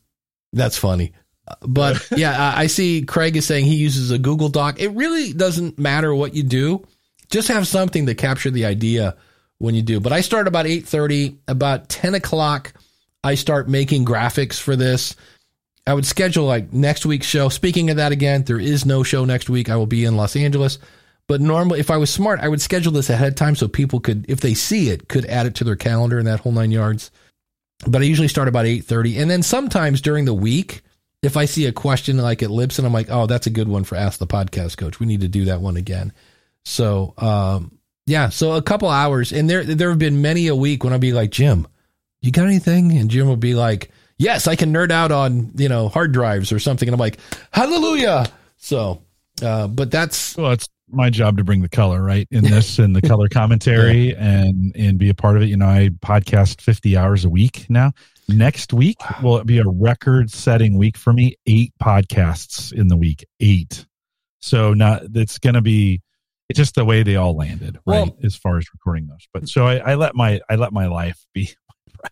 that's 0.52 0.78
funny. 0.78 1.12
But 1.60 2.06
yeah, 2.16 2.54
I 2.56 2.66
see 2.66 3.02
Craig 3.02 3.36
is 3.36 3.46
saying 3.46 3.66
he 3.66 3.76
uses 3.76 4.10
a 4.10 4.18
Google 4.18 4.48
Doc. 4.48 4.80
It 4.80 4.88
really 4.88 5.32
doesn't 5.32 5.78
matter 5.78 6.14
what 6.14 6.34
you 6.34 6.42
do. 6.42 6.84
Just 7.30 7.48
have 7.48 7.66
something 7.66 8.06
to 8.06 8.14
capture 8.14 8.50
the 8.50 8.66
idea 8.66 9.16
when 9.58 9.74
you 9.74 9.82
do. 9.82 10.00
But 10.00 10.12
I 10.12 10.20
start 10.20 10.48
about 10.48 10.66
8.30, 10.66 11.38
about 11.48 11.88
10 11.88 12.14
o'clock, 12.14 12.72
I 13.24 13.34
start 13.34 13.68
making 13.68 14.04
graphics 14.04 14.60
for 14.60 14.76
this. 14.76 15.16
I 15.86 15.94
would 15.94 16.06
schedule 16.06 16.44
like 16.44 16.72
next 16.72 17.06
week's 17.06 17.26
show. 17.26 17.48
Speaking 17.48 17.90
of 17.90 17.96
that 17.96 18.12
again, 18.12 18.44
there 18.44 18.60
is 18.60 18.86
no 18.86 19.02
show 19.02 19.24
next 19.24 19.48
week. 19.48 19.68
I 19.68 19.76
will 19.76 19.86
be 19.86 20.04
in 20.04 20.16
Los 20.16 20.36
Angeles. 20.36 20.78
But 21.28 21.40
normally, 21.40 21.80
if 21.80 21.90
I 21.90 21.96
was 21.96 22.10
smart, 22.12 22.38
I 22.40 22.48
would 22.48 22.60
schedule 22.60 22.92
this 22.92 23.10
ahead 23.10 23.28
of 23.28 23.34
time 23.34 23.56
so 23.56 23.66
people 23.66 23.98
could, 23.98 24.26
if 24.28 24.40
they 24.40 24.54
see 24.54 24.90
it, 24.90 25.08
could 25.08 25.26
add 25.26 25.46
it 25.46 25.56
to 25.56 25.64
their 25.64 25.74
calendar 25.74 26.18
and 26.18 26.26
that 26.28 26.40
whole 26.40 26.52
nine 26.52 26.70
yards. 26.70 27.10
but 27.86 28.02
I 28.02 28.04
usually 28.04 28.28
start 28.28 28.48
about 28.48 28.66
eight 28.66 28.84
thirty, 28.84 29.18
and 29.18 29.30
then 29.30 29.42
sometimes 29.42 30.00
during 30.00 30.24
the 30.24 30.34
week, 30.34 30.82
if 31.22 31.36
I 31.36 31.44
see 31.44 31.66
a 31.66 31.72
question 31.72 32.18
like 32.18 32.42
at 32.42 32.50
Lips 32.50 32.78
and 32.78 32.86
I'm 32.86 32.92
like, 32.92 33.08
oh, 33.10 33.26
that's 33.26 33.46
a 33.46 33.50
good 33.50 33.68
one 33.68 33.84
for 33.84 33.96
Ask 33.96 34.18
the 34.18 34.26
Podcast 34.26 34.76
Coach. 34.76 35.00
We 35.00 35.06
need 35.06 35.22
to 35.22 35.28
do 35.28 35.46
that 35.46 35.60
one 35.60 35.76
again. 35.76 36.12
So, 36.64 37.14
um, 37.18 37.78
yeah, 38.06 38.28
so 38.28 38.52
a 38.52 38.62
couple 38.62 38.88
hours, 38.88 39.32
and 39.32 39.50
there 39.50 39.64
there 39.64 39.88
have 39.88 39.98
been 39.98 40.22
many 40.22 40.46
a 40.46 40.54
week 40.54 40.84
when 40.84 40.92
I'll 40.92 40.98
be 40.98 41.12
like, 41.12 41.30
Jim, 41.30 41.66
you 42.22 42.30
got 42.30 42.46
anything? 42.46 42.96
And 42.96 43.10
Jim 43.10 43.26
will 43.26 43.36
be 43.36 43.54
like, 43.54 43.90
Yes, 44.18 44.46
I 44.46 44.56
can 44.56 44.72
nerd 44.72 44.90
out 44.90 45.12
on 45.12 45.50
you 45.56 45.68
know 45.68 45.88
hard 45.88 46.12
drives 46.12 46.52
or 46.52 46.58
something, 46.58 46.88
and 46.88 46.94
I'm 46.94 47.00
like, 47.00 47.18
Hallelujah. 47.50 48.26
So, 48.58 49.02
uh, 49.42 49.66
but 49.66 49.90
that's 49.90 50.36
well, 50.36 50.52
it's 50.52 50.68
my 50.88 51.10
job 51.10 51.36
to 51.38 51.44
bring 51.44 51.62
the 51.62 51.68
color 51.68 52.00
right 52.00 52.28
in 52.30 52.44
this 52.48 52.78
and 52.78 52.94
the 52.94 53.02
color 53.02 53.28
commentary 53.28 54.10
yeah. 54.10 54.24
and 54.24 54.72
and 54.76 54.98
be 54.98 55.08
a 55.08 55.14
part 55.14 55.36
of 55.36 55.42
it. 55.42 55.46
You 55.46 55.56
know, 55.56 55.66
I 55.66 55.90
podcast 56.00 56.60
50 56.60 56.96
hours 56.96 57.24
a 57.24 57.28
week 57.28 57.66
now. 57.68 57.92
Next 58.28 58.72
week 58.72 58.98
wow. 59.00 59.18
will 59.22 59.44
be 59.44 59.58
a 59.58 59.68
record 59.68 60.30
setting 60.30 60.76
week 60.76 60.96
for 60.96 61.12
me. 61.12 61.36
Eight 61.46 61.72
podcasts 61.80 62.72
in 62.72 62.88
the 62.88 62.96
week. 62.96 63.24
Eight. 63.40 63.86
So 64.40 64.74
not 64.74 65.02
it's 65.14 65.38
going 65.38 65.54
to 65.54 65.62
be 65.62 66.02
it's 66.48 66.56
just 66.56 66.74
the 66.74 66.84
way 66.84 67.02
they 67.02 67.16
all 67.16 67.36
landed, 67.36 67.76
right? 67.86 68.06
Well, 68.06 68.16
as 68.22 68.36
far 68.36 68.58
as 68.58 68.66
recording 68.72 69.06
those. 69.06 69.26
But 69.32 69.48
so 69.48 69.66
I, 69.66 69.76
I 69.76 69.94
let 69.94 70.14
my 70.14 70.40
I 70.48 70.56
let 70.56 70.72
my 70.72 70.86
life 70.86 71.24
be. 71.32 71.50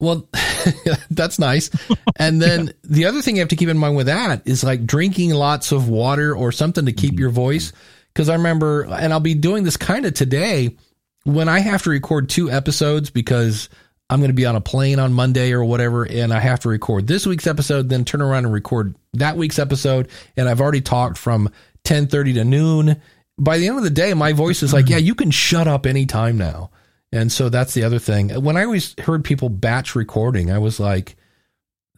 Well, 0.00 0.28
that's 1.10 1.40
nice. 1.40 1.70
And 2.16 2.40
then 2.40 2.66
yeah. 2.66 2.72
the 2.84 3.04
other 3.06 3.20
thing 3.20 3.34
you 3.34 3.42
have 3.42 3.48
to 3.48 3.56
keep 3.56 3.68
in 3.68 3.78
mind 3.78 3.96
with 3.96 4.06
that 4.06 4.46
is 4.46 4.62
like 4.62 4.86
drinking 4.86 5.34
lots 5.34 5.72
of 5.72 5.88
water 5.88 6.36
or 6.36 6.52
something 6.52 6.86
to 6.86 6.92
keep 6.92 7.14
mm-hmm. 7.14 7.20
your 7.20 7.30
voice. 7.30 7.72
Because 8.12 8.28
I 8.28 8.34
remember, 8.34 8.84
and 8.84 9.12
I'll 9.12 9.18
be 9.18 9.34
doing 9.34 9.64
this 9.64 9.76
kind 9.76 10.06
of 10.06 10.14
today 10.14 10.76
when 11.24 11.48
I 11.48 11.58
have 11.58 11.82
to 11.82 11.90
record 11.90 12.28
two 12.28 12.48
episodes 12.48 13.10
because 13.10 13.68
I'm 14.10 14.20
going 14.20 14.30
to 14.30 14.34
be 14.34 14.46
on 14.46 14.56
a 14.56 14.60
plane 14.60 14.98
on 14.98 15.12
Monday 15.12 15.52
or 15.52 15.64
whatever, 15.64 16.04
and 16.04 16.32
I 16.32 16.40
have 16.40 16.60
to 16.60 16.68
record 16.68 17.06
this 17.06 17.26
week's 17.26 17.46
episode, 17.46 17.88
then 17.88 18.04
turn 18.04 18.22
around 18.22 18.46
and 18.46 18.52
record 18.52 18.96
that 19.14 19.36
week's 19.36 19.58
episode. 19.58 20.08
And 20.36 20.48
I've 20.48 20.60
already 20.60 20.80
talked 20.80 21.18
from 21.18 21.50
10:30 21.84 22.34
to 22.34 22.44
noon. 22.44 23.02
By 23.38 23.58
the 23.58 23.68
end 23.68 23.78
of 23.78 23.84
the 23.84 23.90
day, 23.90 24.14
my 24.14 24.32
voice 24.32 24.62
is 24.62 24.72
like, 24.72 24.88
yeah, 24.90 24.96
you 24.96 25.14
can 25.14 25.30
shut 25.30 25.68
up 25.68 25.86
anytime 25.86 26.38
now. 26.38 26.70
And 27.12 27.30
so 27.32 27.48
that's 27.48 27.74
the 27.74 27.84
other 27.84 27.98
thing. 27.98 28.30
When 28.42 28.56
I 28.56 28.64
always 28.64 28.94
heard 29.00 29.24
people 29.24 29.48
batch 29.48 29.94
recording, 29.94 30.50
I 30.50 30.58
was 30.58 30.78
like, 30.78 31.16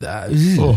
uh, 0.01 0.29
oh, 0.31 0.75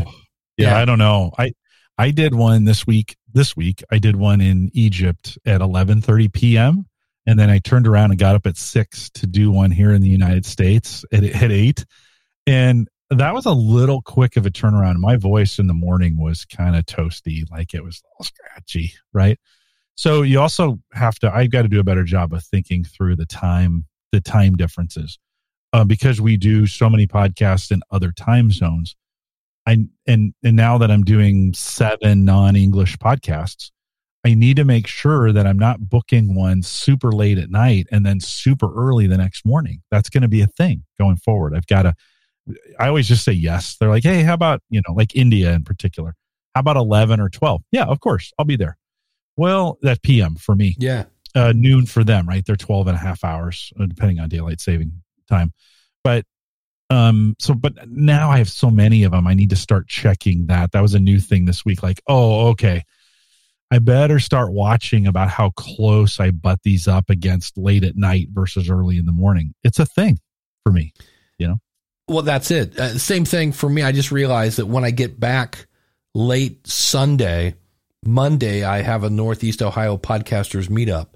yeah, 0.57 0.69
yeah, 0.69 0.77
I 0.77 0.85
don't 0.85 0.99
know. 0.99 1.31
I 1.37 1.53
I 1.97 2.11
did 2.11 2.33
one 2.35 2.65
this 2.65 2.85
week. 2.85 3.15
This 3.31 3.55
week, 3.55 3.83
I 3.91 3.97
did 3.97 4.15
one 4.15 4.41
in 4.41 4.69
Egypt 4.73 5.37
at 5.45 5.61
11:30 5.61 6.31
p.m. 6.31 6.85
And 7.25 7.39
then 7.39 7.49
I 7.49 7.59
turned 7.59 7.87
around 7.87 8.11
and 8.11 8.19
got 8.19 8.35
up 8.35 8.45
at 8.45 8.57
six 8.57 9.09
to 9.11 9.27
do 9.27 9.51
one 9.51 9.71
here 9.71 9.91
in 9.91 10.01
the 10.01 10.09
United 10.09 10.45
States 10.45 11.05
at, 11.11 11.23
at 11.23 11.51
eight. 11.51 11.85
And 12.45 12.89
that 13.09 13.33
was 13.33 13.45
a 13.45 13.51
little 13.51 14.01
quick 14.01 14.35
of 14.35 14.45
a 14.45 14.49
turnaround. 14.49 14.97
My 14.97 15.15
voice 15.15 15.59
in 15.59 15.67
the 15.67 15.73
morning 15.73 16.19
was 16.19 16.45
kind 16.45 16.75
of 16.75 16.85
toasty, 16.85 17.49
like 17.49 17.73
it 17.73 17.83
was 17.83 18.01
all 18.11 18.25
scratchy, 18.25 18.93
right? 19.13 19.39
So 19.95 20.23
you 20.23 20.39
also 20.41 20.79
have 20.91 21.19
to, 21.19 21.33
I've 21.33 21.51
got 21.51 21.61
to 21.61 21.67
do 21.67 21.79
a 21.79 21.83
better 21.83 22.03
job 22.03 22.33
of 22.33 22.43
thinking 22.43 22.83
through 22.83 23.15
the 23.15 23.25
time, 23.25 23.85
the 24.11 24.21
time 24.21 24.55
differences. 24.55 25.19
Uh, 25.71 25.83
because 25.83 26.21
we 26.21 26.37
do 26.37 26.67
so 26.67 26.87
many 26.87 27.07
podcasts 27.07 27.71
in 27.71 27.81
other 27.89 28.11
time 28.11 28.51
zones. 28.51 28.95
I 29.65 29.87
and 30.05 30.35
and 30.43 30.55
now 30.55 30.77
that 30.77 30.91
I'm 30.91 31.03
doing 31.03 31.51
seven 31.53 32.25
non-English 32.25 32.97
podcasts, 32.97 33.71
I 34.25 34.33
need 34.35 34.55
to 34.55 34.63
make 34.63 34.87
sure 34.87 35.33
that 35.33 35.45
I'm 35.45 35.59
not 35.59 35.89
booking 35.89 36.33
one 36.33 36.61
super 36.63 37.11
late 37.11 37.37
at 37.37 37.49
night 37.49 37.87
and 37.91 38.05
then 38.05 38.19
super 38.21 38.73
early 38.73 39.05
the 39.05 39.17
next 39.17 39.45
morning. 39.45 39.81
That's 39.91 40.09
going 40.09 40.21
to 40.21 40.29
be 40.29 40.41
a 40.41 40.47
thing 40.47 40.83
going 40.97 41.17
forward. 41.17 41.53
I've 41.55 41.67
got 41.67 41.83
to, 41.83 41.93
I 42.79 42.87
always 42.87 43.07
just 43.07 43.25
say 43.25 43.33
yes. 43.33 43.75
They're 43.77 43.89
like, 43.89 44.03
hey, 44.03 44.23
how 44.23 44.33
about, 44.33 44.61
you 44.69 44.81
know, 44.87 44.93
like 44.93 45.15
India 45.15 45.51
in 45.51 45.63
particular? 45.63 46.15
How 46.55 46.61
about 46.61 46.77
11 46.77 47.19
or 47.19 47.29
12? 47.29 47.63
Yeah, 47.71 47.85
of 47.85 47.99
course, 47.99 48.31
I'll 48.39 48.45
be 48.45 48.55
there. 48.55 48.77
Well, 49.35 49.77
that 49.81 50.03
PM 50.03 50.35
for 50.35 50.55
me. 50.55 50.75
Yeah. 50.79 51.05
Uh, 51.35 51.51
noon 51.55 51.85
for 51.85 52.03
them, 52.03 52.27
right? 52.27 52.45
They're 52.45 52.55
12 52.55 52.87
and 52.87 52.95
a 52.95 52.99
half 52.99 53.23
hours, 53.23 53.73
uh, 53.79 53.87
depending 53.87 54.19
on 54.19 54.29
daylight 54.29 54.61
saving 54.61 54.91
time. 55.27 55.51
But 56.03 56.25
um 56.89 57.33
so 57.39 57.53
but 57.53 57.73
now 57.87 58.29
i 58.29 58.37
have 58.37 58.49
so 58.49 58.69
many 58.69 59.03
of 59.03 59.13
them 59.13 59.25
i 59.25 59.33
need 59.33 59.49
to 59.49 59.55
start 59.55 59.87
checking 59.87 60.47
that 60.47 60.73
that 60.73 60.81
was 60.81 60.93
a 60.93 60.99
new 60.99 61.17
thing 61.17 61.45
this 61.45 61.63
week 61.63 61.81
like 61.81 62.01
oh 62.07 62.47
okay 62.47 62.83
I 63.73 63.79
better 63.79 64.19
start 64.19 64.53
watching 64.53 65.07
about 65.07 65.29
how 65.29 65.49
close 65.49 66.19
I 66.19 66.29
butt 66.29 66.59
these 66.61 66.87
up 66.87 67.09
against 67.09 67.57
late 67.57 67.83
at 67.83 67.95
night 67.95 68.27
versus 68.31 68.69
early 68.69 68.99
in 68.99 69.07
the 69.07 69.11
morning. 69.11 69.55
It's 69.63 69.79
a 69.79 69.85
thing 69.87 70.19
for 70.63 70.71
me, 70.71 70.93
you 71.39 71.47
know? 71.47 71.57
Well, 72.07 72.21
that's 72.21 72.51
it. 72.51 72.77
Uh, 72.77 72.99
same 72.99 73.25
thing 73.25 73.51
for 73.51 73.67
me. 73.67 73.81
I 73.81 73.91
just 73.91 74.11
realized 74.11 74.59
that 74.59 74.67
when 74.67 74.83
I 74.83 74.91
get 74.91 75.19
back 75.19 75.65
late 76.13 76.67
Sunday, 76.67 77.55
Monday, 78.05 78.63
I 78.63 78.83
have 78.83 79.03
a 79.03 79.09
Northeast 79.09 79.63
Ohio 79.63 79.97
podcasters 79.97 80.69
meetup, 80.69 81.07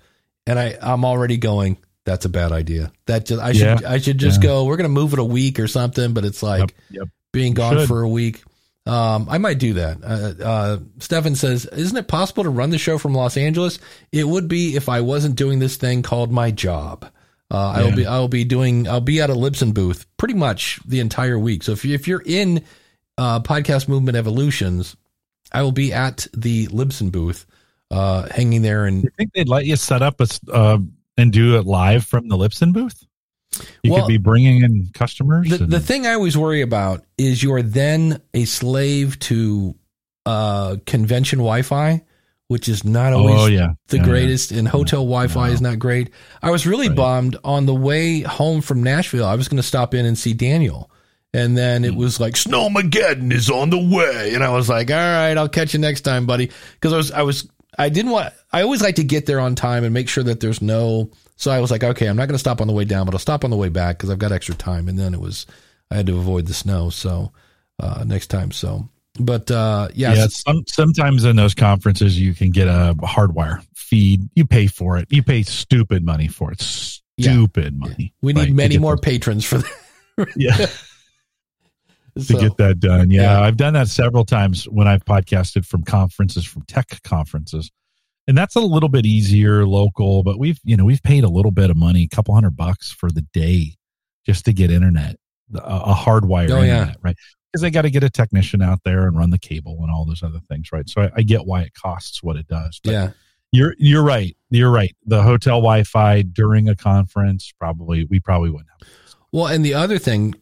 and 0.48 0.58
I 0.58 0.80
I'm 0.82 1.06
already 1.06 1.38
going. 1.38 1.78
That's 2.06 2.26
a 2.26 2.30
bad 2.30 2.52
idea. 2.52 2.92
That 3.06 3.28
just 3.28 3.40
I 3.40 3.52
should 3.52 3.86
I 3.86 4.00
should 4.00 4.18
just 4.18 4.42
yeah. 4.42 4.50
go. 4.50 4.66
We're 4.66 4.78
gonna 4.78 4.90
move 4.90 5.14
it 5.14 5.20
a 5.20 5.24
week 5.24 5.60
or 5.60 5.68
something, 5.68 6.16
but 6.16 6.26
it's 6.26 6.42
like 6.42 6.62
yep, 6.62 6.72
yep. 6.90 7.08
being 7.34 7.54
gone 7.54 7.86
for 7.86 8.02
a 8.02 8.10
week. 8.10 8.44
Um, 8.88 9.28
I 9.30 9.38
might 9.38 9.60
do 9.60 9.74
that. 9.74 9.98
Uh, 10.04 10.44
uh, 10.44 10.78
Stefan 11.00 11.36
says, 11.36 11.66
"Isn't 11.66 11.98
it 11.98 12.08
possible 12.08 12.44
to 12.44 12.50
run 12.50 12.70
the 12.70 12.78
show 12.78 12.98
from 12.98 13.14
Los 13.14 13.38
Angeles? 13.38 13.80
It 14.12 14.28
would 14.28 14.48
be 14.48 14.76
if 14.76 14.90
I 14.90 15.02
wasn't 15.02 15.36
doing 15.36 15.60
this 15.60 15.76
thing 15.76 16.04
called 16.04 16.32
my 16.32 16.52
job. 16.52 17.06
Uh, 17.50 17.74
yeah. 17.76 17.82
I 17.82 17.86
will 17.86 17.96
be. 17.96 18.06
I 18.06 18.20
will 18.20 18.28
be 18.28 18.44
doing. 18.44 18.88
I'll 18.88 19.02
be 19.02 19.22
at 19.22 19.30
a 19.30 19.34
Libsyn 19.34 19.74
booth 19.74 20.06
pretty 20.18 20.34
much 20.34 20.80
the 20.86 21.00
entire 21.00 21.40
week. 21.40 21.64
So 21.64 21.72
if 21.72 21.86
you, 21.86 21.96
if 21.96 22.08
you're 22.08 22.24
in 22.26 22.64
uh, 23.18 23.42
podcast 23.42 23.88
movement 23.88 24.18
evolutions, 24.18 24.96
I 25.52 25.62
will 25.62 25.72
be 25.72 25.94
at 25.94 26.28
the 26.36 26.68
Libsyn 26.68 27.12
booth, 27.12 27.46
uh, 27.92 28.28
hanging 28.30 28.62
there. 28.62 28.86
And 28.86 29.04
you 29.04 29.10
think 29.18 29.34
they'd 29.34 29.50
let 29.50 29.66
you 29.66 29.76
set 29.76 30.02
up 30.02 30.20
a 30.22 30.28
uh, 30.52 30.80
and 31.18 31.34
do 31.34 31.58
it 31.58 31.66
live 31.66 32.06
from 32.06 32.28
the 32.28 32.38
Libsyn 32.38 32.74
booth? 32.74 33.06
You 33.84 33.94
well, 33.94 34.02
could 34.02 34.10
be 34.10 34.18
bringing 34.18 34.64
in 34.64 34.90
customers. 34.94 35.50
The, 35.50 35.64
and- 35.64 35.72
the 35.72 35.80
thing 35.80 36.06
I 36.06 36.14
always 36.14 36.38
worry 36.38 36.62
about 36.62 37.04
is 37.18 37.42
you're 37.42 37.62
then 37.62 38.22
a 38.34 38.46
slave 38.46 39.20
to 39.20 39.76
uh, 40.26 40.78
convention 40.86 41.40
Wi-Fi, 41.40 42.04
which 42.48 42.70
is 42.70 42.84
not 42.84 43.14
always 43.14 43.40
oh, 43.40 43.46
yeah. 43.48 43.74
the 43.88 43.98
yeah, 43.98 44.04
greatest, 44.04 44.52
yeah. 44.52 44.60
and 44.60 44.68
hotel 44.68 45.00
Wi-Fi 45.00 45.48
no. 45.48 45.54
is 45.54 45.62
not 45.62 45.80
great. 45.80 46.10
I 46.42 46.52
was 46.52 46.68
really 46.68 46.88
right. 46.88 46.98
bummed 46.98 47.38
on 47.44 47.66
the 47.66 47.76
way 47.76 48.22
home 48.22 48.62
from 48.62 48.84
Nashville. 48.84 49.26
I 49.26 49.36
was 49.36 49.48
going 49.48 49.58
to 49.58 49.64
stop 49.64 49.94
in 49.94 50.06
and 50.06 50.18
see 50.18 50.34
Daniel. 50.34 50.92
And 51.34 51.58
then 51.58 51.84
it 51.84 51.94
hmm. 51.94 52.00
was 52.00 52.20
like 52.20 52.36
Snowmageddon 52.36 53.34
is 53.34 53.50
on 53.50 53.70
the 53.70 53.78
way, 53.78 54.34
and 54.34 54.44
I 54.44 54.50
was 54.50 54.70
like, 54.70 54.90
"All 54.90 54.96
right, 54.96 55.38
I'll 55.38 55.50
catch 55.50 55.74
you 55.74 55.80
next 55.80 56.02
time, 56.02 56.26
buddy." 56.26 56.50
Because 56.74 56.94
I 56.94 56.98
was, 56.98 57.12
I 57.12 57.22
was, 57.24 57.50
I 57.78 57.90
didn't 57.90 58.12
want. 58.12 58.34
I 58.52 58.62
always 58.62 58.82
like 58.82 58.96
to 58.96 59.04
get 59.04 59.26
there 59.26 59.42
on 59.42 59.54
time 59.54 59.84
and 59.84 59.94
make 59.94 60.08
sure 60.08 60.24
that 60.24 60.40
there's 60.40 60.62
no 60.62 61.12
so 61.38 61.52
I 61.52 61.60
was 61.60 61.70
like, 61.70 61.84
okay, 61.84 62.08
I'm 62.08 62.18
not 62.18 62.28
going 62.28 62.34
to 62.34 62.40
stop 62.40 62.62
on 62.62 62.68
the 62.68 62.74
way 62.74 62.84
down, 62.84 63.06
but 63.06 63.14
I'll 63.14 63.20
stop 63.20 63.44
on 63.44 63.52
the 63.52 63.56
way 63.56 63.70
back 63.70 63.98
because 63.98 64.10
I've 64.10 64.18
got 64.18 64.32
extra 64.32 64.56
time. 64.56 64.90
And 64.90 64.98
then 64.98 65.14
it 65.14 65.22
was, 65.22 65.46
I 65.92 65.96
had 65.96 66.08
to 66.08 66.18
avoid 66.18 66.48
the 66.48 66.54
snow. 66.54 66.90
So 66.90 67.32
uh, 67.80 68.04
next 68.06 68.28
time. 68.28 68.52
So, 68.52 68.90
but 69.20 69.50
uh, 69.52 69.90
yeah. 69.94 70.16
yeah 70.16 70.28
some, 70.30 70.64
sometimes 70.68 71.26
in 71.26 71.36
those 71.36 71.54
conferences, 71.54 72.20
you 72.20 72.34
can 72.34 72.50
get 72.50 72.68
a 72.68 72.96
hardwire 73.02 73.64
feed. 73.76 74.28
You 74.36 74.48
pay 74.48 74.66
for 74.66 74.98
it. 74.98 75.08
You 75.12 75.22
pay 75.22 75.44
stupid 75.44 76.04
money 76.04 76.28
for 76.28 76.52
it. 76.52 76.60
Stupid 76.60 77.74
yeah. 77.76 77.88
money. 77.88 77.96
Yeah. 78.00 78.10
We 78.24 78.34
need 78.34 78.42
right, 78.42 78.54
many 78.54 78.80
more 78.80 78.96
those. 78.96 79.02
patrons 79.02 79.46
for 79.46 79.60
that. 79.60 80.34
yeah. 80.36 80.56
to 82.16 82.24
so, 82.24 82.40
get 82.40 82.58
that 82.58 82.80
done. 82.80 83.12
Yeah, 83.12 83.22
yeah, 83.22 83.42
I've 83.42 83.58
done 83.58 83.74
that 83.74 83.90
several 83.90 84.26
times 84.26 84.68
when 84.68 84.88
I've 84.88 85.06
podcasted 85.06 85.68
from 85.68 85.84
conferences, 85.84 86.46
from 86.46 86.64
tech 86.64 87.00
conferences 87.04 87.70
and 88.28 88.38
that's 88.38 88.56
a 88.56 88.60
little 88.60 88.90
bit 88.90 89.06
easier 89.06 89.66
local 89.66 90.24
but 90.24 90.38
we've 90.38 90.60
you 90.64 90.76
know 90.76 90.86
we've 90.86 91.04
paid 91.04 91.24
a 91.24 91.30
little 91.30 91.52
bit 91.52 91.70
of 91.70 91.78
money 91.78 92.04
a 92.04 92.16
couple 92.16 92.34
hundred 92.34 92.56
bucks 92.56 92.92
for 92.92 93.10
the 93.12 93.22
day 93.34 93.76
just 94.26 94.46
to 94.46 94.54
get 94.54 94.70
internet 94.70 95.16
a, 95.56 95.60
a 95.60 95.94
hardwired 95.94 96.52
oh, 96.52 96.62
internet 96.62 96.88
yeah. 96.88 96.94
right? 97.02 97.18
Because 97.52 97.62
they 97.62 97.72
got 97.72 97.84
to 97.84 97.90
get 97.90 98.04
a 98.04 98.10
technician 98.10 98.62
out 98.62 98.82
there 98.84 99.08
and 99.08 99.18
run 99.18 99.30
the 99.30 99.40
cable 99.40 99.78
and 99.82 99.90
all 99.90 100.06
those 100.06 100.22
other 100.24 100.42
things 100.50 100.72
right? 100.72 100.88
So 100.90 101.04
i, 101.04 101.12
I 101.18 101.22
get 101.22 101.46
why 101.46 101.62
it 101.62 101.74
costs 101.74 102.22
what 102.22 102.36
it 102.36 102.48
does 102.48 102.80
but 102.84 102.92
yeah. 102.92 103.12
you're 103.52 103.76
you're 103.78 104.04
right 104.04 104.36
you're 104.50 104.72
right. 104.72 104.96
The 105.06 105.24
hotel 105.24 105.58
wi-fi 105.58 106.22
during 106.22 106.70
a 106.70 106.76
conference 106.76 107.52
probably 107.58 108.06
we 108.06 108.20
probably 108.20 108.50
wouldn't 108.50 108.70
have 108.80 108.90
well 109.32 109.48
and 109.48 109.66
the 109.66 109.74
other 109.74 109.98
thing 109.98 110.36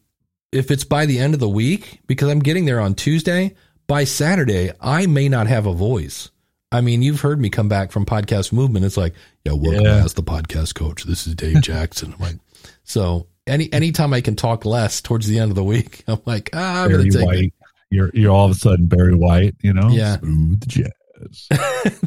if 0.52 0.72
it's 0.72 0.84
by 0.84 1.06
the 1.06 1.20
end 1.20 1.34
of 1.34 1.40
the 1.40 1.50
week 1.50 2.00
because 2.08 2.30
i'm 2.30 2.40
getting 2.40 2.66
there 2.66 2.80
on 2.80 2.94
tuesday 2.94 3.54
by 3.88 4.04
saturday 4.04 4.72
i 4.80 5.06
may 5.08 5.28
not 5.28 5.48
have 5.48 5.66
a 5.66 5.74
voice 5.74 6.30
I 6.76 6.82
mean, 6.82 7.02
you've 7.02 7.22
heard 7.22 7.40
me 7.40 7.50
come 7.50 7.70
back 7.70 7.92
from 7.92 8.06
podcast 8.06 8.52
movement. 8.52 8.86
It's 8.86 8.98
like, 8.98 9.14
yeah, 9.46 9.54
welcome 9.54 9.86
yeah. 9.86 10.04
as 10.04 10.14
the 10.14 10.24
podcast 10.24 10.76
coach. 10.76 11.04
This 11.04 11.26
is 11.26 11.34
Dave 11.34 11.62
Jackson. 11.64 12.14
I'm 12.14 12.20
like, 12.20 12.36
so 12.84 13.28
any 13.48 13.72
anytime 13.72 14.14
I 14.14 14.22
can 14.22 14.36
talk 14.36 14.66
less 14.66 15.02
towards 15.02 15.28
the 15.28 15.40
end 15.40 15.52
of 15.52 15.56
the 15.56 15.64
week, 15.64 16.04
I'm 16.08 16.22
like, 16.26 16.50
ah, 16.54 16.84
I'm 16.84 16.90
Barry 16.90 17.10
White. 17.12 17.38
It. 17.38 17.54
You're 17.90 18.12
you're 18.14 18.32
all 18.32 18.46
of 18.46 18.52
a 18.52 18.56
sudden 18.56 18.88
Barry 18.88 19.16
White, 19.16 19.56
you 19.62 19.74
know? 19.74 19.90
Yeah. 19.90 20.18
Smooth 20.18 20.68
jazz. 20.68 20.92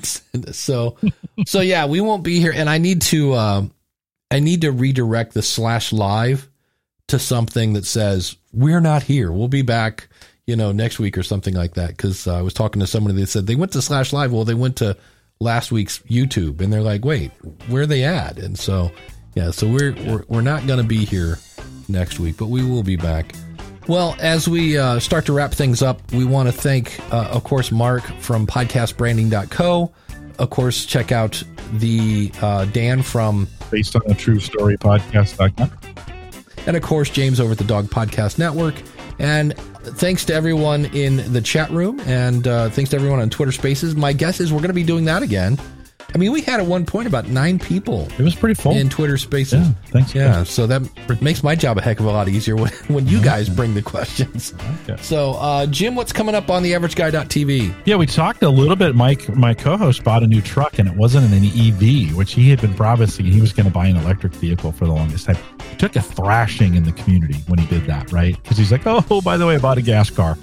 so 0.57 0.99
so 1.47 1.61
yeah, 1.61 1.87
we 1.87 2.01
won't 2.01 2.25
be 2.25 2.41
here, 2.41 2.53
and 2.55 2.69
I 2.69 2.79
need 2.79 3.03
to 3.03 3.35
um, 3.35 3.73
I 4.31 4.41
need 4.41 4.61
to 4.63 4.73
redirect 4.73 5.33
the 5.33 5.43
slash 5.43 5.93
live 5.93 6.49
to 7.09 7.19
something 7.19 7.73
that 7.73 7.87
says 7.87 8.37
we're 8.53 8.81
not 8.81 9.03
here. 9.03 9.33
We'll 9.33 9.49
be 9.49 9.63
back, 9.63 10.09
you 10.49 10.57
know, 10.57 10.73
next 10.73 10.99
week 10.99 11.19
or 11.19 11.23
something 11.23 11.55
like 11.55 11.75
that. 11.75 11.89
Because 11.89 12.27
uh, 12.27 12.39
I 12.39 12.41
was 12.41 12.55
talking 12.55 12.81
to 12.81 12.87
somebody 12.87 13.21
that 13.21 13.27
said 13.29 13.47
they 13.47 13.55
went 13.55 13.73
to 13.73 13.83
slash 13.83 14.15
live. 14.15 14.33
Well, 14.33 14.47
they 14.47 14.55
went 14.55 14.77
to 14.77 14.97
last 15.41 15.71
week's 15.71 15.99
YouTube, 16.01 16.63
and 16.63 16.73
they're 16.73 16.81
like, 16.81 17.05
wait, 17.05 17.33
where 17.69 17.83
are 17.83 17.87
they 17.87 18.03
at? 18.03 18.39
And 18.39 18.59
so, 18.59 18.91
yeah, 19.35 19.51
so 19.51 19.69
we're 19.69 19.93
we're, 20.07 20.25
we're 20.27 20.41
not 20.41 20.67
going 20.67 20.81
to 20.81 20.87
be 20.87 21.05
here 21.05 21.39
next 21.87 22.19
week, 22.19 22.39
but 22.39 22.47
we 22.47 22.65
will 22.65 22.83
be 22.83 22.97
back. 22.97 23.35
Well, 23.89 24.17
as 24.21 24.49
we 24.49 24.79
uh, 24.79 25.01
start 25.01 25.27
to 25.27 25.35
wrap 25.35 25.53
things 25.53 25.83
up, 25.83 26.01
we 26.13 26.25
want 26.25 26.49
to 26.49 26.53
thank, 26.53 26.99
uh, 27.13 27.29
of 27.31 27.45
course, 27.45 27.71
Mark 27.71 28.05
from 28.21 28.47
podcastbranding.co. 28.47 29.93
Of 30.39 30.51
course, 30.51 30.87
check 30.87 31.13
out 31.13 31.43
the 31.75 32.33
uh, 32.41 32.65
Dan 32.67 33.03
from 33.03 33.49
Based 33.71 33.95
on 33.97 34.03
a 34.07 34.15
true 34.15 34.41
story 34.41 34.79
podcast.com. 34.79 35.71
and 36.67 36.75
of 36.77 36.83
course 36.83 37.11
James 37.11 37.39
over 37.39 37.53
at 37.53 37.59
the 37.59 37.65
Dog 37.65 37.89
Podcast 37.89 38.39
Network. 38.39 38.77
And 39.19 39.55
thanks 39.95 40.25
to 40.27 40.35
everyone 40.35 40.87
in 40.87 41.33
the 41.33 41.41
chat 41.41 41.71
room, 41.71 42.01
and 42.01 42.47
uh, 42.47 42.71
thanks 42.71 42.91
to 42.91 42.97
everyone 42.97 43.21
on 43.21 43.31
Twitter 43.31 43.53
Spaces. 43.53 43.95
My 43.95 44.13
guess 44.13 44.41
is 44.41 44.53
we're 44.53 44.59
going 44.59 44.69
to 44.69 44.75
be 44.75 44.85
doing 44.85 45.05
that 45.07 45.23
again. 45.23 45.59
I 46.15 46.17
mean, 46.17 46.33
we 46.33 46.41
had 46.41 46.59
at 46.59 46.65
one 46.65 46.87
point 46.87 47.07
about 47.07 47.29
nine 47.29 47.59
people 47.59 48.09
It 48.19 48.23
was 48.23 48.35
pretty 48.35 48.55
full. 48.55 48.73
in 48.75 48.89
Twitter 48.89 49.19
Spaces. 49.19 49.67
Yeah, 49.69 49.75
thanks, 49.91 50.15
Yeah, 50.15 50.29
guys. 50.33 50.49
so 50.49 50.67
that 50.67 51.21
makes 51.21 51.43
my 51.43 51.55
job 51.55 51.77
a 51.77 51.83
heck 51.83 52.01
of 52.01 52.07
a 52.07 52.11
lot 52.11 52.29
easier 52.31 52.57
when, 52.57 52.73
when 52.89 53.07
you 53.07 53.21
guys 53.21 53.51
bring 53.51 53.75
the 53.75 53.83
questions. 53.83 54.55
Okay. 54.89 55.01
So, 55.03 55.33
uh, 55.35 55.67
Jim, 55.67 55.95
what's 55.95 56.13
coming 56.13 56.35
up 56.35 56.49
on 56.49 56.63
the 56.63 56.73
AverageGuy.tv? 56.73 57.75
Yeah, 57.85 57.97
we 57.97 58.07
talked 58.07 58.43
a 58.43 58.49
little 58.49 58.75
bit. 58.75 58.95
Mike, 58.95 59.29
my 59.37 59.53
co-host, 59.53 60.03
bought 60.03 60.23
a 60.23 60.27
new 60.27 60.41
truck, 60.41 60.79
and 60.79 60.89
it 60.89 60.95
wasn't 60.97 61.31
an 61.31 61.45
EV, 61.45 62.17
which 62.17 62.33
he 62.33 62.49
had 62.49 62.63
been 62.63 62.73
promising 62.75 63.27
he 63.27 63.41
was 63.43 63.53
going 63.53 63.67
to 63.67 63.73
buy 63.73 63.87
an 63.87 63.97
electric 63.97 64.33
vehicle 64.35 64.73
for 64.73 64.87
the 64.87 64.93
longest 64.95 65.27
time. 65.27 65.37
He 65.71 65.77
took 65.77 65.95
a 65.95 66.01
thrashing 66.01 66.75
in 66.75 66.85
the 66.85 66.93
community 66.93 67.37
when 67.49 67.59
he 67.59 67.67
did 67.67 67.87
that, 67.87 68.11
right? 68.13 68.35
Because 68.43 68.57
he's 68.57 68.73
like, 68.73 68.83
"Oh, 68.87 69.21
by 69.21 69.37
the 69.37 69.47
way, 69.47 69.57
I 69.57 69.59
bought 69.59 69.77
a 69.77 69.83
gas 69.83 70.09
car." 70.09 70.39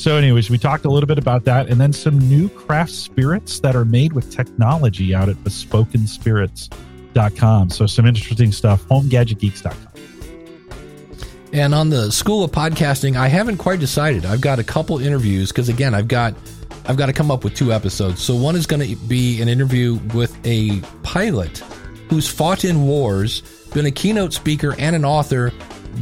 So, 0.00 0.16
anyways, 0.16 0.48
we 0.48 0.56
talked 0.56 0.86
a 0.86 0.88
little 0.88 1.06
bit 1.06 1.18
about 1.18 1.44
that, 1.44 1.68
and 1.68 1.78
then 1.78 1.92
some 1.92 2.18
new 2.18 2.48
craft 2.48 2.92
spirits 2.92 3.60
that 3.60 3.76
are 3.76 3.84
made 3.84 4.14
with 4.14 4.30
technology 4.30 5.14
out 5.14 5.28
at 5.28 5.36
bespokenspirits.com. 5.44 7.68
So, 7.68 7.84
some 7.84 8.06
interesting 8.06 8.50
stuff. 8.50 8.82
HomeGadgetGeeks.com. 8.86 9.76
And 11.52 11.74
on 11.74 11.90
the 11.90 12.10
School 12.10 12.42
of 12.42 12.50
Podcasting, 12.50 13.16
I 13.16 13.28
haven't 13.28 13.58
quite 13.58 13.78
decided. 13.78 14.24
I've 14.24 14.40
got 14.40 14.58
a 14.58 14.64
couple 14.64 15.00
interviews 15.00 15.52
because 15.52 15.68
again, 15.68 15.94
I've 15.94 16.08
got 16.08 16.34
I've 16.86 16.96
got 16.96 17.04
to 17.06 17.12
come 17.12 17.30
up 17.30 17.44
with 17.44 17.54
two 17.54 17.70
episodes. 17.70 18.22
So 18.22 18.34
one 18.34 18.56
is 18.56 18.66
going 18.66 18.88
to 18.88 18.96
be 19.04 19.42
an 19.42 19.50
interview 19.50 19.96
with 20.14 20.34
a 20.46 20.80
pilot 21.02 21.58
who's 22.08 22.26
fought 22.26 22.64
in 22.64 22.86
wars, 22.86 23.42
been 23.74 23.84
a 23.84 23.90
keynote 23.90 24.32
speaker 24.32 24.74
and 24.78 24.96
an 24.96 25.04
author, 25.04 25.52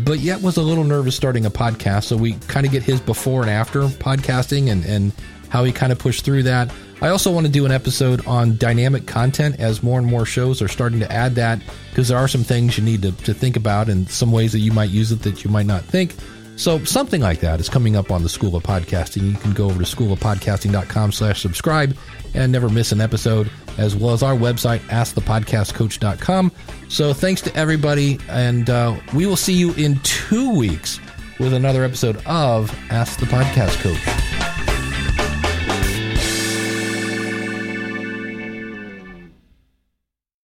but 0.05 0.21
yet 0.21 0.43
was 0.43 0.57
a 0.57 0.63
little 0.63 0.85
nervous 0.85 1.17
starting 1.17 1.47
a 1.47 1.51
podcast. 1.51 2.05
So 2.05 2.17
we 2.17 2.35
kind 2.35 2.67
of 2.67 2.73
get 2.73 2.83
his 2.83 3.01
before 3.01 3.43
and 3.43 3.51
after 3.51 3.83
podcasting 3.83 4.71
and 4.71 4.85
and 4.85 5.13
how 5.49 5.65
he 5.65 5.73
kind 5.73 5.93
of 5.93 5.99
pushed 5.99 6.25
through 6.25 6.43
that. 6.45 6.71
I 7.01 7.09
also 7.09 7.31
want 7.31 7.47
to 7.47 7.53
do 7.53 7.65
an 7.65 7.73
episode 7.73 8.27
on 8.27 8.57
dynamic 8.57 9.07
content 9.07 9.61
as 9.61 9.83
more 9.83 9.99
and 9.99 10.07
more 10.07 10.27
shows 10.27 10.61
are 10.61 10.69
starting 10.69 11.01
to 11.01 11.11
add 11.11 11.37
that 11.37 11.61
because 11.91 12.09
there 12.09 12.19
are 12.19 12.29
some 12.29 12.43
things 12.43 12.77
you 12.77 12.85
need 12.85 13.03
to, 13.03 13.13
to 13.13 13.33
think 13.33 13.57
about 13.57 13.89
and 13.89 14.11
some 14.11 14.33
ways 14.33 14.53
that 14.53 14.59
you 14.59 14.73
might 14.73 14.91
use 14.91 15.13
it 15.13 15.23
that 15.23 15.45
you 15.45 15.51
might 15.51 15.67
not 15.67 15.85
think. 15.85 16.15
So 16.57 16.85
something 16.85 17.21
like 17.21 17.39
that 17.41 17.61
is 17.61 17.69
coming 17.69 17.95
up 17.95 18.11
on 18.11 18.25
the 18.25 18.29
School 18.29 18.57
of 18.57 18.65
Podcasting. 18.65 19.31
You 19.31 19.37
can 19.39 19.53
go 19.53 19.67
over 19.67 19.83
to 19.83 19.97
schoolofpodcasting.com 19.97 21.13
slash 21.13 21.41
subscribe 21.41 21.97
and 22.35 22.53
never 22.53 22.69
miss 22.69 22.93
an 22.93 23.01
episode, 23.01 23.51
as 23.79 23.97
well 23.97 24.13
as 24.13 24.23
our 24.23 24.35
website, 24.35 24.81
askthepodcastcoach.com. 24.89 26.53
So 26.89 27.13
thanks 27.13 27.41
to 27.43 27.55
everybody, 27.57 28.19
and 28.29 28.69
uh, 28.69 28.99
we 29.15 29.27
will 29.27 29.37
see 29.37 29.55
you 29.55 29.73
in 29.75 29.99
two 30.01 30.55
weeks 30.57 31.01
with 31.39 31.53
another 31.53 31.85
episode 31.85 32.17
of 32.27 32.75
Ask 32.91 33.21
the 33.21 33.27
Podcast 33.27 33.81
Coach. 33.83 34.28